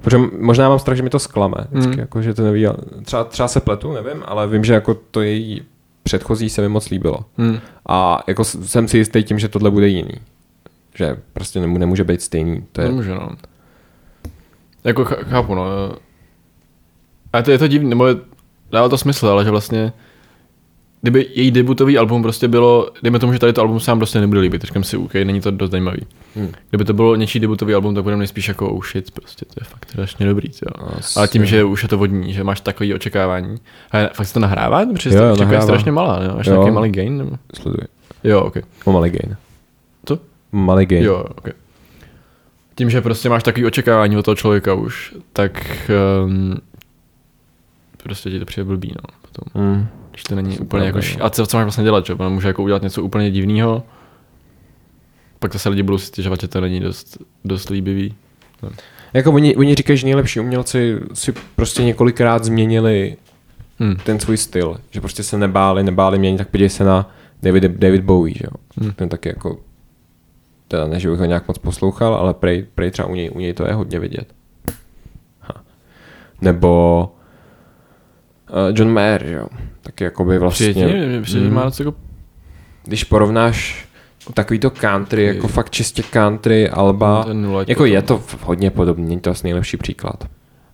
protože 0.02 0.18
možná 0.40 0.70
mám 0.70 0.80
strach, 0.80 0.98
že 0.98 1.04
mi 1.04 1.10
to 1.10 1.20
zklame, 1.20 1.58
vždycky, 1.72 1.92
Hmm. 1.92 2.00
jako, 2.00 2.22
že 2.22 2.34
to 2.34 2.44
neví, 2.44 2.68
třeba, 3.06 3.24
třeba 3.24 3.48
se 3.48 3.60
pletu, 3.60 3.94
nevím, 3.94 4.24
ale 4.26 4.48
vím, 4.48 4.64
že 4.64 4.74
jako 4.74 4.94
to 5.12 5.22
její 5.22 5.62
předchozí 6.04 6.50
se 6.50 6.62
mi 6.62 6.70
moc 6.70 6.90
líbilo. 6.90 7.20
Hmm. 7.38 7.60
A 7.90 8.24
jako 8.28 8.44
jsem 8.44 8.88
si 8.88 8.98
jistý 8.98 9.24
tím, 9.24 9.40
že 9.40 9.48
tohle 9.50 9.72
bude 9.72 9.88
jiný. 9.88 10.14
Že 10.96 11.16
prostě 11.34 11.60
nemů- 11.60 11.78
nemůže 11.78 12.04
být 12.04 12.22
stejný. 12.22 12.64
To 12.72 12.82
je, 12.82 12.88
Nemůže, 12.88 13.14
no. 13.14 13.30
Jako 14.84 15.06
ch- 15.06 15.24
chápu, 15.24 15.56
no. 15.56 15.66
A 17.34 17.42
to 17.42 17.52
je 17.52 17.58
to 17.58 17.68
divný, 17.68 17.90
nebo 17.90 18.08
je- 18.08 18.16
dává 18.72 18.90
to 18.90 18.98
smysl, 18.98 19.28
ale 19.28 19.44
že 19.44 19.52
vlastně 19.52 19.94
kdyby 21.02 21.28
její 21.34 21.52
debutový 21.52 21.98
album 21.98 22.22
prostě 22.22 22.48
bylo, 22.48 22.90
dejme 23.04 23.20
tomu, 23.20 23.34
že 23.34 23.40
tady 23.40 23.54
to 23.54 23.62
album 23.62 23.80
sám 23.80 23.98
prostě 24.00 24.20
nebude 24.20 24.40
líbit, 24.40 24.62
říkám 24.64 24.84
si, 24.84 24.98
OK, 24.98 25.14
není 25.14 25.42
to 25.42 25.52
dost 25.52 25.72
zajímavý. 25.72 25.98
Hmm. 26.36 26.52
Kdyby 26.70 26.86
to 26.86 26.94
bylo 26.94 27.16
něčí 27.16 27.40
debutový 27.40 27.74
album, 27.74 27.96
tak 27.96 28.04
bude 28.04 28.18
nejspíš 28.18 28.48
jako 28.48 28.70
oh 28.74 28.84
shit, 28.92 29.12
prostě 29.12 29.46
to 29.46 29.54
je 29.62 29.66
fakt 29.66 29.86
strašně 29.90 30.26
dobrý, 30.26 30.48
jo. 30.48 30.88
Asi- 30.98 31.20
Ale 31.20 31.28
tím, 31.28 31.46
že 31.46 31.64
už 31.64 31.84
je 31.84 31.90
to 31.90 31.98
vodní, 31.98 32.34
že 32.34 32.44
máš 32.44 32.62
takový 32.62 32.94
očekávání. 32.94 33.58
A 33.92 33.98
fakt 34.14 34.28
se 34.28 34.34
to 34.34 34.40
nahrává? 34.40 34.86
Protože 34.86 35.10
Jo, 35.10 35.36
to 35.38 35.44
jo, 35.44 35.52
je 35.52 35.62
strašně 35.62 35.92
malá, 35.92 36.20
ne? 36.20 36.28
Máš 36.28 36.48
Jo. 36.48 36.54
nějaký 36.54 36.72
malý 36.72 36.92
gain? 36.92 37.18
Nebo? 37.18 37.32
Sleduji. 37.56 37.88
Jo, 38.24 38.42
ok. 38.42 38.56
Mám 38.86 38.94
malý 38.94 39.10
gain. 39.10 39.36
Malý 40.54 40.86
gain. 40.86 41.04
Jo, 41.04 41.26
ok. 41.38 41.50
Tím, 42.76 42.90
že 42.90 43.02
prostě 43.02 43.30
máš 43.30 43.44
takový 43.44 43.66
očekávání 43.66 44.18
od 44.18 44.24
toho 44.26 44.36
člověka 44.36 44.74
už, 44.74 45.16
tak 45.34 45.92
um, 46.26 46.56
prostě 48.04 48.30
ti 48.30 48.40
to 48.40 48.46
přijde 48.46 48.66
blbý, 48.66 48.94
no. 48.96 49.18
Potom, 49.22 49.64
Mm. 49.64 49.88
když 50.12 50.24
to 50.24 50.36
není 50.36 50.58
To 50.58 50.64
úplně 50.64 50.86
jako... 50.86 50.98
Š... 51.02 51.18
no. 51.18 51.26
A 51.26 51.30
co, 51.30 51.48
co 51.48 51.58
máš 51.58 51.64
vlastně 51.64 51.84
dělat, 51.84 52.06
že? 52.06 52.16
Může 52.30 52.48
jako 52.48 52.64
udělat 52.64 52.82
něco 52.82 53.04
úplně 53.04 53.32
divného, 53.32 53.84
pak 55.40 55.54
zase 55.54 55.70
lidi 55.70 55.84
budou 55.84 55.98
si 55.98 56.06
stěžovat, 56.06 56.42
že 56.42 56.48
to 56.48 56.62
není 56.62 56.80
dost, 56.80 57.18
dost 57.46 57.70
líbivý. 57.70 58.14
Jako 59.14 59.32
oni, 59.32 59.56
oni 59.56 59.76
říkají, 59.76 59.98
že 59.98 60.06
nejlepší 60.08 60.40
umělci 60.40 60.98
si 61.14 61.34
prostě 61.56 61.84
několikrát 61.84 62.44
změnili 62.44 63.18
Hm. 63.80 63.96
ten 64.06 64.20
svůj 64.20 64.38
styl. 64.38 64.78
Že 64.92 65.02
prostě 65.02 65.24
se 65.24 65.38
nebáli, 65.38 65.84
nebáli 65.84 66.20
měnit, 66.20 66.38
tak 66.38 66.50
podívej 66.50 66.70
se 66.70 66.84
na 66.84 67.12
David, 67.44 67.64
David 67.64 68.02
Bowie, 68.04 68.36
že 68.38 68.44
jo. 68.44 68.86
Hm. 68.86 68.92
Ten 68.96 69.10
taky 69.10 69.30
jako, 69.30 69.58
teda 70.74 70.88
ne, 70.88 71.00
že 71.00 71.10
bych 71.10 71.20
ho 71.20 71.26
nějak 71.26 71.48
moc 71.48 71.58
poslouchal, 71.58 72.14
ale 72.16 72.34
prej, 72.34 72.66
prej 72.76 72.92
třeba 72.92 73.08
u 73.08 73.16
něj, 73.16 73.32
u 73.36 73.40
něj 73.40 73.54
to 73.54 73.68
je 73.68 73.74
hodně 73.74 74.00
vidět. 74.00 74.28
Ha. 75.40 75.64
Nebo 76.42 77.12
uh, 78.50 78.58
John 78.78 78.92
Mayer, 78.94 79.26
že 79.26 79.34
jo. 79.36 79.48
Taky 79.82 80.04
jakoby 80.04 80.40
vlastně, 80.40 80.70
Přijetí, 80.74 81.22
přijde, 81.22 81.48
Mm. 81.48 81.54
má 81.54 81.72
jako... 81.80 81.94
když 82.86 83.04
porovnáš 83.04 83.88
takový 84.34 84.60
to 84.60 84.70
country, 84.70 85.26
jako 85.26 85.48
fakt 85.48 85.70
čistě 85.70 86.04
country, 86.04 86.70
alba, 86.70 87.26
jako 87.68 87.86
je 87.86 88.02
to 88.02 88.24
hodně 88.42 88.72
podobný, 88.72 89.06
není 89.10 89.22
to 89.22 89.30
asi 89.32 89.44
nejlepší 89.44 89.78
příklad. 89.78 90.24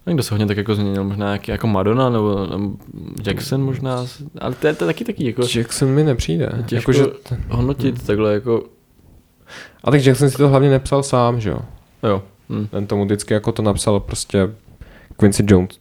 Někdo 0.07 0.23
se 0.23 0.33
hodně 0.33 0.45
tak 0.47 0.57
jako 0.57 0.75
změnil, 0.75 1.03
možná 1.03 1.25
nějaký 1.25 1.51
jako 1.51 1.67
Madonna 1.67 2.09
nebo, 2.09 2.47
nebo 2.47 2.71
Jackson 3.25 3.63
možná, 3.63 4.05
ale 4.41 4.55
to 4.55 4.67
je, 4.67 4.73
to 4.73 4.83
je 4.83 4.87
taky 4.87 5.05
taky 5.05 5.25
jako 5.25 5.41
Jackson 5.55 5.89
mi 5.89 6.03
nepřijde. 6.03 6.49
těžko 6.65 6.91
Jakože, 6.91 7.11
hodnotit 7.49 8.05
takhle 8.07 8.33
jako, 8.33 8.63
a 9.83 9.91
tak 9.91 10.05
Jackson 10.05 10.29
si 10.29 10.37
to 10.37 10.49
hlavně 10.49 10.69
nepsal 10.69 11.03
sám, 11.03 11.41
že 11.41 11.49
jo. 11.49 11.59
jo. 12.03 12.23
Hm. 12.49 12.67
Ten 12.67 12.87
tomu 12.87 13.05
vždycky 13.05 13.33
jako 13.33 13.51
to 13.51 13.61
napsal 13.61 13.99
prostě 13.99 14.49
Quincy 15.17 15.43
Jones. 15.47 15.79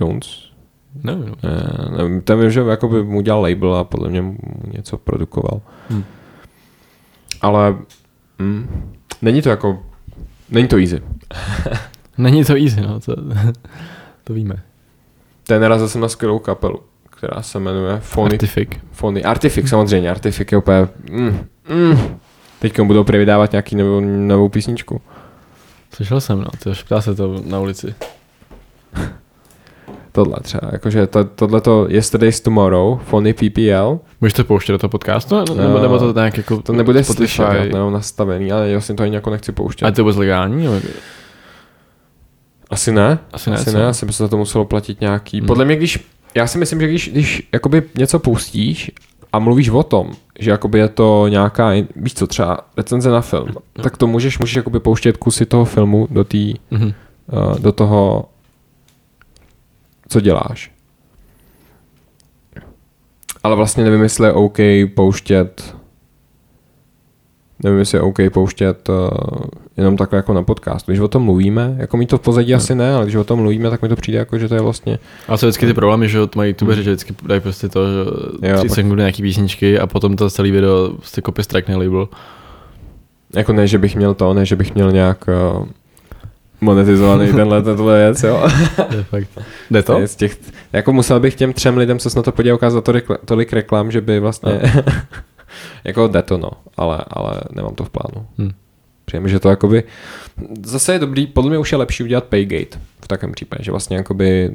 Jones? 0.00 0.50
Nevím, 1.04 1.24
no. 1.28 1.34
Ne, 1.42 1.96
nevím, 1.96 2.20
ten 2.20 2.40
vím, 2.40 2.50
že 2.50 2.60
jako 2.60 2.88
by 2.88 3.02
mu 3.02 3.20
dělal 3.20 3.42
label 3.42 3.74
a 3.74 3.84
podle 3.84 4.08
mě 4.08 4.22
mu 4.22 4.38
něco 4.72 4.98
produkoval. 4.98 5.60
Hm. 5.90 6.04
Ale 7.40 7.76
hm, 8.38 8.92
není 9.22 9.42
to 9.42 9.48
jako, 9.48 9.82
není 10.50 10.68
to 10.68 10.76
easy. 10.76 11.02
Není 12.18 12.44
to 12.44 12.56
easy, 12.56 12.80
no, 12.80 13.00
to, 13.00 13.16
to 14.24 14.34
víme. 14.34 14.62
Ten 15.46 15.62
narazil 15.62 15.88
jsem 15.88 16.00
na 16.00 16.08
skvělou 16.08 16.38
kapelu, 16.38 16.80
která 17.10 17.42
se 17.42 17.58
jmenuje 17.58 18.00
Phony. 18.14 18.30
Artifik. 18.30 18.80
Phony. 18.90 19.24
Artifik 19.24 19.68
samozřejmě, 19.68 20.10
Artifik 20.10 20.52
je 20.52 20.58
úplně, 20.58 20.88
mm, 21.10 21.46
mm. 21.68 22.18
Teďka 22.60 22.84
budou 22.84 23.04
prý 23.04 23.18
vydávat 23.18 23.52
nějaký 23.52 23.76
novou, 23.76 24.00
novou 24.00 24.48
písničku. 24.48 25.00
Slyšel 25.94 26.20
jsem, 26.20 26.40
no, 26.40 26.46
to 26.62 26.74
šptá 26.74 27.00
se 27.00 27.14
to 27.14 27.42
na 27.46 27.60
ulici. 27.60 27.94
tohle 30.12 30.36
třeba, 30.42 30.68
jakože 30.72 31.06
to, 31.06 31.24
tohle 31.24 31.60
to 31.60 31.86
Yesterday's 31.88 32.40
Tomorrow, 32.40 32.98
Fony 32.98 33.32
PPL, 33.32 34.00
Můžeš 34.20 34.32
to 34.32 34.44
pouštět 34.44 34.72
do 34.72 34.78
toho 34.78 34.90
podcastu? 34.90 35.34
No, 35.34 35.44
nebo, 35.54 35.78
nebo 35.78 35.98
to 35.98 36.12
nějak 36.12 36.36
jako 36.36 36.62
to 36.62 36.72
nebude 36.72 37.04
Spotify? 37.04 37.28
slyšet, 37.28 37.72
nebo 37.72 37.90
nastavený, 37.90 38.52
ale 38.52 38.68
já 38.68 38.72
vlastně 38.72 38.94
to 38.94 39.02
ani 39.02 39.14
jako 39.14 39.30
nechci 39.30 39.52
pouštět. 39.52 39.86
A 39.86 39.90
to 39.90 40.02
vůbec 40.02 40.16
legální? 40.16 40.64
Nebo- 40.64 40.80
Asi 42.70 42.92
ne. 42.92 43.18
Asi 43.32 43.50
ne, 43.50 43.56
Asi 43.56 43.70
co? 43.70 43.78
ne, 43.78 43.86
asi 43.86 44.06
by 44.06 44.12
se 44.12 44.22
za 44.22 44.28
to 44.28 44.36
muselo 44.36 44.64
platit 44.64 45.00
nějaký. 45.00 45.38
Hmm. 45.38 45.46
Podle 45.46 45.64
mě, 45.64 45.76
když, 45.76 45.98
já 46.34 46.46
si 46.46 46.58
myslím, 46.58 46.80
že 46.80 46.86
když, 46.86 47.08
když 47.08 47.48
jakoby 47.52 47.82
něco 47.94 48.18
pustíš 48.18 48.90
a 49.32 49.38
mluvíš 49.38 49.68
o 49.68 49.82
tom, 49.82 50.10
že 50.38 50.50
jakoby 50.50 50.78
je 50.78 50.88
to 50.88 51.28
nějaká, 51.28 51.70
víš 51.96 52.14
co, 52.14 52.26
třeba 52.26 52.58
recenze 52.76 53.10
na 53.10 53.20
film, 53.20 53.48
tak 53.82 53.96
to 53.96 54.06
můžeš, 54.06 54.38
můžeš 54.38 54.56
jakoby 54.56 54.80
pouštět 54.80 55.16
kusy 55.16 55.46
toho 55.46 55.64
filmu 55.64 56.08
do, 56.10 56.24
tý, 56.24 56.54
Mhm. 56.70 56.92
uh, 57.32 57.58
do 57.58 57.72
toho, 57.72 58.24
co 60.08 60.20
děláš. 60.20 60.72
Ale 63.42 63.56
vlastně 63.56 63.84
nevím, 63.84 64.02
jestli 64.02 64.26
je 64.26 64.32
OK 64.32 64.58
pouštět 64.94 65.76
nevím, 67.64 67.78
jestli 67.78 67.98
je 67.98 68.02
OK 68.02 68.18
pouštět 68.32 68.88
uh, 68.88 69.08
jenom 69.76 69.96
takhle 69.96 70.16
jako 70.16 70.32
na 70.32 70.42
podcast. 70.42 70.86
Když 70.86 71.00
o 71.00 71.08
tom 71.08 71.22
mluvíme, 71.22 71.74
jako 71.78 71.96
mi 71.96 72.06
to 72.06 72.18
v 72.18 72.20
pozadí 72.20 72.54
asi 72.54 72.74
ne, 72.74 72.94
ale 72.94 73.04
když 73.04 73.14
o 73.14 73.24
tom 73.24 73.38
mluvíme, 73.38 73.70
tak 73.70 73.82
mi 73.82 73.88
to 73.88 73.96
přijde 73.96 74.18
jako, 74.18 74.38
že 74.38 74.48
to 74.48 74.54
je 74.54 74.60
vlastně 74.60 74.98
A 75.28 75.38
co 75.38 75.46
vždycky 75.46 75.66
ty 75.66 75.74
problémy, 75.74 76.08
že 76.08 76.18
mají 76.36 76.50
youtubeři, 76.50 76.82
že 76.82 76.90
vždycky 76.90 77.14
dají 77.26 77.40
prostě 77.40 77.68
to, 77.68 77.86
že 77.86 77.98
Jo, 78.48 78.56
3 78.56 78.68
pak- 78.68 78.74
sekundy 78.74 79.00
nějaký 79.00 79.22
písničky 79.22 79.78
a 79.78 79.86
potom 79.86 80.16
to 80.16 80.30
celý 80.30 80.50
video 80.50 80.88
prostě 80.96 81.22
copy 81.22 81.42
strike 81.42 81.76
label. 81.76 82.08
Jako 83.34 83.52
ne, 83.52 83.66
že 83.66 83.78
bych 83.78 83.96
měl 83.96 84.14
to, 84.14 84.34
ne, 84.34 84.46
že 84.46 84.56
bych 84.56 84.74
měl 84.74 84.92
nějak 84.92 85.28
uh, 85.58 85.66
monetizovaný 86.60 87.32
tenhle, 87.36 87.62
tenhle 87.62 87.98
věc, 87.98 88.22
jo. 88.22 88.48
Je 88.96 89.02
fakt. 89.02 89.28
Jde 89.70 89.82
to? 89.82 90.00
Z 90.06 90.16
těch, 90.16 90.38
jako 90.72 90.92
musel 90.92 91.20
bych 91.20 91.34
těm 91.34 91.52
třem 91.52 91.76
lidem, 91.76 91.98
co 91.98 92.10
se 92.10 92.18
na 92.18 92.22
to 92.22 92.32
podíval, 92.32 92.54
ukázat 92.56 92.84
tolik, 92.84 93.04
tolik 93.24 93.52
reklam, 93.52 93.90
že 93.90 94.00
by 94.00 94.20
vlastně, 94.20 94.60
jako 95.84 96.08
jde 96.08 96.22
to, 96.22 96.38
no, 96.38 96.50
ale, 96.76 97.04
ale 97.08 97.40
nemám 97.52 97.74
to 97.74 97.84
v 97.84 97.90
plánu. 97.90 98.26
Hm. 98.38 98.50
Přijeme, 99.04 99.28
že 99.28 99.40
to 99.40 99.48
jakoby, 99.48 99.84
zase 100.62 100.92
je 100.92 100.98
dobrý, 100.98 101.26
podle 101.26 101.50
mě 101.50 101.58
už 101.58 101.72
je 101.72 101.78
lepší 101.78 102.02
udělat 102.02 102.24
paygate 102.24 102.78
v 103.04 103.08
takovém 103.08 103.32
případě, 103.32 103.64
že 103.64 103.70
vlastně 103.70 103.96
jakoby 103.96 104.50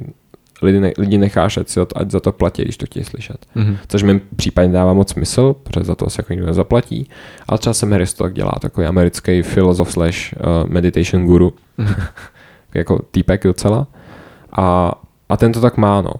lidi, 0.62 0.80
ne, 0.80 0.92
lidi 0.98 1.18
necháš, 1.18 1.56
ať, 1.56 1.68
si 1.68 1.74
to, 1.74 1.98
ať 1.98 2.10
za 2.10 2.20
to 2.20 2.32
platí, 2.32 2.62
když 2.62 2.76
to 2.76 2.86
chtějí 2.86 3.04
slyšet. 3.04 3.46
Mhm. 3.54 3.76
Což 3.88 4.02
mi 4.02 4.20
případně 4.36 4.72
dává 4.72 4.92
moc 4.92 5.10
smysl, 5.10 5.54
protože 5.62 5.84
za 5.84 5.94
to 5.94 6.06
asi 6.06 6.20
jako 6.20 6.32
nikdo 6.32 6.46
nezaplatí. 6.46 7.08
Ale 7.48 7.58
třeba 7.58 7.74
Sam 7.74 7.92
Harris 7.92 8.14
to 8.14 8.24
tak 8.24 8.34
dělá, 8.34 8.52
takový 8.60 8.86
americký 8.86 9.42
filozof 9.42 9.92
slash 9.92 10.32
uh, 10.32 10.70
meditation 10.70 11.26
guru. 11.26 11.54
Mhm. 11.78 11.94
jako 12.74 12.98
týpek 13.10 13.44
docela. 13.44 13.86
A, 14.52 14.92
a 15.28 15.36
ten 15.36 15.52
to 15.52 15.60
tak 15.60 15.76
má, 15.76 16.02
no. 16.02 16.12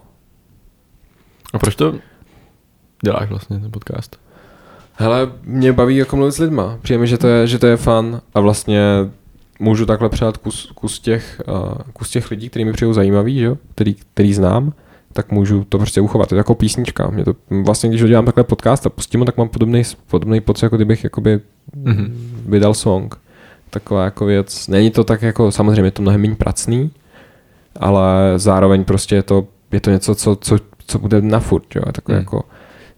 A 1.53 1.59
proč 1.59 1.75
to 1.75 1.95
děláš 3.03 3.29
vlastně, 3.29 3.59
ten 3.59 3.71
podcast? 3.71 4.19
Hele, 4.99 5.31
mě 5.43 5.73
baví 5.73 5.95
jako 5.97 6.15
mluvit 6.15 6.31
s 6.31 6.37
lidma. 6.39 6.77
Přijeme, 6.81 7.07
že 7.07 7.17
to 7.17 7.27
je, 7.27 7.47
že 7.47 7.59
to 7.59 7.67
je 7.67 7.77
fun 7.77 8.21
a 8.33 8.39
vlastně 8.39 8.81
můžu 9.59 9.85
takhle 9.85 10.09
přát 10.09 10.37
kus, 10.37 10.71
kus, 10.75 10.99
těch, 10.99 11.41
uh, 11.47 11.73
kus 11.93 12.09
těch 12.09 12.31
lidí, 12.31 12.49
který 12.49 12.65
mi 12.65 12.73
přijou 12.73 12.93
zajímavý, 12.93 13.39
že? 13.39 13.55
Který, 13.75 13.93
který 14.13 14.33
znám, 14.33 14.73
tak 15.13 15.31
můžu 15.31 15.63
to 15.69 15.77
prostě 15.77 16.01
uchovat. 16.01 16.27
Je 16.27 16.29
to 16.29 16.35
jako 16.35 16.55
písnička. 16.55 17.09
Mě 17.09 17.25
to, 17.25 17.33
vlastně, 17.63 17.89
když 17.89 18.01
dělám 18.03 18.25
takhle 18.25 18.43
podcast 18.43 18.85
a 18.85 18.89
pustím 18.89 19.19
ho, 19.19 19.25
tak 19.25 19.37
mám 19.37 19.49
podobný, 19.49 19.81
podobný 20.07 20.41
pocit, 20.41 20.65
jako 20.65 20.75
kdybych 20.75 21.03
jakoby 21.03 21.39
Mhm. 21.75 22.13
vydal 22.45 22.73
song. 22.73 23.15
Taková 23.69 24.03
jako 24.05 24.25
věc. 24.25 24.67
Není 24.67 24.91
to 24.91 25.03
tak 25.03 25.21
jako, 25.21 25.51
samozřejmě 25.51 25.81
je 25.83 25.91
to 25.91 26.01
mnohem 26.01 26.21
méně 26.21 26.35
pracný, 26.35 26.91
ale 27.79 28.33
zároveň 28.35 28.83
prostě 28.83 29.15
je 29.15 29.23
to, 29.23 29.47
je 29.71 29.79
to 29.79 29.91
něco, 29.91 30.15
co, 30.15 30.35
co, 30.35 30.57
co 30.87 30.99
bude 30.99 31.21
na 31.21 31.39
furt, 31.39 31.75
jo? 31.75 31.81
Je 31.85 31.93
Takový 31.93 32.13
Hmm. 32.15 32.21
jako 32.21 32.43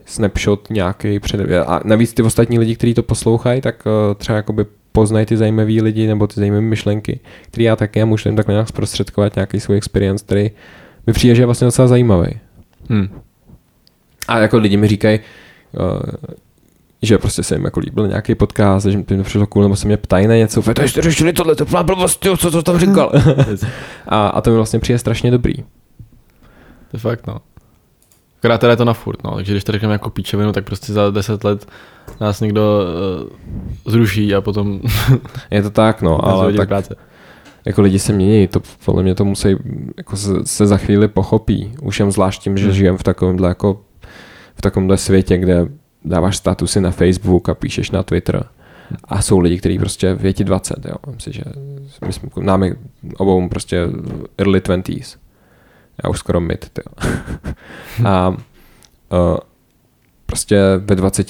snapshot 0.10 0.70
nějaký 0.70 1.20
před... 1.20 1.42
A 1.68 1.82
navíc 1.84 2.14
ty 2.14 2.24
ostatní 2.24 2.60
lidi, 2.60 2.76
kteří 2.76 2.94
to 2.94 3.04
poslouchají, 3.04 3.62
tak 3.62 3.86
uh, 3.86 4.16
třeba 4.16 4.36
jakoby 4.36 4.66
poznají 4.92 5.26
ty 5.26 5.38
zajímavé 5.38 5.72
lidi 5.72 6.08
nebo 6.08 6.28
ty 6.28 6.40
zajímavé 6.40 6.62
myšlenky, 6.62 7.20
které 7.48 7.64
já 7.64 7.76
také 7.76 8.06
můžu 8.06 8.30
jim 8.30 8.36
takhle 8.36 8.54
nějak 8.54 8.68
zprostředkovat 8.68 9.36
nějaký 9.36 9.60
svůj 9.60 9.78
experience, 9.78 10.26
který 10.26 10.52
mi 11.08 11.14
přijde, 11.14 11.36
že 11.36 11.42
je 11.42 11.46
vlastně 11.46 11.66
docela 11.66 11.88
zajímavý. 11.88 12.30
Hm. 12.90 13.08
A 14.28 14.40
jako 14.40 14.58
lidi 14.58 14.78
mi 14.78 14.88
říkají, 14.88 15.20
uh, 15.80 16.00
že 17.02 17.18
prostě 17.18 17.44
se 17.44 17.56
jim 17.56 17.66
jako 17.66 17.80
líbil 17.80 18.08
nějaký 18.08 18.36
podcast, 18.36 18.86
že 18.86 18.98
mi 18.98 19.24
přišlo 19.24 19.48
cool, 19.48 19.64
nebo 19.64 19.76
se 19.76 19.88
mě 19.88 19.98
ptají 19.98 20.28
na 20.28 20.36
něco, 20.36 20.62
to 20.62 20.88
jste 20.88 21.02
řešili 21.02 21.34
tohle, 21.34 21.56
to 21.56 21.66
byla 21.66 21.84
blbost, 21.84 22.26
jo, 22.26 22.38
co 22.38 22.52
to 22.52 22.64
tam 22.64 22.80
říkal. 22.80 23.12
a, 24.08 24.28
a 24.28 24.42
to 24.42 24.50
mi 24.50 24.56
vlastně 24.56 24.80
přijde 24.80 25.00
strašně 25.00 25.32
dobrý. 25.32 25.54
To 26.92 26.98
je 26.98 27.00
fakt, 27.00 27.28
no. 27.28 27.38
Akorát 28.40 28.58
teda 28.58 28.72
je 28.72 28.78
to 28.78 28.86
na 28.86 28.94
furt, 28.94 29.24
no. 29.24 29.36
Takže 29.36 29.54
když 29.54 29.64
to 29.64 29.72
řekneme 29.72 29.94
jako 29.94 30.10
píčovinu, 30.10 30.52
tak 30.52 30.66
prostě 30.66 30.94
za 30.94 31.10
10 31.12 31.44
let 31.44 31.68
nás 32.22 32.42
někdo 32.42 32.82
uh, 33.86 33.92
zruší 33.92 34.36
a 34.36 34.42
potom 34.42 34.82
Je 35.52 35.62
to 35.62 35.70
tak, 35.70 36.02
no, 36.02 36.26
ale 36.30 36.54
tak 36.54 36.68
práce. 36.68 36.96
jako 37.66 37.82
lidi 37.82 38.00
se 38.00 38.14
mění, 38.14 38.48
to 38.48 38.62
podle 38.86 39.04
mě 39.04 39.16
to 39.16 39.26
musí, 39.26 39.56
jako 39.98 40.18
se, 40.18 40.32
se 40.46 40.66
za 40.68 40.78
chvíli 40.78 41.08
pochopí. 41.08 41.72
Už 41.82 42.00
jen 42.00 42.12
zvlášť 42.12 42.42
tím, 42.42 42.58
že 42.58 42.66
Hmm. 42.66 42.74
žijem 42.74 42.98
v 42.98 43.04
takovémhle 43.04 43.50
jako 43.50 43.82
v 44.56 44.62
takovémhle 44.62 44.98
světě, 44.98 45.38
kde 45.38 45.68
dáváš 46.06 46.38
statusy 46.38 46.82
na 46.82 46.92
Facebook 46.92 47.50
a 47.50 47.56
píšeš 47.56 47.92
na 47.92 48.04
Twitter. 48.04 48.44
A 49.04 49.22
jsou 49.22 49.40
lidi, 49.40 49.58
kteří 49.58 49.80
prostě 49.80 50.14
věti 50.14 50.44
20, 50.44 50.86
jo. 50.86 50.96
Myslím, 51.16 51.34
že 51.34 51.42
my 52.08 52.14
jsme, 52.14 52.30
nám 52.42 52.64
je 52.64 52.76
obou 53.18 53.50
prostě 53.50 53.88
early 54.38 54.60
20s. 54.60 55.18
Já 56.04 56.10
už 56.10 56.20
skoro 56.20 56.40
mid, 56.40 56.70
jo. 56.78 57.10
A 58.06 58.30
uh, 58.30 58.36
prostě 60.26 60.62
ve 60.78 60.96
20, 60.96 61.28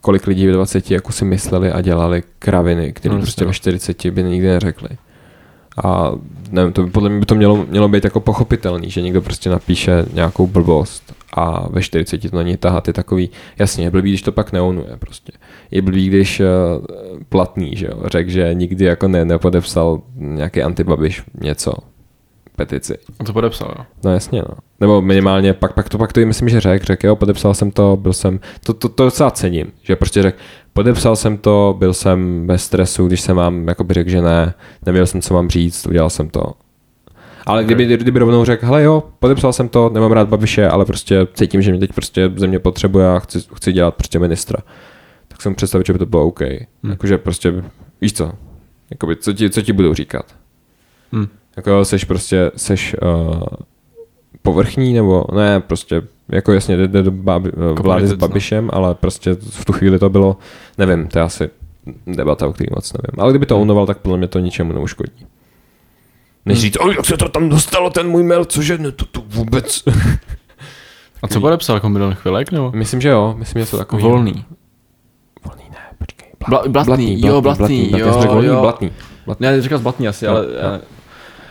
kolik 0.00 0.26
lidí 0.26 0.46
ve 0.46 0.52
20 0.52 0.90
jako 0.90 1.12
si 1.12 1.24
mysleli 1.24 1.72
a 1.72 1.80
dělali 1.80 2.22
kraviny, 2.38 2.92
které 2.92 3.14
No, 3.14 3.20
prostě 3.20 3.44
ve 3.44 3.48
no. 3.48 3.52
40 3.52 4.06
by 4.06 4.22
nikdy 4.22 4.48
neřekli. 4.48 4.88
A 5.84 6.12
nevím, 6.50 6.72
to 6.72 6.82
by, 6.82 6.90
podle 6.90 7.10
mě 7.10 7.20
by 7.20 7.26
to 7.26 7.34
mělo, 7.34 7.66
mělo 7.68 7.88
být 7.88 8.04
jako 8.04 8.20
pochopitelný, 8.20 8.90
že 8.90 9.00
někdo 9.00 9.22
prostě 9.22 9.50
napíše 9.50 10.04
nějakou 10.12 10.46
blbost 10.46 11.14
a 11.32 11.68
ve 11.68 11.82
40 11.82 12.30
to 12.30 12.36
na 12.36 12.42
něj 12.42 12.56
tahat 12.56 12.86
je 12.86 12.92
takový, 12.92 13.30
jasně, 13.58 13.84
je 13.84 13.90
blbý, 13.90 14.10
když 14.10 14.22
to 14.22 14.32
pak 14.32 14.52
neonuje 14.52 14.96
prostě. 14.98 15.32
Je 15.70 15.82
blbý, 15.82 16.08
když 16.08 16.40
uh, 16.40 16.46
platný, 17.28 17.76
že 17.76 17.86
jo, 17.86 18.02
řekl, 18.04 18.30
že 18.30 18.54
nikdy 18.54 18.84
jako 18.84 19.08
ne, 19.08 19.24
nepodepsal 19.24 20.02
nějaký 20.16 20.62
antibabiš 20.62 21.22
něco, 21.40 21.72
petici. 22.60 22.98
A 23.20 23.24
to 23.24 23.32
podepsal, 23.32 23.74
jo. 23.78 23.84
No 24.04 24.12
jasně, 24.12 24.42
no. 24.48 24.54
Nebo 24.80 25.02
minimálně, 25.02 25.52
pak, 25.52 25.72
pak 25.72 25.88
to 25.88 25.98
pak 25.98 26.12
to 26.12 26.20
myslím, 26.20 26.48
že 26.48 26.60
řekl, 26.60 26.84
řekl, 26.84 27.06
jo, 27.06 27.16
podepsal 27.16 27.54
jsem 27.54 27.70
to, 27.70 27.98
byl 28.00 28.12
jsem, 28.12 28.40
to, 28.64 28.74
to, 28.74 28.88
to 28.88 29.04
docela 29.04 29.30
cením, 29.30 29.66
že 29.82 29.96
prostě 29.96 30.22
řekl, 30.22 30.38
podepsal 30.72 31.16
jsem 31.16 31.36
to, 31.36 31.76
byl 31.78 31.94
jsem 31.94 32.46
bez 32.46 32.64
stresu, 32.64 33.06
když 33.06 33.20
jsem 33.20 33.36
vám 33.36 33.68
jakoby 33.68 33.94
řekl, 33.94 34.10
že 34.10 34.22
ne, 34.22 34.54
nevěděl 34.86 35.06
jsem, 35.06 35.20
co 35.20 35.34
mám 35.34 35.50
říct, 35.50 35.86
udělal 35.86 36.10
jsem 36.10 36.30
to. 36.30 36.52
Ale 37.46 37.64
kdyby, 37.64 37.96
kdyby 37.96 38.18
rovnou 38.18 38.44
řekl, 38.44 38.66
hele 38.66 38.82
jo, 38.82 39.02
podepsal 39.18 39.52
jsem 39.52 39.68
to, 39.68 39.90
nemám 39.94 40.12
rád 40.12 40.28
Babiše, 40.28 40.68
ale 40.68 40.84
prostě 40.84 41.26
cítím, 41.34 41.62
že 41.62 41.70
mě 41.70 41.80
teď 41.80 41.92
prostě 41.92 42.32
země 42.36 42.58
potřebuje 42.58 43.08
a 43.08 43.18
chci, 43.18 43.38
chci 43.54 43.72
dělat 43.72 43.94
prostě 43.94 44.18
ministra. 44.18 44.58
Tak 45.28 45.42
jsem 45.42 45.54
představit, 45.54 45.86
že 45.86 45.92
by 45.92 45.98
to 45.98 46.06
bylo 46.06 46.26
OK. 46.26 46.40
Hmm. 46.40 46.90
Jakože 46.90 47.18
prostě, 47.18 47.64
víš 48.00 48.12
co, 48.12 48.32
jakoby, 48.90 49.16
co, 49.16 49.32
ti, 49.32 49.50
co 49.50 49.62
ti 49.62 49.72
budou 49.72 49.94
říkat. 49.94 50.34
Hm. 51.12 51.26
Jako 51.60 51.70
jo, 51.70 51.84
seš 51.84 52.04
prostě, 52.04 52.50
seš 52.56 52.96
uh, 53.02 53.42
povrchní, 54.42 54.92
nebo 54.92 55.24
ne, 55.34 55.60
prostě, 55.60 56.02
jako 56.28 56.52
jasně 56.52 56.76
jde, 56.76 56.88
jde 56.88 57.02
do 57.02 57.10
babi, 57.10 57.52
vlády 57.82 58.06
s 58.06 58.10
no. 58.10 58.16
Babišem, 58.16 58.70
ale 58.72 58.94
prostě 58.94 59.34
v 59.34 59.64
tu 59.64 59.72
chvíli 59.72 59.98
to 59.98 60.10
bylo, 60.10 60.36
nevím, 60.78 61.08
to 61.08 61.18
je 61.18 61.22
asi 61.22 61.50
debata, 62.06 62.46
o 62.46 62.52
který 62.52 62.68
moc 62.74 62.92
nevím. 62.92 63.20
Ale 63.22 63.32
kdyby 63.32 63.46
to 63.46 63.60
onoval, 63.60 63.86
tak 63.86 63.98
podle 63.98 64.18
mě 64.18 64.28
to 64.28 64.38
ničemu 64.38 64.72
neuškodí. 64.72 65.26
Než 66.46 66.56
Hmm. 66.58 66.62
říct, 66.62 66.76
oj, 66.80 66.94
jak 66.96 67.06
se 67.06 67.16
to 67.16 67.28
tam 67.28 67.48
dostalo, 67.48 67.90
ten 67.90 68.08
můj 68.08 68.22
mail, 68.22 68.44
cože, 68.44 68.78
ne, 68.78 68.92
to, 68.92 69.04
to 69.04 69.22
vůbec. 69.26 69.82
A 71.22 71.28
co 71.28 71.40
podepsal, 71.40 71.76
jako 71.76 71.88
milion 71.88 72.14
chvilek, 72.14 72.52
nebo? 72.52 72.72
myslím, 72.74 73.00
že 73.00 73.08
jo, 73.08 73.34
myslím, 73.38 73.64
že 73.64 73.70
to 73.70 73.78
takový. 73.78 74.02
Volný. 74.02 74.44
Volný, 75.44 75.64
ne, 75.70 75.76
počkej. 75.98 76.28
Bla- 76.48 76.68
blatný, 76.68 77.20
jo, 77.26 77.42
blatný, 77.42 77.58
blatný, 77.58 77.90
jo, 78.00 78.06
já 78.06 78.12
jsem 78.12 78.22
řekl 78.22 78.32
volný, 78.34 78.48
jo. 78.48 78.60
blatný. 78.60 78.90
Ne, 79.40 79.46
já 79.46 79.60
říkal 79.60 79.78
zblatný 79.78 80.08
asi, 80.08 80.24
Jo, 80.24 80.30
ale... 80.30 80.46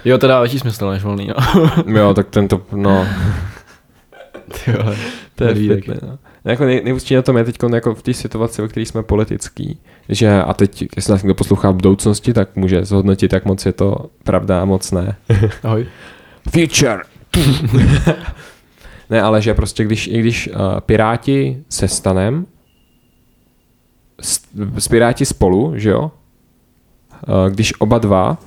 jo. 0.06 0.12
Jo, 0.12 0.18
teda 0.18 0.40
větší 0.40 0.60
smysl 0.60 0.90
než 0.90 1.04
volný, 1.04 1.28
no. 1.28 1.36
Jo, 2.00 2.14
tak 2.14 2.30
tento, 2.30 2.62
no, 2.72 3.08
Ty 4.66 4.72
vole, 4.72 4.98
to 5.36 5.44
je 5.44 5.54
výdek. 5.54 5.84
vtipný, 5.84 6.10
no. 6.10 6.18
Jako 6.46 6.66
nej, 6.66 6.84
na 7.16 7.22
tom 7.22 7.38
je 7.38 7.44
teď 7.44 7.58
jako 7.74 7.96
v 7.96 8.02
té 8.02 8.14
situaci, 8.14 8.62
ve 8.62 8.68
které 8.68 8.86
jsme 8.86 9.04
politický, 9.04 9.80
že 10.10 10.42
a 10.42 10.54
teď, 10.54 10.86
jestli 10.96 11.12
nás 11.12 11.24
někdo 11.24 11.36
poslouchá 11.36 11.72
v 11.72 11.76
budoucnosti, 11.76 12.34
tak 12.34 12.56
může 12.56 12.86
zhodnotit, 12.86 13.34
jak 13.34 13.46
moc 13.46 13.66
je 13.66 13.74
to 13.74 13.96
pravda 14.24 14.62
a 14.62 14.66
moc 14.66 14.92
ne. 14.92 15.16
Ahoj. 15.64 15.88
Future. 16.50 17.02
ne, 19.10 19.22
ale 19.22 19.42
že 19.42 19.54
prostě 19.54 19.84
když, 19.84 20.08
i 20.08 20.20
když 20.20 20.48
uh, 20.48 20.56
Piráti 20.80 21.64
se 21.70 21.88
stanem, 21.88 22.46
s, 24.22 24.42
s 24.78 24.88
Piráti 24.88 25.26
spolu, 25.26 25.74
že 25.76 25.90
jo, 25.90 26.12
uh, 27.28 27.50
když 27.50 27.74
oba 27.80 27.98
dva 27.98 28.38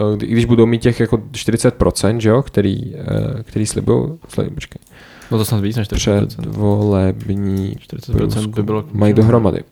eh, 0.00 0.16
kdy- 0.16 0.26
když 0.26 0.44
budou 0.44 0.66
mít 0.66 0.82
těch 0.82 1.00
jako 1.00 1.16
40%, 1.32 2.20
že 2.20 2.28
jo, 2.28 2.42
který, 2.42 2.94
eh, 2.96 3.42
který 3.42 3.66
slibují, 3.66 4.18
slibují 4.28 4.54
počkej, 4.54 4.78
No 5.30 5.38
to 5.38 5.44
snad 5.44 5.60
víc 5.60 5.76
než 5.76 5.88
40%. 5.88 6.26
předvolební 6.26 7.76
40% 7.80 8.46
by 8.54 8.62
bylo... 8.62 8.84
mají 8.92 9.12
dohromady. 9.14 9.64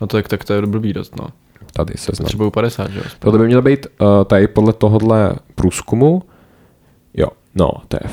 No 0.00 0.06
to 0.06 0.16
je, 0.16 0.22
tak 0.22 0.44
to 0.44 0.52
je 0.52 0.62
blbý 0.66 0.92
dost, 0.92 1.16
no. 1.16 1.26
Tady 1.72 1.94
seznam. 1.96 2.26
Třeba 2.26 2.50
50, 2.50 2.90
že 2.90 2.98
jo? 2.98 3.04
Tohle 3.18 3.38
by 3.38 3.46
mělo 3.46 3.62
být 3.62 3.86
uh, 4.00 4.06
tady 4.24 4.48
podle 4.48 4.72
tohohle 4.72 5.32
průzkumu. 5.54 6.22
Jo, 7.14 7.26
no, 7.54 7.70
to 7.88 7.96
je, 8.04 8.10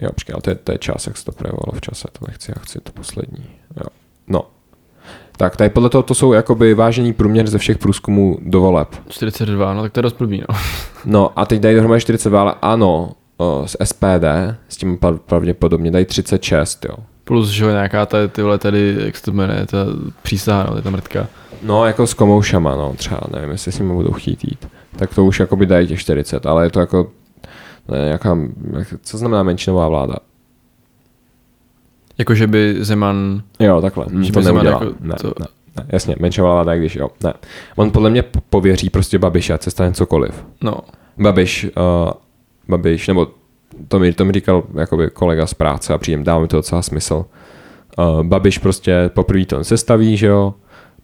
jo, 0.00 0.10
počkej, 0.14 0.32
ale 0.32 0.42
to 0.42 0.50
je, 0.50 0.54
to 0.56 0.72
je 0.72 0.78
čas, 0.78 1.06
jak 1.06 1.16
se 1.16 1.24
to 1.24 1.32
projevovalo 1.32 1.72
v 1.74 1.80
čase, 1.80 2.08
to 2.18 2.24
nechci, 2.28 2.52
já 2.56 2.62
chci 2.62 2.78
to 2.80 2.92
poslední. 2.92 3.44
Jo, 3.76 3.86
no. 4.28 4.42
Tak 5.38 5.56
tady 5.56 5.70
podle 5.70 5.88
toho 5.90 6.02
to 6.02 6.14
jsou 6.14 6.32
jakoby 6.32 6.74
vážený 6.74 7.12
průměr 7.12 7.46
ze 7.46 7.58
všech 7.58 7.78
průzkumů 7.78 8.38
do 8.42 8.60
voleb. 8.60 8.88
42, 9.08 9.74
no 9.74 9.82
tak 9.82 9.92
to 9.92 9.98
je 9.98 10.02
dost 10.02 10.16
blbý, 10.18 10.42
no. 10.48 10.54
No 11.04 11.38
a 11.38 11.46
teď 11.46 11.60
dají 11.60 11.74
dohromady 11.74 12.00
42, 12.00 12.40
ale 12.40 12.54
ano, 12.62 13.10
uh, 13.38 13.66
z 13.66 13.76
SPD, 13.84 14.24
s 14.68 14.76
tím 14.76 14.98
prav- 14.98 15.18
pravděpodobně 15.18 15.90
dají 15.90 16.04
36, 16.04 16.84
jo. 16.84 16.94
Plus, 17.24 17.48
že 17.48 17.64
jo, 17.64 17.70
nějaká 17.70 18.06
ta, 18.06 18.28
ty 18.28 18.42
vole 18.42 18.58
tady, 18.58 18.96
jak 19.04 19.16
se 19.16 19.22
to 19.22 19.32
jmenuje, 19.32 19.66
ta 19.66 19.78
přísaha, 20.22 20.66
no, 20.74 20.82
ta 20.82 20.90
mrtka. 20.90 21.26
No, 21.62 21.86
jako 21.86 22.06
s 22.06 22.14
komoušama, 22.14 22.76
no, 22.76 22.94
třeba, 22.96 23.20
nevím, 23.34 23.50
jestli 23.50 23.72
s 23.72 23.78
nimi 23.78 23.92
budou 23.92 24.12
chtít 24.12 24.44
jít. 24.44 24.68
Tak 24.96 25.14
to 25.14 25.24
už 25.24 25.40
jakoby 25.40 25.66
dají 25.66 25.86
těch 25.86 26.00
40, 26.00 26.46
ale 26.46 26.64
je 26.66 26.70
to 26.70 26.80
jako, 26.80 27.10
ne, 27.88 27.98
nějaká, 28.04 28.38
jak- 28.78 28.94
co 29.02 29.18
znamená 29.18 29.42
menšinová 29.42 29.88
vláda? 29.88 30.14
Jakože 32.18 32.46
by 32.46 32.76
Zeman, 32.80 33.42
Jo, 33.60 33.80
takhle, 33.80 34.06
Že 34.20 34.32
to 34.32 34.38
by 34.38 34.44
Zeman 34.44 34.64
neudělá. 34.64 34.84
jako 34.84 34.96
ne, 35.00 35.14
to- 35.20 35.34
ne, 35.40 35.46
ne, 35.76 35.86
jasně, 35.88 36.16
menšinová 36.20 36.54
vláda, 36.54 36.76
když 36.76 36.96
jo, 36.96 37.08
ne. 37.24 37.32
On 37.76 37.90
podle 37.90 38.10
mě 38.10 38.22
pověří 38.50 38.90
prostě 38.90 39.18
Babiše, 39.18 39.54
ať 39.54 39.62
se 39.62 39.70
stane 39.70 39.92
cokoliv. 39.92 40.44
no, 40.62 40.74
Babiš, 41.18 41.64
uh, 41.64 42.10
Babiš, 42.68 43.08
nebo 43.08 43.26
to 43.88 43.98
mi, 43.98 44.12
to 44.12 44.24
mi 44.24 44.32
říkal 44.32 44.62
jakoby 44.74 45.10
kolega 45.10 45.46
z 45.46 45.54
práce 45.54 45.94
a 45.94 45.98
přijím, 45.98 46.24
dává 46.24 46.40
mi 46.40 46.48
to 46.48 46.56
docela 46.56 46.82
smysl. 46.82 47.24
Uh, 47.98 48.22
Babiš 48.22 48.58
prostě 48.58 49.10
poprvé 49.14 49.44
to 49.44 49.64
sestaví, 49.64 50.16
že 50.16 50.26
jo, 50.26 50.54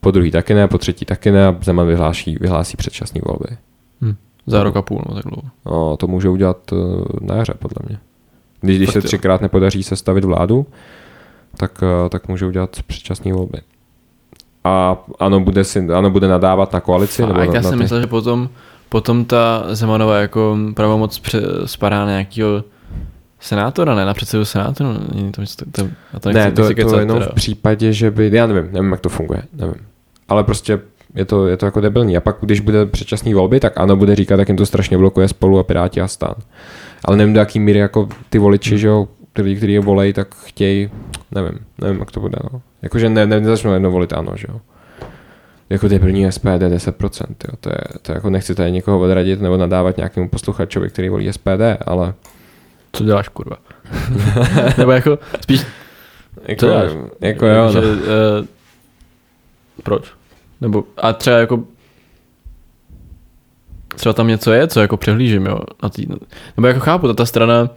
po 0.00 0.10
druhý 0.10 0.30
taky 0.30 0.54
ne, 0.54 0.68
po 0.68 0.78
třetí 0.78 1.04
taky 1.04 1.30
ne 1.30 1.46
a 1.46 1.56
Zeman 1.62 1.86
vyhlásí, 1.86 2.36
vyhlásí 2.40 2.76
předčasné 2.76 3.20
volby. 3.24 3.56
hm. 4.00 4.14
za 4.46 4.62
rok 4.62 4.76
a 4.76 4.82
půl, 4.82 5.02
no 5.08 5.14
tak 5.14 5.24
dlouho. 5.24 5.48
No, 5.66 5.96
to 5.96 6.06
může 6.06 6.28
udělat 6.28 6.72
uh, 6.72 6.78
na 7.20 7.36
jaře, 7.36 7.54
podle 7.58 7.76
mě. 7.88 7.98
Když, 8.60 8.76
když 8.76 8.86
Fakt 8.88 8.92
se 8.92 8.98
jo. 8.98 9.02
třikrát 9.02 9.40
nepodaří 9.40 9.82
sestavit 9.82 10.24
vládu, 10.24 10.66
tak, 11.56 11.82
uh, 11.82 12.08
tak 12.08 12.28
může 12.28 12.46
udělat 12.46 12.76
předčasné 12.86 13.32
volby. 13.32 13.58
A 14.64 14.96
ano, 15.20 15.40
bude, 15.40 15.64
si, 15.64 15.78
ano, 15.94 16.10
bude 16.10 16.28
nadávat 16.28 16.72
na 16.72 16.80
koalici? 16.80 17.22
Fakt, 17.22 17.28
nebo 17.28 17.40
na, 17.40 17.44
já 17.46 17.52
na 17.52 17.62
jsem 17.62 17.78
ty- 17.78 17.82
myslel, 17.82 18.00
že 18.00 18.06
potom, 18.06 18.48
potom 18.88 19.24
ta 19.24 19.64
Zemanova 19.70 20.16
jako 20.18 20.56
pravomoc 20.74 21.18
pře, 21.18 21.40
spadá 21.64 22.04
na 22.04 22.10
nějakého 22.10 22.64
senátora, 23.40 23.94
ne 23.94 24.04
na 24.04 24.14
předsedu 24.14 24.44
senátu, 24.44 24.84
není 25.14 25.32
to, 25.32 25.42
to, 25.42 25.64
to, 25.72 25.88
to 26.20 26.28
nechci, 26.28 26.38
Ne, 26.44 26.52
to, 26.52 26.62
nechci 26.62 26.74
to 26.74 26.74
kecat, 26.74 27.00
jenom 27.00 27.18
teda. 27.18 27.30
v 27.32 27.34
případě, 27.34 27.92
že 27.92 28.10
by, 28.10 28.30
já 28.32 28.46
nevím, 28.46 28.72
nevím, 28.72 28.90
jak 28.92 29.00
to 29.00 29.08
funguje, 29.08 29.42
nevím. 29.52 29.74
Ale 30.28 30.44
prostě 30.44 30.80
je 31.14 31.24
to, 31.24 31.46
je 31.46 31.56
to 31.56 31.66
jako 31.66 31.80
debilní. 31.80 32.16
A 32.16 32.20
pak, 32.20 32.36
když 32.40 32.60
bude 32.60 32.86
předčasný 32.86 33.34
volby, 33.34 33.60
tak 33.60 33.78
ano, 33.78 33.96
bude 33.96 34.14
říkat, 34.16 34.38
jak 34.38 34.48
jim 34.48 34.56
to 34.56 34.66
strašně 34.66 34.98
blokuje 34.98 35.28
spolu 35.28 35.58
a 35.58 35.62
Piráti 35.62 36.00
a 36.00 36.08
stan. 36.08 36.34
Ale 37.04 37.16
nevím, 37.16 37.34
do 37.34 37.40
jaký 37.40 37.60
míry 37.60 37.78
jako 37.78 38.08
ty 38.30 38.38
voliči, 38.38 38.78
že 38.78 38.88
jo, 38.88 39.08
který, 39.34 39.56
který 39.56 39.72
je 39.72 39.80
volej, 39.80 40.12
tak 40.12 40.34
chtějí, 40.34 40.90
nevím, 41.30 41.58
nevím, 41.80 41.98
jak 41.98 42.10
to 42.10 42.20
bude, 42.20 42.36
no. 42.52 42.62
Jakože 42.82 43.08
ne, 43.08 43.26
ne, 43.26 43.40
nezačnou 43.40 43.72
jednou 43.72 43.92
volit 43.92 44.12
ano, 44.12 44.32
že 44.36 44.46
jo. 44.48 44.60
Jako 45.70 45.88
ty 45.88 45.98
první 45.98 46.32
SPD 46.32 46.46
10%, 46.46 47.24
jo. 47.48 47.56
To, 47.60 47.70
je, 47.70 47.78
to 48.02 48.12
je 48.12 48.14
jako 48.14 48.30
nechci 48.30 48.54
tady 48.54 48.72
někoho 48.72 49.00
odradit 49.00 49.40
nebo 49.40 49.56
nadávat 49.56 49.96
nějakému 49.96 50.28
posluchačovi, 50.28 50.90
který 50.90 51.08
volí 51.08 51.32
SPD, 51.32 51.62
ale 51.86 52.14
Co 52.92 53.04
děláš, 53.04 53.28
kurva? 53.28 53.56
Nebo 54.78 54.92
jako, 54.92 55.18
spíš, 55.40 55.66
jako, 56.48 56.60
Co 56.60 56.66
děláš? 56.66 56.90
jako 57.20 57.46
jo, 57.46 57.72
že, 57.72 57.80
no. 57.80 57.86
uh, 57.86 58.46
proč? 59.82 60.12
Nebo, 60.60 60.84
a 60.96 61.12
třeba 61.12 61.36
jako, 61.36 61.64
třeba 63.94 64.12
tam 64.12 64.28
něco 64.28 64.52
je, 64.52 64.66
co 64.66 64.80
jako 64.80 64.96
přehlížím, 64.96 65.46
jo, 65.46 65.58
na 65.82 65.88
tý, 65.88 66.06
nebo 66.56 66.66
jako 66.66 66.80
chápu, 66.80 67.06
ta, 67.06 67.14
ta 67.14 67.26
strana, 67.26 67.70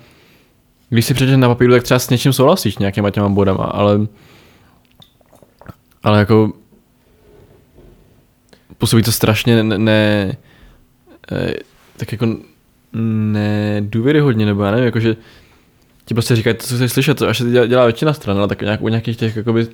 když 0.90 1.06
si 1.06 1.14
přečteš 1.14 1.38
na 1.38 1.48
papíru, 1.48 1.74
tak 1.74 1.84
třeba 1.84 2.00
s 2.00 2.10
něčím 2.10 2.34
souhlasíš, 2.34 2.78
nějakýma 2.78 3.12
těma 3.12 3.30
bodama, 3.30 3.64
ale, 3.64 4.00
ale 6.04 6.20
jako, 6.20 6.54
působí 8.78 9.04
to 9.04 9.12
strašně 9.12 9.64
ne, 9.64 9.78
ne 9.78 10.38
eh, 11.32 11.54
tak 11.98 12.12
jako 12.12 12.28
nedůvěryhodně, 13.34 14.46
nebo 14.46 14.64
já 14.64 14.72
nevím, 14.72 14.86
jakože 14.86 15.16
ti 16.06 16.14
prostě 16.14 16.36
říkají 16.36 16.56
to, 16.56 16.64
co 16.64 16.76
chceš 16.76 16.92
slyšet, 16.92 17.22
až 17.22 17.38
se 17.38 17.68
dělá, 17.68 17.86
většina 17.86 18.14
stran, 18.14 18.38
ale 18.38 18.48
tak 18.48 18.62
nějak, 18.62 18.82
u 18.82 18.88
nějakých 18.88 19.18
těch 19.18 19.36
jakoby 19.36 19.68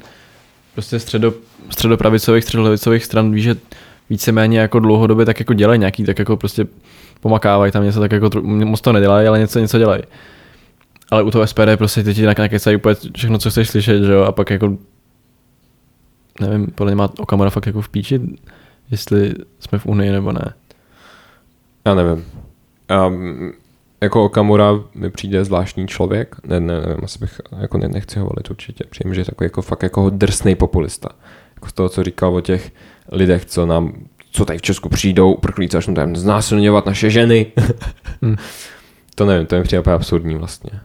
prostě 0.73 0.99
středo, 0.99 1.33
středopravicových, 1.69 2.43
středolevicových 2.43 3.05
stran 3.05 3.31
víš, 3.31 3.43
že 3.43 3.55
víceméně 4.09 4.59
jako 4.59 4.79
dlouhodobě 4.79 5.25
tak 5.25 5.39
jako 5.39 5.53
dělají 5.53 5.79
nějaký, 5.79 6.03
tak 6.03 6.19
jako 6.19 6.37
prostě 6.37 6.65
pomakávají 7.19 7.71
tam 7.71 7.83
něco, 7.83 7.99
tak 7.99 8.11
jako 8.11 8.29
moc 8.43 8.81
to 8.81 8.93
nedělají, 8.93 9.27
ale 9.27 9.39
něco, 9.39 9.59
něco 9.59 9.77
dělají. 9.77 10.03
Ale 11.13 11.23
u 11.23 11.31
toho 11.31 11.47
SPD 11.47 11.77
prostě 11.77 12.03
teď 12.03 12.15
ti 12.15 12.25
nakecají 12.25 12.75
úplně 12.75 12.95
všechno, 13.15 13.37
co 13.37 13.49
chceš 13.49 13.69
slyšet, 13.69 14.03
že 14.03 14.11
jo, 14.11 14.21
a 14.21 14.31
pak 14.31 14.49
jako 14.49 14.77
nevím, 16.41 16.67
podle 16.67 16.91
mě 16.91 16.95
má 16.95 17.09
Okamura 17.19 17.49
fakt 17.49 17.65
jako 17.65 17.81
v 17.81 17.89
píči, 17.89 18.19
jestli 18.91 19.33
jsme 19.59 19.79
v 19.79 19.85
Unii 19.85 20.11
nebo 20.11 20.31
ne. 20.31 20.53
Já 21.85 21.95
nevím. 21.95 22.25
Um, 23.07 23.53
jako 24.01 24.25
Okamura 24.25 24.71
mi 24.95 25.09
přijde 25.09 25.45
zvláštní 25.45 25.87
člověk. 25.87 26.35
Ne, 26.47 26.59
ne, 26.59 26.81
nevím, 26.81 27.03
asi 27.03 27.19
bych 27.19 27.41
jako 27.59 27.77
ne, 27.77 27.87
nechci 27.87 28.19
ho 28.19 28.25
volit 28.25 28.49
určitě. 28.49 28.83
Přijím, 28.89 29.13
že 29.13 29.21
je 29.21 29.25
takový 29.25 29.45
jako 29.45 29.61
fakt 29.61 29.83
jako 29.83 30.09
drsný 30.09 30.55
populista. 30.55 31.09
Jako 31.55 31.69
z 31.69 31.73
toho, 31.73 31.89
co 31.89 32.03
říkal 32.03 32.35
o 32.35 32.41
těch 32.41 32.71
lidech, 33.11 33.45
co 33.45 33.65
nám, 33.65 33.93
co 34.31 34.45
tady 34.45 34.59
v 34.59 34.61
Česku 34.61 34.89
přijdou, 34.89 35.33
uprchlíci 35.33 35.77
začnou 35.77 35.93
tam 35.93 36.15
znásilňovat 36.15 36.85
naše 36.85 37.09
ženy. 37.09 37.45
Hmm. 38.21 38.35
To 39.15 39.25
nevím, 39.25 39.47
to 39.47 39.55
mi 39.55 39.63
přijde 39.63 39.79
úplně 39.79 39.93
absurdní 39.93 40.35
vlastně. 40.35 40.79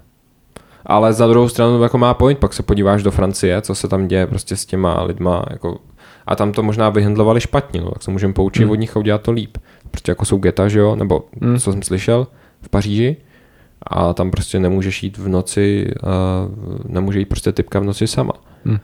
Ale 0.86 1.12
za 1.12 1.26
druhou 1.26 1.48
stranu 1.48 1.82
jako 1.82 1.98
má 1.98 2.14
point, 2.14 2.38
pak 2.38 2.52
se 2.52 2.62
podíváš 2.62 3.02
do 3.02 3.10
Francie, 3.10 3.62
co 3.62 3.74
se 3.74 3.88
tam 3.88 4.08
děje 4.08 4.26
prostě 4.26 4.56
s 4.56 4.66
těma 4.66 5.02
lidma, 5.02 5.44
jako 5.50 5.78
a 6.26 6.36
tam 6.36 6.52
to 6.52 6.62
možná 6.62 6.88
vyhendlovali 6.90 7.40
špatně, 7.40 7.80
no, 7.80 7.90
tak 7.90 8.02
se 8.02 8.10
můžeme 8.10 8.32
poučit 8.32 8.62
Hmm. 8.62 8.70
od 8.70 8.74
nich 8.74 8.96
a 8.96 9.00
udělat 9.00 9.22
to 9.22 9.32
líp. 9.32 9.58
Prostě 9.90 10.10
jako 10.12 10.24
jsou 10.24 10.38
geta, 10.38 10.68
že 10.68 10.78
jo, 10.78 10.96
nebo 10.96 11.24
Hmm. 11.42 11.58
co 11.58 11.72
jsem 11.72 11.82
slyšel 11.82 12.26
v 12.62 12.68
Paříži 12.68 13.16
a 13.82 14.14
tam 14.14 14.30
prostě 14.30 14.60
nemůžeš 14.60 15.02
jít 15.02 15.18
v 15.18 15.28
noci, 15.28 15.90
uh, 16.02 16.92
nemůže 16.92 17.18
jít 17.18 17.28
prostě 17.28 17.52
typka 17.52 17.78
v 17.78 17.84
noci 17.84 18.06
sama. 18.06 18.32
Hmm. 18.64 18.78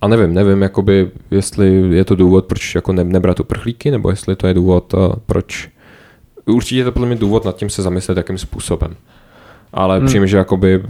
A 0.00 0.08
nevím, 0.08 0.34
nevím, 0.34 0.62
jakoby, 0.62 1.10
jestli 1.30 1.96
je 1.96 2.04
to 2.04 2.14
důvod, 2.14 2.46
proč 2.46 2.74
jako 2.74 2.92
ne, 2.92 3.04
nebrat 3.04 3.40
uprchlíky, 3.40 3.90
nebo 3.90 4.10
jestli 4.10 4.36
to 4.36 4.46
je 4.46 4.54
důvod, 4.54 4.94
uh, 4.94 5.12
proč... 5.26 5.68
Určitě 6.46 6.76
je 6.80 6.84
to 6.84 6.92
podle 6.92 7.08
mě 7.08 7.16
důvod 7.16 7.44
nad 7.44 7.56
tím 7.56 7.70
se 7.70 7.82
zamyslet, 7.82 8.16
jakým 8.16 8.38
způsobem. 8.38 8.96
Ale 9.72 9.94
Hmm. 9.94 10.00
hmm. 10.00 10.06
přijím, 10.06 10.26
že 10.26 10.36
jakoby 10.36 10.82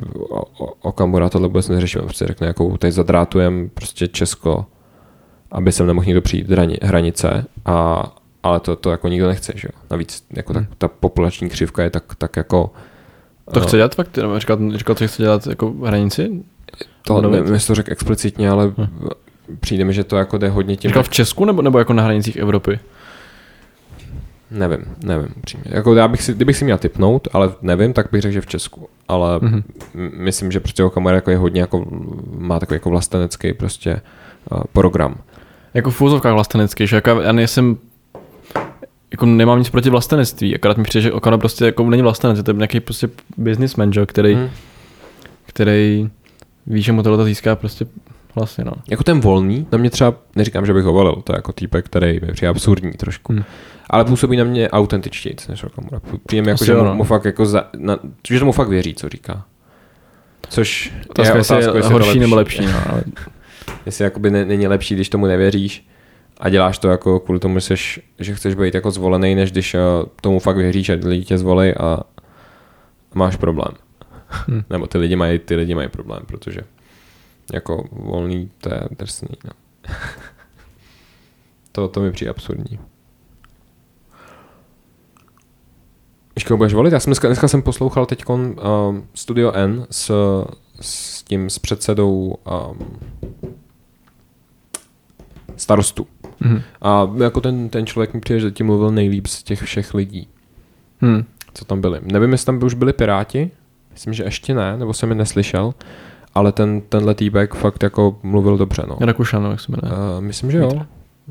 Okamura 0.82 1.28
tohle 1.28 1.48
vůbec 1.48 1.68
neřešíme. 1.68 2.04
Prostě 2.04 2.26
řekne, 2.26 2.46
jako 2.46 2.78
teď 2.78 2.92
zadrátujem 2.94 3.70
prostě 3.74 4.08
Česko, 4.08 4.66
aby 5.52 5.72
sem 5.72 5.86
nemohl 5.86 6.04
nikdo 6.06 6.20
přijít 6.22 6.50
hrani- 6.50 6.78
hranice, 6.82 7.44
a, 7.64 8.04
ale 8.42 8.60
to, 8.60 8.76
to 8.76 8.90
jako 8.90 9.08
nikdo 9.08 9.28
nechce, 9.28 9.52
že 9.56 9.68
jo. 9.72 9.80
Navíc 9.90 10.24
jako 10.36 10.52
tak, 10.52 10.62
Hmm. 10.62 10.74
ta 10.78 10.88
populační 10.88 11.48
křivka 11.48 11.82
je 11.82 11.90
tak, 11.90 12.04
tak 12.18 12.36
jako... 12.36 12.70
To 13.52 13.60
eh, 13.60 13.62
chce 13.62 13.76
dělat 13.76 13.94
fakt? 13.94 14.16
Nebo 14.16 14.38
říkal, 14.38 14.58
říkal, 14.74 14.96
že 14.98 15.06
chce 15.06 15.22
dělat 15.22 15.46
jako 15.46 15.72
hranici? 15.84 16.30
To 17.02 17.20
nevím, 17.20 17.52
jestli 17.54 17.66
to 17.66 17.74
řekl 17.74 17.92
explicitně, 17.92 18.50
ale 18.50 18.66
Hm. 18.78 19.08
přijde 19.60 19.84
mi, 19.84 19.92
že 19.92 20.04
to 20.04 20.16
jako 20.16 20.38
jde 20.38 20.48
hodně 20.48 20.76
tím... 20.76 20.88
Říkal 20.88 21.02
v 21.02 21.08
Česku 21.08 21.44
nebo, 21.44 21.62
nebo 21.62 21.78
jako 21.78 21.92
na 21.92 22.02
hranicích 22.02 22.36
Evropy? 22.36 22.78
Nevím, 24.50 24.78
nevím, 25.04 25.28
přímě. 25.44 25.64
Jako 25.66 25.94
já 25.94 26.08
bych 26.08 26.22
si, 26.22 26.34
kdybych 26.34 26.56
si 26.56 26.64
měl 26.64 26.78
typnout, 26.78 27.28
ale 27.32 27.52
nevím, 27.62 27.92
tak 27.92 28.06
bych 28.12 28.22
řekl, 28.22 28.32
že 28.32 28.40
v 28.40 28.46
Česku. 28.46 28.88
Ale 29.08 29.38
Mhm. 29.42 29.62
m- 29.94 30.10
myslím, 30.16 30.52
že 30.52 30.60
prostě 30.60 30.84
Okamura 30.84 31.14
jako 31.14 31.30
je 31.30 31.36
hodně 31.36 31.60
jako, 31.60 31.86
má 32.38 32.60
takový 32.60 32.76
jako 32.76 32.90
vlastenecký 32.90 33.52
prostě 33.52 34.00
uh, 34.52 34.60
program. 34.72 35.14
Jako 35.74 35.90
v 35.90 36.00
úzovkách 36.02 36.32
vlastenecký, 36.32 36.86
že 36.86 36.96
jako 36.96 37.10
já 37.10 37.32
nejsem 37.32 37.76
jako 39.10 39.26
nemám 39.26 39.58
nic 39.58 39.70
proti 39.70 39.90
vlastenectví, 39.90 40.54
akorát 40.54 40.76
mi 40.76 40.82
přijde, 40.84 41.02
že 41.02 41.12
Okano 41.12 41.38
prostě 41.38 41.64
jako 41.64 41.90
není 41.90 42.02
vlastenec, 42.02 42.42
to 42.44 42.50
je 42.50 42.54
nějaký 42.56 42.80
prostě 42.80 43.08
businessman, 43.36 43.92
že, 43.92 44.06
který, 44.06 44.34
Hmm. 44.34 44.48
který 45.46 46.10
ví, 46.66 46.82
že 46.82 46.92
mu 46.92 47.02
tohle 47.02 47.24
získá 47.24 47.56
prostě 47.56 47.86
hlasy, 48.38 48.64
no. 48.64 48.72
Jako 48.90 49.04
ten 49.04 49.20
volný, 49.20 49.66
na 49.72 49.78
mě 49.78 49.90
třeba, 49.90 50.14
neříkám, 50.36 50.66
že 50.66 50.74
bych 50.74 50.84
ho 50.84 50.92
volil, 50.92 51.22
to 51.24 51.32
je 51.32 51.36
jako 51.36 51.52
týpek, 51.52 51.84
který 51.84 52.20
mi 52.26 52.32
přijde 52.32 52.48
absurdní 52.48 52.92
trošku. 52.92 53.32
Hmm. 53.32 53.44
Ale 53.90 54.04
působí 54.04 54.36
na 54.36 54.44
mě 54.44 54.70
autentičtěji 54.70 55.36
než 55.48 55.64
Okamura. 55.64 56.00
Přijde 56.26 56.42
mi 56.42 56.50
jako, 56.50 56.64
že 56.64 56.74
mu, 56.74 56.84
no. 56.84 56.94
mu, 56.94 57.04
fakt 57.04 57.24
jako 57.24 57.46
za, 57.46 57.64
na, 57.76 57.98
že 58.28 58.38
tomu 58.38 58.52
fakt 58.52 58.68
věří, 58.68 58.94
co 58.94 59.08
říká. 59.08 59.44
Což 60.48 60.92
Otázka, 61.08 61.34
je 61.34 61.38
jestli 61.38 61.54
je 61.54 61.58
otázka, 61.58 61.76
jestli 61.76 61.92
horší 61.92 62.12
to 62.12 62.20
nebo 62.20 62.36
lepší, 62.36 62.66
no, 62.66 62.78
ale 62.90 63.04
Jestli 63.86 64.04
jakoby 64.04 64.30
ne, 64.30 64.44
není 64.44 64.66
lepší, 64.66 64.94
když 64.94 65.08
tomu 65.08 65.26
nevěříš 65.26 65.88
a 66.40 66.48
děláš 66.48 66.78
to 66.78 66.88
jako 66.88 67.20
kvůli 67.20 67.40
tomu, 67.40 67.58
že, 67.58 67.60
jsi, 67.60 68.00
že 68.18 68.34
chceš 68.34 68.54
být 68.54 68.74
jako 68.74 68.90
zvolený, 68.90 69.34
než 69.34 69.52
když 69.52 69.74
uh, 69.74 69.80
tomu 70.20 70.38
fakt 70.38 70.56
věříš, 70.56 70.86
že 70.86 71.00
lidi 71.04 71.24
tě 71.24 71.38
zvolí 71.38 71.74
a 71.74 72.00
máš 73.14 73.36
problém. 73.36 73.72
Hm. 74.48 74.62
Nebo 74.70 74.86
ty 74.86 74.98
lidi 74.98 75.16
mají, 75.16 75.38
ty 75.38 75.56
lidi 75.56 75.74
mají 75.74 75.88
problém, 75.88 76.22
protože 76.26 76.60
jako 77.52 77.84
volný, 77.92 78.50
to 78.58 78.74
je 78.74 78.80
drsný. 78.98 79.28
No. 79.44 79.50
to, 81.72 81.88
to 81.88 82.00
mi 82.00 82.12
přijde 82.12 82.30
absurdní. 82.30 82.78
Koho 86.48 86.58
budeš 86.58 86.74
volit? 86.74 86.92
Já 86.92 87.00
jsem 87.00 87.10
dneska, 87.10 87.28
dneska 87.28 87.48
jsem 87.48 87.62
poslouchal 87.62 88.06
teď 88.06 88.28
uh, 88.28 88.36
Studio 89.14 89.52
N 89.52 89.86
s, 89.90 90.12
s 90.80 91.22
tím 91.22 91.50
s 91.50 91.58
předsedou 91.58 92.34
um, 92.70 92.98
starostu. 95.56 96.06
Mhm. 96.40 96.62
A 96.82 97.10
jako 97.22 97.40
ten, 97.40 97.68
ten 97.68 97.86
člověk 97.86 98.14
mi 98.14 98.20
přijde, 98.20 98.40
že 98.40 98.50
tím 98.50 98.66
mluvil 98.66 98.90
nejlíp 98.90 99.26
z 99.26 99.42
těch 99.42 99.62
všech 99.62 99.94
lidí, 99.94 100.28
Hm. 101.02 101.24
co 101.54 101.64
tam 101.64 101.80
byli. 101.80 102.00
Nevím, 102.02 102.32
jestli 102.32 102.46
tam 102.46 102.58
by 102.58 102.64
už 102.64 102.74
byli 102.74 102.92
Piráti, 102.92 103.50
myslím, 103.92 104.12
že 104.14 104.24
ještě 104.24 104.54
ne, 104.54 104.76
nebo 104.76 104.92
jsem 104.94 105.10
je 105.10 105.14
neslyšel, 105.14 105.74
ale 106.34 106.52
ten, 106.52 106.80
tenhle 106.80 107.14
týpek 107.14 107.54
fakt 107.54 107.82
jako 107.82 108.18
mluvil 108.22 108.56
dobře, 108.56 108.84
no. 108.88 108.96
Rakušan, 109.00 109.42
no, 109.42 109.50
jak 109.50 109.60
se 109.60 109.72
jmenuje. 109.72 110.00
Uh, 110.00 110.20
myslím, 110.20 110.50
že 110.50 110.58
jo. 110.58 110.70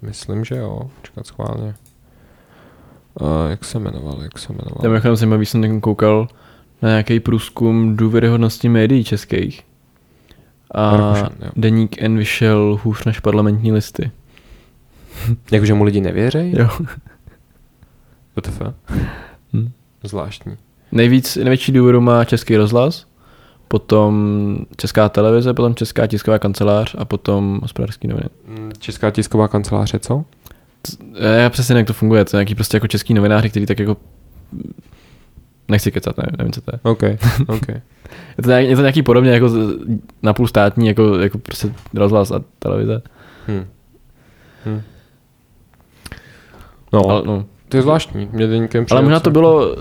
Myslím, 0.02 0.46
že 0.46 0.56
jo. 0.56 0.82
Čekat 1.02 1.28
schválně. 1.28 1.76
Uh, 3.22 3.30
jak 3.50 3.66
se 3.66 3.80
jmenoval, 3.80 4.20
jak 4.22 4.40
se 4.40 4.54
jmenoval? 4.54 4.78
Já 4.84 4.90
mimochodem 4.90 5.16
zajímavý, 5.16 5.46
jsem 5.46 5.82
koukal 5.82 6.28
na 6.82 6.90
nějaký 6.90 7.20
průzkum 7.20 7.98
důvěryhodnosti 7.98 8.70
médií 8.70 9.04
českých. 9.04 9.64
A 10.72 10.98
Rakušan, 10.98 11.32
jo. 11.42 11.52
deník 11.56 12.02
N 12.02 12.18
vyšel 12.18 12.80
hůř 12.84 13.06
než 13.06 13.20
parlamentní 13.20 13.72
listy. 13.72 14.12
Jakože 15.52 15.74
mu 15.74 15.84
lidi 15.84 16.02
nevěří? 16.02 16.54
Jo. 16.58 16.70
WTF? 18.36 18.62
Hm. 19.54 19.72
Zvláštní. 20.04 20.58
Nejvíc, 20.92 21.36
největší 21.36 21.72
důvěru 21.72 22.02
má 22.02 22.26
Český 22.26 22.58
rozhlas, 22.58 23.06
potom 23.68 24.58
Česká 24.78 25.10
televize, 25.10 25.54
potom 25.54 25.76
Česká 25.76 26.08
tisková 26.08 26.40
kancelář 26.40 26.96
a 26.98 27.06
potom 27.06 27.60
hospodářský 27.62 28.08
noviny. 28.08 28.30
Mm, 28.48 28.72
Česká 28.80 29.12
tisková 29.12 29.48
kancelář 29.48 29.94
je 29.94 30.00
co? 30.00 30.26
Já, 31.20 31.30
já 31.30 31.50
přesně 31.50 31.74
nevím, 31.74 31.82
jak 31.82 31.88
to 31.88 31.94
funguje, 31.94 32.26
to 32.26 32.38
je 32.38 32.40
nějaký 32.40 32.56
prostě 32.56 32.78
jako 32.78 32.88
český 32.88 33.14
novináři, 33.14 33.50
který 33.50 33.66
tak 33.66 33.80
jako 33.80 33.98
nechci 35.68 35.92
kecat, 35.92 36.18
nevím, 36.18 36.36
nevím 36.38 36.54
co 36.54 36.62
to 36.62 36.72
je. 36.74 36.80
OK, 36.84 37.04
OK. 37.48 37.68
Je 38.38 38.44
to, 38.44 38.50
nějak, 38.50 38.66
je 38.66 38.76
to 38.76 38.82
nějaký 38.82 39.04
podobně 39.04 39.32
jako 39.32 39.50
napůl 40.24 40.48
státní, 40.48 40.88
jako, 40.88 41.20
jako 41.20 41.38
prostě 41.38 41.74
rozhlas 41.94 42.32
a 42.32 42.42
televize. 42.60 43.02
Hm. 43.48 43.66
Hm. 44.66 44.82
No, 46.94 47.10
Ale, 47.10 47.22
no. 47.26 47.46
to 47.70 47.78
je 47.78 47.82
zvláštní. 47.84 48.30
Mě 48.32 48.70
ale 48.92 49.02
možná 49.02 49.20
to 49.20 49.32
bylo, 49.32 49.76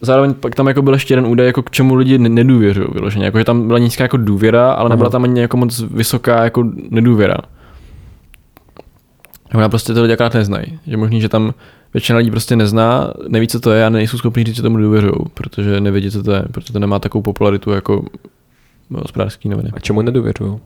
zároveň 0.00 0.34
pak 0.34 0.54
tam 0.54 0.68
jako 0.68 0.82
byl 0.82 0.92
ještě 0.92 1.12
jeden 1.12 1.26
údaj, 1.26 1.46
jako 1.46 1.62
k 1.62 1.70
čemu 1.70 1.94
lidi 1.94 2.18
ne- 2.18 2.28
nedůvěřují 2.28 2.88
vyloženě. 2.92 3.24
Jako, 3.24 3.38
že 3.38 3.44
tam 3.44 3.66
byla 3.66 3.78
nízká 3.78 4.04
jako 4.04 4.16
důvěra, 4.16 4.72
ale 4.72 4.88
nebyla 4.88 5.10
tam 5.10 5.24
ani 5.24 5.40
jako 5.40 5.56
moc 5.56 5.80
vysoká 5.80 6.44
jako 6.44 6.64
nedůvěra. 6.90 7.36
Možná 9.54 9.68
prostě 9.68 9.94
to 9.94 10.02
lidi 10.02 10.14
akorát 10.14 10.34
neznají. 10.34 10.78
Že 10.86 10.96
možný, 10.96 11.20
že 11.20 11.28
tam 11.28 11.54
většina 11.94 12.18
lidí 12.18 12.30
prostě 12.30 12.56
nezná, 12.56 13.12
neví, 13.28 13.48
co 13.48 13.60
to 13.60 13.70
je 13.70 13.86
a 13.86 13.88
nejsou 13.88 14.18
schopni 14.18 14.44
říct, 14.44 14.56
že 14.56 14.62
tomu 14.62 14.76
důvěřují, 14.76 15.14
protože 15.34 15.80
nevědí, 15.80 16.10
co 16.10 16.22
to 16.22 16.32
je, 16.32 16.42
protože 16.52 16.72
to 16.72 16.78
nemá 16.78 16.98
takovou 16.98 17.22
popularitu 17.22 17.70
jako 17.70 18.04
hospodářský 18.94 19.48
noviny. 19.48 19.70
A 19.74 19.80
čemu 19.80 20.02
nedůvěřuju? 20.02 20.60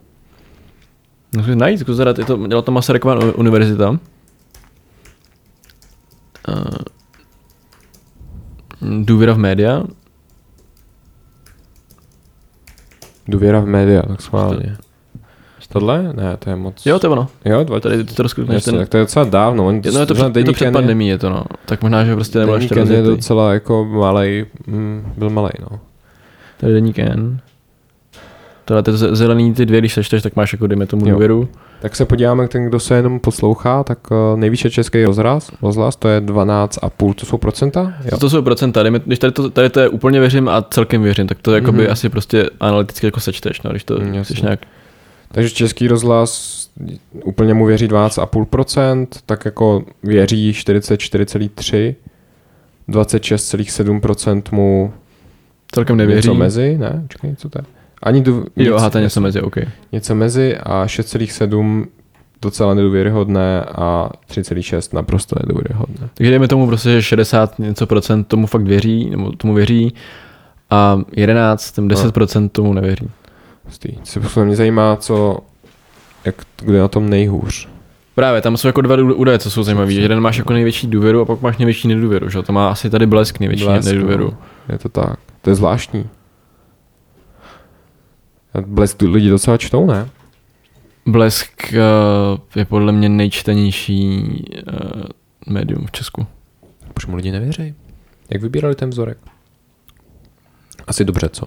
No, 1.35 1.43
zkus 1.43 1.55
najít, 1.55 1.79
zkus 1.79 1.95
zadat, 1.95 2.19
je 2.19 2.25
to, 2.25 2.47
dělala 2.47 2.61
to 2.61 2.71
Masarykova 2.71 3.15
uni- 3.19 3.33
univerzita. 3.35 3.99
Důvěra 8.83 9.33
v 9.33 9.37
média. 9.37 9.83
Důvěra 13.27 13.59
v 13.59 13.65
média, 13.65 14.01
tak 14.01 14.21
schválně. 14.21 14.77
Tohle? 15.73 16.13
Ne, 16.13 16.37
to 16.37 16.49
je 16.49 16.55
moc. 16.55 16.85
Jo, 16.85 16.99
to 16.99 17.07
je 17.07 17.11
ono. 17.11 17.27
Jo, 17.45 17.63
dva 17.63 17.79
Tady 17.79 18.03
to 18.03 18.23
Jasně, 18.23 18.71
ten... 18.71 18.79
tak 18.79 18.89
to 18.89 18.97
je 18.97 19.03
docela 19.03 19.25
dávno. 19.25 19.67
On, 19.67 19.81
Je, 19.85 19.91
no, 19.91 19.99
je 19.99 20.05
to, 20.05 20.13
před, 20.13 20.35
je 20.35 20.43
to 20.43 20.53
před 20.53 20.71
pandemí, 20.71 21.07
je 21.07 21.17
to 21.17 21.29
no. 21.29 21.43
Tak 21.65 21.81
možná, 21.81 22.05
že 22.05 22.15
prostě 22.15 22.39
nebyl 22.39 22.55
ještě 22.55 22.79
je 22.79 23.01
docela 23.01 23.53
jako 23.53 23.85
malej, 23.85 24.45
mm, 24.67 25.13
byl 25.17 25.29
malej, 25.29 25.53
no. 25.71 25.79
Tady 26.57 26.73
deník 26.73 26.99
N. 26.99 27.39
Tohle 28.65 28.83
ty 28.83 28.91
ze- 28.91 29.15
zelený 29.15 29.53
ty 29.53 29.65
dvě, 29.65 29.79
když 29.81 29.93
sečteš, 29.93 30.21
tak 30.23 30.35
máš 30.35 30.53
jako 30.53 30.67
dejme 30.67 30.85
tomu 30.85 31.05
důvěru. 31.05 31.47
Tak 31.81 31.95
se 31.95 32.05
podíváme, 32.05 32.47
ten, 32.47 32.65
kdo 32.65 32.79
se 32.79 32.95
jenom 32.95 33.19
poslouchá, 33.19 33.83
tak 33.83 34.11
uh, 34.11 34.17
nejvíce 34.39 34.69
český 34.69 35.03
rozhlas, 35.05 35.51
rozhlas, 35.61 35.95
to 35.95 36.07
je 36.07 36.21
12,5, 36.21 37.13
to 37.13 37.25
jsou 37.25 37.37
procenta? 37.37 37.93
Jo. 38.11 38.17
To, 38.17 38.29
jsou 38.29 38.41
procenta, 38.41 38.83
dejme, 38.83 38.99
když 39.05 39.19
tady 39.19 39.31
to, 39.33 39.49
tady 39.49 39.69
to 39.69 39.79
je 39.79 39.89
úplně 39.89 40.19
věřím 40.19 40.49
a 40.49 40.61
celkem 40.61 41.03
věřím, 41.03 41.27
tak 41.27 41.37
to 41.41 41.55
jakoby 41.55 41.83
Mhm. 41.83 41.91
asi 41.91 42.09
prostě 42.09 42.49
analyticky 42.59 43.05
jako 43.07 43.19
sečteš, 43.19 43.61
no, 43.61 43.71
když 43.71 43.83
to 43.83 43.99
Mm, 43.99 44.23
chceš 44.23 44.41
nějak 44.41 44.59
Takže 45.31 45.49
český 45.49 45.87
rozhlas 45.87 46.53
úplně 47.23 47.53
mu 47.53 47.65
věří 47.65 47.87
12,5%, 47.87 49.07
tak 49.25 49.45
jako 49.45 49.83
věří 50.03 50.51
44,3%, 50.53 51.95
26,7% 52.89 54.41
mu 54.51 54.93
celkem 55.71 55.97
nevěří. 55.97 56.27
něco 56.27 56.33
mezi, 56.39 56.77
ne? 56.77 57.05
Čekaj, 57.09 57.35
co 57.37 57.49
to 57.49 57.59
je? 57.59 57.65
Ani 58.03 58.21
du, 58.21 58.45
Jo, 58.55 58.75
aha, 58.75 58.89
to 58.89 58.97
je 58.97 59.01
něco 59.01 59.21
mezi, 59.21 59.41
OK. 59.41 59.55
něco 59.91 60.15
mezi 60.15 60.57
a 60.57 60.85
6,7 60.85 61.85
docela 62.41 62.73
nedůvěryhodné 62.73 63.61
a 63.63 64.09
3,6 64.29 64.95
naprosto 64.95 65.35
nedůvěryhodné. 65.41 66.09
Takže 66.13 66.29
dejme 66.29 66.47
tomu 66.47 66.67
prostě, 66.67 66.89
že 66.91 67.01
60 67.01 67.59
něco 67.59 67.87
procent 67.87 68.23
tomu 68.27 68.47
fakt 68.47 68.63
věří, 68.63 69.09
nebo 69.09 69.31
tomu 69.31 69.53
věří 69.53 69.93
a 70.69 70.99
11, 71.15 71.71
tam 71.71 71.87
10 71.87 72.13
procent 72.13 72.49
tomu 72.49 72.73
nevěří. 72.73 73.09
Hustý. 73.65 73.89
Se 74.03 74.45
mě 74.45 74.55
zajímá, 74.55 74.95
co, 74.95 75.37
jak, 76.25 76.35
kdo 76.61 76.73
je 76.73 76.81
na 76.81 76.87
tom 76.87 77.09
nejhůř. 77.09 77.67
Právě, 78.15 78.41
tam 78.41 78.57
jsou 78.57 78.67
jako 78.67 78.81
dva 78.81 78.95
údaje, 79.15 79.39
co 79.39 79.51
jsou 79.51 79.63
zajímavé. 79.63 79.91
že 79.91 80.01
Jeden 80.01 80.19
máš 80.19 80.37
jako 80.37 80.53
největší 80.53 80.87
důvěru 80.87 81.21
a 81.21 81.25
pak 81.25 81.41
máš 81.41 81.57
největší 81.57 81.87
nedůvěru, 81.87 82.29
že? 82.29 82.41
To 82.41 82.53
má 82.53 82.69
asi 82.69 82.89
tady 82.89 83.05
blesk 83.05 83.39
největší 83.39 83.65
Blesk, 83.65 83.87
nedůvěru. 83.91 84.25
no. 84.25 84.37
Je 84.69 84.77
to 84.77 84.89
tak. 84.89 85.19
To 85.41 85.49
je 85.49 85.55
zvláštní. 85.55 86.05
Blesk 88.61 89.01
lidi 89.01 89.29
docela 89.29 89.57
čtou, 89.57 89.85
ne? 89.85 90.09
Blesk 91.05 91.51
uh, 91.73 92.39
je 92.55 92.65
podle 92.65 92.91
mě 92.91 93.09
nejčtenější 93.09 94.21
uh, 94.67 95.01
médium 95.49 95.85
v 95.85 95.91
Česku. 95.91 96.27
Proč 96.93 97.05
mu 97.05 97.15
lidi 97.15 97.31
nevěří? 97.31 97.73
Jak 98.29 98.41
vybírali 98.41 98.75
ten 98.75 98.89
vzorek? 98.89 99.17
Asi 100.87 101.05
dobře, 101.05 101.29
co? 101.29 101.45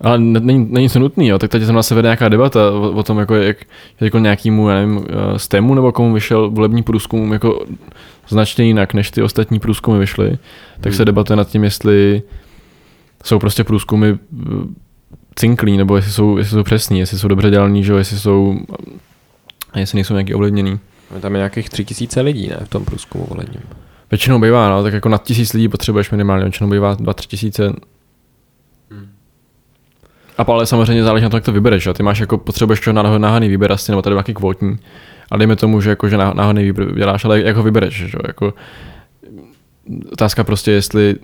Ale 0.00 0.18
ne- 0.18 0.40
není, 0.40 0.66
není 0.70 0.88
to 0.88 0.98
nutný, 0.98 1.28
jo. 1.28 1.38
tak 1.38 1.50
teď 1.50 1.66
tam 1.66 1.82
se 1.82 1.94
vede 1.94 2.06
nějaká 2.06 2.28
debata 2.28 2.70
o, 2.72 2.90
o 2.90 3.02
tom, 3.02 3.18
jako, 3.18 3.34
jak 3.34 3.56
jako 4.00 4.18
nějakýmu, 4.18 4.68
já 4.68 4.74
nevím, 4.76 5.04
eh, 5.08 5.38
STEMu 5.38 5.74
nebo 5.74 5.92
komu 5.92 6.14
vyšel 6.14 6.50
volební 6.50 6.82
průzkum 6.82 7.32
jako 7.32 7.64
značně 8.28 8.64
jinak, 8.64 8.94
než 8.94 9.10
ty 9.10 9.22
ostatní 9.22 9.60
průzkumy 9.60 9.98
vyšly, 9.98 10.30
tak 10.74 10.92
Hmm. 10.92 10.92
se 10.96 11.04
debatuje 11.04 11.36
nad 11.36 11.48
tím, 11.48 11.64
jestli 11.64 12.22
jsou 13.24 13.38
prostě 13.38 13.64
průzkumy 13.64 14.14
cinklí, 15.34 15.76
nebo 15.76 15.96
jestli 15.96 16.12
jsou, 16.12 16.36
jestli 16.36 16.50
jsou 16.56 16.62
přesní, 16.62 16.98
jestli 16.98 17.18
jsou 17.18 17.28
dobře 17.28 17.50
dělaný, 17.50 17.84
že 17.84 17.92
jestli 17.92 18.18
jsou, 18.18 18.58
jestli 19.76 19.96
nejsou 19.96 20.14
nějaký 20.14 20.34
ovlivněný. 20.34 20.78
Tam 21.20 21.34
je 21.34 21.38
nějakých 21.38 21.70
tři 21.70 21.84
tisíce 21.84 22.20
lidí, 22.20 22.48
ne? 22.48 22.56
V 22.64 22.68
tom 22.68 22.84
průzkumu 22.84 23.26
volebním. 23.30 23.62
Většinou 24.10 24.38
bývá, 24.40 24.68
no, 24.70 24.82
tak 24.82 24.92
jako 24.94 25.08
nad 25.08 25.22
tisíc 25.22 25.52
lidí 25.52 25.68
potřebuješ 25.68 26.10
minimálně, 26.10 26.44
většinou 26.44 26.70
bývá 26.70 26.96
2-3 26.96 27.14
tisíce. 27.26 27.72
A 30.38 30.42
ale 30.42 30.66
samozřejmě 30.66 31.04
záleží 31.04 31.22
na 31.24 31.30
tom, 31.30 31.36
jak 31.36 31.44
to 31.44 31.52
vybereš. 31.52 31.86
Jo. 31.86 31.94
Ty 31.94 32.02
máš 32.02 32.18
jako, 32.18 32.38
potřebuješ 32.38 32.86
náhod- 32.86 33.18
náhodný 33.18 33.48
výběr 33.48 33.72
asi, 33.72 33.92
nebo 33.92 34.02
tady 34.02 34.14
nějaký 34.14 34.34
kvotní. 34.34 34.78
A 35.30 35.36
dejme 35.36 35.56
tomu, 35.56 35.80
že, 35.80 35.90
jako, 35.90 36.08
že 36.08 36.16
ná- 36.16 36.32
náhodný 36.34 36.64
výběr 36.64 36.94
děláš, 36.94 37.24
ale 37.24 37.40
jak 37.40 37.56
ho 37.56 37.62
vybereš. 37.62 37.94
Že? 37.94 38.04
jo, 38.04 38.20
Jako, 38.26 38.54
otázka 40.12 40.44
prostě, 40.44 40.70
jestli 40.70 41.16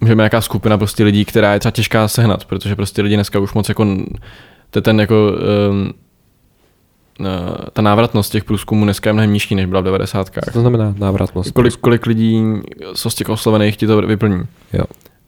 můžeme 0.00 0.20
nějaká 0.20 0.40
skupina 0.40 0.78
prostě 0.78 1.04
lidí, 1.04 1.24
která 1.24 1.52
je 1.52 1.60
třeba 1.60 1.70
těžká 1.70 2.08
sehnat, 2.08 2.44
protože 2.44 2.76
prostě 2.76 3.02
lidi 3.02 3.14
dneska 3.14 3.38
už 3.38 3.52
moc 3.52 3.68
jako 3.68 3.86
to 4.70 4.80
ten 4.80 5.00
jako 5.00 5.32
um, 5.70 5.92
ta 7.72 7.82
návratnost 7.82 8.32
těch 8.32 8.44
průzkumů 8.44 8.84
dneska 8.84 9.10
je 9.10 9.12
mnohem 9.12 9.32
nižší, 9.32 9.54
než 9.54 9.66
byla 9.66 9.80
v 9.80 9.84
90. 9.84 10.30
Co 10.44 10.50
to 10.52 10.60
znamená 10.60 10.94
návratnost? 10.98 11.52
Kolik, 11.52 11.76
kolik 11.76 12.06
lidí 12.06 12.42
z 12.94 13.14
těch 13.14 13.28
oslovených 13.28 13.76
ti 13.76 13.86
to 13.86 14.02
vyplní. 14.02 14.42
Jo. 14.72 14.84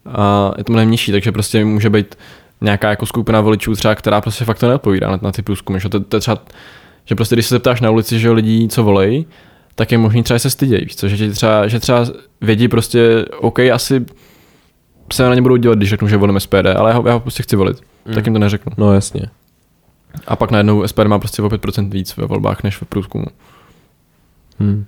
A 0.07 0.53
je 0.59 0.65
to 0.65 0.73
mnohem 0.73 0.91
nižší, 0.91 1.13
takže 1.13 1.33
prostě 1.33 1.65
může 1.65 1.91
být 1.91 2.15
nějaká 2.61 2.91
jako 2.91 3.07
skupina 3.07 3.41
voličů 3.41 3.75
třeba, 3.75 3.95
která 3.95 4.21
prostě 4.21 4.45
fakt 4.45 4.59
to 4.59 4.69
neodpovídá 4.69 5.11
na, 5.11 5.19
na 5.23 5.33
ty 5.33 5.43
průzkumy. 5.43 5.81
Že, 5.81 5.89
to, 5.89 6.01
to 6.01 6.17
je 6.17 6.21
třeba, 6.21 6.43
že 7.05 7.15
prostě 7.15 7.35
když 7.35 7.47
se 7.47 7.55
zeptáš 7.55 7.81
na 7.81 7.91
ulici, 7.91 8.19
že 8.19 8.31
lidí, 8.31 8.69
co 8.69 8.83
volej, 8.83 9.25
tak 9.75 9.93
je 9.93 9.99
možný 9.99 10.23
třeba 10.23 10.37
že 10.37 10.43
se 10.43 10.51
stydějí, 10.51 10.85
víš 10.85 10.97
co? 10.97 11.09
Že, 11.09 11.31
třeba, 11.31 11.69
že 11.69 11.81
třeba 11.81 12.07
vědí 12.41 12.69
prostě, 12.69 13.25
OK, 13.39 13.59
asi 13.59 14.05
se 15.13 15.23
na 15.23 15.35
ně 15.35 15.43
budou 15.43 15.57
dělat, 15.57 15.79
když 15.79 15.91
řeknu, 15.91 16.09
že 16.09 16.17
volím 16.17 16.41
SPD, 16.41 16.67
ale 16.77 16.91
já 16.91 16.97
ho, 16.97 17.05
já 17.07 17.13
ho 17.13 17.21
prostě 17.21 17.43
chci 17.43 17.57
volit. 17.57 17.81
Mm. 18.05 18.15
Tak 18.15 18.27
jim 18.27 18.33
to 18.33 18.39
neřeknu. 18.39 18.73
No 18.77 18.95
jasně. 18.95 19.23
A 20.27 20.37
pak 20.37 20.51
najednou 20.51 20.89
SPD 20.89 21.05
má 21.05 21.19
prostě 21.19 21.43
o 21.43 21.49
5% 21.49 21.91
víc 21.91 22.17
ve 22.17 22.27
volbách 22.27 22.63
než 22.63 22.77
v 22.77 22.85
průzkumu. 22.85 23.27
Hmm. 24.59 24.87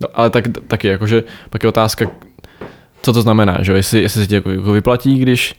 No, 0.00 0.08
ale 0.14 0.30
tak, 0.30 0.44
taky, 0.66 0.88
jakože 0.88 1.24
pak 1.50 1.62
je 1.62 1.68
otázka, 1.68 2.10
co 3.02 3.12
to 3.12 3.22
znamená, 3.22 3.62
že 3.62 3.72
jestli, 3.72 4.02
jestli 4.02 4.20
se 4.20 4.26
ti 4.26 4.34
jako, 4.34 4.50
jako 4.50 4.72
vyplatí, 4.72 5.18
když, 5.18 5.54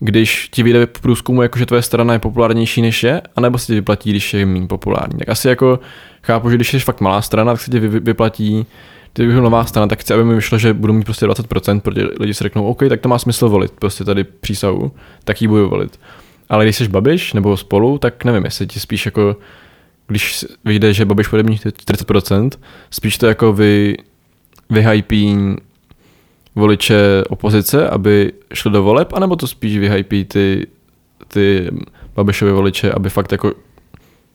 když 0.00 0.48
ti 0.48 0.62
vyjde 0.62 0.86
v 0.86 1.00
průzkumu, 1.00 1.42
jako 1.42 1.58
že 1.58 1.66
tvoje 1.66 1.82
strana 1.82 2.12
je 2.12 2.18
populárnější 2.18 2.82
než 2.82 3.02
je, 3.02 3.22
anebo 3.36 3.58
se 3.58 3.66
ti 3.66 3.74
vyplatí, 3.74 4.10
když 4.10 4.34
je 4.34 4.46
méně 4.46 4.66
populární. 4.66 5.18
Tak 5.18 5.28
asi 5.28 5.48
jako 5.48 5.80
chápu, 6.22 6.50
že 6.50 6.56
když 6.56 6.70
jsi 6.70 6.78
fakt 6.78 7.00
malá 7.00 7.22
strana, 7.22 7.52
tak 7.52 7.60
se 7.60 7.70
ti 7.70 7.78
vy, 7.78 8.00
vyplatí, 8.00 8.66
když 9.14 9.28
bych 9.28 9.36
nová 9.36 9.64
strana, 9.64 9.86
tak 9.86 10.00
chci, 10.00 10.14
aby 10.14 10.24
mi 10.24 10.34
vyšlo, 10.34 10.58
že 10.58 10.74
budu 10.74 10.92
mít 10.92 11.04
prostě 11.04 11.26
20%, 11.26 11.80
protože 11.80 12.08
lidi 12.20 12.34
si 12.34 12.44
řeknou, 12.44 12.66
OK, 12.66 12.82
tak 12.88 13.00
to 13.00 13.08
má 13.08 13.18
smysl 13.18 13.48
volit, 13.48 13.72
prostě 13.72 14.04
tady 14.04 14.24
přísahu, 14.24 14.92
tak 15.24 15.42
ji 15.42 15.48
budu 15.48 15.68
volit. 15.68 16.00
Ale 16.48 16.64
když 16.64 16.76
jsi 16.76 16.88
Babiš 16.88 17.32
nebo 17.32 17.56
spolu, 17.56 17.98
tak 17.98 18.24
nevím, 18.24 18.44
jestli 18.44 18.66
ti 18.66 18.80
spíš 18.80 19.06
jako, 19.06 19.36
když 20.06 20.44
vyjde, 20.64 20.92
že 20.92 21.04
Babiš 21.04 21.28
bude 21.28 21.42
mít 21.42 21.64
40%, 21.64 22.50
spíš 22.90 23.18
to 23.18 23.26
jako 23.26 23.52
vy, 23.52 23.96
vyhypí 24.70 25.36
voliče 26.54 27.24
opozice, 27.28 27.88
aby 27.88 28.32
šli 28.54 28.70
do 28.70 28.82
voleb, 28.82 29.12
anebo 29.12 29.36
to 29.36 29.46
spíš 29.46 29.78
vyhypí 29.78 30.24
ty, 30.24 30.66
ty 31.28 31.70
Babišovi 32.14 32.52
voliče, 32.52 32.92
aby 32.92 33.10
fakt 33.10 33.32
jako 33.32 33.52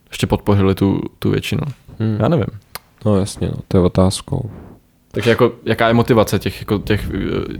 ještě 0.09 0.27
podpořili 0.27 0.75
tu, 0.75 1.01
tu 1.19 1.29
většinu. 1.29 1.61
Hmm. 1.99 2.17
Já 2.19 2.27
nevím. 2.27 2.47
No 3.05 3.17
jasně, 3.17 3.47
no, 3.47 3.57
to 3.67 3.77
je 3.77 3.83
otázkou. 3.83 4.51
Takže 5.17 5.29
jako, 5.29 5.51
jaká 5.65 5.87
je 5.87 5.93
motivace 5.93 6.39
těch, 6.39 6.59
jako 6.59 6.77
těch, 6.77 7.09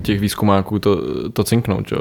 těch 0.01 0.19
výzkumáků 0.19 0.79
to, 0.79 1.01
to 1.29 1.43
cinknout, 1.43 1.91
jo? 1.91 1.99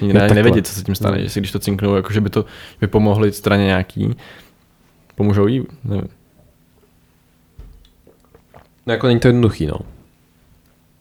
Ne, 0.00 0.28
nevědět, 0.28 0.66
co 0.66 0.72
se 0.72 0.84
tím 0.84 0.94
stane, 0.94 1.16
no. 1.16 1.22
jestli 1.22 1.40
když 1.40 1.52
to 1.52 1.58
cinknou, 1.58 1.94
jako 1.94 2.12
že 2.12 2.20
by 2.20 2.30
to 2.30 2.44
by 2.80 2.86
pomohli 2.86 3.32
straně 3.32 3.64
nějaký, 3.64 4.16
pomůžou 5.14 5.46
jí, 5.46 5.64
nevím. 5.84 6.08
No 8.86 8.92
jako 8.92 9.06
není 9.06 9.20
to 9.20 9.28
jednoduchý, 9.28 9.66
no. 9.66 9.78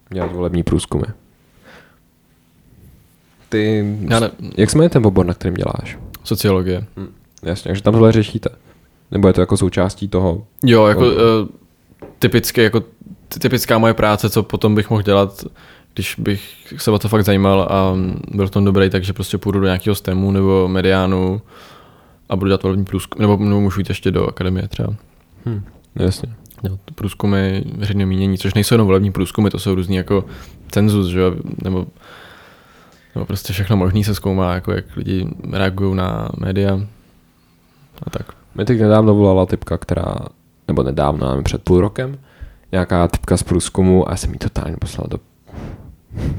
Dělat 0.09 0.31
volební 0.31 0.63
průzkumy. 0.63 1.05
Ty, 3.49 3.85
Já 4.09 4.19
ne... 4.19 4.31
jak 4.57 4.69
se 4.69 4.77
jmenuje 4.77 4.89
ten 4.89 5.05
obor, 5.05 5.25
na 5.25 5.33
kterým 5.33 5.53
děláš? 5.53 5.97
Sociologie. 6.23 6.85
Hm, 6.97 7.13
jasně, 7.43 7.69
takže 7.69 7.83
tam 7.83 7.93
tohle 7.93 8.11
řešíte. 8.11 8.49
Nebo 9.11 9.27
je 9.27 9.33
to 9.33 9.41
jako 9.41 9.57
součástí 9.57 10.07
toho? 10.07 10.47
Jo, 10.63 10.85
jako 10.85 11.05
uh, 11.07 11.13
typicky, 12.19 12.63
jako 12.63 12.83
typická 13.27 13.77
moje 13.77 13.93
práce, 13.93 14.29
co 14.29 14.43
potom 14.43 14.75
bych 14.75 14.89
mohl 14.89 15.01
dělat, 15.01 15.45
když 15.93 16.15
bych 16.17 16.41
se 16.77 16.91
o 16.91 16.99
to 16.99 17.09
fakt 17.09 17.25
zajímal 17.25 17.61
a 17.61 17.95
byl 18.31 18.47
v 18.47 18.51
tom 18.51 18.65
dobrý, 18.65 18.89
takže 18.89 19.13
prostě 19.13 19.37
půjdu 19.37 19.59
do 19.59 19.65
nějakého 19.65 19.95
STEMu 19.95 20.31
nebo 20.31 20.67
mediánu 20.67 21.41
a 22.29 22.35
budu 22.35 22.47
dělat 22.47 22.63
volební 22.63 22.85
průzkum, 22.85 23.21
nebo, 23.21 23.37
nebo 23.37 23.61
můžu 23.61 23.79
jít 23.79 23.89
ještě 23.89 24.11
do 24.11 24.27
akademie 24.27 24.67
třeba. 24.67 24.93
Hmm, 25.45 25.63
jasně. 25.95 26.35
Dělat 26.61 26.79
průzkumy 26.95 27.63
veřejného 27.77 28.09
mínění, 28.09 28.37
což 28.37 28.53
nejsou 28.53 28.75
jenom 28.75 28.87
volební 28.87 29.11
průzkumy, 29.11 29.49
to 29.49 29.59
jsou 29.59 29.75
různý 29.75 29.95
jako 29.95 30.25
cenzus, 30.71 31.07
že 31.07 31.21
nebo, 31.63 31.87
nebo 33.15 33.25
prostě 33.25 33.53
všechno 33.53 33.77
možný 33.77 34.03
se 34.03 34.15
zkoumá, 34.15 34.53
jako 34.53 34.71
jak 34.71 34.95
lidi 34.95 35.27
reagují 35.51 35.95
na 35.95 36.29
média 36.37 36.79
a 38.03 38.09
tak. 38.09 38.31
Mě 38.55 38.65
teď 38.65 38.79
nedávno 38.79 39.15
volala 39.15 39.45
typka, 39.45 39.77
která, 39.77 40.15
nebo 40.67 40.83
nedávno, 40.83 41.27
ale 41.27 41.41
před 41.41 41.63
půl 41.63 41.81
rokem, 41.81 42.17
nějaká 42.71 43.07
typka 43.07 43.37
z 43.37 43.43
průzkumu 43.43 44.11
a 44.11 44.15
jsem 44.15 44.33
jí 44.33 44.39
totálně 44.39 44.77
poslal 44.77 45.07
do... 45.09 45.19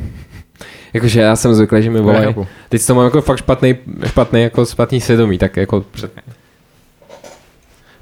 Jakože 0.93 1.21
já 1.21 1.37
jsem 1.37 1.55
zvyklý, 1.55 1.83
že 1.83 1.91
mi 1.91 2.01
volají. 2.01 2.35
Teď 2.69 2.87
to 2.87 2.95
mám 2.95 3.05
jako 3.05 3.23
fakt 3.23 3.39
špatný, 3.39 3.77
špatný, 4.07 4.43
jako 4.43 4.67
špatný 4.67 5.01
svědomí, 5.01 5.39
tak 5.39 5.57
jako 5.57 5.81
před... 5.81 6.13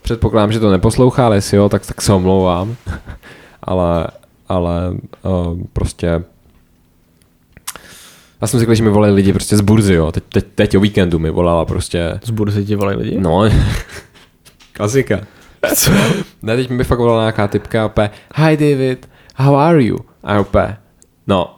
předpokládám, 0.02 0.52
že 0.52 0.60
to 0.60 0.70
neposlouchá, 0.70 1.26
ale 1.26 1.36
jestli 1.36 1.56
jo, 1.56 1.68
tak, 1.68 1.86
tak 1.86 2.02
se 2.02 2.12
omlouvám. 2.12 2.76
ale, 3.62 4.06
ale 4.48 4.90
uh, 5.22 5.60
prostě 5.72 6.22
já 8.40 8.46
jsem 8.46 8.60
zvyklý, 8.60 8.76
že 8.76 8.82
mi 8.82 8.90
volají 8.90 9.14
lidi 9.14 9.32
prostě 9.32 9.56
z 9.56 9.60
burzy, 9.60 9.94
jo. 9.94 10.12
Teď, 10.12 10.24
teď, 10.32 10.46
teď 10.54 10.76
o 10.76 10.80
víkendu 10.80 11.18
mi 11.18 11.30
volala 11.30 11.64
prostě. 11.64 12.20
Z 12.24 12.30
burzy 12.30 12.64
ti 12.64 12.74
volají 12.74 12.98
lidi? 12.98 13.20
No, 13.20 13.42
klasika. 14.72 15.20
Co? 15.74 15.90
Ne, 16.42 16.56
teď 16.56 16.70
mi 16.70 16.84
fakt 16.84 16.98
volala 16.98 17.22
nějaká 17.22 17.48
typka 17.48 17.86
opět, 17.86 18.12
hi 18.34 18.56
David, 18.56 19.08
how 19.36 19.56
are 19.56 19.82
you? 19.82 19.98
A 20.24 20.40
opět, 20.40 20.76
no, 21.26 21.56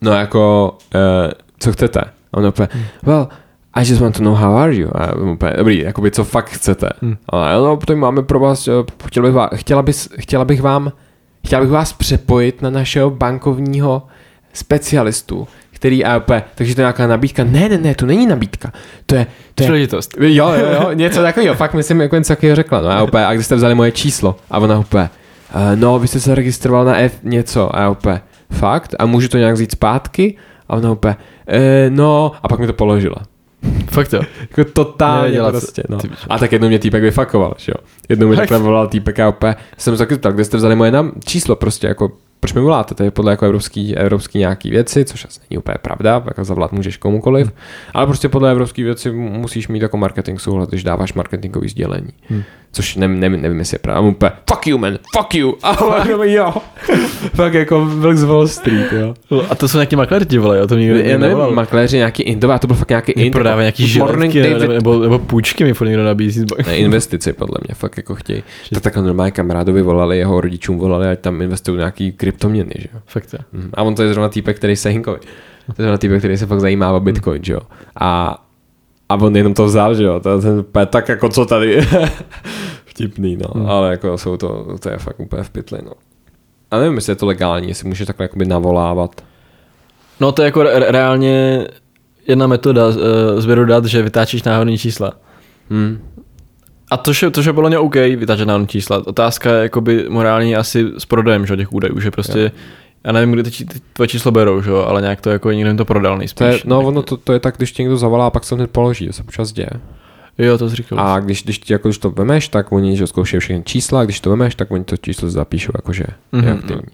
no 0.00 0.12
jako, 0.12 0.76
uh, 0.94 1.30
co 1.58 1.72
chcete? 1.72 2.00
A 2.00 2.36
on 2.36 2.46
opět, 2.46 2.70
well, 3.02 3.28
I 3.74 3.80
just 3.80 4.00
want 4.00 4.16
to 4.16 4.22
know 4.22 4.34
how 4.34 4.56
are 4.56 4.74
you. 4.74 4.90
A 4.94 5.16
úplně, 5.16 5.52
dobrý, 5.56 5.78
jakoby 5.78 6.10
co 6.10 6.24
fakt 6.24 6.50
chcete. 6.50 6.88
Hmm. 7.02 7.16
A 7.28 7.54
no, 7.54 7.76
potom 7.76 7.98
máme 7.98 8.22
pro 8.22 8.40
vás, 8.40 8.68
eh, 8.68 8.72
chtěla 9.06 9.26
bych, 9.26 9.34
vás, 9.34 9.50
chtěla, 9.54 9.82
bys, 9.82 10.08
chtěla 10.18 10.44
bych 10.44 10.62
vám, 10.62 10.92
chtěla 11.46 11.62
bych 11.62 11.70
vás 11.70 11.92
přepojit 11.92 12.62
na 12.62 12.70
našeho 12.70 13.10
bankovního 13.10 14.06
specialistu, 14.52 15.48
který 15.84 16.04
AOP, 16.04 16.30
takže 16.54 16.74
to 16.74 16.80
je 16.80 16.82
nějaká 16.82 17.06
nabídka. 17.06 17.44
Ne, 17.44 17.68
ne, 17.68 17.78
ne, 17.78 17.94
to 17.94 18.06
není 18.06 18.26
nabídka. 18.26 18.72
To 19.06 19.14
je, 19.14 19.26
to 19.54 19.62
je 19.62 19.66
Příležitost. 19.66 20.16
Jo, 20.20 20.48
jo, 20.48 20.66
jo, 20.72 20.92
něco 20.92 21.22
takového, 21.22 21.54
fakt 21.54 21.74
myslím, 21.74 22.00
jako 22.00 22.16
něco 22.16 22.28
takového 22.28 22.56
řekla. 22.56 22.80
No 22.80 22.90
AOP, 22.90 23.14
a 23.14 23.34
když 23.34 23.46
jste 23.46 23.54
vzali 23.54 23.74
moje 23.74 23.92
číslo? 23.92 24.36
A 24.50 24.58
ona 24.58 24.78
úplně, 24.78 25.10
uh, 25.54 25.60
no, 25.74 25.98
vy 25.98 26.08
jste 26.08 26.20
se 26.20 26.34
registroval 26.34 26.84
na 26.84 26.96
F 26.96 27.18
něco, 27.22 27.76
a 27.76 27.90
úplně, 27.90 28.20
fakt? 28.50 28.94
A 28.98 29.06
můžu 29.06 29.28
to 29.28 29.38
nějak 29.38 29.54
vzít 29.54 29.72
zpátky? 29.72 30.36
A 30.68 30.76
ona 30.76 30.92
úplně, 30.92 31.16
e, 31.48 31.90
no, 31.90 32.32
a 32.42 32.48
pak 32.48 32.60
mi 32.60 32.66
to 32.66 32.72
položila. 32.72 33.16
Fakt 33.90 34.12
jo. 34.12 34.20
jako 34.40 34.70
totálně 34.72 35.38
prostě, 35.48 35.82
no. 35.88 35.98
A 36.28 36.38
tak 36.38 36.52
jednou 36.52 36.68
mě 36.68 36.78
týpek 36.78 37.02
vyfakoval, 37.02 37.54
že 37.58 37.72
jo. 37.72 37.86
Jednou 38.08 38.28
mi 38.28 38.36
takhle 38.36 38.58
volal 38.58 38.86
týpek 38.86 39.20
a 39.20 39.28
opět 39.28 39.56
jsem 39.78 39.96
řekl, 39.96 40.16
tak 40.16 40.34
kde 40.34 40.44
jste 40.44 40.56
vzali 40.56 40.76
moje 40.76 40.90
nám 40.90 41.12
číslo 41.24 41.56
prostě, 41.56 41.86
jako 41.86 42.12
proč 42.44 42.52
mi 42.52 42.60
voláte, 42.60 42.94
to 42.94 43.02
je 43.02 43.10
podle 43.10 43.32
jako 43.32 43.46
evropský, 43.46 43.96
evropský 43.96 44.38
nějaký 44.38 44.70
věci, 44.70 45.04
což 45.04 45.24
asi 45.24 45.40
není 45.50 45.58
úplně 45.58 45.78
pravda, 45.82 46.22
jako 46.26 46.44
zavolat 46.44 46.72
můžeš 46.72 46.96
komukoliv, 46.96 47.46
hmm. 47.46 47.56
ale 47.94 48.06
prostě 48.06 48.28
podle 48.28 48.50
evropské 48.50 48.84
věci 48.84 49.12
musíš 49.12 49.68
mít 49.68 49.82
jako 49.82 49.96
marketing 49.96 50.40
souhlas, 50.40 50.68
když 50.68 50.84
dáváš 50.84 51.12
marketingový 51.12 51.68
sdělení. 51.68 52.08
Hmm. 52.28 52.42
Což 52.74 52.96
ne, 52.96 53.08
ne, 53.08 53.28
nevím, 53.28 53.58
jestli 53.58 53.74
je 53.74 53.78
pravda. 53.78 54.00
úplně, 54.00 54.30
fuck 54.50 54.66
you 54.66 54.78
man, 54.78 54.98
fuck 55.16 55.34
you. 55.34 55.54
A 55.62 55.76
jo. 56.24 56.54
Fakt 57.34 57.54
jako 57.54 57.84
Wilk 57.86 58.16
z 58.16 58.24
Wall 58.24 58.48
Street, 58.48 58.92
jo. 58.92 59.14
A 59.50 59.54
to 59.54 59.68
jsou 59.68 59.78
nějaký 59.78 59.96
makléři 59.96 60.26
ti 60.26 60.38
vole, 60.38 60.58
jo? 60.58 60.66
To 60.66 60.76
nikdo 60.76 60.96
Já 60.96 61.18
nevím, 61.18 61.38
makléři 61.54 61.96
nějaký 61.96 62.22
indové, 62.22 62.58
to 62.58 62.66
byl 62.66 62.76
fakt 62.76 62.90
nějaký 62.90 63.12
indové. 63.12 63.30
Prodává 63.30 63.60
nějaký 63.60 63.86
žiletky, 63.86 64.42
nebo, 64.42 64.72
nebo, 64.72 64.98
nebo, 64.98 65.18
půjčky 65.18 65.64
mi 65.64 65.74
furt 65.74 65.86
někdo 65.88 66.04
nabízí. 66.04 66.44
Ne, 66.66 66.76
investici 66.76 67.32
podle 67.32 67.58
mě, 67.66 67.74
fakt 67.74 67.96
jako 67.96 68.14
chtějí. 68.14 68.42
Tak 68.74 68.82
takhle 68.82 69.02
normálně 69.02 69.30
kamarádovi 69.30 69.82
volali, 69.82 70.18
jeho 70.18 70.40
rodičům 70.40 70.78
volali, 70.78 71.08
ať 71.08 71.20
tam 71.20 71.42
investují 71.42 71.78
nějaký 71.78 72.12
kryptoměny, 72.12 72.72
že 72.78 72.88
jo. 72.94 73.00
Fakt 73.06 73.32
je. 73.32 73.38
Mhm. 73.52 73.70
A 73.74 73.82
on 73.82 73.94
to 73.94 74.02
je 74.02 74.08
zrovna 74.08 74.28
týpek, 74.28 74.56
který 74.56 74.76
se 74.76 74.88
hinkovi. 74.88 75.18
To 75.66 75.82
je 75.82 75.84
zrovna 75.84 75.98
týpek, 75.98 76.18
který 76.18 76.36
se 76.36 76.46
fakt 76.46 76.60
zajímá 76.60 76.92
o 76.92 77.00
Bitcoin, 77.00 77.44
že 77.44 77.52
jo. 77.52 77.60
A 78.00 78.43
a 79.14 79.16
on 79.22 79.36
jenom 79.36 79.54
to 79.54 79.64
vzal, 79.64 79.94
že 79.94 80.04
jo, 80.04 80.20
ten, 80.20 80.64
tak 80.86 81.08
jako 81.08 81.28
co 81.28 81.46
tady. 81.46 81.86
Vtipný, 82.84 83.36
no, 83.36 83.48
hmm. 83.54 83.70
ale 83.70 83.90
jako 83.90 84.18
jsou 84.18 84.36
to, 84.36 84.78
to 84.80 84.88
je 84.88 84.98
fakt 84.98 85.20
úplně 85.20 85.42
v 85.42 85.50
pytli, 85.50 85.78
no. 85.84 85.92
A 86.70 86.78
nevím, 86.78 86.94
jestli 86.94 87.10
je 87.10 87.16
to 87.16 87.26
legální, 87.26 87.68
jestli 87.68 87.88
může 87.88 88.06
takhle 88.06 88.24
jakoby 88.24 88.44
navolávat. 88.44 89.24
No 90.20 90.32
to 90.32 90.42
je 90.42 90.46
jako 90.46 90.62
re- 90.62 90.92
reálně 90.92 91.66
jedna 92.26 92.46
metoda 92.46 92.88
uh, 92.88 92.94
sběru 93.38 93.64
dat, 93.64 93.84
že 93.84 94.02
vytáčíš 94.02 94.42
náhodný 94.42 94.78
čísla. 94.78 95.12
Hmm. 95.70 95.98
A 96.90 96.96
to 96.96 97.12
je, 97.22 97.30
to 97.30 97.40
je 97.40 97.52
podle 97.52 97.70
mě 97.70 97.78
OK 97.78 97.94
vytáčet 97.94 98.48
náhodný 98.48 98.66
čísla. 98.66 99.02
Otázka 99.06 99.54
je 99.54 99.62
jakoby 99.62 100.06
morální 100.08 100.56
asi 100.56 100.86
s 100.98 101.04
prodejem 101.04 101.46
že, 101.46 101.56
těch 101.56 101.72
údajů, 101.72 102.00
že 102.00 102.10
prostě. 102.10 102.52
Já 103.04 103.12
nevím, 103.12 103.32
kde 103.32 103.50
ty 103.50 103.64
tvoje 103.92 104.08
číslo 104.08 104.30
berou, 104.30 104.62
že? 104.62 104.70
ale 104.86 105.00
nějak 105.00 105.20
to 105.20 105.30
jako 105.30 105.52
někdo 105.52 105.70
jim 105.70 105.76
to 105.76 105.84
prodal 105.84 106.18
nejspíš. 106.18 106.38
To 106.38 106.44
je, 106.44 106.58
no 106.64 106.80
ono 106.80 107.02
to, 107.02 107.16
to, 107.16 107.32
je 107.32 107.40
tak, 107.40 107.56
když 107.56 107.72
tě 107.72 107.82
někdo 107.82 107.96
zavolá 107.96 108.26
a 108.26 108.30
pak 108.30 108.44
se 108.44 108.54
hned 108.54 108.70
položí, 108.70 109.06
to 109.06 109.12
se 109.12 109.22
občas 109.22 109.52
děje. 109.52 109.70
Jo, 110.38 110.58
to 110.58 110.68
říkal. 110.68 111.00
A 111.00 111.20
když, 111.20 111.42
když, 111.42 111.70
jako, 111.70 111.88
když 111.88 111.98
to 111.98 112.10
vemeš, 112.10 112.48
tak 112.48 112.72
oni 112.72 112.96
že 112.96 113.06
zkoušejí 113.06 113.40
všechny 113.40 113.62
čísla, 113.64 114.00
a 114.00 114.04
když 114.04 114.20
to 114.20 114.30
vemeš, 114.30 114.54
tak 114.54 114.70
oni 114.70 114.84
to 114.84 114.96
číslo 114.96 115.30
zapíšou 115.30 115.72
jakože 115.74 116.04
mm-hmm. 116.32 116.44
je 116.44 116.52
aktivní. 116.52 116.88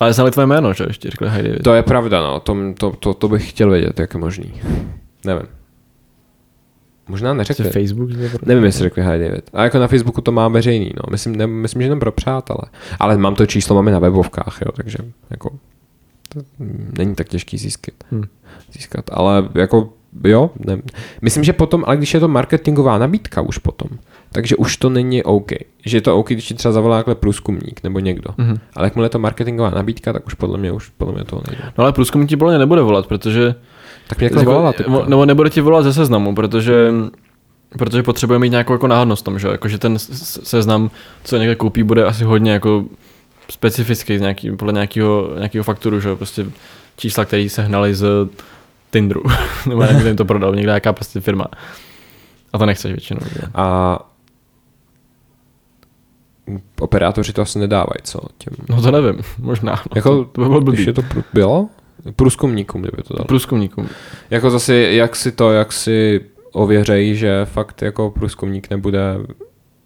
Ale 0.00 0.12
znali 0.12 0.30
tvoje 0.30 0.46
jméno, 0.46 0.72
že 0.72 0.84
ještě 0.88 1.10
řekli 1.10 1.28
Heidi. 1.28 1.58
To 1.58 1.74
je 1.74 1.82
pravda, 1.82 2.22
no, 2.22 2.40
to, 2.40 2.56
to, 2.78 2.90
to, 2.90 3.14
to 3.14 3.28
bych 3.28 3.50
chtěl 3.50 3.70
vědět, 3.70 4.00
jak 4.00 4.14
je 4.14 4.20
možný. 4.20 4.52
Nevím. 5.24 5.46
Možná 7.08 7.34
neřekli. 7.34 7.70
Facebook? 7.70 8.10
Nevím, 8.46 8.64
jestli 8.64 8.82
řekli 8.82 9.02
Hi 9.02 9.18
David. 9.18 9.50
A 9.52 9.64
jako 9.64 9.78
na 9.78 9.88
Facebooku 9.88 10.20
to 10.20 10.32
má 10.32 10.48
veřejný, 10.48 10.90
no. 10.96 11.02
Myslím, 11.10 11.36
ne, 11.36 11.46
myslím 11.46 11.82
že 11.82 11.86
jenom 11.86 12.00
pro 12.00 12.12
přátelé. 12.12 12.62
Ale 12.98 13.18
mám 13.18 13.34
to 13.34 13.46
číslo, 13.46 13.76
máme 13.76 13.90
na 13.90 13.98
webovkách, 13.98 14.58
jo, 14.66 14.72
takže 14.72 14.98
jako 15.30 15.50
to 16.34 16.40
není 16.98 17.14
tak 17.14 17.28
těžký 17.28 17.58
získat. 17.58 17.94
Hmm. 18.10 18.24
získat. 18.72 19.04
Ale 19.12 19.48
jako 19.54 19.92
jo, 20.24 20.50
ne. 20.66 20.82
myslím, 21.22 21.44
že 21.44 21.52
potom, 21.52 21.84
ale 21.86 21.96
když 21.96 22.14
je 22.14 22.20
to 22.20 22.28
marketingová 22.28 22.98
nabídka 22.98 23.40
už 23.40 23.58
potom, 23.58 23.88
takže 24.32 24.56
už 24.56 24.76
to 24.76 24.90
není 24.90 25.22
OK. 25.22 25.50
Že 25.86 25.96
je 25.96 26.00
to 26.00 26.16
OK, 26.16 26.28
když 26.28 26.46
ti 26.46 26.54
třeba 26.54 26.72
zavolá 26.72 26.96
takhle 26.96 27.14
průzkumník 27.14 27.82
nebo 27.82 27.98
někdo. 27.98 28.30
Mm-hmm. 28.30 28.58
Ale 28.76 28.86
jakmile 28.86 29.06
je 29.06 29.10
to 29.10 29.18
marketingová 29.18 29.70
nabídka, 29.70 30.12
tak 30.12 30.26
už 30.26 30.34
podle 30.34 30.58
mě 30.58 30.72
už 30.72 30.88
podle 30.88 31.14
mě 31.14 31.24
to 31.24 31.42
nejde. 31.50 31.64
No 31.78 31.84
ale 31.84 31.92
průzkumník 31.92 32.30
ti 32.30 32.36
podle 32.36 32.52
mě 32.52 32.58
nebude 32.58 32.82
volat, 32.82 33.06
protože 33.06 33.54
tak 34.16 34.32
mě 34.32 34.40
jako 34.40 34.50
volala. 34.50 34.72
Nebo 35.08 35.26
nebude 35.26 35.50
ti 35.50 35.60
volat 35.60 35.84
ze 35.84 35.92
seznamu, 35.92 36.34
protože 36.34 36.90
Protože 37.78 38.02
potřebuje 38.02 38.38
mít 38.38 38.50
nějakou 38.50 38.72
jako 38.72 38.86
náhodnost 38.86 39.24
tom, 39.24 39.38
že? 39.38 39.48
Jako, 39.48 39.68
že 39.68 39.78
ten 39.78 39.98
seznam, 39.98 40.90
co 41.24 41.36
někde 41.36 41.54
koupí, 41.54 41.82
bude 41.82 42.04
asi 42.04 42.24
hodně 42.24 42.52
jako 42.52 42.84
specifický 43.50 44.18
nějaký, 44.18 44.56
podle 44.56 44.72
nějakého, 44.72 45.30
nějakého 45.38 45.64
fakturu, 45.64 46.00
že? 46.00 46.16
Prostě 46.16 46.46
čísla, 46.96 47.24
které 47.24 47.48
se 47.48 47.62
hnaly 47.62 47.94
z 47.94 48.06
Tinderu. 48.90 49.22
Nebo 49.68 49.82
někdo 49.84 50.06
jim 50.06 50.16
to 50.16 50.24
prodal, 50.24 50.54
někde 50.54 50.70
nějaká 50.70 50.92
prostě 50.92 51.20
firma. 51.20 51.46
A 52.52 52.58
to 52.58 52.66
nechceš 52.66 52.92
většinou. 52.92 53.20
Že? 53.32 53.40
A 53.54 53.98
operátoři 56.80 57.32
to 57.32 57.42
asi 57.42 57.58
nedávají, 57.58 58.02
co? 58.02 58.20
Těm. 58.38 58.54
No 58.68 58.82
to 58.82 58.90
nevím, 58.90 59.22
možná. 59.38 59.72
No, 59.72 59.78
Jako, 59.96 60.08
to, 60.10 60.24
to 60.24 60.40
by 60.40 60.46
bylo 60.48 60.60
Když 60.60 60.84
blbý. 60.84 60.86
je 60.86 60.92
to 60.92 61.02
bylo? 61.32 61.68
Průzkumníkům, 62.12 62.82
kdyby 62.82 63.02
to 63.02 63.14
dal. 63.16 63.24
Průzkumníkům. 63.24 63.88
Jako 64.30 64.50
zase, 64.50 64.74
jak 64.74 65.16
si 65.16 65.32
to, 65.32 65.52
jak 65.52 65.72
si 65.72 66.20
ověřejí, 66.52 67.16
že 67.16 67.44
fakt 67.44 67.82
jako 67.82 68.10
průzkumník 68.10 68.70
nebude 68.70 69.00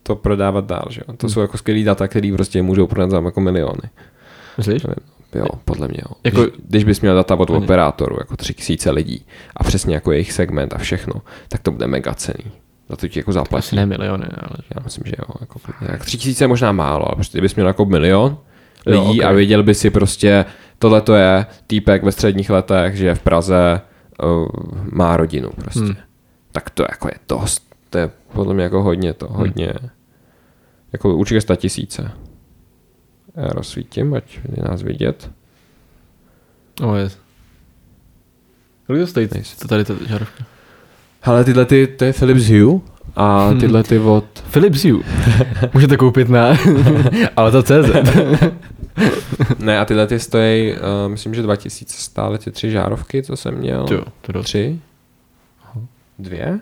to 0.02 0.16
prodávat 0.16 0.64
dál, 0.66 0.84
že 0.90 1.00
jo? 1.08 1.16
To 1.16 1.26
Hmm. 1.26 1.34
jsou 1.34 1.40
jako 1.40 1.58
skvělý 1.58 1.84
data, 1.84 2.08
který 2.08 2.32
prostě 2.32 2.62
můžou 2.62 2.86
prodat 2.86 3.10
za 3.10 3.20
jako 3.20 3.40
miliony. 3.40 3.82
Myslíš? 4.58 4.82
Jo, 5.34 5.46
podle 5.64 5.88
mě 5.88 5.98
jo. 6.02 6.16
Jako- 6.24 6.40
Když, 6.42 6.52
když 6.68 6.84
bys 6.84 7.00
měl 7.00 7.14
data 7.14 7.34
od 7.34 7.50
Ani. 7.50 7.64
operátoru, 7.64 8.16
jako 8.20 8.36
tři 8.36 8.54
tisíce 8.54 8.90
lidí 8.90 9.26
a 9.56 9.64
přesně 9.64 9.94
jako 9.94 10.12
jejich 10.12 10.32
segment 10.32 10.72
a 10.74 10.78
všechno, 10.78 11.14
tak 11.48 11.60
to 11.62 11.70
bude 11.70 11.86
mega 11.86 12.14
cený. 12.14 12.50
Za 12.88 12.96
to 12.96 13.08
ti 13.08 13.18
jako 13.18 13.30
Asi 13.30 13.34
zaplatí. 13.34 13.76
ne 13.76 13.86
miliony, 13.86 14.24
ale... 14.38 14.56
Já 14.76 14.82
myslím, 14.84 15.02
že 15.06 15.12
jo. 15.18 15.34
Jako, 15.40 15.60
jak 15.92 16.04
tři 16.04 16.18
tisíce 16.18 16.46
možná 16.46 16.72
málo, 16.72 17.06
ale 17.08 17.14
prostě 17.14 17.38
kdybys 17.38 17.54
měl 17.54 17.66
jako 17.66 17.84
milion 17.84 18.38
Jo, 18.86 19.04
lidí 19.04 19.20
ok. 19.20 19.26
a 19.26 19.32
věděl 19.32 19.62
by 19.62 19.74
si 19.74 19.90
prostě, 19.90 20.44
tohle 20.78 21.00
to 21.00 21.14
je 21.14 21.46
týpek 21.66 22.02
ve 22.02 22.12
středních 22.12 22.50
letech, 22.50 22.96
že 22.96 23.06
je 23.06 23.14
v 23.14 23.20
Praze, 23.20 23.80
uh, 24.22 24.48
má 24.92 25.16
rodinu 25.16 25.50
prostě. 25.50 25.80
Hmm. 25.80 25.96
Tak 26.52 26.70
to 26.70 26.82
jako 26.82 27.08
je 27.08 27.18
dost. 27.28 27.74
To 27.90 27.98
je 27.98 28.10
podle 28.32 28.54
mě 28.54 28.62
jako 28.62 28.82
hodně 28.82 29.12
to, 29.12 29.26
hodně. 29.30 29.72
Jako 30.92 31.16
určitě 31.16 31.40
sta 31.40 31.56
tisíce. 31.56 32.10
Já 33.36 33.48
rozsvítím, 33.48 34.14
ať 34.14 34.38
je 34.56 34.62
nás 34.68 34.82
vidět. 34.82 35.30
Oh, 36.82 36.96
yes. 36.96 37.18
Kolik 38.86 39.02
to 39.02 39.06
stojí? 39.06 39.28
Nice. 39.34 39.56
To 39.56 39.68
tady 39.68 39.84
ta 39.84 39.94
žárovka? 40.08 40.44
Ale 41.22 41.44
tyhle 41.44 41.64
ty, 41.64 41.86
to 41.86 42.04
je 42.04 42.12
Philips 42.12 42.48
Hue 42.48 42.80
a 43.16 43.50
tyhle 43.60 43.82
ty 43.82 43.98
od... 43.98 44.24
Philips 44.50 44.84
Hue. 44.84 45.02
Můžete 45.74 45.96
koupit 45.96 46.28
na 46.28 46.46
ale 47.36 47.50
to 47.50 47.62
CZ. 47.62 47.90
Ne, 49.58 49.78
a 49.78 49.84
tyhle 49.84 50.06
ty 50.06 50.18
stojí, 50.18 50.72
uh, 50.72 50.78
myslím, 51.08 51.34
že 51.34 51.42
2000 51.42 51.96
stále 51.98 52.38
ty 52.38 52.50
tři 52.50 52.70
žárovky, 52.70 53.22
co 53.22 53.36
jsem 53.36 53.54
měl. 53.54 53.86
Jo, 53.90 54.02
to 54.20 54.32
dost. 54.32 54.44
Tři? 54.44 54.78
Dvě? 56.18 56.58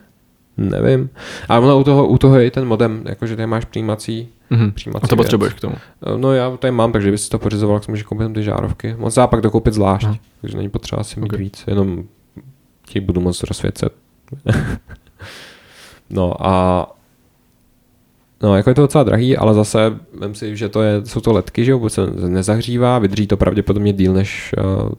Nevím. 0.57 1.11
Ale 1.49 1.61
ono 1.67 1.79
u 1.81 1.85
toho, 1.85 2.07
u 2.07 2.19
toho 2.19 2.39
je 2.39 2.47
i 2.47 2.51
ten 2.51 2.65
modem, 2.65 3.03
jakože 3.09 3.37
tady 3.37 3.47
máš 3.47 3.65
přijímací, 3.65 4.29
Mhm. 4.51 4.73
přijímací 4.73 5.05
A 5.05 5.09
to 5.09 5.17
věc. 5.17 5.25
potřebuješ 5.25 5.55
k 5.55 5.61
tomu. 5.61 5.75
Eh, 6.07 6.19
No 6.19 6.33
já 6.33 6.57
tady 6.57 6.73
mám, 6.73 6.93
takže 6.93 7.09
kdyby 7.09 7.19
si 7.19 7.31
to 7.31 7.39
pořizoval, 7.39 7.77
tak 7.79 7.85
si 7.85 7.91
můžeš 7.91 8.03
koupit 8.03 8.33
ty 8.35 8.43
žárovky. 8.43 8.95
Moc 8.99 9.15
dá 9.15 9.27
pak 9.27 9.41
dokoupit 9.41 9.75
zvlášť, 9.75 10.05
Aha. 10.05 10.17
takže 10.41 10.57
není 10.57 10.69
potřeba 10.69 11.05
si 11.05 11.21
mít 11.21 11.33
Ok. 11.33 11.39
víc, 11.39 11.65
jenom 11.67 12.05
ti 12.87 13.01
budu 13.01 13.21
moc 13.21 13.43
rozsvěcet. 13.43 13.93
no 16.11 16.47
a 16.47 16.87
No, 18.43 18.57
jako 18.57 18.71
je 18.71 18.75
to 18.75 18.81
docela 18.83 19.05
drahý, 19.05 19.37
ale 19.37 19.55
zase 19.55 19.99
vem 20.15 20.35
si, 20.35 20.57
že 20.57 20.69
to 20.69 20.83
je, 20.83 21.01
jsou 21.07 21.21
to 21.21 21.33
letky, 21.33 21.65
že 21.65 21.71
jo, 21.71 21.79
vůbec 21.79 21.93
se 21.93 22.07
nezahřívá, 22.07 22.99
vydrží 22.99 23.27
to 23.27 23.37
pravděpodobně 23.37 23.93
díl 23.93 24.13
než... 24.13 24.55
Uh, 24.85 24.91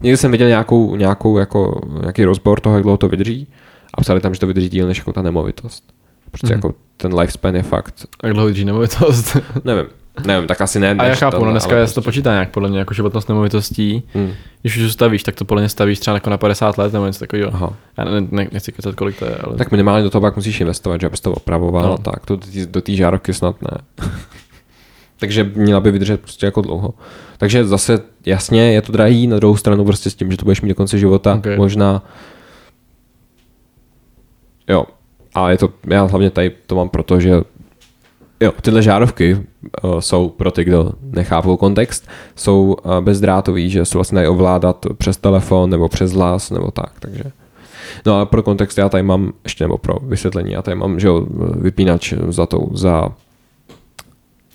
někdy 0.00 0.16
jsem 0.16 0.30
viděl 0.32 0.48
nějakou, 0.48 0.96
nějakou, 0.96 1.38
jako, 1.38 1.80
nějaký 2.00 2.24
rozbor 2.24 2.60
toho, 2.60 2.74
jak 2.74 2.82
dlouho 2.82 2.96
to 2.96 3.08
vydrží 3.08 3.46
a 3.94 4.00
psali 4.00 4.20
tam, 4.20 4.34
že 4.34 4.40
to 4.40 4.46
vydrží 4.46 4.68
díl 4.68 4.86
než 4.86 4.98
jako 4.98 5.12
ta 5.12 5.22
nemovitost. 5.22 5.84
Prostě 6.30 6.46
Mhm. 6.46 6.54
jako 6.54 6.74
ten 6.96 7.14
lifespan 7.14 7.54
je 7.56 7.62
fakt, 7.62 8.06
Jak 8.22 8.32
dlouho 8.32 8.46
vydrží 8.46 8.64
nemovitost? 8.64 9.36
nevím, 9.64 9.86
nevím, 10.26 10.48
tak 10.48 10.60
asi 10.60 10.80
ne. 10.80 10.96
A 10.98 11.04
já 11.04 11.14
chápu, 11.14 11.30
tohle, 11.36 11.46
no 11.46 11.52
dneska 11.52 11.72
ale 11.72 11.80
je 11.80 11.86
to 11.86 12.02
počítá 12.02 12.32
nějak 12.32 12.50
podle 12.50 12.68
mě, 12.68 12.78
jako 12.78 12.94
životnost 12.94 13.28
nemovitostí. 13.28 14.02
Hmm. 14.14 14.32
Když 14.62 14.76
už 14.76 14.92
stavíš, 14.92 15.22
tak 15.22 15.34
to 15.34 15.44
podle 15.44 15.62
mě 15.62 15.68
stavíš 15.68 15.98
třeba 15.98 16.14
jako 16.14 16.30
na 16.30 16.38
50 16.38 16.78
let 16.78 16.92
nebo 16.92 17.06
něco 17.06 17.18
takového. 17.20 17.50
Aha. 17.54 17.72
Já 17.98 18.04
ne, 18.04 18.20
ne, 18.30 18.48
nechci 18.52 18.72
kecat, 18.72 18.94
kolik 18.94 19.18
to 19.18 19.24
je, 19.24 19.34
ale... 19.36 19.56
Tak 19.56 19.70
minimálně 19.70 20.02
do 20.04 20.10
toho 20.10 20.22
pak 20.22 20.36
musíš 20.36 20.60
investovat, 20.60 21.00
že 21.00 21.06
abys 21.06 21.20
to 21.20 21.32
opravoval, 21.32 21.82
No. 21.90 21.98
tak 21.98 22.26
to 22.26 22.38
do 22.68 22.80
té- 22.80 22.92
žárovky 22.92 23.34
snad 23.34 23.56
ne. 23.62 23.78
Takže 25.18 25.50
měla 25.54 25.80
by 25.80 25.90
vydržet 25.90 26.20
prostě 26.20 26.46
jako 26.46 26.60
dlouho. 26.60 26.94
Takže 27.38 27.64
zase 27.64 27.98
jasně 28.26 28.72
je 28.72 28.82
to 28.82 28.92
drahý, 28.92 29.26
na 29.26 29.36
druhou 29.36 29.56
stranu 29.56 29.84
prostě 29.84 30.10
s 30.10 30.14
tím, 30.14 30.30
že 30.30 30.36
to 30.36 30.44
budeš 30.44 30.60
mít 30.60 30.68
do 30.68 30.74
konce 30.74 30.98
života, 30.98 31.32
Ok. 31.34 31.38
okay. 31.38 31.56
možná 31.56 32.02
jo, 34.68 34.84
ale 35.34 35.52
je 35.52 35.58
to, 35.58 35.68
já 35.90 36.02
hlavně 36.02 36.30
tady 36.30 36.52
to 36.66 36.74
mám 36.74 36.88
proto, 36.88 37.20
že 37.20 37.34
jo, 38.40 38.52
tyhle 38.60 38.82
žárovky 38.82 39.34
uh, 39.84 39.98
jsou 40.00 40.28
pro 40.28 40.50
ty, 40.50 40.64
kdo 40.64 40.92
nechápou 41.02 41.56
kontext, 41.56 42.08
jsou 42.36 42.76
uh, 42.84 43.00
bezdrátový, 43.00 43.70
že 43.70 43.84
se 43.84 43.98
vlastně 43.98 44.16
dají 44.16 44.28
ovládat 44.28 44.86
přes 44.98 45.16
telefon 45.16 45.70
nebo 45.70 45.88
přes 45.88 46.12
hlas 46.12 46.50
nebo 46.50 46.70
tak, 46.70 46.92
takže 47.00 47.22
No 48.06 48.20
a 48.20 48.26
pro 48.26 48.42
kontext 48.42 48.78
já 48.78 48.88
tady 48.88 49.02
mám, 49.02 49.32
ještě 49.44 49.64
nebo 49.64 49.78
pro 49.78 49.94
vysvětlení, 50.02 50.52
já 50.52 50.62
tady 50.62 50.74
mám, 50.74 51.00
že 51.00 51.06
jo, 51.06 51.26
vypínač 51.60 52.12
za 52.28 52.46
tou, 52.46 52.70
za, 52.74 53.08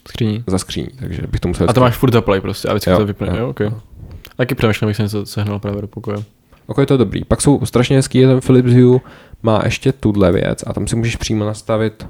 Skříní. 0.07 0.43
za 0.47 0.57
skříní, 0.57 0.87
takže 0.99 1.21
bych 1.27 1.39
to 1.39 1.47
musel... 1.47 1.67
A 1.69 1.73
to 1.73 1.81
máš 1.81 1.95
furt 1.97 2.13
zaplay 2.13 2.41
prostě 2.41 2.67
a 2.67 2.71
vždycky 2.73 2.89
Jo, 2.89 2.97
to 2.97 3.05
vypne. 3.05 3.27
jo, 3.27 3.35
Jo, 3.35 3.49
okay. 3.49 3.71
Taky 4.35 4.55
přemýšlím, 4.55 4.87
bych 4.87 4.95
se 4.97 5.03
něco 5.03 5.25
sehnal 5.25 5.59
právě 5.59 5.81
do 5.81 5.87
pokoje. 5.87 6.17
Ok, 6.67 6.77
je 6.77 6.85
to 6.85 6.97
dobrý. 6.97 7.23
Pak 7.23 7.41
jsou 7.41 7.65
strašně 7.65 7.95
hezký, 7.95 8.17
je 8.17 8.27
ten 8.27 8.41
Philips 8.41 8.71
Hue, 8.73 8.99
má 9.43 9.61
ještě 9.63 9.91
tuhle 9.91 10.31
věc 10.31 10.63
a 10.67 10.73
tam 10.73 10.87
si 10.87 10.95
můžeš 10.95 11.15
přímo 11.15 11.45
nastavit 11.45 12.07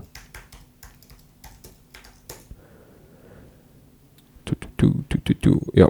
tu, 4.44 4.56
tu, 4.56 4.68
tu, 4.76 4.94
tu, 5.08 5.18
tu, 5.24 5.34
tu. 5.34 5.60
jo. 5.74 5.88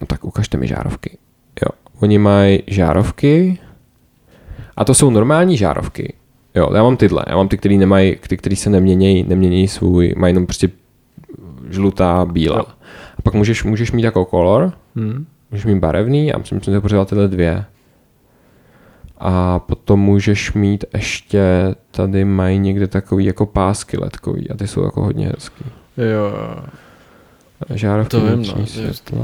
No 0.00 0.06
tak 0.06 0.19
ukažte 0.30 0.58
mi 0.58 0.66
žárovky. 0.66 1.18
Jo, 1.62 1.78
oni 2.00 2.18
mají 2.18 2.62
žárovky 2.66 3.58
a 4.76 4.84
to 4.84 4.94
jsou 4.94 5.10
normální 5.10 5.56
žárovky. 5.56 6.14
Jo, 6.54 6.70
já 6.74 6.82
mám 6.82 6.96
tyhle, 6.96 7.24
já 7.28 7.36
mám 7.36 7.48
ty, 7.48 7.58
který 7.58 7.78
nemají, 7.78 8.16
ty, 8.28 8.36
který 8.36 8.56
se 8.56 8.70
neměnějí, 8.70 9.24
neměnějí 9.28 9.68
svůj, 9.68 10.14
mají 10.16 10.30
jenom 10.30 10.46
prostě 10.46 10.68
žlutá, 11.70 12.24
bílá. 12.24 12.56
Jo. 12.58 12.64
A 13.18 13.22
pak 13.22 13.34
můžeš, 13.34 13.64
můžeš 13.64 13.92
mít 13.92 14.02
jako 14.02 14.24
color, 14.24 14.72
Hmm. 14.96 15.26
Můžeš 15.50 15.66
mít 15.66 15.78
barevný, 15.78 16.26
já 16.26 16.38
myslím, 16.38 16.58
že 16.58 16.64
jsem 16.64 16.74
to 16.74 16.80
pořádal 16.80 17.06
tyhle 17.06 17.28
dvě. 17.28 17.64
A 19.18 19.58
potom 19.58 20.00
můžeš 20.00 20.52
mít 20.52 20.84
ještě, 20.94 21.42
tady 21.90 22.24
mají 22.24 22.58
někde 22.58 22.86
takový 22.86 23.24
jako 23.24 23.46
pásky 23.46 23.96
letkový 23.98 24.50
a 24.50 24.56
ty 24.56 24.68
jsou 24.68 24.84
jako 24.84 25.02
hodně 25.04 25.26
hezký. 25.26 25.64
Jo, 25.96 26.32
Žárovky 27.74 28.10
To 28.10 28.20
vím, 28.20 28.46
no, 28.56 28.66
světla. 28.66 29.18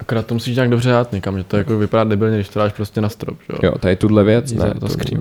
Akorát 0.00 0.26
to 0.26 0.34
musíš 0.34 0.56
nějak 0.56 0.70
dobře 0.70 0.90
dát 0.90 1.12
někam, 1.12 1.38
že 1.38 1.44
to 1.44 1.56
jako 1.56 1.78
vypadá 1.78 2.04
debilně, 2.04 2.36
když 2.36 2.48
to 2.48 2.58
dáš 2.58 2.72
prostě 2.72 3.00
na 3.00 3.08
strop, 3.08 3.38
že 3.40 3.66
Jo, 3.66 3.78
tady 3.78 3.96
tuhle 3.96 4.24
věc, 4.24 4.52
ne, 4.52 4.74
to 4.80 4.88
skříň. 4.88 5.20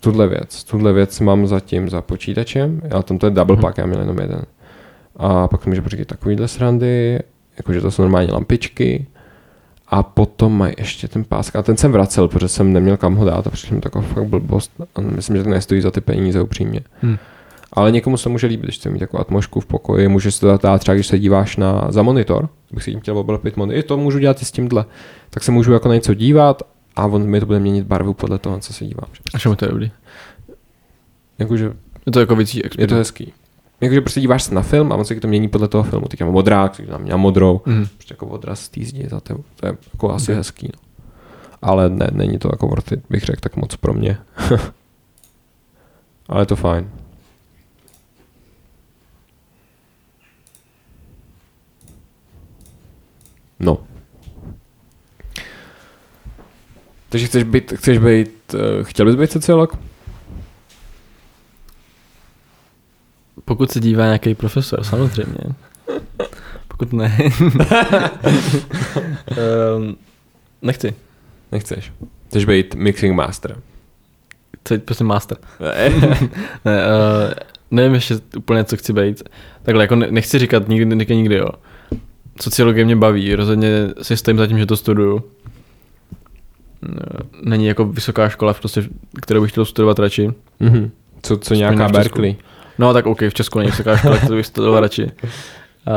tuhle 0.00 0.28
věc, 0.28 0.64
tuhle 0.64 0.92
věc 0.92 1.20
mám 1.20 1.46
zatím 1.46 1.88
za 1.90 2.02
počítačem, 2.02 2.80
já 2.84 3.02
tam 3.02 3.18
to 3.18 3.26
je 3.26 3.30
double 3.30 3.56
Mhm. 3.56 3.62
pack, 3.62 3.78
já 3.78 3.86
měl 3.86 4.00
jenom 4.00 4.18
jeden. 4.18 4.42
A 5.16 5.48
pak 5.48 5.66
může 5.66 5.82
počítat 5.82 6.06
takovýhle 6.08 6.48
srandy, 6.48 7.18
jakože 7.56 7.80
to 7.80 7.90
jsou 7.90 8.02
normální 8.02 8.30
lampičky. 8.30 9.06
A 9.88 10.02
potom 10.02 10.58
mají 10.58 10.74
ještě 10.78 11.08
ten 11.08 11.24
pásk. 11.24 11.56
A 11.56 11.62
ten 11.62 11.76
jsem 11.76 11.92
vracel, 11.92 12.28
protože 12.28 12.48
jsem 12.48 12.72
neměl 12.72 12.96
kam 12.96 13.14
ho 13.14 13.24
dát 13.24 13.46
a 13.46 13.50
přišel 13.50 13.74
mi 13.74 13.80
taková 13.80 14.04
fakt 14.04 14.24
blbost. 14.26 14.72
A 14.96 15.00
myslím, 15.00 15.36
že 15.36 15.42
to 15.42 15.50
nestojí 15.50 15.80
za 15.80 15.90
ty 15.90 16.00
peníze 16.00 16.40
upřímně. 16.40 16.80
Hmm. 17.02 17.16
Ale 17.76 17.92
někomu 17.92 18.16
se 18.16 18.24
to 18.24 18.30
může 18.30 18.46
líbit, 18.46 18.64
když 18.64 18.78
chce 18.78 18.90
mít 18.90 18.98
takovou 18.98 19.20
atmosféru 19.20 19.60
v 19.60 19.66
pokoji. 19.66 20.08
Může 20.08 20.30
se 20.30 20.40
to 20.40 20.58
dát 20.62 20.78
třeba, 20.78 20.94
když 20.94 21.06
se 21.06 21.18
díváš 21.18 21.56
na, 21.56 21.86
za 21.88 22.02
monitor, 22.02 22.48
bych 22.72 22.84
si 22.84 22.90
tím 22.90 23.00
chtěl 23.00 23.18
oblepit 23.18 23.56
monitor. 23.56 23.78
I 23.78 23.82
to 23.82 23.96
můžu 23.96 24.18
dělat 24.18 24.42
i 24.42 24.44
s 24.44 24.52
tímhle. 24.52 24.84
Tak 25.30 25.42
se 25.42 25.52
můžu 25.52 25.72
jako 25.72 25.88
na 25.88 25.94
něco 25.94 26.14
dívat 26.14 26.62
a 26.96 27.06
on 27.06 27.26
mi 27.26 27.40
to 27.40 27.46
bude 27.46 27.58
měnit 27.58 27.86
barvu 27.86 28.14
podle 28.14 28.38
toho, 28.38 28.58
co 28.58 28.72
se 28.72 28.84
dívám. 28.84 29.10
A 29.34 29.38
čemu 29.38 29.56
to 29.56 29.64
je 29.64 29.68
dobrý? 29.68 29.90
Jakože 31.38 31.72
Je 32.06 32.12
to 32.12 32.20
jako 32.20 32.36
věcí 32.36 32.62
je 32.78 32.86
to 32.86 32.94
hezký. 32.94 33.32
Jakože 33.80 34.00
prostě 34.00 34.20
díváš 34.20 34.42
se 34.42 34.54
na 34.54 34.62
film 34.62 34.92
a 34.92 34.96
on 34.96 35.04
se 35.04 35.14
to 35.14 35.28
mění 35.28 35.48
podle 35.48 35.68
toho 35.68 35.84
filmu. 35.84 36.06
Teď 36.06 36.20
mám 36.20 36.32
modrák, 36.32 36.76
teď 36.76 36.88
mám 36.88 37.20
modrou. 37.20 37.60
Mhm. 37.66 37.86
Prostě 37.94 38.12
jako 38.12 38.26
odraz 38.26 38.70
zdi 38.80 39.08
za 39.08 39.20
tebou. 39.20 39.44
To 39.56 39.66
je 39.66 39.76
jako 39.94 40.12
asi 40.12 40.34
hezký. 40.34 40.70
No. 40.74 40.80
Ale 41.62 41.90
ne, 41.90 42.08
není 42.12 42.38
to 42.38 42.48
jako 42.52 42.66
worth 42.66 42.92
it, 42.92 43.00
bych 43.10 43.24
řekl 43.24 43.40
tak 43.40 43.56
moc 43.56 43.76
pro 43.76 43.94
mě. 43.94 44.18
Ale 46.28 46.42
je 46.42 46.46
to 46.46 46.56
fajn. 46.56 46.90
No. 53.60 53.78
Takže 57.08 57.26
chceš 57.26 57.42
být, 57.42 57.72
chceš 57.72 57.98
být, 57.98 58.54
uh, 58.54 58.60
chtěl 58.82 59.06
bys 59.06 59.14
být 59.14 59.32
sociolog? 59.32 59.78
Pokud 63.44 63.70
se 63.70 63.80
dívá 63.80 64.04
nějaký 64.04 64.34
profesor, 64.34 64.84
samozřejmě. 64.84 65.36
Pokud 66.68 66.92
ne. 66.92 67.18
um, 69.76 69.96
nechci. 70.62 70.94
Nechceš. 71.52 71.92
Chceš 72.28 72.44
být 72.44 72.74
mixing 72.74 73.14
master. 73.14 73.56
Chci 74.60 74.78
prostě 74.78 75.04
master. 75.04 75.36
ne, 75.60 75.90
uh, 76.64 77.32
nevím 77.70 77.94
ještě 77.94 78.18
úplně, 78.36 78.64
co 78.64 78.76
chci 78.76 78.92
být. 78.92 79.22
Takhle, 79.62 79.84
jako 79.84 79.96
ne- 79.96 80.10
nechci 80.10 80.38
říkat 80.38 80.68
nikdy, 80.68 80.96
nikdy, 80.96 81.16
nikdy, 81.16 81.34
jo. 81.34 81.48
Sociologie 82.40 82.84
mě 82.84 82.96
baví, 82.96 83.34
rozhodně 83.34 83.88
si 84.02 84.16
stojím 84.16 84.38
za 84.38 84.46
tím, 84.46 84.58
že 84.58 84.66
to 84.66 84.76
studuju. 84.76 85.22
Eh, 86.88 86.92
Není 87.42 87.66
jako 87.66 87.84
vysoká 87.84 88.28
škola, 88.28 88.54
prostě, 88.54 88.88
kterou 89.22 89.40
bych 89.42 89.50
chtěl 89.50 89.64
studovat 89.64 89.98
radši. 89.98 90.30
Mhm. 90.60 90.90
Co, 91.22 91.38
co 91.38 91.54
nějaká. 91.54 91.88
Berkeley? 91.88 92.36
No 92.78 92.92
tak 92.92 93.06
OK, 93.06 93.22
v 93.22 93.34
Česku 93.34 93.58
není 93.58 93.70
vysoká 93.70 93.96
škola, 93.96 94.16
kterou 94.16 94.36
bych 94.36 94.46
studoval 94.46 94.80
radši. 94.80 95.10
A, 95.86 95.92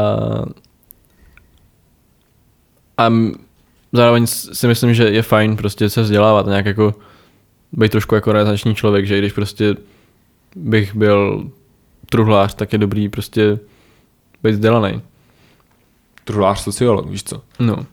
a 2.98 3.14
zároveň 3.94 4.28
si 4.28 4.68
myslím, 4.68 4.94
že 4.94 5.04
je 5.04 5.22
fajn 5.22 5.56
prostě 5.56 5.90
se 5.90 6.02
vzdělávat, 6.02 6.46
nějak 6.46 6.66
jako 6.66 6.96
být 7.72 7.92
trošku 7.92 8.16
jako 8.16 8.32
renesanční 8.32 8.76
člověk, 8.76 9.08
že 9.08 9.16
i 9.16 9.20
když 9.20 9.34
prostě 9.34 9.76
bych 10.56 10.96
byl 10.96 11.50
truhlář, 12.10 12.54
tak 12.54 12.74
je 12.74 12.80
dobrý 12.80 13.10
prostě 13.10 13.60
být 14.44 14.52
vzdělaný. 14.52 15.02
Truhlář 16.30 16.60
sociolog, 16.60 17.10
víš 17.10 17.24
co? 17.24 17.42
No. 17.60 17.76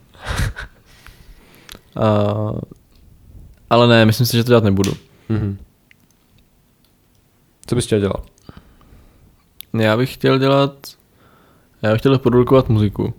A, 1.97 2.53
ale 3.71 3.89
ne, 3.89 4.07
myslím 4.07 4.27
si, 4.27 4.37
že 4.37 4.45
to 4.45 4.49
dělat 4.49 4.65
nebudu. 4.65 4.93
Mhm. 5.29 5.59
Co 7.67 7.75
bys 7.75 7.87
chtěl 7.87 8.01
dělat? 8.01 8.27
Já 9.79 9.97
bych 9.97 10.15
chtěl 10.15 10.39
dělat, 10.39 10.73
já 11.83 11.93
bych 11.93 12.01
chtěl 12.01 12.19
produkovat 12.19 12.69
muziku. 12.69 13.15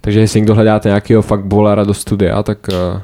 Takže 0.00 0.20
jestli 0.20 0.40
někdo 0.40 0.54
hledáte 0.54 0.88
nějakého 0.88 1.22
fakt 1.22 1.44
bolara 1.44 1.84
do 1.84 1.94
studia, 1.94 2.42
tak 2.42 2.68
uh, 2.68 3.02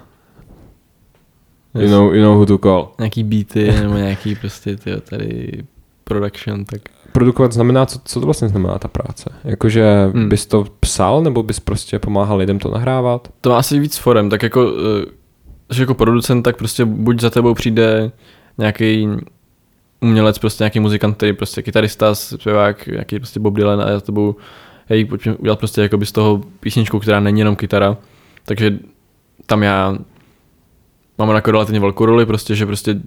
you, 1.83 1.91
know, 1.91 2.15
you 2.15 2.23
know 2.23 2.37
who 2.37 2.47
to 2.47 2.59
call. 2.59 2.93
Nějaký 2.99 3.25
beaty 3.25 3.73
nebo 3.73 3.95
nějaký 3.95 4.35
prostě 4.35 4.77
tyjo, 4.77 5.01
tady 5.01 5.65
production, 6.05 6.65
tak 6.65 6.81
Produkovat 7.17 7.53
znamená, 7.53 7.87
co, 7.87 7.99
co 8.05 8.21
to 8.21 8.27
vlastně 8.27 8.49
znamená 8.49 8.79
ta 8.79 8.89
práce? 8.89 9.31
Jakože 9.45 10.11
Hmm. 10.15 10.29
bys 10.29 10.47
to 10.47 10.65
psal, 10.81 11.23
nebo 11.23 11.43
bys 11.43 11.61
prostě 11.61 11.99
pomáhal 11.99 12.39
lidem 12.39 12.59
to 12.59 12.71
nahrávat? 12.71 13.29
to 13.41 13.51
má 13.51 13.59
asi 13.59 13.79
víc 13.79 13.97
forem, 13.97 14.31
tak 14.31 14.43
jako, 14.43 14.73
eh, 15.03 15.07
že 15.75 15.83
jako 15.83 15.95
producent, 15.95 16.43
tak 16.43 16.57
prostě 16.57 16.85
buď 16.85 17.21
za 17.21 17.31
tebou 17.31 17.55
přijde 17.55 18.13
nějaký 18.59 19.09
umělec, 20.01 20.39
prostě 20.39 20.65
nějaký 20.65 20.81
muzikant, 20.81 21.17
který 21.17 21.33
prostě 21.33 21.63
kytarista, 21.63 22.15
zpěvák, 22.15 22.87
nějaký 22.87 23.19
prostě 23.19 23.41
Bob 23.41 23.55
Dylan 23.55 23.81
a 23.81 23.89
já 23.89 23.95
za 23.95 24.01
tebou, 24.01 24.37
hej, 24.87 25.05
pojďme 25.05 25.37
udělat 25.37 25.59
prostě 25.59 25.83
jako 25.83 26.05
z 26.05 26.13
toho 26.13 26.41
písničku, 26.61 26.99
která 26.99 27.21
není 27.21 27.41
jenom 27.41 27.57
kytara, 27.57 27.97
takže 28.45 28.79
tam 29.47 29.63
já 29.63 29.97
mám 31.19 31.31
jako 31.31 31.51
relativně 31.51 31.81
velkou 31.81 32.07
roli, 32.07 32.27
prostě, 32.27 32.55
že 32.55 32.67
prostě 32.67 33.01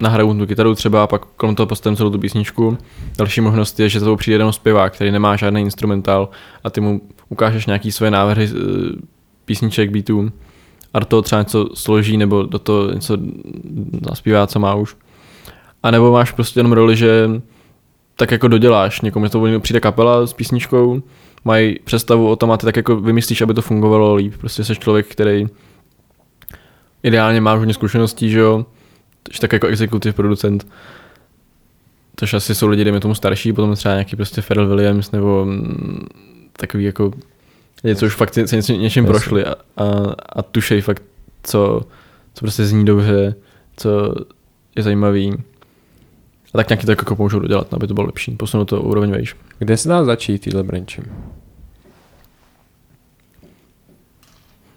nahraju 0.00 0.34
tu 0.34 0.46
kytaru 0.46 0.74
třeba 0.74 1.02
a 1.02 1.06
pak 1.06 1.24
kolem 1.24 1.54
toho 1.54 1.66
postavím 1.66 1.96
celou 1.96 2.10
tu 2.10 2.18
písničku. 2.18 2.78
Další 3.18 3.40
možnost 3.40 3.80
je, 3.80 3.88
že 3.88 4.00
za 4.00 4.06
tebou 4.06 4.16
přijde 4.16 4.34
jenom 4.34 4.52
zpěvák, 4.52 4.94
který 4.94 5.10
nemá 5.10 5.36
žádný 5.36 5.60
instrumentál 5.60 6.28
a 6.64 6.70
ty 6.70 6.80
mu 6.80 7.00
ukážeš 7.28 7.66
nějaký 7.66 7.92
svoje 7.92 8.10
návrhy 8.10 8.50
eh, 8.50 8.58
písniček, 9.44 9.90
beatů 9.90 10.32
a 10.94 10.98
do 10.98 11.04
toho 11.04 11.22
třeba 11.22 11.40
něco 11.40 11.68
složí 11.74 12.16
nebo 12.16 12.42
do 12.42 12.58
toho 12.58 12.90
něco 12.90 13.18
naspívá, 14.10 14.46
co 14.46 14.58
má 14.58 14.74
už. 14.74 14.96
A 15.82 15.90
nebo 15.90 16.12
máš 16.12 16.32
prostě 16.32 16.60
jenom 16.60 16.72
roli, 16.72 16.96
že 16.96 17.30
tak 18.16 18.30
jako 18.30 18.48
doděláš, 18.48 19.00
někomu 19.00 19.28
to 19.28 19.60
přijde 19.60 19.80
kapela 19.80 20.26
s 20.26 20.32
písničkou, 20.32 21.02
mají 21.44 21.78
představu 21.84 22.28
o 22.28 22.36
tom 22.36 22.50
a 22.50 22.56
ty 22.56 22.66
tak 22.66 22.76
jako 22.76 22.96
vymyslíš, 22.96 23.42
aby 23.42 23.54
to 23.54 23.62
fungovalo 23.62 24.14
líp. 24.14 24.34
Prostě 24.38 24.64
jsi 24.64 24.76
člověk, 24.76 25.06
který 25.06 25.46
ideálně 27.02 27.40
má 27.40 27.54
hodně 27.54 27.74
zkušeností, 27.74 28.30
že 28.30 28.38
jo, 28.38 28.66
tak 29.40 29.52
jako 29.52 29.66
executive 29.66 30.12
producent, 30.12 30.66
což 32.16 32.34
asi 32.34 32.54
jsou 32.54 32.68
lidi, 32.68 32.84
dejme 32.84 33.00
tomu 33.00 33.14
starší, 33.14 33.52
potom 33.52 33.74
třeba 33.74 33.94
nějaký 33.94 34.16
prostě 34.16 34.42
Pharrell 34.42 34.68
Williams 34.68 35.10
nebo 35.10 35.44
mm, 35.44 36.06
takový 36.52 36.84
jako 36.84 37.12
lidi, 37.84 37.96
co 37.96 38.06
už 38.06 38.14
fakt 38.14 38.34
se 38.34 38.56
něčím, 38.56 38.80
něčím 38.80 39.04
Jasně. 39.04 39.12
prošli 39.12 39.44
a, 39.44 39.54
a, 39.76 39.84
a 40.28 40.42
tušej 40.42 40.80
fakt, 40.80 41.02
co, 41.42 41.80
co 42.34 42.40
prostě 42.40 42.64
zní 42.64 42.84
dobře, 42.84 43.34
co 43.76 44.14
je 44.76 44.82
zajímavý. 44.82 45.32
A 46.54 46.58
tak 46.58 46.68
nějaký 46.68 46.86
to 46.86 46.92
jako 46.92 47.16
pomůžou 47.16 47.38
dodělat, 47.38 47.74
aby 47.74 47.86
to 47.86 47.94
bylo 47.94 48.06
lepší, 48.06 48.36
posunout 48.36 48.64
to 48.64 48.82
úroveň 48.82 49.10
vejš. 49.10 49.36
Kde 49.58 49.76
se 49.76 49.88
dá 49.88 50.04
začít 50.04 50.38
týhle 50.38 50.62
branči? 50.62 51.02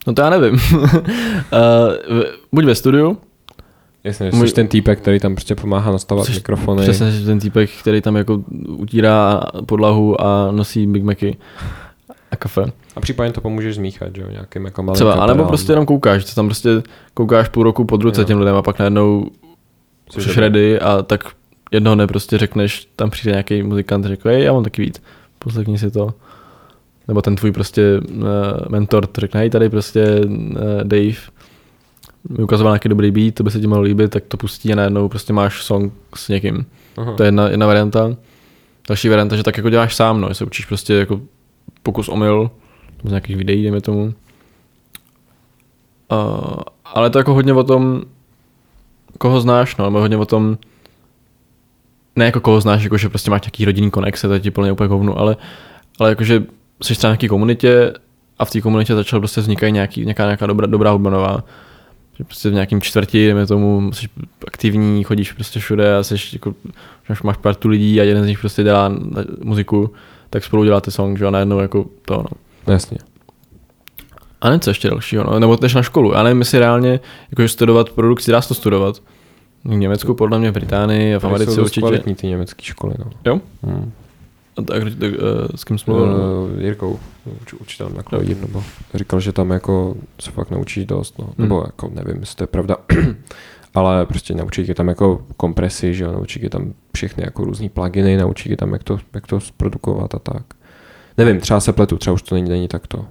No 0.08 0.14
to 0.14 0.22
já 0.22 0.30
nevím. 0.30 0.54
uh, 0.82 2.22
buď 2.52 2.66
ve 2.66 2.76
studiu, 2.76 3.18
Jasně, 4.06 4.32
jsi 4.32 4.54
ten 4.54 4.68
týpek, 4.68 5.00
který 5.00 5.20
tam 5.20 5.36
prostě 5.36 5.56
pomáhá 5.56 5.92
nastavovat 5.92 6.30
mikrofony. 6.30 6.82
Přesně, 6.82 7.12
že 7.12 7.26
ten 7.26 7.40
týpek, 7.40 7.70
který 7.80 8.02
tam 8.02 8.16
jako 8.16 8.44
utírá 8.68 9.42
podlahu 9.66 10.22
a 10.22 10.52
nosí 10.52 10.88
Big 10.88 11.04
Macy 11.04 11.38
a 12.32 12.36
kafe. 12.36 12.66
A 12.96 13.00
případně 13.00 13.34
to 13.34 13.42
pomůžeš 13.42 13.76
zmíchat, 13.76 14.16
že 14.16 14.22
jo, 14.22 14.28
nějakým 14.32 14.66
jako 14.66 14.84
malým 14.84 14.96
Třeba, 14.96 15.14
anebo 15.14 15.28
kaperám. 15.28 15.48
prostě 15.48 15.72
jenom 15.72 15.86
koukáš, 15.86 16.26
ty 16.26 16.36
tam 16.36 16.48
prostě 16.48 16.70
koukáš 17.14 17.48
půl 17.48 17.64
roku 17.64 17.86
pod 17.86 18.02
ruce 18.04 18.22
Jo. 18.22 18.26
těm 18.26 18.40
lidem 18.40 18.56
a 18.56 18.62
pak 18.62 18.80
najednou 18.80 19.26
jsi 20.12 20.40
ready 20.40 20.80
a 20.80 21.02
tak 21.02 21.24
jednoho 21.72 21.96
dne 21.96 22.08
prostě 22.08 22.38
řekneš, 22.38 22.88
tam 22.96 23.10
přijde 23.10 23.32
nějaký 23.32 23.64
muzikant 23.64 24.06
a 24.06 24.08
řekne, 24.08 24.40
já 24.40 24.54
mám 24.54 24.64
taky 24.64 24.82
víc, 24.82 25.02
poslechni 25.40 25.78
si 25.78 25.92
to. 25.92 26.14
Nebo 27.08 27.22
ten 27.22 27.36
tvůj 27.36 27.52
prostě 27.52 28.00
uh, 28.16 28.26
mentor 28.70 29.08
to 29.08 29.22
řekne, 29.22 29.40
hej, 29.40 29.50
tady 29.50 29.70
prostě 29.70 30.22
uh, 30.26 30.56
Dave 30.84 31.16
mi 32.30 32.44
ukazoval 32.44 32.74
nějaký 32.74 32.90
dobrý 32.90 33.12
beat, 33.12 33.34
to 33.34 33.44
by 33.44 33.52
se 33.52 33.60
ti 33.60 33.68
mohlo 33.68 33.84
líbit, 33.84 34.12
tak 34.12 34.24
to 34.28 34.38
pustí 34.38 34.74
a 34.74 34.76
najednou 34.76 35.10
prostě 35.10 35.34
máš 35.34 35.64
song 35.64 35.94
s 36.16 36.30
někým. 36.30 36.66
Aha. 36.98 37.14
To 37.14 37.24
je 37.24 37.28
jedna, 37.28 37.50
jedna 37.50 37.68
varianta. 37.68 38.16
Další 38.88 39.10
varianta, 39.10 39.36
že 39.36 39.44
tak 39.44 39.58
jako 39.58 39.70
děláš 39.70 39.96
sám, 39.96 40.22
no, 40.22 40.28
že 40.28 40.34
se 40.34 40.46
učíš 40.46 40.66
prostě 40.66 40.94
jako 40.94 41.22
pokus 41.84 42.10
omyl, 42.10 42.52
z 43.04 43.10
nějakých 43.10 43.38
videí, 43.38 43.62
dejme 43.62 43.82
tomu. 43.82 44.14
Uh, 46.12 46.56
ale 46.86 47.10
to 47.10 47.18
jako 47.18 47.34
hodně 47.34 47.54
o 47.54 47.64
tom, 47.64 48.02
koho 49.18 49.42
znáš, 49.42 49.78
no, 49.78 49.86
nebo 49.86 50.00
hodně 50.00 50.18
o 50.18 50.26
tom, 50.26 50.58
ne 52.16 52.26
jako 52.26 52.40
koho 52.40 52.62
znáš, 52.62 52.84
jako 52.84 52.98
že 52.98 53.10
prostě 53.10 53.32
máš 53.32 53.42
nějaký 53.42 53.66
rodinný 53.66 53.92
konexe, 53.92 54.28
to 54.28 54.34
je 54.34 54.40
ti 54.40 54.52
plně 54.52 54.72
úplně 54.72 54.90
hovnu, 54.90 55.20
ale, 55.20 55.38
ale 56.00 56.10
jakože 56.10 56.44
jsi 56.82 56.96
třeba 56.96 57.12
nějaký 57.12 57.28
komunitě 57.28 57.94
a 58.40 58.46
v 58.46 58.52
té 58.52 58.62
komunitě 58.62 58.96
začal 58.96 59.20
prostě 59.20 59.42
vznikají 59.42 59.74
nějaký, 59.74 60.02
nějaká, 60.02 60.24
nějaká 60.24 60.46
dobrá, 60.46 60.68
dobrá 60.68 60.92
hudba 60.92 61.10
nová. 61.10 61.44
Že 62.18 62.24
prostě 62.24 62.50
v 62.50 62.54
nějakém 62.54 62.82
čtvrti, 62.82 63.26
dejme 63.26 63.48
tomu, 63.48 63.92
jsi 63.94 64.08
aktivní, 64.48 65.04
chodíš 65.04 65.32
prostě 65.32 65.60
všude 65.60 65.98
a 65.98 66.04
jsi 66.04 66.16
jako, 66.34 66.56
máš 67.24 67.38
partu 67.38 67.68
lidí 67.68 68.02
a 68.02 68.04
jeden 68.04 68.24
z 68.24 68.28
nich 68.28 68.40
prostě 68.40 68.64
dělá 68.64 68.92
muziku, 69.44 69.94
tak 70.30 70.44
spolu 70.44 70.64
děláte 70.64 70.92
song, 70.92 71.18
že 71.18 71.26
a 71.26 71.32
najednou 71.32 71.60
jako 71.60 71.86
to, 72.06 72.18
no. 72.18 72.74
Jasně. 72.74 72.98
A 74.42 74.50
nevím, 74.50 74.60
co 74.60 74.70
ještě 74.70 74.90
dalšího, 74.90 75.24
no. 75.24 75.40
nebo 75.40 75.56
jdeš 75.56 75.74
na 75.74 75.82
školu. 75.82 76.14
Já 76.14 76.24
nevím, 76.24 76.40
jestli 76.40 76.60
reálně 76.60 77.00
jakože 77.32 77.48
studovat 77.48 77.90
produkci, 77.90 78.32
dá 78.32 78.42
se 78.42 78.48
to 78.48 78.54
studovat. 78.54 79.02
V 79.64 79.76
Německu, 79.76 80.14
podle 80.14 80.40
mě, 80.40 80.52
v 80.52 80.54
Británii 80.54 81.16
a 81.16 81.20
v 81.20 81.24
Americe 81.24 81.52
jsou 81.52 81.62
určitě. 81.62 81.82
kvalitní 81.82 82.16
ty 82.16 82.28
německé 82.28 82.64
školy, 82.64 82.94
no. 83.00 83.06
Jo? 83.26 83.40
Hmm. 83.64 83.92
A 84.58 84.62
tak, 84.62 84.84
tak, 84.84 85.12
uh, 85.12 85.18
s 85.56 85.64
kým 85.64 85.78
jsi 85.78 85.86
mluvil? 85.88 86.06
Uh, 86.54 86.62
Jirkou, 86.62 87.00
uč- 87.42 87.62
učitelem 87.62 87.94
na 87.96 88.04
klavír, 88.04 88.38
nebo 88.38 88.64
říkal, 88.94 89.20
že 89.20 89.32
tam 89.32 89.52
jako 89.52 89.96
se 90.20 90.32
fakt 90.32 90.52
naučíš 90.52 90.86
dost, 90.86 91.20
no. 91.20 91.26
Hmm. 91.26 91.34
Nebo 91.38 91.64
jako 91.66 91.92
nevím, 91.94 92.20
jestli 92.20 92.36
to 92.36 92.44
je 92.44 92.48
pravda, 92.48 92.78
ale 93.74 94.06
prostě 94.06 94.34
naučí 94.34 94.66
tě 94.66 94.74
tam 94.74 94.88
jako 94.88 95.22
kompresy, 95.38 95.94
že 95.94 96.04
jo, 96.04 96.12
naučí 96.12 96.40
tě 96.40 96.50
tam 96.50 96.74
všechny 96.94 97.24
jako 97.24 97.46
různý 97.46 97.70
pluginy, 97.70 98.18
naučí 98.18 98.50
tě 98.50 98.58
tam, 98.58 98.74
jak 98.74 98.84
to, 98.84 99.00
jak 99.14 99.28
to 99.28 99.40
zprodukovat 99.40 100.16
a 100.16 100.20
tak. 100.20 100.44
Nevím, 101.18 101.40
třeba 101.40 101.60
se 101.60 101.74
pletu, 101.74 101.98
třeba 101.98 102.14
už 102.14 102.22
to 102.22 102.36
není, 102.36 102.50
není 102.50 102.68
takto. 102.68 103.06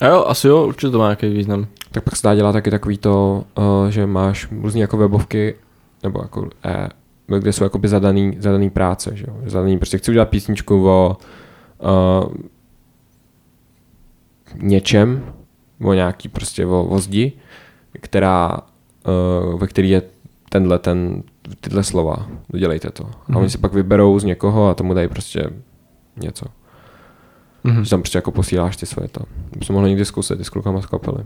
A 0.00 0.06
jo, 0.06 0.24
asi 0.26 0.48
jo, 0.48 0.66
určitě 0.66 0.90
to 0.90 0.98
má 0.98 1.04
nějaký 1.04 1.28
význam. 1.28 1.66
Tak 1.92 2.04
pak 2.04 2.16
se 2.16 2.28
dá 2.28 2.34
dělat 2.34 2.52
taky 2.52 2.70
takový 2.70 2.98
to, 2.98 3.44
uh, 3.58 3.88
že 3.88 4.06
máš 4.06 4.48
různý 4.62 4.80
jako 4.80 4.96
webovky, 4.96 5.54
nebo 6.02 6.22
jako, 6.22 6.48
eh, 6.64 6.88
kde 7.38 7.52
jsou 7.52 7.64
jakoby 7.64 7.88
zadaný, 7.88 8.36
zadaný 8.38 8.70
práce, 8.70 9.10
že 9.16 9.24
jo. 9.28 9.36
Zadaný, 9.46 9.78
prostě 9.78 9.98
chci 9.98 10.10
udělat 10.10 10.28
písničku 10.28 10.88
o 10.88 11.16
uh, 12.26 12.34
něčem, 14.62 15.22
o 15.84 15.92
nějaký 15.94 16.28
prostě 16.28 16.66
o, 16.66 16.84
o 16.84 16.98
zdi, 16.98 17.32
která, 18.00 18.58
uh, 19.52 19.60
ve 19.60 19.66
který 19.66 19.90
je 19.90 20.02
tenhle, 20.48 20.78
ten, 20.78 21.22
tyhle 21.60 21.84
slova, 21.84 22.26
dodělejte 22.48 22.90
to. 22.90 23.04
A 23.04 23.10
Mhm. 23.28 23.36
oni 23.36 23.50
si 23.50 23.58
pak 23.58 23.72
vyberou 23.72 24.18
z 24.18 24.24
někoho 24.24 24.68
a 24.68 24.74
tomu 24.74 24.94
dají 24.94 25.08
prostě 25.08 25.50
něco. 26.16 26.46
Mhm. 27.64 27.84
Že 27.84 27.90
tam 27.90 28.00
prostě 28.00 28.18
jako 28.18 28.30
posíláš 28.32 28.76
ty 28.76 28.86
svoje 28.86 29.08
to. 29.08 29.20
Bychom 29.56 29.74
mohli 29.74 29.90
někdy 29.90 30.04
zkusit 30.04 30.40
i 30.40 30.44
s 30.44 30.48
klukama 30.48 30.80
z 30.82 30.86
kapely. 30.86 31.24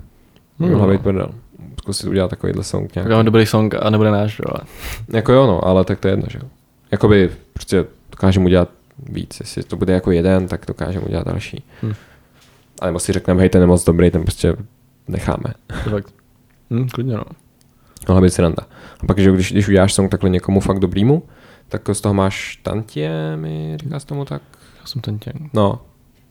Hmm. 0.61 0.71
Mohla 0.73 0.93
být 0.93 1.01
prdel. 1.01 1.29
Zkusit 1.79 2.07
udělat 2.07 2.29
takovýhle 2.31 2.65
song 2.65 2.95
nějaký. 2.95 3.09
Tak 3.09 3.11
máme 3.13 3.25
dobrý 3.25 3.47
song 3.47 3.75
a 3.75 3.91
nebude 3.91 4.11
náš, 4.11 4.39
jo. 4.39 4.45
ale- 4.49 4.61
Jako 5.13 5.33
jo, 5.33 5.47
no, 5.47 5.65
ale 5.67 5.85
tak 5.85 6.01
to 6.01 6.09
je 6.09 6.13
jedno, 6.13 6.27
že 6.31 6.39
jo. 6.43 6.49
Jakoby 6.91 7.31
prostě 7.53 7.85
dokážeme 8.11 8.47
udělat 8.47 8.69
víc. 9.09 9.41
Jestli 9.41 9.63
to 9.63 9.77
bude 9.77 9.93
jako 9.93 10.11
jeden, 10.11 10.49
tak 10.49 10.65
dokážeme 10.67 11.05
udělat 11.07 11.27
další. 11.27 11.65
Hm. 11.83 11.93
A 12.81 12.87
nebo 12.87 12.99
si 12.99 13.13
řekneme, 13.13 13.41
hej, 13.41 13.49
ten 13.49 13.61
je 13.61 13.67
moc 13.67 13.85
dobrý, 13.85 14.11
ten 14.11 14.23
prostě 14.23 14.57
necháme. 15.09 15.55
To 15.85 15.91
fakt. 15.91 16.13
Hm, 16.71 16.89
klidně, 16.89 17.17
no. 17.17 17.25
Mohla 18.09 18.21
být 18.23 18.31
sranda. 18.31 18.63
A 19.01 19.07
pak, 19.07 19.19
že 19.19 19.33
když, 19.33 19.53
když 19.53 19.69
uděláš 19.69 19.95
song 19.95 20.11
takhle 20.11 20.31
někomu 20.31 20.61
fakt 20.61 20.79
dobrýmu, 20.79 21.23
tak 21.69 21.89
z 21.93 22.01
toho 22.01 22.15
máš 22.15 22.57
tantiemy, 22.63 23.77
říká 23.81 24.01
se 24.01 24.07
tomu 24.07 24.25
tak? 24.25 24.43
Já 24.81 24.87
jsem 24.87 25.03
těm. 25.19 25.33
No, 25.53 25.81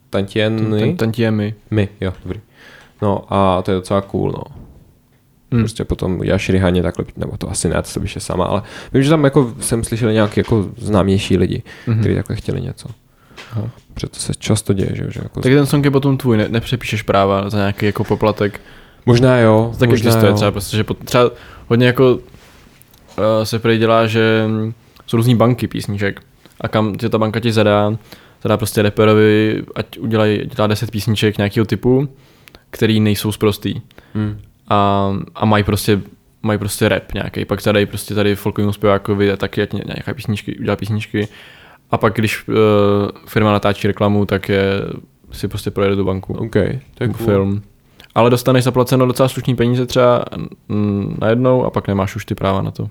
tantiemy. 0.10 0.96
Ten 0.96 1.12
těmi. 1.12 1.56
My, 1.72 1.90
jo, 2.02 2.14
dobrý. 2.24 2.40
No 3.04 3.22
a 3.34 3.62
to 3.62 3.72
je 3.72 3.76
docela 3.76 4.02
cool, 4.02 4.32
no. 4.32 4.44
Hmm. 5.52 5.62
Prostě 5.62 5.86
potom 5.86 6.20
uděláš 6.20 6.50
rihaně 6.50 6.84
takhle, 6.84 7.06
nebo 7.18 7.38
to 7.38 7.50
asi 7.50 7.70
ne, 7.70 7.82
to 7.94 8.00
je 8.00 8.22
sama, 8.22 8.46
ale 8.46 8.62
vím, 8.94 9.04
že 9.04 9.10
tam 9.10 9.24
jako 9.24 9.54
jsem 9.60 9.84
slyšel 9.84 10.12
nějaký 10.12 10.40
jako 10.40 10.70
známější 10.78 11.38
lidi, 11.38 11.64
Mhm. 11.88 12.00
kteří 12.00 12.16
takhle 12.16 12.36
chtěli 12.36 12.62
něco. 12.62 12.90
Aha. 13.52 13.70
Protože 13.94 14.08
to 14.08 14.20
se 14.20 14.34
často 14.34 14.74
děje, 14.74 14.90
že, 14.94 15.04
jo, 15.04 15.10
že 15.12 15.20
jako 15.24 15.42
Tak 15.42 15.54
ten 15.54 15.66
song 15.66 15.86
je 15.86 15.92
potom 15.92 16.18
tvůj, 16.18 16.38
ne, 16.38 16.48
nepřepíšeš 16.50 17.02
práva 17.02 17.50
za 17.50 17.58
nějaký 17.58 17.86
jako 17.86 18.04
poplatek. 18.04 18.62
Možná 19.06 19.38
jo, 19.38 19.74
tak 19.80 19.90
možná 19.90 20.08
existuje 20.08 20.30
jo. 20.30 20.36
třeba 20.36 20.52
prostě, 20.52 20.78
že 20.78 20.84
pot, 20.84 20.98
třeba 21.06 21.32
hodně 21.68 21.88
jako 21.88 22.14
uh, 22.16 22.22
se 23.44 23.60
prý 23.60 23.78
dělá, 23.78 24.08
že 24.08 24.44
mm, 24.48 24.74
jsou 25.08 25.18
různý 25.18 25.36
banky 25.36 25.68
písniček 25.68 26.22
a 26.62 26.68
kam 26.68 26.96
tě 26.96 27.10
ta 27.10 27.18
banka 27.18 27.40
ti 27.40 27.52
zadá, 27.52 27.98
zadá 28.44 28.58
prostě 28.58 28.82
reperovi, 28.82 29.64
ať 29.76 29.98
udělají, 30.00 30.42
dělá 30.56 30.68
10 30.68 30.92
písniček 30.92 31.38
nějakého 31.38 31.66
typu, 31.66 32.08
který 32.74 33.00
nejsou 33.00 33.32
sprostý 33.32 33.82
Hmm. 34.16 34.38
a, 34.70 35.10
a 35.36 35.46
mají 35.46 35.64
prostě 35.64 36.02
mají 36.44 36.60
prostě 36.60 36.90
rap 36.90 37.14
nějaký, 37.14 37.46
pak 37.46 37.62
zadají 37.62 37.86
prostě 37.86 38.16
tady 38.16 38.36
folkovému 38.36 38.74
zpěvákovi 38.74 39.32
a 39.32 39.38
taky 39.38 39.62
ať 39.62 39.74
ně- 39.74 39.84
nějaké 39.88 40.14
písničky, 40.14 40.58
udělá 40.60 40.76
písničky 40.76 41.28
a 41.92 41.98
pak 41.98 42.14
když 42.14 42.48
uh, 42.48 42.56
firma 43.28 43.52
natáčí 43.52 43.88
reklamu, 43.88 44.26
tak 44.26 44.50
je, 44.50 44.82
si 45.32 45.48
prostě 45.48 45.72
projede 45.72 45.96
tu 45.96 46.04
banku 46.06 46.34
OK, 46.34 46.52
to 46.52 46.58
je 46.60 46.80
jako 47.00 47.14
cool. 47.14 47.28
film. 47.28 47.62
Ale 48.16 48.30
dostaneš 48.30 48.64
zaplaceno 48.64 49.06
docela 49.06 49.30
slušný 49.30 49.56
peníze 49.56 49.86
třeba 49.86 50.26
najednou 51.22 51.66
a 51.66 51.70
pak 51.70 51.88
nemáš 51.88 52.16
už 52.16 52.26
ty 52.26 52.36
práva 52.36 52.62
na 52.62 52.72
to. 52.72 52.90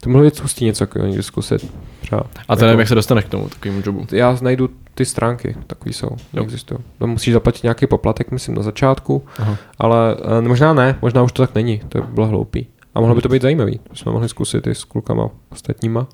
To 0.00 0.10
mohlo 0.10 0.24
být 0.24 0.40
hustý 0.40 0.64
něco 0.64 0.86
takového 0.86 1.08
někdy 1.08 1.22
zkusit. 1.22 1.72
Třeba. 2.00 2.22
A 2.48 2.56
to 2.56 2.64
nevím, 2.64 2.78
jak 2.78 2.88
se 2.88 2.94
dostaneš 2.94 3.24
k 3.24 3.28
tomu 3.28 3.48
takovému 3.48 3.82
jobu. 3.86 4.06
Já 4.12 4.38
najdu 4.42 4.70
ty 4.94 5.04
stránky, 5.04 5.56
takový 5.66 5.92
jsou, 5.92 6.08
Jo. 6.32 6.42
existují. 6.42 6.80
To 6.98 7.06
musíš 7.06 7.34
zaplatit 7.34 7.62
nějaký 7.62 7.86
poplatek, 7.86 8.30
myslím, 8.30 8.54
na 8.54 8.62
začátku, 8.62 9.24
Aha. 9.38 9.56
ale 9.78 10.16
eh, 10.38 10.48
možná 10.48 10.74
ne, 10.74 10.98
možná 11.02 11.22
už 11.22 11.32
to 11.32 11.42
tak 11.42 11.54
není, 11.54 11.80
to 11.88 12.00
by 12.00 12.06
bylo 12.12 12.26
hloupý. 12.26 12.66
A 12.94 13.00
mohlo 13.00 13.14
by 13.14 13.22
to 13.22 13.28
být 13.28 13.42
zajímavý, 13.42 13.78
to 13.78 13.96
jsme 13.96 14.12
mohli 14.12 14.28
zkusit 14.28 14.66
i 14.66 14.74
s 14.74 14.84
klukama 14.84 15.30
ostatníma. 15.52 16.06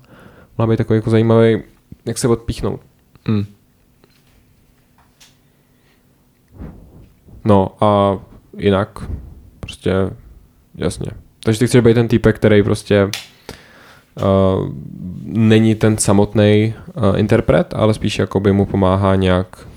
Mohla 0.57 0.71
být 0.71 0.77
takový 0.77 0.97
jako 0.97 1.09
zajímavý, 1.09 1.63
jak 2.05 2.17
se 2.17 2.27
odpíchnout. 2.27 2.81
Mm. 3.27 3.45
No 7.45 7.71
a 7.83 8.19
jinak 8.57 8.99
prostě 9.59 9.91
jasně. 10.75 11.11
Takže 11.43 11.59
ty 11.59 11.67
chceš 11.67 11.81
být 11.81 11.93
ten 11.93 12.07
týpek, 12.07 12.35
který 12.35 12.63
prostě 12.63 13.09
uh, 14.15 14.69
není 15.23 15.75
ten 15.75 15.97
samotný 15.97 16.73
uh, 16.95 17.19
interpret, 17.19 17.73
ale 17.75 17.93
spíš 17.93 18.19
jako 18.19 18.39
by 18.39 18.51
mu 18.51 18.65
pomáhá 18.65 19.15
nějak 19.15 19.67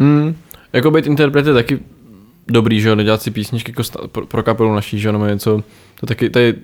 Mm. 0.00 0.36
Jako 0.72 0.90
být 0.90 1.06
interpret 1.06 1.46
je 1.46 1.54
taky 1.54 1.80
dobrý, 2.48 2.80
že 2.80 2.88
jo, 2.88 2.94
nedělat 2.94 3.22
si 3.22 3.30
písničky 3.30 3.70
jako 3.70 3.84
sta- 3.84 4.08
pro, 4.08 4.26
pro 4.26 4.42
kapelu 4.42 4.74
naší, 4.74 4.98
že 4.98 5.08
jo, 5.08 5.12
nebo 5.12 5.26
něco. 5.26 5.62
To 6.00 6.06
taky, 6.06 6.30
to 6.30 6.38
je 6.38 6.54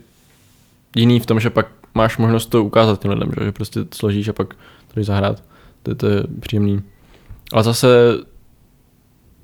jiný 0.96 1.20
v 1.20 1.26
tom, 1.26 1.40
že 1.40 1.50
pak 1.50 1.66
máš 1.94 2.18
možnost 2.18 2.46
to 2.46 2.64
ukázat 2.64 3.00
těm 3.00 3.11
lidem, 3.11 3.30
že, 3.34 3.40
jo, 3.40 3.44
že 3.46 3.52
prostě 3.52 3.80
složíš 3.94 4.28
a 4.28 4.32
pak 4.32 4.54
to 4.54 5.00
jdeš 5.00 5.07
zahrát. 5.07 5.42
To, 5.82 5.94
to 5.94 6.07
je 6.07 6.22
příjemný. 6.40 6.82
Ale 7.52 7.62
zase 7.62 7.88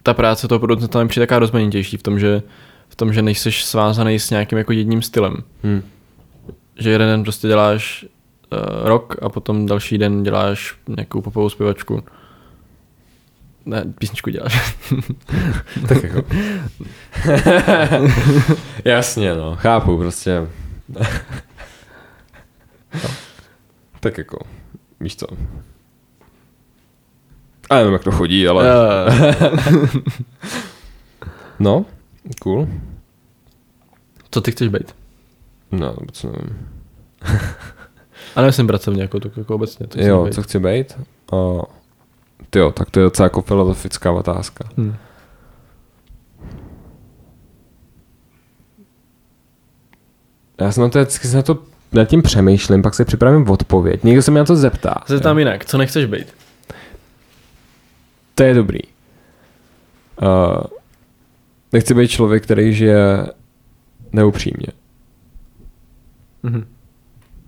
ta 0.02 0.14
práce 0.14 0.48
toho 0.48 0.58
producenta 0.58 1.02
mi 1.02 1.08
přijde 1.08 1.26
taková 1.26 1.38
rozmanitější 1.38 1.96
v 1.96 2.02
tom, 2.02 2.18
že 2.18 2.42
v 2.88 2.96
tom, 2.96 3.12
že 3.12 3.22
nejseš 3.22 3.64
svázaný 3.64 4.18
s 4.18 4.30
nějakým 4.30 4.58
jako 4.58 4.72
jedním 4.72 5.02
stylem. 5.02 5.36
Hmm. 5.62 5.82
Že 6.82 6.90
jeden 6.90 7.08
den 7.08 7.22
prostě 7.22 7.48
děláš 7.48 8.04
uh, 8.52 8.88
rock 8.88 9.22
a 9.22 9.28
potom 9.28 9.66
další 9.66 9.98
den 9.98 10.22
děláš 10.22 10.76
nějakou 10.88 11.20
popovou 11.20 11.48
zpěvačku. 11.48 12.02
Ne, 13.66 13.84
písničku 13.98 14.30
děláš. 14.30 14.76
Tak 15.88 16.02
jako. 16.02 16.22
Jasně, 18.84 19.34
no, 19.34 19.56
chápu, 19.56 19.98
prostě. 19.98 20.46
no. 22.94 23.10
Tak 24.00 24.18
jako, 24.18 24.38
víš 25.00 25.16
co. 25.16 25.26
A 27.70 27.74
nevím, 27.74 27.92
jak 27.92 28.04
to 28.04 28.10
chodí, 28.10 28.48
ale... 28.48 28.66
No, 31.58 31.84
cool. 32.42 32.68
Co 34.30 34.40
ty 34.40 34.52
chceš 34.52 34.68
být? 34.68 34.94
No, 35.72 35.94
vůbec 36.00 36.22
nevím. 36.22 36.71
A 38.36 38.40
nemyslím 38.40 38.66
pracovně, 38.66 39.02
jako, 39.02 39.20
to, 39.20 39.30
jako 39.36 39.54
obecně. 39.54 39.86
To 39.86 40.00
Jo, 40.00 40.28
co 40.32 40.42
chci 40.42 40.58
být? 40.58 40.98
Uh, 41.32 41.62
jo, 42.56 42.70
tak 42.70 42.90
to 42.90 43.00
je 43.00 43.04
docela 43.04 43.26
jako 43.26 43.42
filozofická 43.42 44.12
otázka. 44.12 44.64
Hmm. 44.76 44.94
Já 50.60 50.72
jsem 50.72 50.82
na 50.82 50.88
to, 50.88 50.98
vždycky 50.98 51.28
se 51.28 51.36
na 51.36 51.42
to 51.42 51.58
nad 51.92 52.04
tím 52.04 52.22
přemýšlím, 52.22 52.82
pak 52.82 52.94
si 52.94 53.04
připravím 53.04 53.50
odpověď. 53.50 54.04
Někdo 54.04 54.22
se 54.22 54.30
mě 54.30 54.40
na 54.40 54.44
to 54.44 54.56
zeptá. 54.56 54.94
Se 55.06 55.20
tam 55.20 55.38
jinak, 55.38 55.64
co 55.64 55.78
nechceš 55.78 56.06
být? 56.06 56.26
To 58.34 58.42
je 58.42 58.54
dobrý. 58.54 58.80
Uh, 60.22 60.62
nechci 61.72 61.94
být 61.94 62.08
člověk, 62.08 62.42
který 62.42 62.74
žije 62.74 63.26
neupřímně. 64.12 64.66
Mhm. 66.42 66.71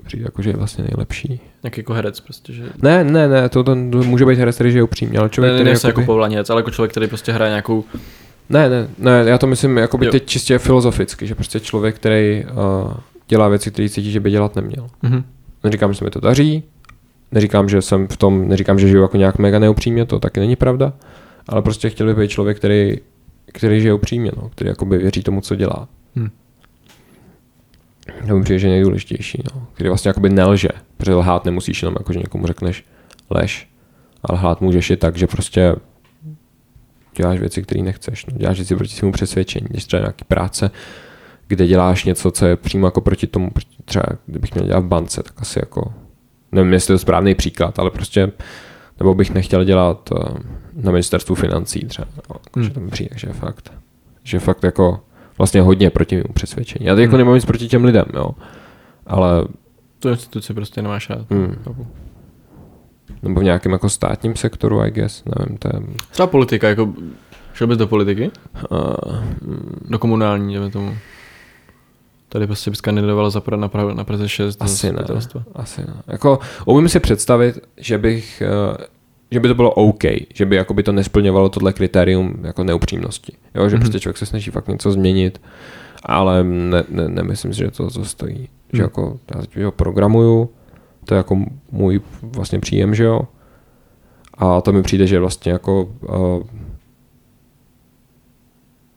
Přijde 0.06 0.24
jako, 0.24 0.42
že 0.42 0.50
je 0.50 0.56
vlastně 0.56 0.84
nejlepší. 0.84 1.40
Jak 1.62 1.76
jako 1.76 1.92
herec 1.92 2.20
prostě, 2.20 2.52
že... 2.52 2.62
Ne, 2.82 3.04
ne, 3.04 3.28
ne, 3.28 3.48
to, 3.48 3.64
to, 3.64 3.74
může 3.74 4.26
být 4.26 4.38
herec, 4.38 4.54
který 4.54 4.72
žije 4.72 4.82
upřímně, 4.82 5.18
ale 5.18 5.26
Ne, 5.26 5.30
člověk, 5.30 5.52
ne, 5.52 5.56
který 5.56 5.70
ne, 5.70 5.70
jako 5.70 5.86
jakoby... 5.86 6.06
povolání 6.06 6.34
herec, 6.34 6.50
ale 6.50 6.58
jako 6.58 6.70
člověk, 6.70 6.90
který 6.90 7.06
prostě 7.06 7.32
hraje 7.32 7.50
nějakou... 7.50 7.84
Ne, 8.50 8.68
ne, 8.68 8.88
ne, 8.98 9.24
já 9.26 9.38
to 9.38 9.46
myslím 9.46 9.76
jakoby 9.76 10.06
Jo. 10.06 10.12
teď 10.12 10.26
čistě 10.26 10.58
filozoficky, 10.58 11.26
že 11.26 11.34
prostě 11.34 11.60
člověk, 11.60 11.94
který 11.94 12.44
uh, 12.44 12.92
dělá 13.28 13.48
věci, 13.48 13.70
které 13.70 13.88
cítí, 13.88 14.12
že 14.12 14.20
by 14.20 14.30
dělat 14.30 14.56
neměl. 14.56 14.86
Mhm. 15.02 15.24
Neříkám, 15.64 15.92
že 15.92 15.98
se 15.98 16.04
mi 16.04 16.10
to 16.10 16.20
daří, 16.20 16.62
neříkám, 17.32 17.68
že 17.68 17.82
jsem 17.82 18.08
v 18.08 18.16
tom, 18.16 18.48
neříkám, 18.48 18.78
že 18.78 18.88
žiju 18.88 19.02
jako 19.02 19.16
nějak 19.16 19.38
mega 19.38 19.58
neupřímně, 19.58 20.06
to 20.06 20.20
taky 20.20 20.40
není 20.40 20.56
pravda, 20.56 20.92
ale 21.48 21.62
prostě 21.62 21.90
chtěl 21.90 22.06
bych 22.06 22.16
být 22.16 22.30
člověk, 22.30 22.56
který, 22.56 22.96
který 23.52 23.80
žije 23.80 23.94
upřímně, 23.94 24.32
no, 24.36 24.48
který 24.48 24.68
jakoby 24.68 24.98
věří 24.98 25.22
tomu, 25.22 25.40
co 25.40 25.54
dělá. 25.54 25.88
Hm. 26.16 26.28
To 28.28 28.36
mi 28.36 28.42
přijde, 28.42 28.58
že 28.58 28.66
je 28.66 28.70
nejdůležitější, 28.72 29.42
no, 29.54 29.66
který 29.74 29.88
vlastně 29.88 30.08
jakoby 30.08 30.30
nelže, 30.30 30.68
protože 30.96 31.14
lhát 31.14 31.44
nemusíš 31.44 31.82
jenom 31.82 31.96
jako, 31.98 32.12
že 32.12 32.18
někomu 32.18 32.46
řekneš 32.46 32.84
lež, 33.30 33.68
ale 34.22 34.38
lhát 34.38 34.60
můžeš 34.60 34.90
i 34.90 34.96
tak, 34.96 35.16
že 35.16 35.26
prostě 35.26 35.76
děláš 37.16 37.38
věci, 37.38 37.62
které 37.62 37.82
nechceš, 37.82 38.26
no, 38.26 38.38
děláš 38.38 38.56
věci 38.56 38.76
proti 38.76 38.94
svému 38.94 39.12
přesvědčení, 39.12 39.66
když 39.70 39.84
třeba 39.84 40.00
nějaký 40.00 40.24
práce, 40.24 40.70
kde 41.46 41.66
děláš 41.66 42.04
něco, 42.04 42.30
co 42.30 42.46
je 42.46 42.56
přímo 42.56 42.86
jako 42.86 43.00
proti 43.00 43.26
tomu, 43.26 43.50
třeba 43.84 44.04
kdybych 44.26 44.54
měl 44.54 44.66
dělat 44.66 44.80
v 44.80 44.88
bance, 44.88 45.22
tak 45.22 45.32
asi 45.36 45.58
jako, 45.58 45.94
nevím, 46.52 46.72
jestli 46.72 46.86
to 46.86 46.92
je 46.92 46.98
správný 46.98 47.34
příklad, 47.34 47.78
ale 47.78 47.90
prostě, 47.90 48.32
nebo 48.98 49.14
bych 49.14 49.34
nechtěl 49.34 49.64
dělat 49.64 50.10
eh, 50.12 50.34
na 50.72 50.92
ministerstvu 50.92 51.34
financí 51.34 51.80
třeba, 51.86 52.08
no, 52.30 52.36
Hmm. 52.56 52.64
že 52.64 52.70
to 52.70 52.80
mi 52.80 52.90
přijde, 52.90 53.16
že 53.18 53.28
je 53.28 53.32
fakt, 53.32 53.72
že 54.22 54.38
fakt 54.38 54.64
jako 54.64 55.00
vlastně 55.38 55.60
hodně 55.60 55.90
proti 55.90 56.16
mému 56.16 56.32
přesvědčení. 56.34 56.86
Já 56.86 56.94
teď 56.94 57.02
jako 57.02 57.10
Hmm. 57.10 57.18
nemám 57.18 57.34
nic 57.34 57.44
proti 57.44 57.68
těm 57.68 57.84
lidem, 57.84 58.04
jo, 58.14 58.30
ale 59.06 59.44
Tu 59.98 60.08
instituci 60.08 60.54
prostě 60.54 60.82
nemáš 60.82 61.10
rád. 61.10 61.30
hmm, 61.30 61.56
nebo 63.22 63.40
v 63.40 63.44
nějakém 63.44 63.72
jako 63.72 63.88
státním 63.88 64.36
sektoru, 64.36 64.80
I 64.80 64.90
guess, 64.90 65.22
nevím, 65.38 65.58
to 65.58 65.68
je, 65.76 65.82
Třeba 66.10 66.26
politika, 66.26 66.68
jako... 66.68 66.92
Šel 67.54 67.66
bys 67.66 67.76
do 67.78 67.86
politiky? 67.86 68.30
uh, 68.70 68.78
Do 69.90 69.98
komunální, 69.98 70.54
dejme 70.54 70.70
tomu. 70.70 70.96
Tady 72.28 72.46
prostě 72.46 72.70
bys 72.70 72.80
kandidoval 72.80 73.30
za 73.30 73.40
pra, 73.40 73.56
na, 73.56 73.68
pra, 73.68 73.94
na 73.94 74.04
Praze 74.04 74.28
6. 74.28 74.56
do 74.56 74.64
Asi 74.64 74.92
ne. 74.92 75.02
Asi 75.54 75.80
ne. 75.80 75.94
Jako, 76.06 76.38
umím 76.66 76.88
si 76.88 77.00
představit, 77.00 77.58
že 77.76 77.98
bych, 77.98 78.42
eh, 78.42 78.84
že 79.34 79.40
by 79.40 79.48
to 79.48 79.54
bylo 79.54 79.70
OK, 79.70 80.02
že 80.34 80.46
by 80.46 80.56
jakoby 80.56 80.82
to 80.82 80.92
nesplňovalo 80.92 81.48
tohle 81.48 81.72
kritérium 81.72 82.34
jako 82.42 82.64
neupřímnosti. 82.64 83.32
Jo, 83.54 83.68
že 83.68 83.76
Mhm. 83.76 83.80
prostě 83.82 84.00
člověk 84.00 84.16
se 84.18 84.26
snaží 84.26 84.50
fakt 84.50 84.68
něco 84.68 84.92
změnit, 84.92 85.40
ale 86.02 86.44
ne, 86.44 86.84
ne, 86.88 87.08
nemyslím 87.08 87.52
si, 87.52 87.58
že 87.58 87.70
to, 87.70 87.90
to 87.90 88.04
stojí. 88.04 88.36
Že 88.38 88.48
Hmm. 88.72 88.80
jako, 88.82 89.18
já 89.34 89.40
teď 89.40 89.56
ho 89.64 89.72
programuju, 89.72 90.48
to 91.04 91.14
je 91.14 91.16
jako 91.16 91.36
můj 91.72 92.00
vlastně 92.22 92.60
příjem, 92.60 92.94
že 92.94 93.04
jo. 93.04 93.20
A 94.38 94.60
to 94.60 94.72
mi 94.72 94.82
přijde, 94.82 95.06
že 95.06 95.18
vlastně 95.20 95.52
jako 95.52 95.82
uh, 96.00 96.42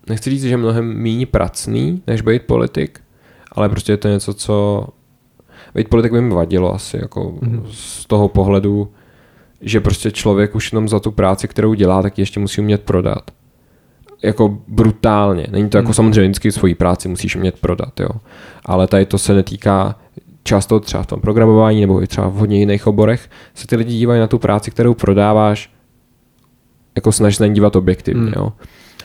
nechci 0.09 0.30
říct, 0.30 0.41
že 0.41 0.49
je 0.49 0.57
mnohem 0.57 0.85
méně 1.01 1.26
pracný, 1.26 2.01
než 2.07 2.22
být 2.22 2.41
politik, 2.43 2.99
ale 3.51 3.69
prostě 3.69 3.93
je 3.93 3.97
to 3.97 4.07
něco, 4.07 4.34
co 4.34 4.88
být 5.76 5.89
politik 5.89 6.11
by 6.11 6.22
mi 6.22 6.34
vadilo 6.34 6.73
asi, 6.76 6.97
jako 7.01 7.38
Mhm. 7.41 7.64
z 7.72 8.05
toho 8.05 8.27
pohledu, 8.27 8.91
že 9.62 9.82
prostě 9.82 10.12
člověk 10.12 10.56
už 10.56 10.72
jenom 10.72 10.90
za 10.90 11.00
tu 11.00 11.12
práci, 11.12 11.48
kterou 11.48 11.74
dělá, 11.74 12.02
tak 12.02 12.18
ji 12.18 12.22
ještě 12.22 12.40
musí 12.40 12.62
umět 12.62 12.82
prodat. 12.82 13.32
jako 14.24 14.58
brutálně. 14.68 15.48
Není 15.52 15.70
to 15.70 15.78
jako 15.78 15.88
Hmm. 15.88 15.94
samozřejmě 15.94 16.22
vždycky 16.22 16.52
svoji 16.52 16.76
práci 16.76 17.08
musíš 17.10 17.36
umět 17.36 17.60
prodat, 17.60 18.00
jo. 18.00 18.10
Ale 18.66 18.88
tady 18.88 19.06
to 19.06 19.18
se 19.18 19.34
netýká 19.34 19.96
často 20.44 20.80
třeba 20.80 21.04
v 21.04 21.08
tom 21.08 21.22
programování 21.22 21.82
nebo 21.82 22.04
i 22.04 22.08
třeba 22.08 22.28
v 22.28 22.34
hodně 22.34 22.60
jiných 22.60 22.88
oborech, 22.88 23.30
se 23.56 23.68
ty 23.68 23.76
lidi 23.76 23.94
dívají 23.94 24.20
na 24.20 24.28
tu 24.28 24.40
práci, 24.40 24.72
kterou 24.72 24.94
prodáváš, 24.94 25.72
jako 26.96 27.12
snaží 27.12 27.36
se 27.36 27.44
na 27.44 27.48
ní 27.48 27.54
dívat 27.54 27.76
objektivně, 27.76 28.22
Hmm. 28.22 28.34
jo. 28.36 28.54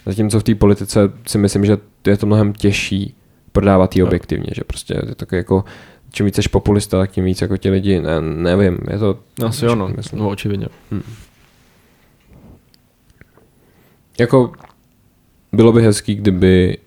Zatímco 0.07 0.41
v 0.41 0.43
té 0.43 0.55
politice 0.55 1.13
si 1.27 1.39
myslím, 1.39 1.65
že 1.67 1.79
je 2.07 2.17
to 2.17 2.27
mnohem 2.27 2.53
těžší 2.53 3.15
prodávat 3.53 3.97
ji 3.97 4.03
objektivně, 4.03 4.47
že 4.55 4.65
prostě 4.67 4.95
je 5.09 5.15
to 5.15 5.37
jako 5.37 5.65
čím 6.13 6.27
víc 6.27 6.37
jsi 6.37 6.49
populista, 6.49 6.99
tak 6.99 7.11
tím 7.11 7.25
víc 7.25 7.41
jako 7.43 7.57
ti 7.57 7.71
lidi, 7.71 8.01
ne, 8.01 8.21
nevím, 8.21 8.79
je 8.91 8.99
to... 8.99 9.19
Asi 9.47 9.65
jo, 9.65 9.75
no. 9.75 9.89
myslím. 9.97 10.19
no 10.19 10.29
očividně. 10.29 10.67
Jako 14.19 14.53
bylo 15.53 15.73
by 15.73 15.83
hezký, 15.83 16.15
kdyby 16.15 16.79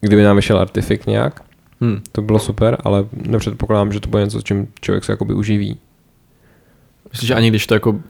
kdyby 0.00 0.22
nám 0.22 0.36
vyšel 0.36 0.58
artifik 0.58 1.06
nějak, 1.06 1.42
Hm. 1.80 2.00
to 2.12 2.22
bylo 2.22 2.38
super, 2.38 2.76
ale 2.84 3.06
nepředpokládám, 3.12 3.92
že 3.92 4.00
to 4.00 4.08
bude 4.08 4.24
něco, 4.24 4.40
s 4.40 4.44
čím 4.44 4.68
člověk 4.80 5.04
se 5.04 5.12
jakoby 5.12 5.34
uživí. 5.34 5.78
Myslím, 7.12 7.26
že 7.26 7.34
ani 7.34 7.48
když 7.50 7.66
to 7.66 7.74
jako, 7.74 8.00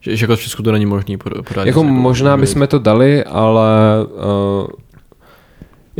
že, 0.00 0.16
že 0.16 0.24
jako 0.24 0.36
v 0.36 0.40
Česku 0.40 0.62
to 0.62 0.72
není 0.72 0.86
možný 0.86 1.16
pod- 1.16 1.32
podat. 1.48 1.66
Jako 1.66 1.82
něco 1.82 1.92
možná 1.94 2.36
bychom 2.36 2.66
to 2.66 2.78
dali, 2.78 3.24
ale 3.24 3.70
uh, 4.04 4.66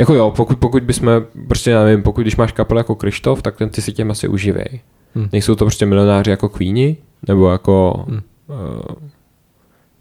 jako 0.01 0.15
jo, 0.15 0.33
pokud, 0.37 0.59
pokud 0.59 0.83
bychom, 0.83 1.11
prostě 1.49 1.75
nevím, 1.75 2.03
pokud 2.03 2.21
když 2.21 2.37
máš 2.37 2.53
kapel 2.53 2.79
jako 2.79 2.95
Krištof, 2.95 3.43
tak 3.43 3.57
ten 3.57 3.69
ty 3.69 3.83
si 3.83 3.93
těm 3.93 4.11
asi 4.11 4.29
uživej. 4.29 4.81
Hm. 5.15 5.29
Nejsou 5.33 5.55
to 5.55 5.65
prostě 5.65 5.87
milionáři 5.87 6.31
jako 6.31 6.49
Queeni, 6.49 6.97
nebo 7.29 7.51
jako, 7.51 8.05
Hm. 8.09 8.21
uh, 8.49 8.81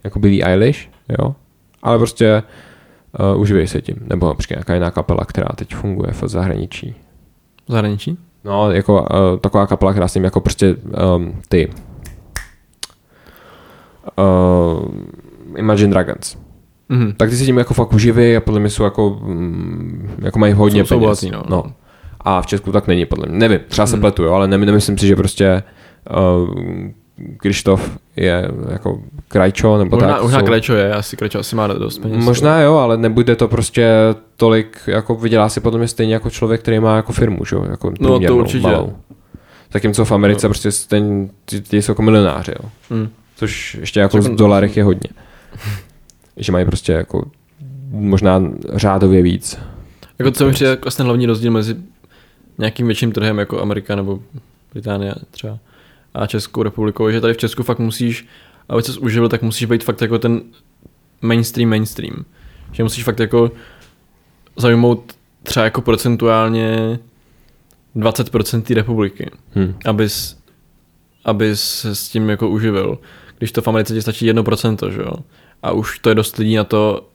jako 0.04 0.18
Billie 0.18 0.44
Eilish, 0.44 0.88
jo, 1.18 1.34
ale 1.82 1.98
prostě 1.98 2.42
uh, 3.34 3.40
uživej 3.40 3.66
se 3.66 3.82
tím. 3.82 3.96
Nebo 4.00 4.28
například 4.28 4.56
nějaká 4.56 4.74
jiná 4.74 4.90
kapela, 4.90 5.24
která 5.24 5.48
teď 5.54 5.74
funguje 5.74 6.12
v 6.12 6.22
zahraničí. 6.28 6.94
V 7.68 7.72
zahraničí? 7.72 8.18
No, 8.44 8.70
jako 8.70 9.02
uh, 9.02 9.38
taková 9.40 9.66
kapela, 9.66 9.92
která 9.92 10.08
s 10.08 10.14
ním 10.14 10.24
jako 10.24 10.40
prostě 10.40 10.76
um, 11.16 11.40
ty 11.48 11.70
uh, 14.18 14.88
Imagine 15.56 15.90
Dragons. 15.90 16.36
Mhm. 16.90 17.12
Tak 17.16 17.30
ty 17.30 17.36
se 17.36 17.44
tím 17.44 17.58
jako 17.58 17.74
fakt 17.74 17.92
uživí 17.92 18.36
a 18.36 18.40
podle 18.40 18.60
mě 18.60 18.70
jsou 18.70 18.84
jako, 18.84 19.18
mm, 19.22 20.10
jako 20.18 20.38
mají 20.38 20.52
hodně 20.52 20.80
Jsou- 20.84 20.86
jsou 20.86 20.94
peněz. 21.00 21.20
bohatý, 21.24 21.30
no. 21.30 21.42
no. 21.48 21.72
A 22.20 22.42
v 22.42 22.46
Česku 22.46 22.72
tak 22.72 22.86
není, 22.86 23.06
podle 23.06 23.26
mě. 23.28 23.38
Nevím, 23.38 23.60
třeba 23.68 23.86
se 23.86 23.94
Hmm. 23.94 24.00
pletu, 24.00 24.22
jo, 24.22 24.32
ale 24.32 24.48
ne, 24.48 24.58
nemyslím 24.58 24.98
si, 24.98 25.06
že 25.06 25.16
prostě 25.16 25.62
uh, 26.48 26.54
Krištof 27.36 27.90
je 28.16 28.50
jako 28.70 29.00
Krajčo, 29.28 29.78
nebo 29.78 29.96
Možná, 29.96 30.12
tak. 30.12 30.22
možná 30.22 30.38
jsou- 30.40 30.46
Krajčo 30.46 30.74
je, 30.74 30.94
asi 30.94 31.16
Krajčo 31.16 31.38
asi 31.38 31.56
má 31.56 31.66
dost 31.66 31.98
peněz. 31.98 32.24
Možná 32.24 32.60
jo, 32.60 32.74
ale 32.76 32.96
nebude 32.96 33.36
to 33.36 33.48
prostě 33.48 33.88
tolik, 34.36 34.78
jako 34.86 35.14
vydělá 35.14 35.48
si 35.48 35.60
podle 35.60 35.78
mě 35.78 35.88
stejně 35.88 36.14
jako 36.14 36.30
člověk, 36.30 36.60
který 36.60 36.80
má 36.80 36.96
jako 36.96 37.12
firmu, 37.12 37.44
že 37.44 37.56
jo, 37.56 37.64
jako 37.70 37.92
No, 38.00 38.20
to 38.20 38.36
určitě. 38.36 38.66
malou. 38.66 38.92
Zatímco 39.72 40.04
v 40.04 40.12
Americe 40.12 40.46
No. 40.46 40.50
prostě 40.50 40.72
stejně, 40.72 41.28
ty, 41.44 41.60
ty 41.60 41.82
jsou 41.82 41.92
jako 41.92 42.02
milionáři, 42.02 42.52
jo. 42.62 42.70
Hm. 42.90 43.08
Což 43.36 43.74
ještě 43.80 44.00
jako 44.00 44.18
v 44.18 44.34
dolarech 44.36 44.76
je 44.76 44.84
hodně. 44.84 45.10
Že 46.40 46.52
mají 46.52 46.64
prostě 46.64 46.92
jako 46.92 47.30
možná 47.90 48.42
řádově 48.74 49.22
víc. 49.22 49.58
Jako 50.18 50.30
co 50.30 50.46
mi 50.46 50.52
přijde 50.52 50.70
jako 50.70 50.90
ten 50.90 51.06
hlavní 51.06 51.26
rozdíl 51.26 51.50
mezi 51.52 51.76
nějakým 52.58 52.86
větším 52.86 53.12
trhem 53.12 53.38
jako 53.38 53.60
Amerika 53.62 53.96
nebo 53.96 54.20
Británie 54.72 55.14
třeba 55.30 55.58
a 56.14 56.26
Českou 56.26 56.62
republikou, 56.62 57.10
že 57.10 57.20
tady 57.20 57.34
v 57.34 57.36
Česku 57.36 57.62
fakt 57.62 57.78
musíš, 57.78 58.26
aby 58.68 58.82
ses 58.82 58.98
uživil, 58.98 59.28
tak 59.28 59.42
musíš 59.42 59.64
být 59.64 59.84
fakt 59.84 60.00
jako 60.00 60.18
ten 60.18 60.42
mainstream 61.22 61.70
mainstream. 61.70 62.24
Že 62.72 62.82
musíš 62.82 63.04
fakt 63.04 63.20
jako 63.20 63.50
zaujmout 64.56 65.12
třeba 65.42 65.64
jako 65.64 65.80
procentuálně 65.80 66.98
20% 67.96 68.62
té 68.62 68.74
republiky, 68.74 69.30
Hm. 69.56 69.74
abys, 69.84 70.38
abys 71.24 71.62
se 71.62 71.94
s 71.94 72.08
tím 72.08 72.28
jako 72.28 72.48
uživil. 72.48 72.98
Když 73.38 73.52
to 73.52 73.62
v 73.62 73.68
Americe 73.68 73.94
ti 73.94 74.02
stačí 74.02 74.26
1%, 74.32 74.90
že 74.90 75.00
jo? 75.00 75.12
A 75.62 75.72
už 75.72 75.98
to 75.98 76.08
je 76.08 76.14
dost 76.14 76.36
lidí 76.36 76.56
na 76.56 76.64
to, 76.64 77.08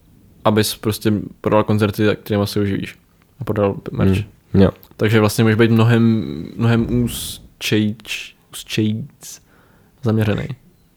abys 0.45 0.75
prostě 0.75 1.13
prodal 1.41 1.63
koncerty, 1.63 2.03
kterými 2.23 2.47
se 2.47 2.59
uživíš. 2.59 2.95
A 3.39 3.43
prodal 3.43 3.75
merch. 3.91 4.17
Hm. 4.53 4.61
Jo. 4.61 4.69
Takže 4.97 5.19
vlastně 5.19 5.43
můžeš 5.43 5.57
být 5.57 5.71
mnohem, 5.71 6.23
mnohem 6.55 7.03
úzčejč, 7.03 8.35
úzčejc 8.51 9.41
zaměřený. 10.03 10.47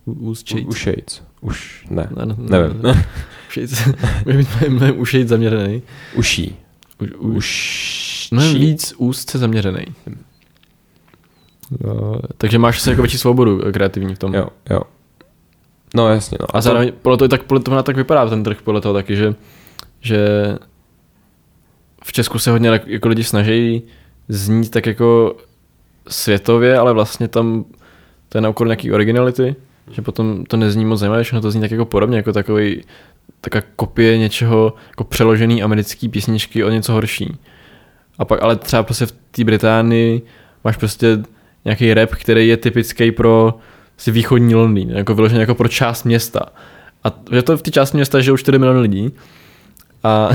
Úzčejc. 0.04 0.66
U 0.68 0.72
Shades. 0.72 1.22
Už 1.40 1.86
ne. 1.90 2.08
Ne, 2.16 2.26
ne, 2.26 2.34
Nevím. 2.38 2.82
Ne, 2.82 3.06
Ušejc. 3.48 3.86
Můžeš 4.26 4.36
být 4.36 4.48
mnohem, 4.48 4.72
mnohem 4.72 5.00
ušejc 5.00 5.28
zaměřený. 5.28 5.82
Uší. 6.14 6.56
U, 7.00 7.26
u, 7.28 7.32
Už. 7.34 8.28
mnohem 8.30 8.54
víc 8.54 8.94
úzce 8.98 9.38
zaměřený. 9.38 9.84
Jo, 11.84 12.20
takže 12.36 12.58
máš 12.58 12.76
asi 12.76 12.90
jako 12.90 13.02
větší 13.02 13.18
svobodu 13.18 13.60
kreativní 13.72 14.14
v 14.14 14.18
tom. 14.18 14.34
Jo, 14.34 14.48
jo. 14.70 14.80
No 15.94 16.09
jasně, 16.09 16.39
no. 16.40 16.56
A 16.56 16.60
zároveň 16.60 16.93
podle 17.02 17.16
toho, 17.16 17.28
tak, 17.28 17.43
podle 17.43 17.65
toho 17.65 17.82
tak 17.82 17.97
vypadá 17.97 18.28
ten 18.28 18.44
trh, 18.44 18.62
podle 18.62 18.81
toho 18.81 18.94
taky, 18.94 19.16
že, 19.16 19.35
že 20.01 20.19
v 22.05 22.12
Česku 22.12 22.39
se 22.39 22.51
hodně 22.51 22.81
jako 22.86 23.09
lidi 23.09 23.24
snaží 23.24 23.82
znít 24.28 24.70
tak 24.70 24.86
jako 24.86 25.36
světově, 26.09 26.78
ale 26.78 26.93
vlastně 26.93 27.28
tam 27.28 27.65
to 28.28 28.39
je 28.39 28.43
na 28.43 28.48
úkor 28.48 28.66
nějaký 28.66 28.93
originality, 28.93 29.56
že 29.90 30.02
potom 30.02 30.44
to 30.44 30.56
nezní 30.56 30.85
moc 30.85 31.01
zajímavé, 31.01 31.23
všechno 31.23 31.40
to 31.40 31.51
zní 31.51 31.60
tak 31.60 31.70
jako 31.70 31.85
podobně, 31.85 32.16
jako 32.16 32.32
takový 32.32 32.82
taková 33.40 33.62
kopie 33.77 34.19
něčeho, 34.19 34.73
jako 34.89 35.05
přeložený 35.05 35.62
americký 35.62 36.09
písničky 36.09 36.65
o 36.65 36.70
něco 36.70 36.93
horší. 36.93 37.36
A 38.19 38.24
pak, 38.24 38.43
ale 38.43 38.56
třeba 38.56 38.82
prostě 38.82 39.06
v 39.06 39.12
té 39.12 39.44
Británii 39.44 40.23
máš 40.65 40.77
prostě 40.77 41.19
nějaký 41.65 41.94
rap, 41.94 42.10
který 42.10 42.48
je 42.48 42.56
typický 42.56 43.12
pro 43.12 43.55
si 43.98 44.10
východní 44.10 44.54
Londýn, 44.54 44.90
jako 44.90 45.14
vyloženě 45.14 45.40
jako 45.40 45.54
pro 45.54 45.68
část 45.68 46.04
města. 46.04 46.40
A 47.04 47.12
že 47.32 47.42
to 47.42 47.56
v 47.56 47.62
té 47.62 47.70
části 47.70 47.96
města 47.96 48.20
žijou 48.20 48.36
4 48.36 48.58
miliony 48.58 48.80
lidí. 48.80 49.12
A, 50.04 50.28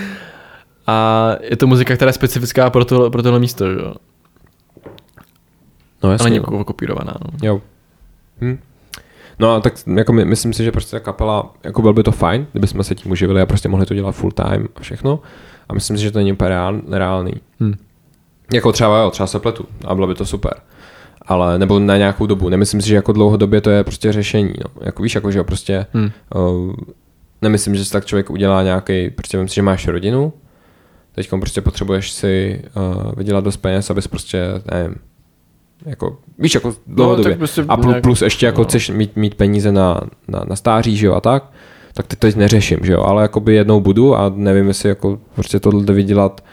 a 0.86 1.30
je 1.40 1.56
to 1.56 1.66
muzika, 1.66 1.96
která 1.96 2.08
je 2.08 2.12
specifická 2.12 2.70
pro, 2.70 2.84
to, 2.84 3.10
pro 3.10 3.22
tohle 3.22 3.38
místo, 3.38 3.72
že 3.72 3.78
jo? 3.78 3.94
No 6.02 6.12
jasně, 6.12 6.24
není 6.24 6.36
no. 6.36 6.42
jako 6.42 6.64
kopírovaná. 6.64 7.14
No. 7.24 7.30
Jo. 7.42 7.60
Hm. 8.40 8.58
No 9.38 9.54
a 9.54 9.60
tak 9.60 9.74
jako 9.96 10.12
my, 10.12 10.24
myslím 10.24 10.52
si, 10.52 10.64
že 10.64 10.72
prostě 10.72 10.96
ta 10.96 11.00
kapela, 11.00 11.54
jako 11.64 11.82
byl 11.82 11.92
by 11.92 12.02
to 12.02 12.12
fajn, 12.12 12.46
kdybychom 12.52 12.84
se 12.84 12.94
tím 12.94 13.12
uživili 13.12 13.40
a 13.40 13.46
prostě 13.46 13.68
mohli 13.68 13.86
to 13.86 13.94
dělat 13.94 14.12
full 14.12 14.30
time 14.32 14.68
a 14.76 14.80
všechno. 14.80 15.20
A 15.68 15.74
myslím 15.74 15.96
si, 15.96 16.02
že 16.02 16.10
to 16.10 16.18
není 16.18 16.32
úplně 16.32 16.48
reál, 16.48 16.80
nereálný. 16.86 17.32
Hm. 17.60 17.74
Jako 18.52 18.72
třeba, 18.72 19.02
jo, 19.02 19.10
třeba 19.10 19.26
se 19.26 19.38
pletu 19.38 19.66
a 19.84 19.94
bylo 19.94 20.06
by 20.06 20.14
to 20.14 20.26
super. 20.26 20.54
Ale, 21.26 21.58
nebo 21.58 21.78
na 21.78 21.96
nějakou 21.96 22.26
dobu. 22.26 22.48
Nemyslím 22.48 22.80
si, 22.80 22.88
že 22.88 22.94
jako 22.94 23.12
dlouhodobě 23.12 23.60
to 23.60 23.70
je 23.70 23.84
prostě 23.84 24.12
řešení. 24.12 24.52
No. 24.64 24.82
Jako 24.86 25.02
víš, 25.02 25.14
jako 25.14 25.30
že 25.30 25.38
jo, 25.38 25.44
prostě 25.44 25.86
Hm. 25.94 26.10
uh, 26.34 26.74
nemyslím, 27.42 27.74
že 27.74 27.84
si 27.84 27.92
tak 27.92 28.06
člověk 28.06 28.30
udělá 28.30 28.62
nějaký, 28.62 29.10
prostě 29.10 29.36
myslím 29.36 29.48
si, 29.48 29.54
že 29.54 29.62
máš 29.62 29.88
rodinu, 29.88 30.32
teď 31.14 31.30
prostě 31.30 31.60
potřebuješ 31.60 32.10
si 32.12 32.62
uh, 32.76 33.12
vydělat 33.16 33.44
dost 33.44 33.56
peněz, 33.56 33.90
abys 33.90 34.06
prostě, 34.06 34.44
nevím, 34.72 34.94
jako, 35.86 36.16
víš, 36.38 36.54
jako 36.54 36.74
dlouhodobě. 36.86 37.30
tak 37.32 37.38
prostě 37.38 37.64
a 37.68 37.76
plus, 37.76 37.86
nějak- 37.86 38.02
plus 38.02 38.22
ještě 38.22 38.46
jako 38.46 38.60
no. 38.60 38.64
chceš 38.64 38.90
mít, 38.90 39.16
mít 39.16 39.34
peníze 39.34 39.72
na, 39.72 40.00
na, 40.28 40.44
na 40.48 40.56
stáří, 40.56 40.96
že 40.96 41.06
jo, 41.06 41.14
a 41.14 41.20
tak, 41.20 41.52
tak 41.94 42.06
teď 42.06 42.18
teď 42.18 42.36
neřeším, 42.36 42.78
že 42.82 42.92
jo, 42.92 43.02
ale 43.02 43.22
jakoby 43.22 43.54
jednou 43.54 43.80
budu 43.80 44.16
a 44.16 44.32
nevím, 44.34 44.68
jestli 44.68 44.88
jako 44.88 45.18
prostě 45.34 45.60
tohle 45.60 45.94
vydělat 45.94 46.44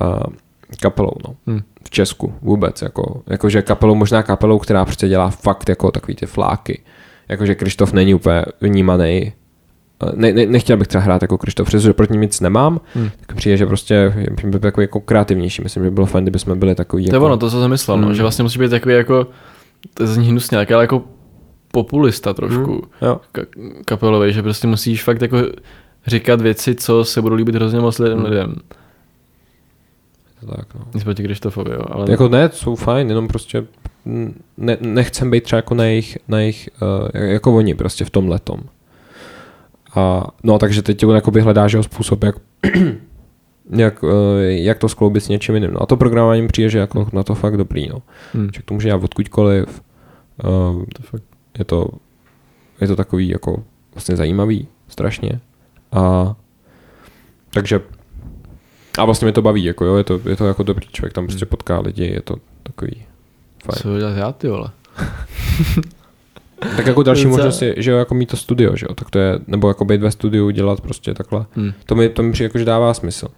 uh, 0.00 0.20
kapelou, 0.80 1.12
no. 1.28 1.34
Hm. 1.46 1.60
V 1.84 1.90
Česku 1.90 2.34
vůbec, 2.42 2.82
jako, 2.82 3.22
jakože 3.26 3.62
kapelou, 3.62 3.94
možná 3.94 4.22
kapelou, 4.22 4.58
která 4.58 4.84
prostě 4.84 5.08
dělá 5.08 5.30
fakt 5.30 5.68
jako 5.68 5.90
takový 5.90 6.14
ty 6.14 6.26
fláky. 6.26 6.82
Jakože 7.28 7.54
Krištof 7.54 7.92
není 7.92 8.14
úplně 8.14 8.44
vnímaný. 8.60 9.32
Ne, 10.14 10.32
ne, 10.32 10.46
nechtěl 10.46 10.76
bych 10.76 10.86
třeba 10.88 11.04
hrát 11.04 11.22
jako 11.22 11.38
Krištof, 11.38 11.66
přestože 11.66 11.92
proti 11.92 12.12
ním 12.12 12.20
nic 12.20 12.40
nemám, 12.40 12.80
Hm. 12.94 13.08
tak 13.26 13.36
přijde, 13.36 13.56
že 13.56 13.66
prostě 13.66 14.12
by 14.44 14.50
byl 14.50 14.60
takový 14.60 14.84
jako 14.84 15.00
kreativnější. 15.00 15.62
Myslím, 15.62 15.84
že 15.84 15.90
by 15.90 15.94
bylo 15.94 16.06
fajn, 16.06 16.24
kdyby 16.24 16.38
jsme 16.38 16.54
byli 16.54 16.74
takový 16.74 17.06
To 17.08 17.14
jako... 17.16 17.26
ono, 17.26 17.36
to 17.36 17.50
co 17.50 17.60
jsem 17.60 17.70
myslel, 17.70 17.96
no, 17.98 18.06
Hmm. 18.06 18.14
že 18.14 18.22
vlastně 18.22 18.42
musí 18.42 18.58
být 18.58 18.70
takový 18.70 18.94
jako, 18.94 19.26
to 19.94 20.06
zní 20.06 20.28
hnusně, 20.28 20.58
ale 20.58 20.66
jako 20.84 21.02
populista 21.72 22.34
trošku 22.34 22.82
Hmm. 23.00 23.12
Ka- 23.34 23.46
kapelový, 23.84 24.32
že 24.32 24.42
prostě 24.42 24.66
musíš 24.66 25.04
fakt 25.04 25.22
jako 25.22 25.36
říkat 26.06 26.40
věci, 26.40 26.74
co 26.74 27.04
se 27.04 27.22
budou 27.22 27.36
líbit 27.36 27.54
hrozně 27.54 27.80
moc 27.80 27.98
lidem. 27.98 28.18
Hmm. 28.18 28.56
Tak, 30.46 30.74
no. 30.74 30.80
Nic 30.94 31.04
proti 31.04 31.22
Krištofovi, 31.22 31.70
jo, 31.70 31.82
ale 31.90 32.10
Jako 32.10 32.28
ne, 32.28 32.50
jsou 32.52 32.76
fajn, 32.76 33.08
jenom 33.08 33.28
prostě 33.28 33.64
ne, 34.56 34.76
nechcem 34.80 35.30
být 35.30 35.44
třeba 35.44 35.56
jako 35.56 35.74
na 35.74 35.84
jejich, 35.84 36.18
na 36.28 36.40
jejich 36.40 36.68
uh, 36.82 37.22
jako 37.22 37.56
oni 37.56 37.74
prostě 37.74 38.04
v 38.04 38.10
tom 38.10 38.28
letom. 38.28 38.60
A, 39.94 40.26
no 40.42 40.58
takže 40.58 40.82
teď 40.82 41.06
on 41.06 41.14
jakoby 41.14 41.40
hledá, 41.40 41.68
že 41.68 41.82
způsob, 41.82 42.24
jak, 42.24 42.36
jak, 43.70 44.02
uh, 44.02 44.10
jak 44.40 44.78
to 44.78 44.88
skloubit 44.88 45.24
s 45.24 45.28
něčím 45.28 45.54
jiným. 45.54 45.70
No 45.70 45.82
a 45.82 45.86
to 45.86 45.96
programování 45.96 46.48
přijde, 46.48 46.70
že 46.70 46.78
jako 46.78 47.08
na 47.12 47.22
to 47.22 47.34
fakt 47.34 47.56
dobrý, 47.56 47.88
no. 47.88 48.02
hm, 48.34 48.48
Že 48.54 48.62
to 48.64 48.74
může 48.74 48.88
dělat 48.88 49.04
odkudkoliv. 49.04 49.82
Uh, 50.44 50.84
to 50.94 51.02
fakt. 51.02 51.22
je 51.58 51.64
to, 51.64 51.88
je 52.80 52.86
to 52.88 52.96
takový 52.96 53.28
jako 53.28 53.62
vlastně 53.94 54.16
zajímavý, 54.16 54.68
strašně. 54.88 55.40
A 55.92 56.34
takže 57.50 57.80
a 58.98 59.04
vlastně 59.04 59.26
mě 59.26 59.32
to 59.32 59.42
baví, 59.42 59.64
jako 59.64 59.84
jo, 59.84 59.96
je 59.96 60.04
to, 60.04 60.20
je 60.28 60.36
to 60.36 60.46
jako 60.46 60.62
dobrý 60.62 60.86
člověk, 60.92 61.12
tam 61.12 61.26
prostě 61.26 61.46
potká 61.46 61.80
lidi, 61.80 62.04
je 62.04 62.22
to 62.22 62.36
takový 62.62 63.02
fajn. 63.64 63.82
Co 63.82 63.98
dělat 63.98 64.16
já, 64.16 64.32
ty 64.32 64.48
vole? 64.48 64.70
Tak 66.76 66.86
jako 66.86 67.02
další 67.02 67.26
možnost 67.36 67.62
je, 67.62 67.74
že 67.76 67.90
jo, 67.90 67.98
jako 67.98 68.14
mít 68.14 68.30
to 68.30 68.36
studio, 68.36 68.76
že 68.76 68.86
jo, 68.88 68.94
tak 68.94 69.10
to 69.10 69.18
je, 69.18 69.38
nebo 69.46 69.68
jako 69.68 69.84
být 69.84 70.00
ve 70.00 70.10
studiu, 70.10 70.50
dělat 70.50 70.80
prostě 70.80 71.14
takhle. 71.14 71.46
Hm. 71.56 71.72
To 71.86 71.94
mi, 71.94 72.08
to 72.08 72.22
mi 72.22 72.32
přijde 72.32 72.44
jako, 72.44 72.58
že 72.58 72.64
dává 72.64 72.94
smysl. 72.94 73.28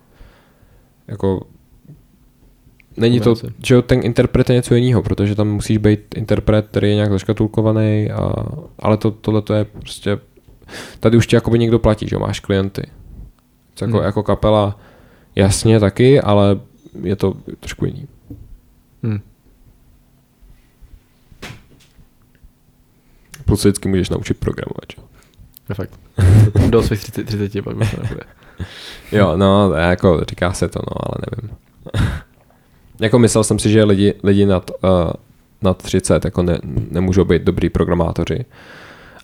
Jako, 1.08 1.46
není 2.96 3.20
to, 3.20 3.34
že 3.66 3.74
jo, 3.74 3.82
ten 3.82 4.00
interpret 4.02 4.50
je 4.50 4.56
něco 4.56 4.74
jiného, 4.74 5.02
protože 5.02 5.34
tam 5.34 5.48
musíš 5.48 5.78
být 5.78 6.14
interpret, 6.16 6.66
který 6.70 6.88
je 6.88 6.94
nějak 6.94 7.10
zaškatulkovaný, 7.10 8.10
a, 8.10 8.34
ale 8.78 8.96
to, 8.96 9.10
tohle 9.10 9.42
to 9.42 9.54
je 9.54 9.64
prostě, 9.64 10.18
tady 11.00 11.16
už 11.16 11.26
ti 11.26 11.36
jakoby 11.36 11.58
někdo 11.58 11.78
platí, 11.78 12.08
že 12.08 12.16
jo, 12.16 12.20
máš 12.20 12.40
klienty. 12.40 12.82
Jako, 13.80 13.96
Hmm. 13.96 14.04
jako 14.06 14.22
kapela, 14.22 14.78
jasně 15.36 15.80
taky, 15.80 16.20
ale 16.20 16.60
je 17.02 17.16
to 17.16 17.34
trošku 17.60 17.84
jiný. 17.84 18.08
Hm. 19.02 19.20
Plus 23.44 23.60
vždycky 23.60 23.88
můžeš 23.88 24.10
naučit 24.10 24.38
programovat, 24.38 24.84
jo. 24.98 25.04
Je 25.68 25.74
fakt. 25.74 26.00
Do 26.68 26.82
svých 26.82 27.00
30, 27.00 27.24
30 27.24 27.62
pak 27.62 27.76
už 27.76 27.90
to 27.90 28.02
nebude. 28.02 28.20
Jo, 29.12 29.36
no, 29.36 29.72
jako 29.72 30.20
říká 30.28 30.52
se 30.52 30.68
to, 30.68 30.78
no, 30.78 30.96
ale 30.96 31.14
nevím. 31.30 31.56
jako 33.00 33.18
myslel 33.18 33.44
jsem 33.44 33.58
si, 33.58 33.70
že 33.70 33.84
lidi, 33.84 34.14
lidi 34.22 34.46
nad, 34.46 34.70
uh, 34.70 35.10
nad 35.62 35.82
30 35.82 36.24
jako 36.24 36.42
ne, 36.42 36.58
nemůžou 36.90 37.24
být 37.24 37.42
dobrý 37.42 37.70
programátoři, 37.70 38.44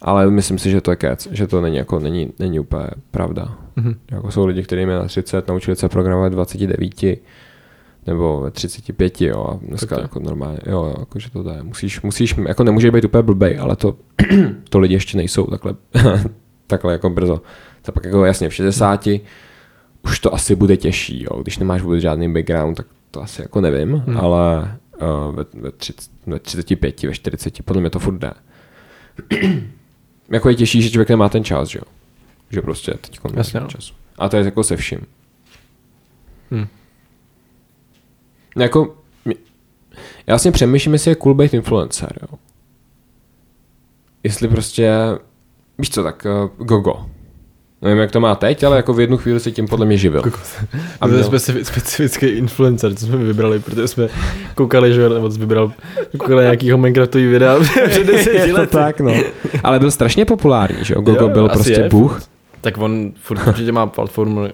ale 0.02 0.31
myslím 0.31 0.59
si, 0.59 0.70
že 0.70 0.81
to 0.81 0.90
je 0.90 0.97
kec, 0.97 1.28
že 1.31 1.47
to 1.47 1.60
není, 1.60 1.77
jako, 1.77 2.01
není, 2.01 2.32
není 2.39 2.60
úplně 2.60 2.86
pravda. 3.10 3.59
Mhm. 3.77 3.94
Jako 4.10 4.31
jsou 4.31 4.47
lidi, 4.47 4.62
kteří 4.62 4.86
na 4.86 5.05
30 5.05 5.48
naučili 5.48 5.77
se 5.77 5.89
programovat 5.89 6.32
v 6.32 6.35
29 6.35 7.18
nebo 8.06 8.40
ve 8.40 8.51
35, 8.51 9.20
jo, 9.20 9.47
a 9.51 9.66
dneska 9.66 9.86
Tak 9.86 9.89
to 9.89 10.01
je. 10.01 10.02
jako 10.02 10.20
normálně, 10.20 10.59
jo, 10.66 10.85
jo, 10.85 10.94
jako, 10.98 11.18
že 11.18 11.31
to 11.31 11.43
jde. 11.43 11.62
Musíš, 11.62 12.02
musíš, 12.02 12.35
jako 12.48 12.64
nemůže 12.64 12.90
být 12.90 13.05
úplně 13.05 13.23
blbej, 13.23 13.59
ale 13.59 13.77
to, 13.77 13.97
to 14.68 14.78
lidi 14.78 14.94
ještě 14.94 15.16
nejsou 15.16 15.47
takhle, 15.47 15.74
takhle 16.66 16.93
jako 16.93 17.10
brzo. 17.10 17.43
To 17.82 17.93
pak 17.93 18.05
jako 18.05 18.24
jasně 18.24 18.48
v 18.48 18.55
60 18.55 19.09
už 20.05 20.20
to 20.20 20.35
asi 20.35 20.55
bude 20.55 20.77
těžší, 20.77 21.23
jo, 21.31 21.43
když 21.43 21.59
nemáš 21.59 21.82
vůbec 21.82 22.01
žádný 22.01 22.32
background, 22.32 22.77
tak 22.77 22.86
to 23.10 23.23
asi 23.23 23.43
jako 23.43 23.60
nevím, 23.60 24.02
hmm. 24.06 24.16
ale 24.16 24.77
uh, 25.28 25.36
ve, 25.36 25.44
ve, 25.55 25.73
30, 25.73 26.10
ve 26.27 26.39
35, 26.39 27.02
ve 27.02 27.14
40, 27.14 27.62
podle 27.62 27.81
mě 27.81 27.90
to 27.90 27.98
furt 27.98 28.18
jde. 28.18 28.32
jako 30.28 30.48
je 30.48 30.55
těžší, 30.55 30.82
že 30.82 30.90
člověk 30.90 31.09
nemá 31.09 31.28
ten 31.28 31.44
čas, 31.44 31.69
že 31.69 31.78
jo. 31.78 31.93
Že 32.51 32.62
prostě 32.62 32.94
teď 33.01 33.20
Jasně, 33.35 33.61
no. 33.61 33.66
čas. 33.66 33.93
A 34.19 34.28
to 34.28 34.36
je 34.36 34.44
jako 34.44 34.65
se 34.65 34.77
vším. 34.77 35.07
Hm. 36.51 36.66
Jako, 38.57 38.97
já 40.27 40.32
vlastně 40.35 40.53
přemýšlím, 40.53 40.93
jestli 40.93 41.11
je 41.11 41.15
cool 41.15 41.35
být 41.35 41.55
influencer, 41.55 42.19
jo. 42.23 42.39
Jestli 44.23 44.48
prostě, 44.48 44.93
víš 45.78 45.90
co, 45.90 46.03
tak 46.03 46.27
uh, 46.27 46.66
gogo. 46.66 47.11
Nevím, 47.82 47.98
jak 47.98 48.11
to 48.11 48.20
má 48.20 48.35
teď, 48.35 48.65
ale 48.65 48.77
jako 48.77 48.94
v 48.94 49.01
jednu 49.01 49.16
chvíli 49.16 49.40
se 49.40 49.51
tím 49.53 49.69
podle 49.69 49.86
mě 49.86 49.97
živil. 49.97 50.23
A 50.24 50.31
A 51.01 51.07
měl- 51.07 51.23
specifi- 51.23 51.62
specifický 51.65 52.27
influencer, 52.27 52.94
co 52.94 53.07
jsme 53.07 53.16
vybrali, 53.16 53.59
protože 53.59 53.89
jsme 53.89 54.09
koukali, 54.55 54.94
že 54.94 55.09
nebo 55.09 55.31
jsi 55.31 55.39
vybral, 55.39 55.73
koukali 56.19 56.43
nějakýho 56.43 56.78
Minecraftový 56.78 57.27
videa 57.27 57.59
před 57.89 58.07
deseti 58.07 58.53
lety. 58.53 58.73
tak, 58.73 59.01
no. 59.01 59.15
Ale 59.65 59.78
byl 59.78 59.90
strašně 59.90 60.24
populární, 60.24 60.85
že? 60.85 60.94
Gogo 60.94 61.12
Jo, 61.20 61.28
byl 61.28 61.48
prostě 61.48 61.73
je, 61.73 61.89
bůh. 61.89 62.23
Tak 62.61 62.78
on 62.78 63.12
furt 63.23 63.47
určitě 63.48 63.73
má 63.73 63.86
platformu, 63.86 64.44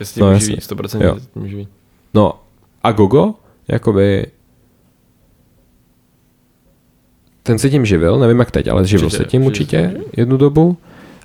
je 0.00 0.06
s 0.06 0.12
tím 0.12 0.24
No, 0.24 0.38
živí, 0.38 0.56
100% 0.60 1.02
Jo. 1.04 1.16
tím 1.34 1.48
živí. 1.48 1.68
No 2.14 2.32
a 2.82 2.92
Gogo, 2.92 3.34
jakoby, 3.68 4.26
ten 7.42 7.58
se 7.58 7.70
tím 7.70 7.86
živil, 7.86 8.18
nevím 8.18 8.38
jak 8.38 8.50
teď, 8.50 8.68
ale 8.68 8.86
živil 8.86 9.06
Určitě, 9.06 9.22
se 9.24 9.28
tím 9.28 9.44
určitě 9.44 9.94
jednu 10.16 10.36
dobu. 10.36 10.76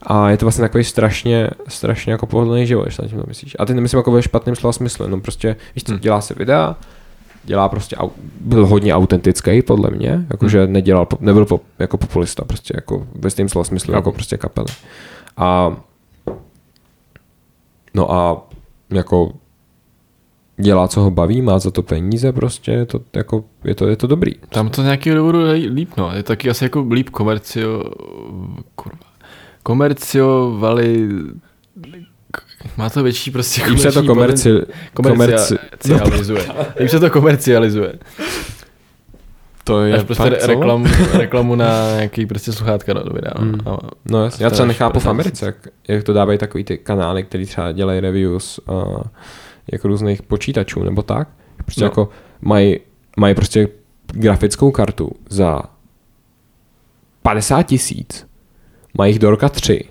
A 0.02 0.30
je 0.30 0.38
to 0.38 0.46
vlastně 0.46 0.62
takový 0.62 0.84
strašně, 0.84 1.50
strašně 1.68 2.12
jako 2.12 2.26
pohodlný 2.26 2.68
život, 2.68 2.84
když 2.84 2.98
na 2.98 3.08
tím 3.08 3.24
myslíš. 3.28 3.56
A 3.60 3.66
ty 3.66 3.74
nemyslím 3.74 3.98
jako 3.98 4.12
ve 4.12 4.22
špatném 4.22 4.56
slova 4.56 4.74
smyslu, 4.74 5.06
jenom 5.06 5.22
prostě, 5.22 5.56
víš 5.76 5.84
co, 5.84 5.92
Hmm. 5.92 6.02
dělá 6.02 6.22
se 6.22 6.34
videa, 6.34 6.76
dělá 7.44 7.70
prostě, 7.70 7.96
byl 8.40 8.68
hodně 8.68 8.94
autentický 8.96 9.62
podle 9.62 9.90
mě, 9.90 10.26
jakože 10.30 10.64
Hmm. 10.64 10.74
nedělal, 10.74 11.08
nebyl 11.20 11.46
pop, 11.46 11.64
jako 11.80 11.98
populista, 11.98 12.46
prostě 12.46 12.74
jako 12.78 13.08
ve 13.16 13.30
stejném 13.30 13.50
slova 13.50 13.64
smyslu, 13.64 13.94
jako 13.94 14.12
prostě 14.12 14.38
kapely. 14.38 14.68
A 15.38 15.78
no 17.94 18.12
a 18.14 18.42
jako 18.90 19.32
dělá, 20.58 20.88
co 20.88 21.02
ho 21.02 21.12
baví, 21.12 21.42
má 21.42 21.60
za 21.60 21.72
to 21.72 21.84
peníze 21.84 22.32
prostě, 22.32 22.72
je 22.72 22.86
to, 22.86 23.00
jako, 23.16 23.44
je 23.64 23.76
to, 23.76 23.88
je 23.88 23.96
to 23.96 24.08
dobrý. 24.08 24.32
Tam 24.50 24.70
to 24.70 24.82
z 24.82 24.86
nějakého 24.86 25.18
důvodu 25.18 25.40
líp, 25.74 25.90
no. 25.98 26.12
Je 26.16 26.24
taky 26.24 26.50
asi 26.50 26.66
jako 26.66 26.86
líp 26.92 27.10
komercio... 27.10 27.84
Kurva. 28.76 29.09
Komerciovali... 29.70 31.10
Má 32.78 32.90
to 32.90 33.04
větší 33.04 33.32
prostě 33.32 33.66
Líp 33.66 33.80
se 33.80 33.92
to 33.92 34.04
komerci, 34.04 34.50
komerci, 34.94 35.58
komercializuje. 35.84 36.46
Líp 36.80 36.90
se 36.90 37.00
to 37.00 37.10
komercializuje. 37.10 37.94
to 39.64 39.82
je 39.82 39.94
Až 39.94 40.04
prostě 40.04 40.24
fakt, 40.24 40.44
reklamu, 40.44 40.86
reklamu 41.14 41.56
na 41.56 41.96
nějaký 41.96 42.26
prostě 42.26 42.52
sluchátka 42.52 42.94
do 42.94 43.14
videa. 43.14 43.34
Mm. 43.40 43.60
A, 43.66 43.78
No 44.10 44.24
jasně, 44.24 44.44
já 44.44 44.50
To 44.50 44.54
třeba 44.54 44.68
nechápu 44.68 45.00
v 45.00 45.02
40 45.02 45.10
Americe, 45.10 45.46
jak, 45.46 45.68
jak 45.88 46.04
to 46.04 46.14
dávají 46.14 46.38
takový 46.38 46.64
ty 46.64 46.78
kanály, 46.78 47.24
který 47.24 47.46
třeba 47.46 47.72
dělají 47.72 48.00
reviews 48.00 48.60
uh, 48.70 49.02
jako 49.72 49.88
různých 49.88 50.22
počítačů 50.22 50.84
nebo 50.84 51.02
tak. 51.02 51.28
Prostě 51.66 51.82
no. 51.82 51.86
jako 51.86 52.10
mají 52.42 52.80
mají 53.18 53.36
prostě 53.36 53.68
grafickou 54.14 54.72
kartu 54.72 55.12
za 55.30 55.62
50 57.22 57.64
tisíc. 57.64 58.29
Mají 58.98 59.12
jich 59.14 59.20
do 59.20 59.30
roka 59.30 59.50
tři. 59.50 59.84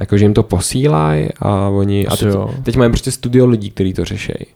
Jakože 0.00 0.24
jim 0.24 0.34
to 0.34 0.42
posílají 0.42 1.28
a 1.38 1.68
oni... 1.68 2.06
A 2.06 2.12
Asi 2.12 2.24
teď, 2.24 2.34
jo. 2.34 2.50
teď 2.62 2.76
mají 2.76 2.90
prostě 2.90 3.10
studio 3.10 3.46
lidí, 3.46 3.70
kteří 3.70 3.92
to 3.92 4.04
řešejí. 4.04 4.46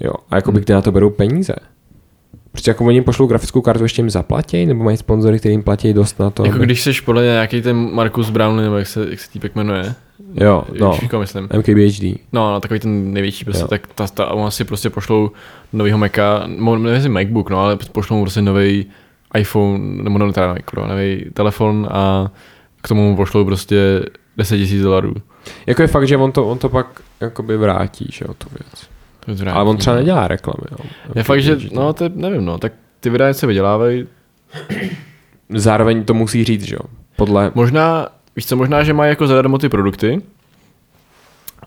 Jo. 0.00 0.12
A 0.30 0.36
jakoby 0.36 0.56
Hmm. 0.58 0.64
kde 0.64 0.74
na 0.74 0.82
to 0.82 0.92
berou 0.92 1.10
peníze. 1.10 1.54
Prostě 2.52 2.70
jako 2.70 2.84
oni 2.84 2.96
jim 2.96 3.04
pošlou 3.04 3.26
grafickou 3.26 3.60
kartu, 3.60 3.82
ještě 3.82 4.00
jim 4.02 4.10
zaplatí, 4.10 4.66
nebo 4.66 4.84
mají 4.84 4.96
sponzory, 4.96 5.38
který 5.38 5.52
jim 5.54 5.62
platí 5.62 5.92
dost 5.92 6.18
na 6.18 6.30
to. 6.30 6.44
jako 6.44 6.56
aby- 6.56 6.64
když 6.66 6.82
seš 6.82 7.00
podle 7.00 7.22
nějaký 7.22 7.62
ten 7.62 7.76
Markus 7.94 8.30
Brown, 8.30 8.56
nebo 8.56 8.76
jak 8.76 8.86
se, 8.86 9.06
jak 9.10 9.20
se 9.20 9.30
týpek 9.30 9.54
jmenuje. 9.54 9.94
Jo, 10.34 10.64
no. 10.80 10.92
Ježíško, 10.92 11.18
myslím. 11.18 11.44
MKBHD. 11.58 12.02
No, 12.32 12.52
no, 12.52 12.60
takový 12.60 12.80
ten 12.80 13.12
největší 13.12 13.44
prostě, 13.44 13.62
Jo. 13.62 13.68
tak 13.68 13.86
ta, 13.94 14.06
ta, 14.06 14.26
on 14.30 14.50
si 14.50 14.64
prostě 14.64 14.90
pošlou 14.90 15.30
novýho 15.72 15.98
Maca, 15.98 16.42
nevím 16.46 17.12
MacBook, 17.12 17.50
no, 17.50 17.58
ale 17.60 17.78
pošlou 17.92 18.16
mu 18.16 18.22
prostě 18.24 18.42
nový 18.42 18.86
iPhone, 19.36 20.02
nebo 20.02 20.18
no, 20.18 20.32
teda 20.32 20.46
nový, 20.46 20.62
nový 20.88 21.24
telefon 21.32 21.88
a 21.90 22.30
k 22.82 22.88
tomu 22.88 23.10
mu 23.10 23.16
pošlou 23.16 23.44
prostě 23.44 24.02
10 24.36 24.56
000 24.56 24.82
dolarů. 24.82 25.14
Jako 25.66 25.82
je 25.82 25.88
fakt, 25.88 26.08
že 26.08 26.16
on 26.16 26.32
to, 26.32 26.46
on 26.46 26.58
to 26.58 26.68
pak 26.68 26.86
jakoby 27.20 27.56
vrátí, 27.56 28.08
že 28.12 28.24
jo, 28.28 28.34
tu 28.34 28.46
věc. 28.50 28.88
To 29.20 29.44
je 29.44 29.50
Ale 29.50 29.64
on 29.64 29.76
třeba 29.76 29.96
no. 29.96 30.00
nedělá 30.00 30.28
reklamy, 30.28 30.66
jo. 30.70 30.78
Je 31.14 31.22
fakt, 31.22 31.42
že, 31.42 31.58
no, 31.72 31.92
to 31.92 32.04
je, 32.04 32.10
nevím, 32.14 32.44
no, 32.44 32.58
tak 32.58 32.72
ty 33.00 33.12
se 33.32 33.46
vydělávají. 33.46 34.06
Zároveň 35.48 36.04
to 36.04 36.14
musí 36.14 36.44
říct, 36.44 36.62
že 36.62 36.74
jo. 36.74 36.80
Podle... 37.16 37.52
Možná, 37.54 38.08
víš 38.36 38.46
co, 38.46 38.56
možná, 38.56 38.82
že 38.82 38.92
mají 38.92 39.08
jako 39.08 39.26
zadarmo 39.26 39.58
ty 39.58 39.68
produkty, 39.68 40.22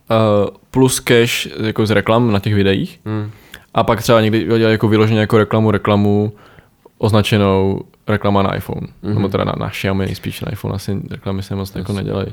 uh, 0.10 0.48
plus 0.72 1.00
cash 1.00 1.48
jako 1.64 1.86
z 1.86 1.92
reklam 1.92 2.32
na 2.32 2.40
těch 2.40 2.54
videích, 2.54 3.00
Hmm. 3.06 3.32
A 3.74 3.84
pak 3.84 4.02
třeba 4.02 4.22
někdy 4.22 4.44
dělají 4.44 4.64
jako 4.64 4.88
vyloženě 4.88 5.20
jako 5.20 5.38
reklamu, 5.38 5.72
reklamu 5.72 6.34
označenou 7.00 7.82
reklama 8.08 8.42
na 8.42 8.56
iPhone. 8.56 8.82
Mm-hmm. 8.88 8.94
Mhm. 9.10 9.16
Nebo 9.16 9.28
teda 9.30 9.44
na, 9.44 9.54
na 9.60 9.70
Xiaomi, 9.70 10.16
spíš 10.16 10.42
na 10.42 10.52
iPhone 10.52 10.76
asi 10.76 10.98
reklamy 11.12 11.44
se 11.44 11.56
moc 11.56 11.76
jako 11.76 11.94
nedělají. 11.94 12.28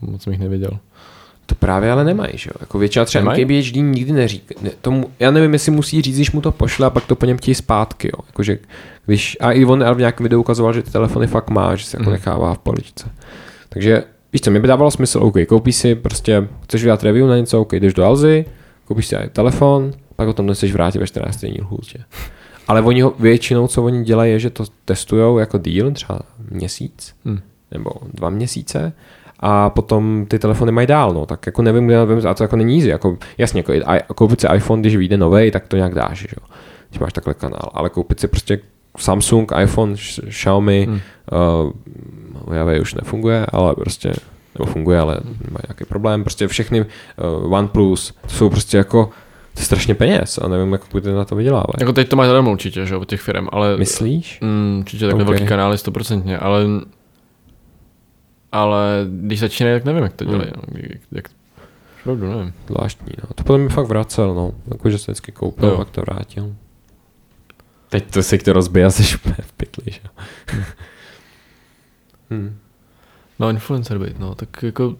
Moc 0.00 0.22
jsem 0.22 0.32
jich 0.32 0.40
neviděl. 0.42 0.70
To 1.46 1.54
právě 1.54 1.92
ale 1.92 2.04
nemají, 2.04 2.32
že 2.34 2.48
jo. 2.50 2.56
Jako 2.60 2.78
většina 2.78 3.04
třeba 3.04 3.22
Nemají? 3.34 3.44
MKBHD 3.44 3.76
nikdy 3.76 4.12
neříká. 4.12 4.54
Ne, 4.62 4.70
tomu, 4.80 5.10
já 5.20 5.30
nevím, 5.30 5.52
jestli 5.52 5.72
musí 5.72 6.02
říct, 6.02 6.14
když 6.14 6.32
mu 6.32 6.40
to 6.40 6.52
pošle 6.52 6.86
a 6.86 6.90
pak 6.90 7.06
to 7.06 7.16
po 7.16 7.26
něm 7.26 7.36
chtějí 7.36 7.54
zpátky, 7.54 8.08
jo. 8.08 8.24
Jakože, 8.26 8.58
když, 9.06 9.36
a 9.40 9.52
i 9.52 9.64
on 9.64 9.84
v 9.94 9.98
nějakém 9.98 10.24
videu 10.24 10.40
ukazoval, 10.40 10.72
že 10.72 10.82
ty 10.82 10.90
telefony 10.90 11.26
fakt 11.26 11.50
má, 11.50 11.76
že 11.76 11.84
se 11.84 11.96
jako 11.96 12.02
Mhm. 12.02 12.12
nechává 12.12 12.54
v 12.54 12.58
poličce. 12.58 13.10
Takže 13.68 14.04
víš 14.32 14.40
co, 14.40 14.50
mi 14.50 14.60
by 14.60 14.68
dávalo 14.68 14.90
smysl, 14.90 15.18
OK, 15.22 15.34
koupíš 15.48 15.76
si 15.76 15.94
prostě, 15.94 16.48
chceš 16.64 16.82
udělat 16.82 17.02
review 17.02 17.26
na 17.28 17.36
něco, 17.36 17.60
OK, 17.60 17.72
jdeš 17.72 17.94
do 17.94 18.04
Alzy, 18.04 18.44
koupíš 18.84 19.06
si 19.06 19.16
telefon, 19.32 19.92
pak 20.16 20.26
ho 20.26 20.32
tam 20.32 20.46
nechceš 20.46 20.72
vrátit 20.72 20.98
ve 20.98 21.06
14 21.06 21.40
denní 21.40 21.60
lhůtě. 21.60 21.98
Ale 22.68 22.82
oni 22.82 23.00
ho, 23.00 23.12
většinou, 23.18 23.68
co 23.68 23.82
oni 23.84 24.04
dělají, 24.04 24.32
je, 24.32 24.38
že 24.38 24.50
to 24.50 24.64
testujou 24.84 25.38
jako 25.38 25.58
deal, 25.58 25.90
třeba 25.90 26.20
měsíc, 26.50 27.14
Hm. 27.24 27.38
nebo 27.70 27.90
dva 28.14 28.30
měsíce 28.30 28.92
a 29.40 29.70
potom 29.70 30.26
ty 30.28 30.38
telefony 30.38 30.72
mají 30.72 30.86
dál, 30.86 31.14
no, 31.14 31.26
tak 31.26 31.46
jako 31.46 31.62
nevím, 31.62 31.86
kde 31.86 32.06
nevím, 32.06 32.26
a 32.28 32.34
to 32.34 32.44
jako 32.44 32.56
není 32.56 32.74
easy, 32.76 32.88
jako, 32.88 33.18
jasně, 33.38 33.64
jako, 33.68 34.14
koupit 34.14 34.40
si 34.40 34.46
iPhone, 34.54 34.80
když 34.82 34.96
vyjde 34.96 35.16
novej, 35.16 35.50
tak 35.50 35.68
to 35.68 35.76
nějak 35.76 35.94
dáš, 35.94 36.18
že 36.18 36.28
jo, 36.40 36.46
když 36.88 36.98
máš 37.00 37.12
takhle 37.12 37.34
kanál, 37.34 37.70
ale 37.72 37.90
koupit 37.90 38.20
si 38.20 38.28
prostě 38.28 38.60
Samsung, 38.98 39.52
iPhone, 39.62 39.94
Xiaomi, 40.28 40.86
Hm. 40.90 40.92
uh, 40.92 41.72
Huawei 42.54 42.80
už 42.80 42.94
nefunguje, 42.94 43.46
ale 43.52 43.74
prostě 43.74 44.12
nebo 44.58 44.72
funguje, 44.72 45.00
ale 45.00 45.20
má 45.50 45.58
nějaký 45.68 45.84
problém. 45.84 46.22
Prostě 46.24 46.48
všechny 46.48 46.80
uh, 46.80 47.52
OnePlus, 47.52 48.12
to 48.22 48.28
jsou 48.28 48.50
prostě 48.50 48.76
jako 48.76 49.10
to 49.58 49.62
je 49.62 49.66
strašně 49.66 49.94
peněz 49.94 50.38
a 50.38 50.48
nevím, 50.48 50.72
jak 50.72 50.82
budete 50.90 51.12
na 51.12 51.24
to 51.24 51.36
vydělávat. 51.36 51.80
Jako 51.80 51.92
teď 51.92 52.08
to 52.08 52.16
máš 52.16 52.26
zadarmo 52.26 52.52
určitě, 52.52 52.86
že 52.86 52.94
jo, 52.94 53.00
od 53.00 53.08
těch 53.08 53.20
firm, 53.20 53.46
ale... 53.52 53.76
Myslíš? 53.76 54.40
Mm, 54.40 54.76
určitě 54.80 55.06
takhle 55.06 55.22
Ok. 55.22 55.28
velký 55.28 55.46
kanály, 55.46 55.78
stoprocentně, 55.78 56.38
ale... 56.38 56.64
Ale 58.52 59.06
když 59.10 59.40
začínají, 59.40 59.76
tak 59.76 59.84
nevím, 59.84 60.02
jak 60.02 60.12
to 60.12 60.24
dělají. 60.24 60.50
Hmm. 60.54 60.62
No. 60.74 60.80
Jak, 60.90 61.00
jak, 61.12 61.30
Pravdu, 62.04 62.28
nevím. 62.28 62.52
Zvláštní, 62.66 63.12
no. 63.22 63.34
To 63.34 63.44
podle 63.44 63.58
mě 63.58 63.68
fakt 63.68 63.86
vracel, 63.86 64.34
no. 64.34 64.52
Jako, 64.70 64.90
že 64.90 64.98
se 64.98 65.12
vždycky 65.12 65.32
koupil, 65.32 65.76
pak 65.76 65.90
to 65.90 66.00
vrátil. 66.00 66.54
Teď 67.88 68.10
to 68.10 68.22
si 68.22 68.38
to 68.38 68.52
rozbije 68.52 68.86
a 68.86 68.90
jsi 68.90 69.14
úplně 69.14 69.36
v 69.40 69.52
pytli, 69.52 69.92
že? 69.92 70.00
jo. 70.04 70.64
hmm. 72.30 72.56
No, 73.38 73.50
influencer 73.50 73.98
být, 73.98 74.18
no, 74.18 74.34
tak 74.34 74.62
jako... 74.62 74.96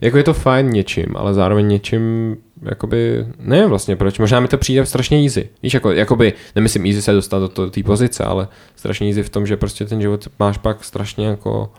Jako 0.00 0.16
je 0.16 0.22
to 0.24 0.34
fajn 0.34 0.70
něčím, 0.70 1.16
ale 1.16 1.34
zároveň 1.34 1.68
něčím, 1.68 2.36
jakoby, 2.62 3.26
nevím 3.38 3.68
vlastně 3.68 3.96
proč, 3.96 4.18
možná 4.18 4.40
mi 4.40 4.48
to 4.48 4.58
přijde 4.58 4.86
strašně 4.86 5.22
easy. 5.22 5.48
Víš, 5.62 5.74
jako, 5.74 5.92
jakoby, 5.92 6.32
nemyslím 6.54 6.86
easy 6.86 7.02
se 7.02 7.12
dostat 7.12 7.38
do 7.56 7.70
té 7.70 7.82
pozice, 7.82 8.24
ale 8.24 8.48
strašně 8.76 9.08
easy 9.08 9.22
v 9.22 9.28
tom, 9.30 9.46
že 9.46 9.56
prostě 9.56 9.84
ten 9.84 10.00
život 10.00 10.28
máš 10.38 10.58
pak 10.58 10.84
strašně 10.84 11.26
jako 11.26 11.72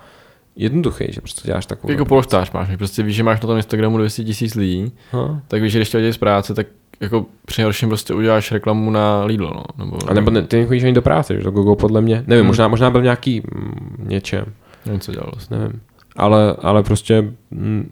jednoduchý, 0.56 1.06
že 1.10 1.22
prostě 1.22 1.42
děláš 1.46 1.66
takovou... 1.66 1.92
Jako 1.94 2.06
polštář 2.06 2.52
máš, 2.52 2.70
prostě 2.78 3.04
víš, 3.04 3.16
že 3.16 3.24
máš 3.24 3.42
na 3.42 3.48
tom 3.48 3.58
Instagramu 3.58 3.98
200 3.98 4.24
tisíc 4.24 4.56
lidí, 4.56 4.92
no. 5.14 5.42
tak 5.48 5.62
víš, 5.62 5.72
že 5.72 5.80
když 5.80 5.90
tě 5.90 6.14
z 6.14 6.18
práce, 6.18 6.54
tak 6.54 6.68
jako 7.00 7.26
při 7.46 7.62
nejhorším 7.62 7.90
prostě 7.90 8.14
uděláš 8.14 8.52
reklamu 8.52 8.92
na 8.92 9.24
Lidl, 9.26 9.52
no. 9.56 9.64
Nebo, 9.86 9.98
A 10.08 10.14
nebo 10.14 10.32
ne, 10.32 10.42
ty 10.42 10.58
nechodíš 10.60 10.84
ani 10.84 10.94
do 10.94 11.02
práce, 11.02 11.36
že 11.38 11.44
to 11.44 11.52
Google 11.52 11.76
podle 11.76 12.02
mě, 12.02 12.24
nevím, 12.28 12.42
Hmm. 12.42 12.48
možná, 12.48 12.68
možná 12.68 12.90
byl 12.90 13.02
nějaký 13.02 13.42
mm, 13.56 14.06
něčem, 14.10 14.46
Nevím, 14.86 15.00
co 15.02 15.12
dělal 15.12 15.30
vlastně. 15.34 15.58
nevím. 15.58 15.82
Ale, 16.16 16.56
ale 16.62 16.84
prostě... 16.84 17.22
Mm, 17.52 17.92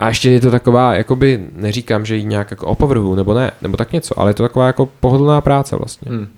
a 0.00 0.08
ještě 0.08 0.30
je 0.30 0.40
to 0.40 0.50
taková, 0.50 0.94
jakoby, 0.94 1.46
neříkám, 1.52 2.06
že 2.06 2.16
ji 2.16 2.24
nějak 2.24 2.50
jako 2.50 2.66
opovrhu, 2.66 3.14
nebo 3.14 3.34
ne, 3.34 3.50
nebo 3.62 3.76
tak 3.76 3.92
něco, 3.92 4.20
ale 4.20 4.30
je 4.30 4.34
to 4.34 4.42
taková 4.42 4.66
jako 4.66 4.86
pohodlná 5.00 5.40
práce 5.40 5.76
vlastně. 5.76 6.12
Hmm. 6.12 6.28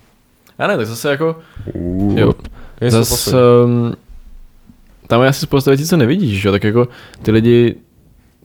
A 0.59 0.66
ne, 0.66 0.76
tak 0.76 0.86
zase 0.86 1.10
jako, 1.10 1.36
Uh, 1.74 2.18
jo, 2.18 2.35
zase, 2.89 3.36
um, 3.64 3.94
tam 5.06 5.22
je 5.22 5.28
asi 5.28 5.40
spousta 5.40 5.70
věcí, 5.70 5.86
co 5.86 5.97
nevidíš, 5.97 6.40
že 6.40 6.48
jo, 6.48 6.52
tak 6.52 6.64
jako 6.64 6.89
ty 7.22 7.30
lidi 7.30 7.74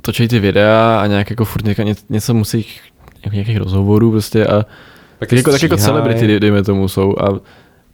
točí 0.02 0.27
ty 0.27 0.40
videa 0.40 0.99
a 1.02 1.07
nějak 1.07 1.30
jako 1.30 1.45
furt 1.45 1.65
něka, 1.65 1.84
ně, 1.84 1.95
něco 2.10 2.34
musí, 2.34 2.65
jako 3.23 3.34
nějakých 3.35 3.57
rozhovorů 3.57 4.11
prostě 4.11 4.48
a 4.48 4.65
tak 5.19 5.31
jako, 5.31 5.52
tak 5.52 5.61
jako 5.61 5.77
celebrity, 5.77 6.27
dej- 6.27 6.40
dejme 6.40 6.64
tomu, 6.64 6.88
jsou 6.88 7.15
a 7.19 7.40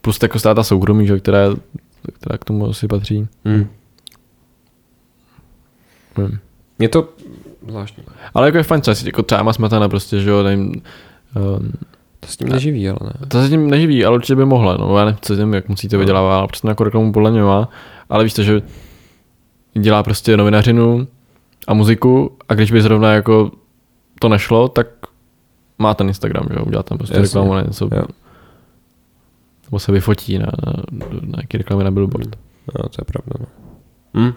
plus 0.01 0.19
jako 0.21 0.39
státa 0.39 0.63
soukromí, 0.63 1.07
že 1.07 1.19
která, 1.19 1.39
která 2.13 2.37
k 2.37 2.45
tomu 2.45 2.69
asi 2.69 2.87
patří. 2.87 3.27
Hmm. 3.45 3.67
Hmm. 6.15 6.37
Je 6.80 6.89
to 6.89 7.10
zvláštní. 7.68 8.03
Ale 8.34 8.47
jako 8.47 8.57
je 8.57 8.64
fajn 8.64 8.81
třeba, 8.81 8.95
si- 8.95 9.07
jako 9.07 9.23
třeba 9.23 9.53
smetana 9.53 9.89
prostě, 9.89 10.19
že 10.19 10.30
jo, 10.30 10.43
nevím, 10.43 10.68
um, 11.60 11.72
To 12.19 12.27
s 12.27 12.38
tím 12.38 12.49
neživí, 12.49 12.89
ale 12.89 12.99
ne. 13.03 13.27
To 13.27 13.41
se 13.43 13.49
tím 13.49 13.69
neživí, 13.69 14.06
ale 14.06 14.15
určitě 14.15 14.35
by 14.35 14.45
mohla. 14.45 14.77
No, 14.77 14.97
já 14.97 15.06
nevím, 15.06 15.19
co 15.22 15.35
tím, 15.35 15.53
jak 15.53 15.69
musíte 15.69 15.95
No. 15.95 15.99
vydělávat, 15.99 16.38
ale 16.38 16.47
prostě 16.47 16.68
jako 16.68 16.84
reklamu 16.84 17.11
podle 17.14 17.31
mě 17.31 17.41
má. 17.43 17.69
Ale 18.10 18.23
víš 18.23 18.34
to, 18.34 18.43
že 18.43 18.61
dělá 19.73 20.03
prostě 20.03 20.38
novinařinu 20.38 21.07
a 21.68 21.73
muziku 21.73 22.31
a 22.49 22.53
když 22.53 22.72
by 22.72 22.81
zrovna 22.81 23.14
jako 23.14 23.51
to 24.19 24.30
nešlo, 24.30 24.68
tak 24.69 24.88
má 25.80 25.93
ten 25.93 26.07
Instagram, 26.07 26.45
že 26.49 26.56
jo, 26.60 26.65
udělá 26.65 26.84
tam 26.84 26.97
prostě 26.97 27.14
Jasně. 27.18 27.23
reklamu 27.27 27.53
na 27.53 27.61
něco. 27.61 27.89
Jo. 27.95 28.03
Nebo 29.65 29.80
se 29.80 29.91
vyfotí 29.91 30.38
na, 30.39 30.45
na, 30.65 30.73
na 31.11 31.19
nějaký 31.22 31.57
reklamy 31.57 31.84
na 31.84 31.91
billboard. 31.91 32.35
No, 32.77 32.89
to 32.89 33.01
je 33.01 33.06
pravda. 33.06 33.34
No. 33.39 33.45
Hm. 34.22 34.34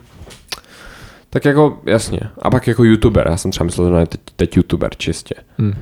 Tak 1.32 1.44
jako, 1.44 1.78
jasně. 1.86 2.20
A 2.42 2.50
pak 2.50 2.66
jako 2.66 2.84
youtuber, 2.84 3.28
já 3.30 3.36
jsem 3.36 3.50
třeba 3.50 3.64
myslel, 3.64 3.86
že 3.86 3.92
ne, 3.92 4.06
teď, 4.06 4.20
teď 4.36 4.56
youtuber 4.56 4.90
čistě. 4.96 5.34
Hmm. 5.58 5.74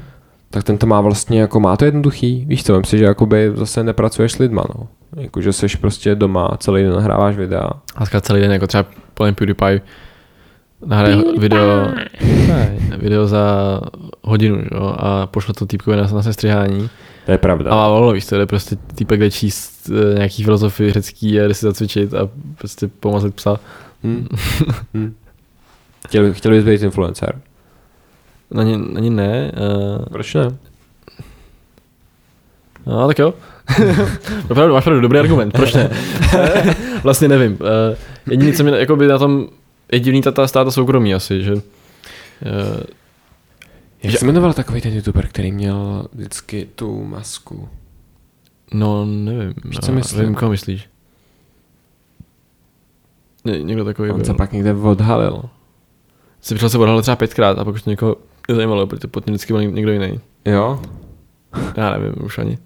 Tak 0.50 0.64
ten 0.64 0.78
to 0.78 0.86
má 0.86 1.00
vlastně 1.00 1.40
jako, 1.40 1.60
má 1.60 1.76
to 1.76 1.84
jednoduchý. 1.84 2.44
Víš 2.48 2.64
co, 2.64 2.82
si, 2.84 2.98
že 2.98 3.04
jakoby 3.04 3.52
zase 3.54 3.84
nepracuješ 3.84 4.32
s 4.32 4.38
lidma, 4.38 4.64
no. 4.76 4.88
Jako, 5.16 5.40
že 5.40 5.52
jsi 5.52 5.66
prostě 5.80 6.14
doma, 6.14 6.56
celý 6.58 6.82
den 6.82 6.92
nahráváš 6.92 7.36
videa. 7.36 7.70
A 7.96 8.20
celý 8.20 8.40
den, 8.40 8.52
jako 8.52 8.66
třeba 8.66 8.86
plný 9.14 9.34
PewDiePie 9.34 9.80
nahraje 10.86 11.16
video, 11.38 11.88
ne, 12.48 12.76
video 12.98 13.26
za 13.26 13.80
hodinu, 14.22 14.56
že 14.56 14.68
jo, 14.72 14.94
a 14.98 15.26
pošle 15.26 15.54
to 15.54 15.66
týpkovi 15.66 15.96
na, 15.96 16.02
na 16.02 16.22
sestřihání. 16.22 16.90
To 17.26 17.32
je 17.32 17.38
pravda. 17.38 17.70
A 17.70 17.74
má 17.74 17.88
volno, 17.88 18.12
víš, 18.12 18.26
to 18.26 18.36
je 18.36 18.46
prostě 18.46 18.76
týpek, 18.94 19.20
kde 19.20 19.30
číst 19.30 19.90
eh, 19.90 20.14
nějaký 20.14 20.44
filozofii 20.44 20.92
řecký 20.92 21.40
a 21.40 21.48
jde 21.48 21.54
si 21.54 21.66
zacvičit 21.66 22.14
a 22.14 22.28
prostě 22.58 22.88
pomazlit 23.00 23.34
psa. 23.34 23.60
Hm. 24.04 24.26
hm. 24.94 25.14
Chtěl, 26.10 26.32
chtěl 26.32 26.52
bys 26.52 26.64
být 26.64 26.82
influencer? 26.82 27.40
Ani, 28.58 28.74
ani 28.96 29.10
ne. 29.10 29.52
Uh, 29.98 30.04
Proč 30.06 30.34
ne? 30.34 30.56
no, 32.86 33.06
tak 33.06 33.18
jo. 33.18 33.34
Opravdu, 34.50 34.74
máš 34.74 34.84
pravdu, 34.84 35.00
dobrý 35.00 35.18
argument, 35.18 35.50
proč 35.52 35.74
ne? 35.74 35.90
vlastně 37.02 37.28
nevím. 37.28 37.52
Uh, 37.52 37.58
jediný, 38.30 38.52
co 38.52 38.64
mi 38.64 38.70
jako 38.70 38.96
by 38.96 39.06
na 39.06 39.18
tom 39.18 39.48
je 39.92 40.00
divný 40.00 40.22
ta, 40.22 40.30
ta 40.30 40.46
státa 40.48 40.70
soukromí 40.70 41.14
asi, 41.14 41.42
že 41.42 41.52
uh, 41.54 41.60
Jak 44.02 44.12
Že- 44.12 44.18
se 44.18 44.26
jmenoval 44.26 44.52
takový 44.52 44.80
ten 44.80 44.92
youtuber, 44.94 45.26
který 45.28 45.52
měl 45.52 46.06
vždycky 46.12 46.68
tu 46.74 47.04
masku? 47.04 47.68
no 48.74 49.04
nevím. 49.06 49.54
Víš, 49.64 49.76
no, 49.76 49.80
co 49.86 49.92
myslím? 49.92 50.18
Nevím, 50.20 50.34
koho 50.34 50.50
myslíš. 50.50 50.88
Ně, 53.44 53.62
někdo 53.62 53.84
takový 53.84 54.10
On 54.10 54.16
byl. 54.16 54.24
se 54.24 54.34
pak 54.34 54.52
někde 54.52 54.72
odhalil. 54.74 55.42
Si 56.40 56.54
přišel 56.54 56.68
se 56.70 56.78
odhalit 56.78 57.02
třeba 57.02 57.16
pětkrát 57.16 57.58
a 57.58 57.64
pak 57.64 57.74
už 57.74 57.82
to 57.82 57.90
někoho 57.90 58.16
nezajímalo, 58.48 58.86
protože 58.86 59.08
pod 59.08 59.24
tím 59.24 59.34
vždycky 59.34 59.52
byl 59.52 59.62
někdo 59.62 59.92
jiný. 59.92 60.20
Jo? 60.44 60.82
Já 61.76 61.90
nevím 61.90 62.14
už 62.24 62.38
ani. 62.38 62.58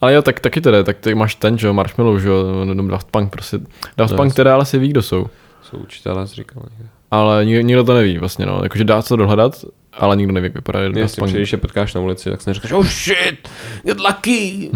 Ale 0.00 0.14
jo, 0.14 0.22
tak 0.22 0.40
taky 0.40 0.60
teda, 0.60 0.82
tak 0.82 0.98
ty 0.98 1.14
máš 1.14 1.34
ten, 1.34 1.58
že 1.58 1.66
jo, 1.66 1.72
Marshmallow, 1.72 2.18
že 2.18 2.28
jo, 2.28 2.44
Daft 2.90 3.10
Punk 3.10 3.30
prostě. 3.30 3.58
Daft 3.96 4.12
No, 4.12 4.16
Punk 4.16 4.34
teda 4.34 4.54
ale 4.54 4.64
si 4.66 4.78
ví, 4.78 4.88
kdo 4.88 5.02
jsou. 5.02 5.26
Jsou 5.62 5.76
učitelé, 5.76 6.26
jsi 6.26 6.34
říkal 6.34 6.62
někde. 6.70 6.88
Ale 7.10 7.44
nikdo, 7.44 7.60
nikdo 7.60 7.84
to 7.84 7.94
neví 7.94 8.18
vlastně, 8.18 8.46
no. 8.46 8.60
Jakože 8.62 8.84
dá 8.84 9.02
se 9.02 9.08
to 9.08 9.16
dohledat, 9.16 9.64
ale 9.92 10.16
nikdo 10.16 10.32
neví, 10.32 10.44
jak 10.44 10.54
vypadá 10.54 10.88
Daft 10.88 11.16
Punk. 11.16 11.32
když 11.32 11.52
je 11.52 11.58
potkáš 11.58 11.94
na 11.94 12.00
ulici, 12.00 12.30
tak 12.30 12.42
si 12.42 12.50
neříkáš, 12.50 12.72
oh 12.72 12.86
shit, 12.86 13.48
get 13.82 14.00
lucky. 14.00 14.70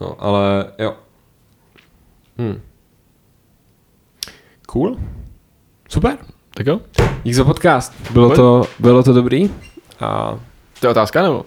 No, 0.00 0.16
ale 0.24 0.64
jo. 0.78 0.94
Hm. 2.38 2.60
Cool. 4.74 4.96
Super. 5.88 6.16
Tak 6.54 6.66
jo? 6.66 6.80
Dík 7.24 7.34
za 7.34 7.44
podcast. 7.44 7.92
Bylo 8.12 8.28
Pojď. 8.28 8.36
to, 8.36 8.64
bylo 8.78 9.02
to 9.02 9.12
dobrý. 9.12 9.50
A 10.00 10.38
To 10.80 10.86
je 10.86 10.90
otázka, 10.90 11.22
nebo? 11.22 11.44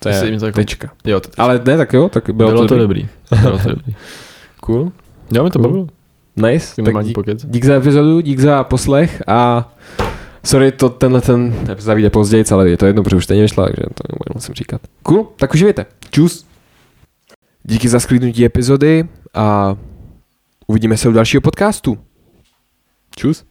to 0.00 0.08
je 0.08 0.38
to 0.38 0.46
jako- 0.46 0.56
tečka. 0.56 0.90
Jo, 1.04 1.20
to, 1.20 1.28
Ale 1.38 1.60
ne, 1.64 1.76
tak 1.76 1.92
jo, 1.92 2.08
tak 2.08 2.30
bylo, 2.30 2.50
bylo, 2.50 2.66
to 2.66 2.76
dobrý. 2.76 3.08
dobrý. 3.30 3.40
Bylo 3.42 3.58
to 3.58 3.68
dobrý. 3.68 3.94
Cool. 4.60 4.92
Jo, 5.32 5.44
mi 5.44 5.50
to 5.50 5.58
Cool. 5.58 5.68
bavilo. 5.68 5.86
Nice. 6.36 6.82
Tak 6.82 7.04
dík, 7.04 7.16
dík 7.44 7.64
za 7.64 7.74
epizodu, 7.74 8.20
dík 8.20 8.38
za 8.40 8.64
poslech 8.64 9.22
a 9.26 9.68
sorry, 10.44 10.72
to 10.72 10.88
tenhle 10.88 11.20
ten 11.20 11.54
epizoda 11.70 11.94
vyjde 11.94 12.10
později, 12.10 12.44
ale 12.52 12.70
je 12.70 12.76
to 12.76 12.86
jedno, 12.86 13.02
protože 13.02 13.16
už 13.16 13.24
stejně 13.24 13.42
vyšla, 13.42 13.64
takže 13.64 13.82
to 13.82 14.02
nebudu 14.12 14.30
musím 14.34 14.54
říkat. 14.54 14.80
Cool, 15.02 15.28
tak 15.36 15.54
uživejte. 15.54 15.86
Čus. 16.10 16.46
Díky 17.64 17.88
za 17.88 18.00
sklidnutí 18.00 18.44
epizody 18.44 19.08
a 19.34 19.76
uvidíme 20.66 20.96
se 20.96 21.08
u 21.08 21.12
dalšího 21.12 21.40
podcastu. 21.40 21.98
Čus. 23.18 23.42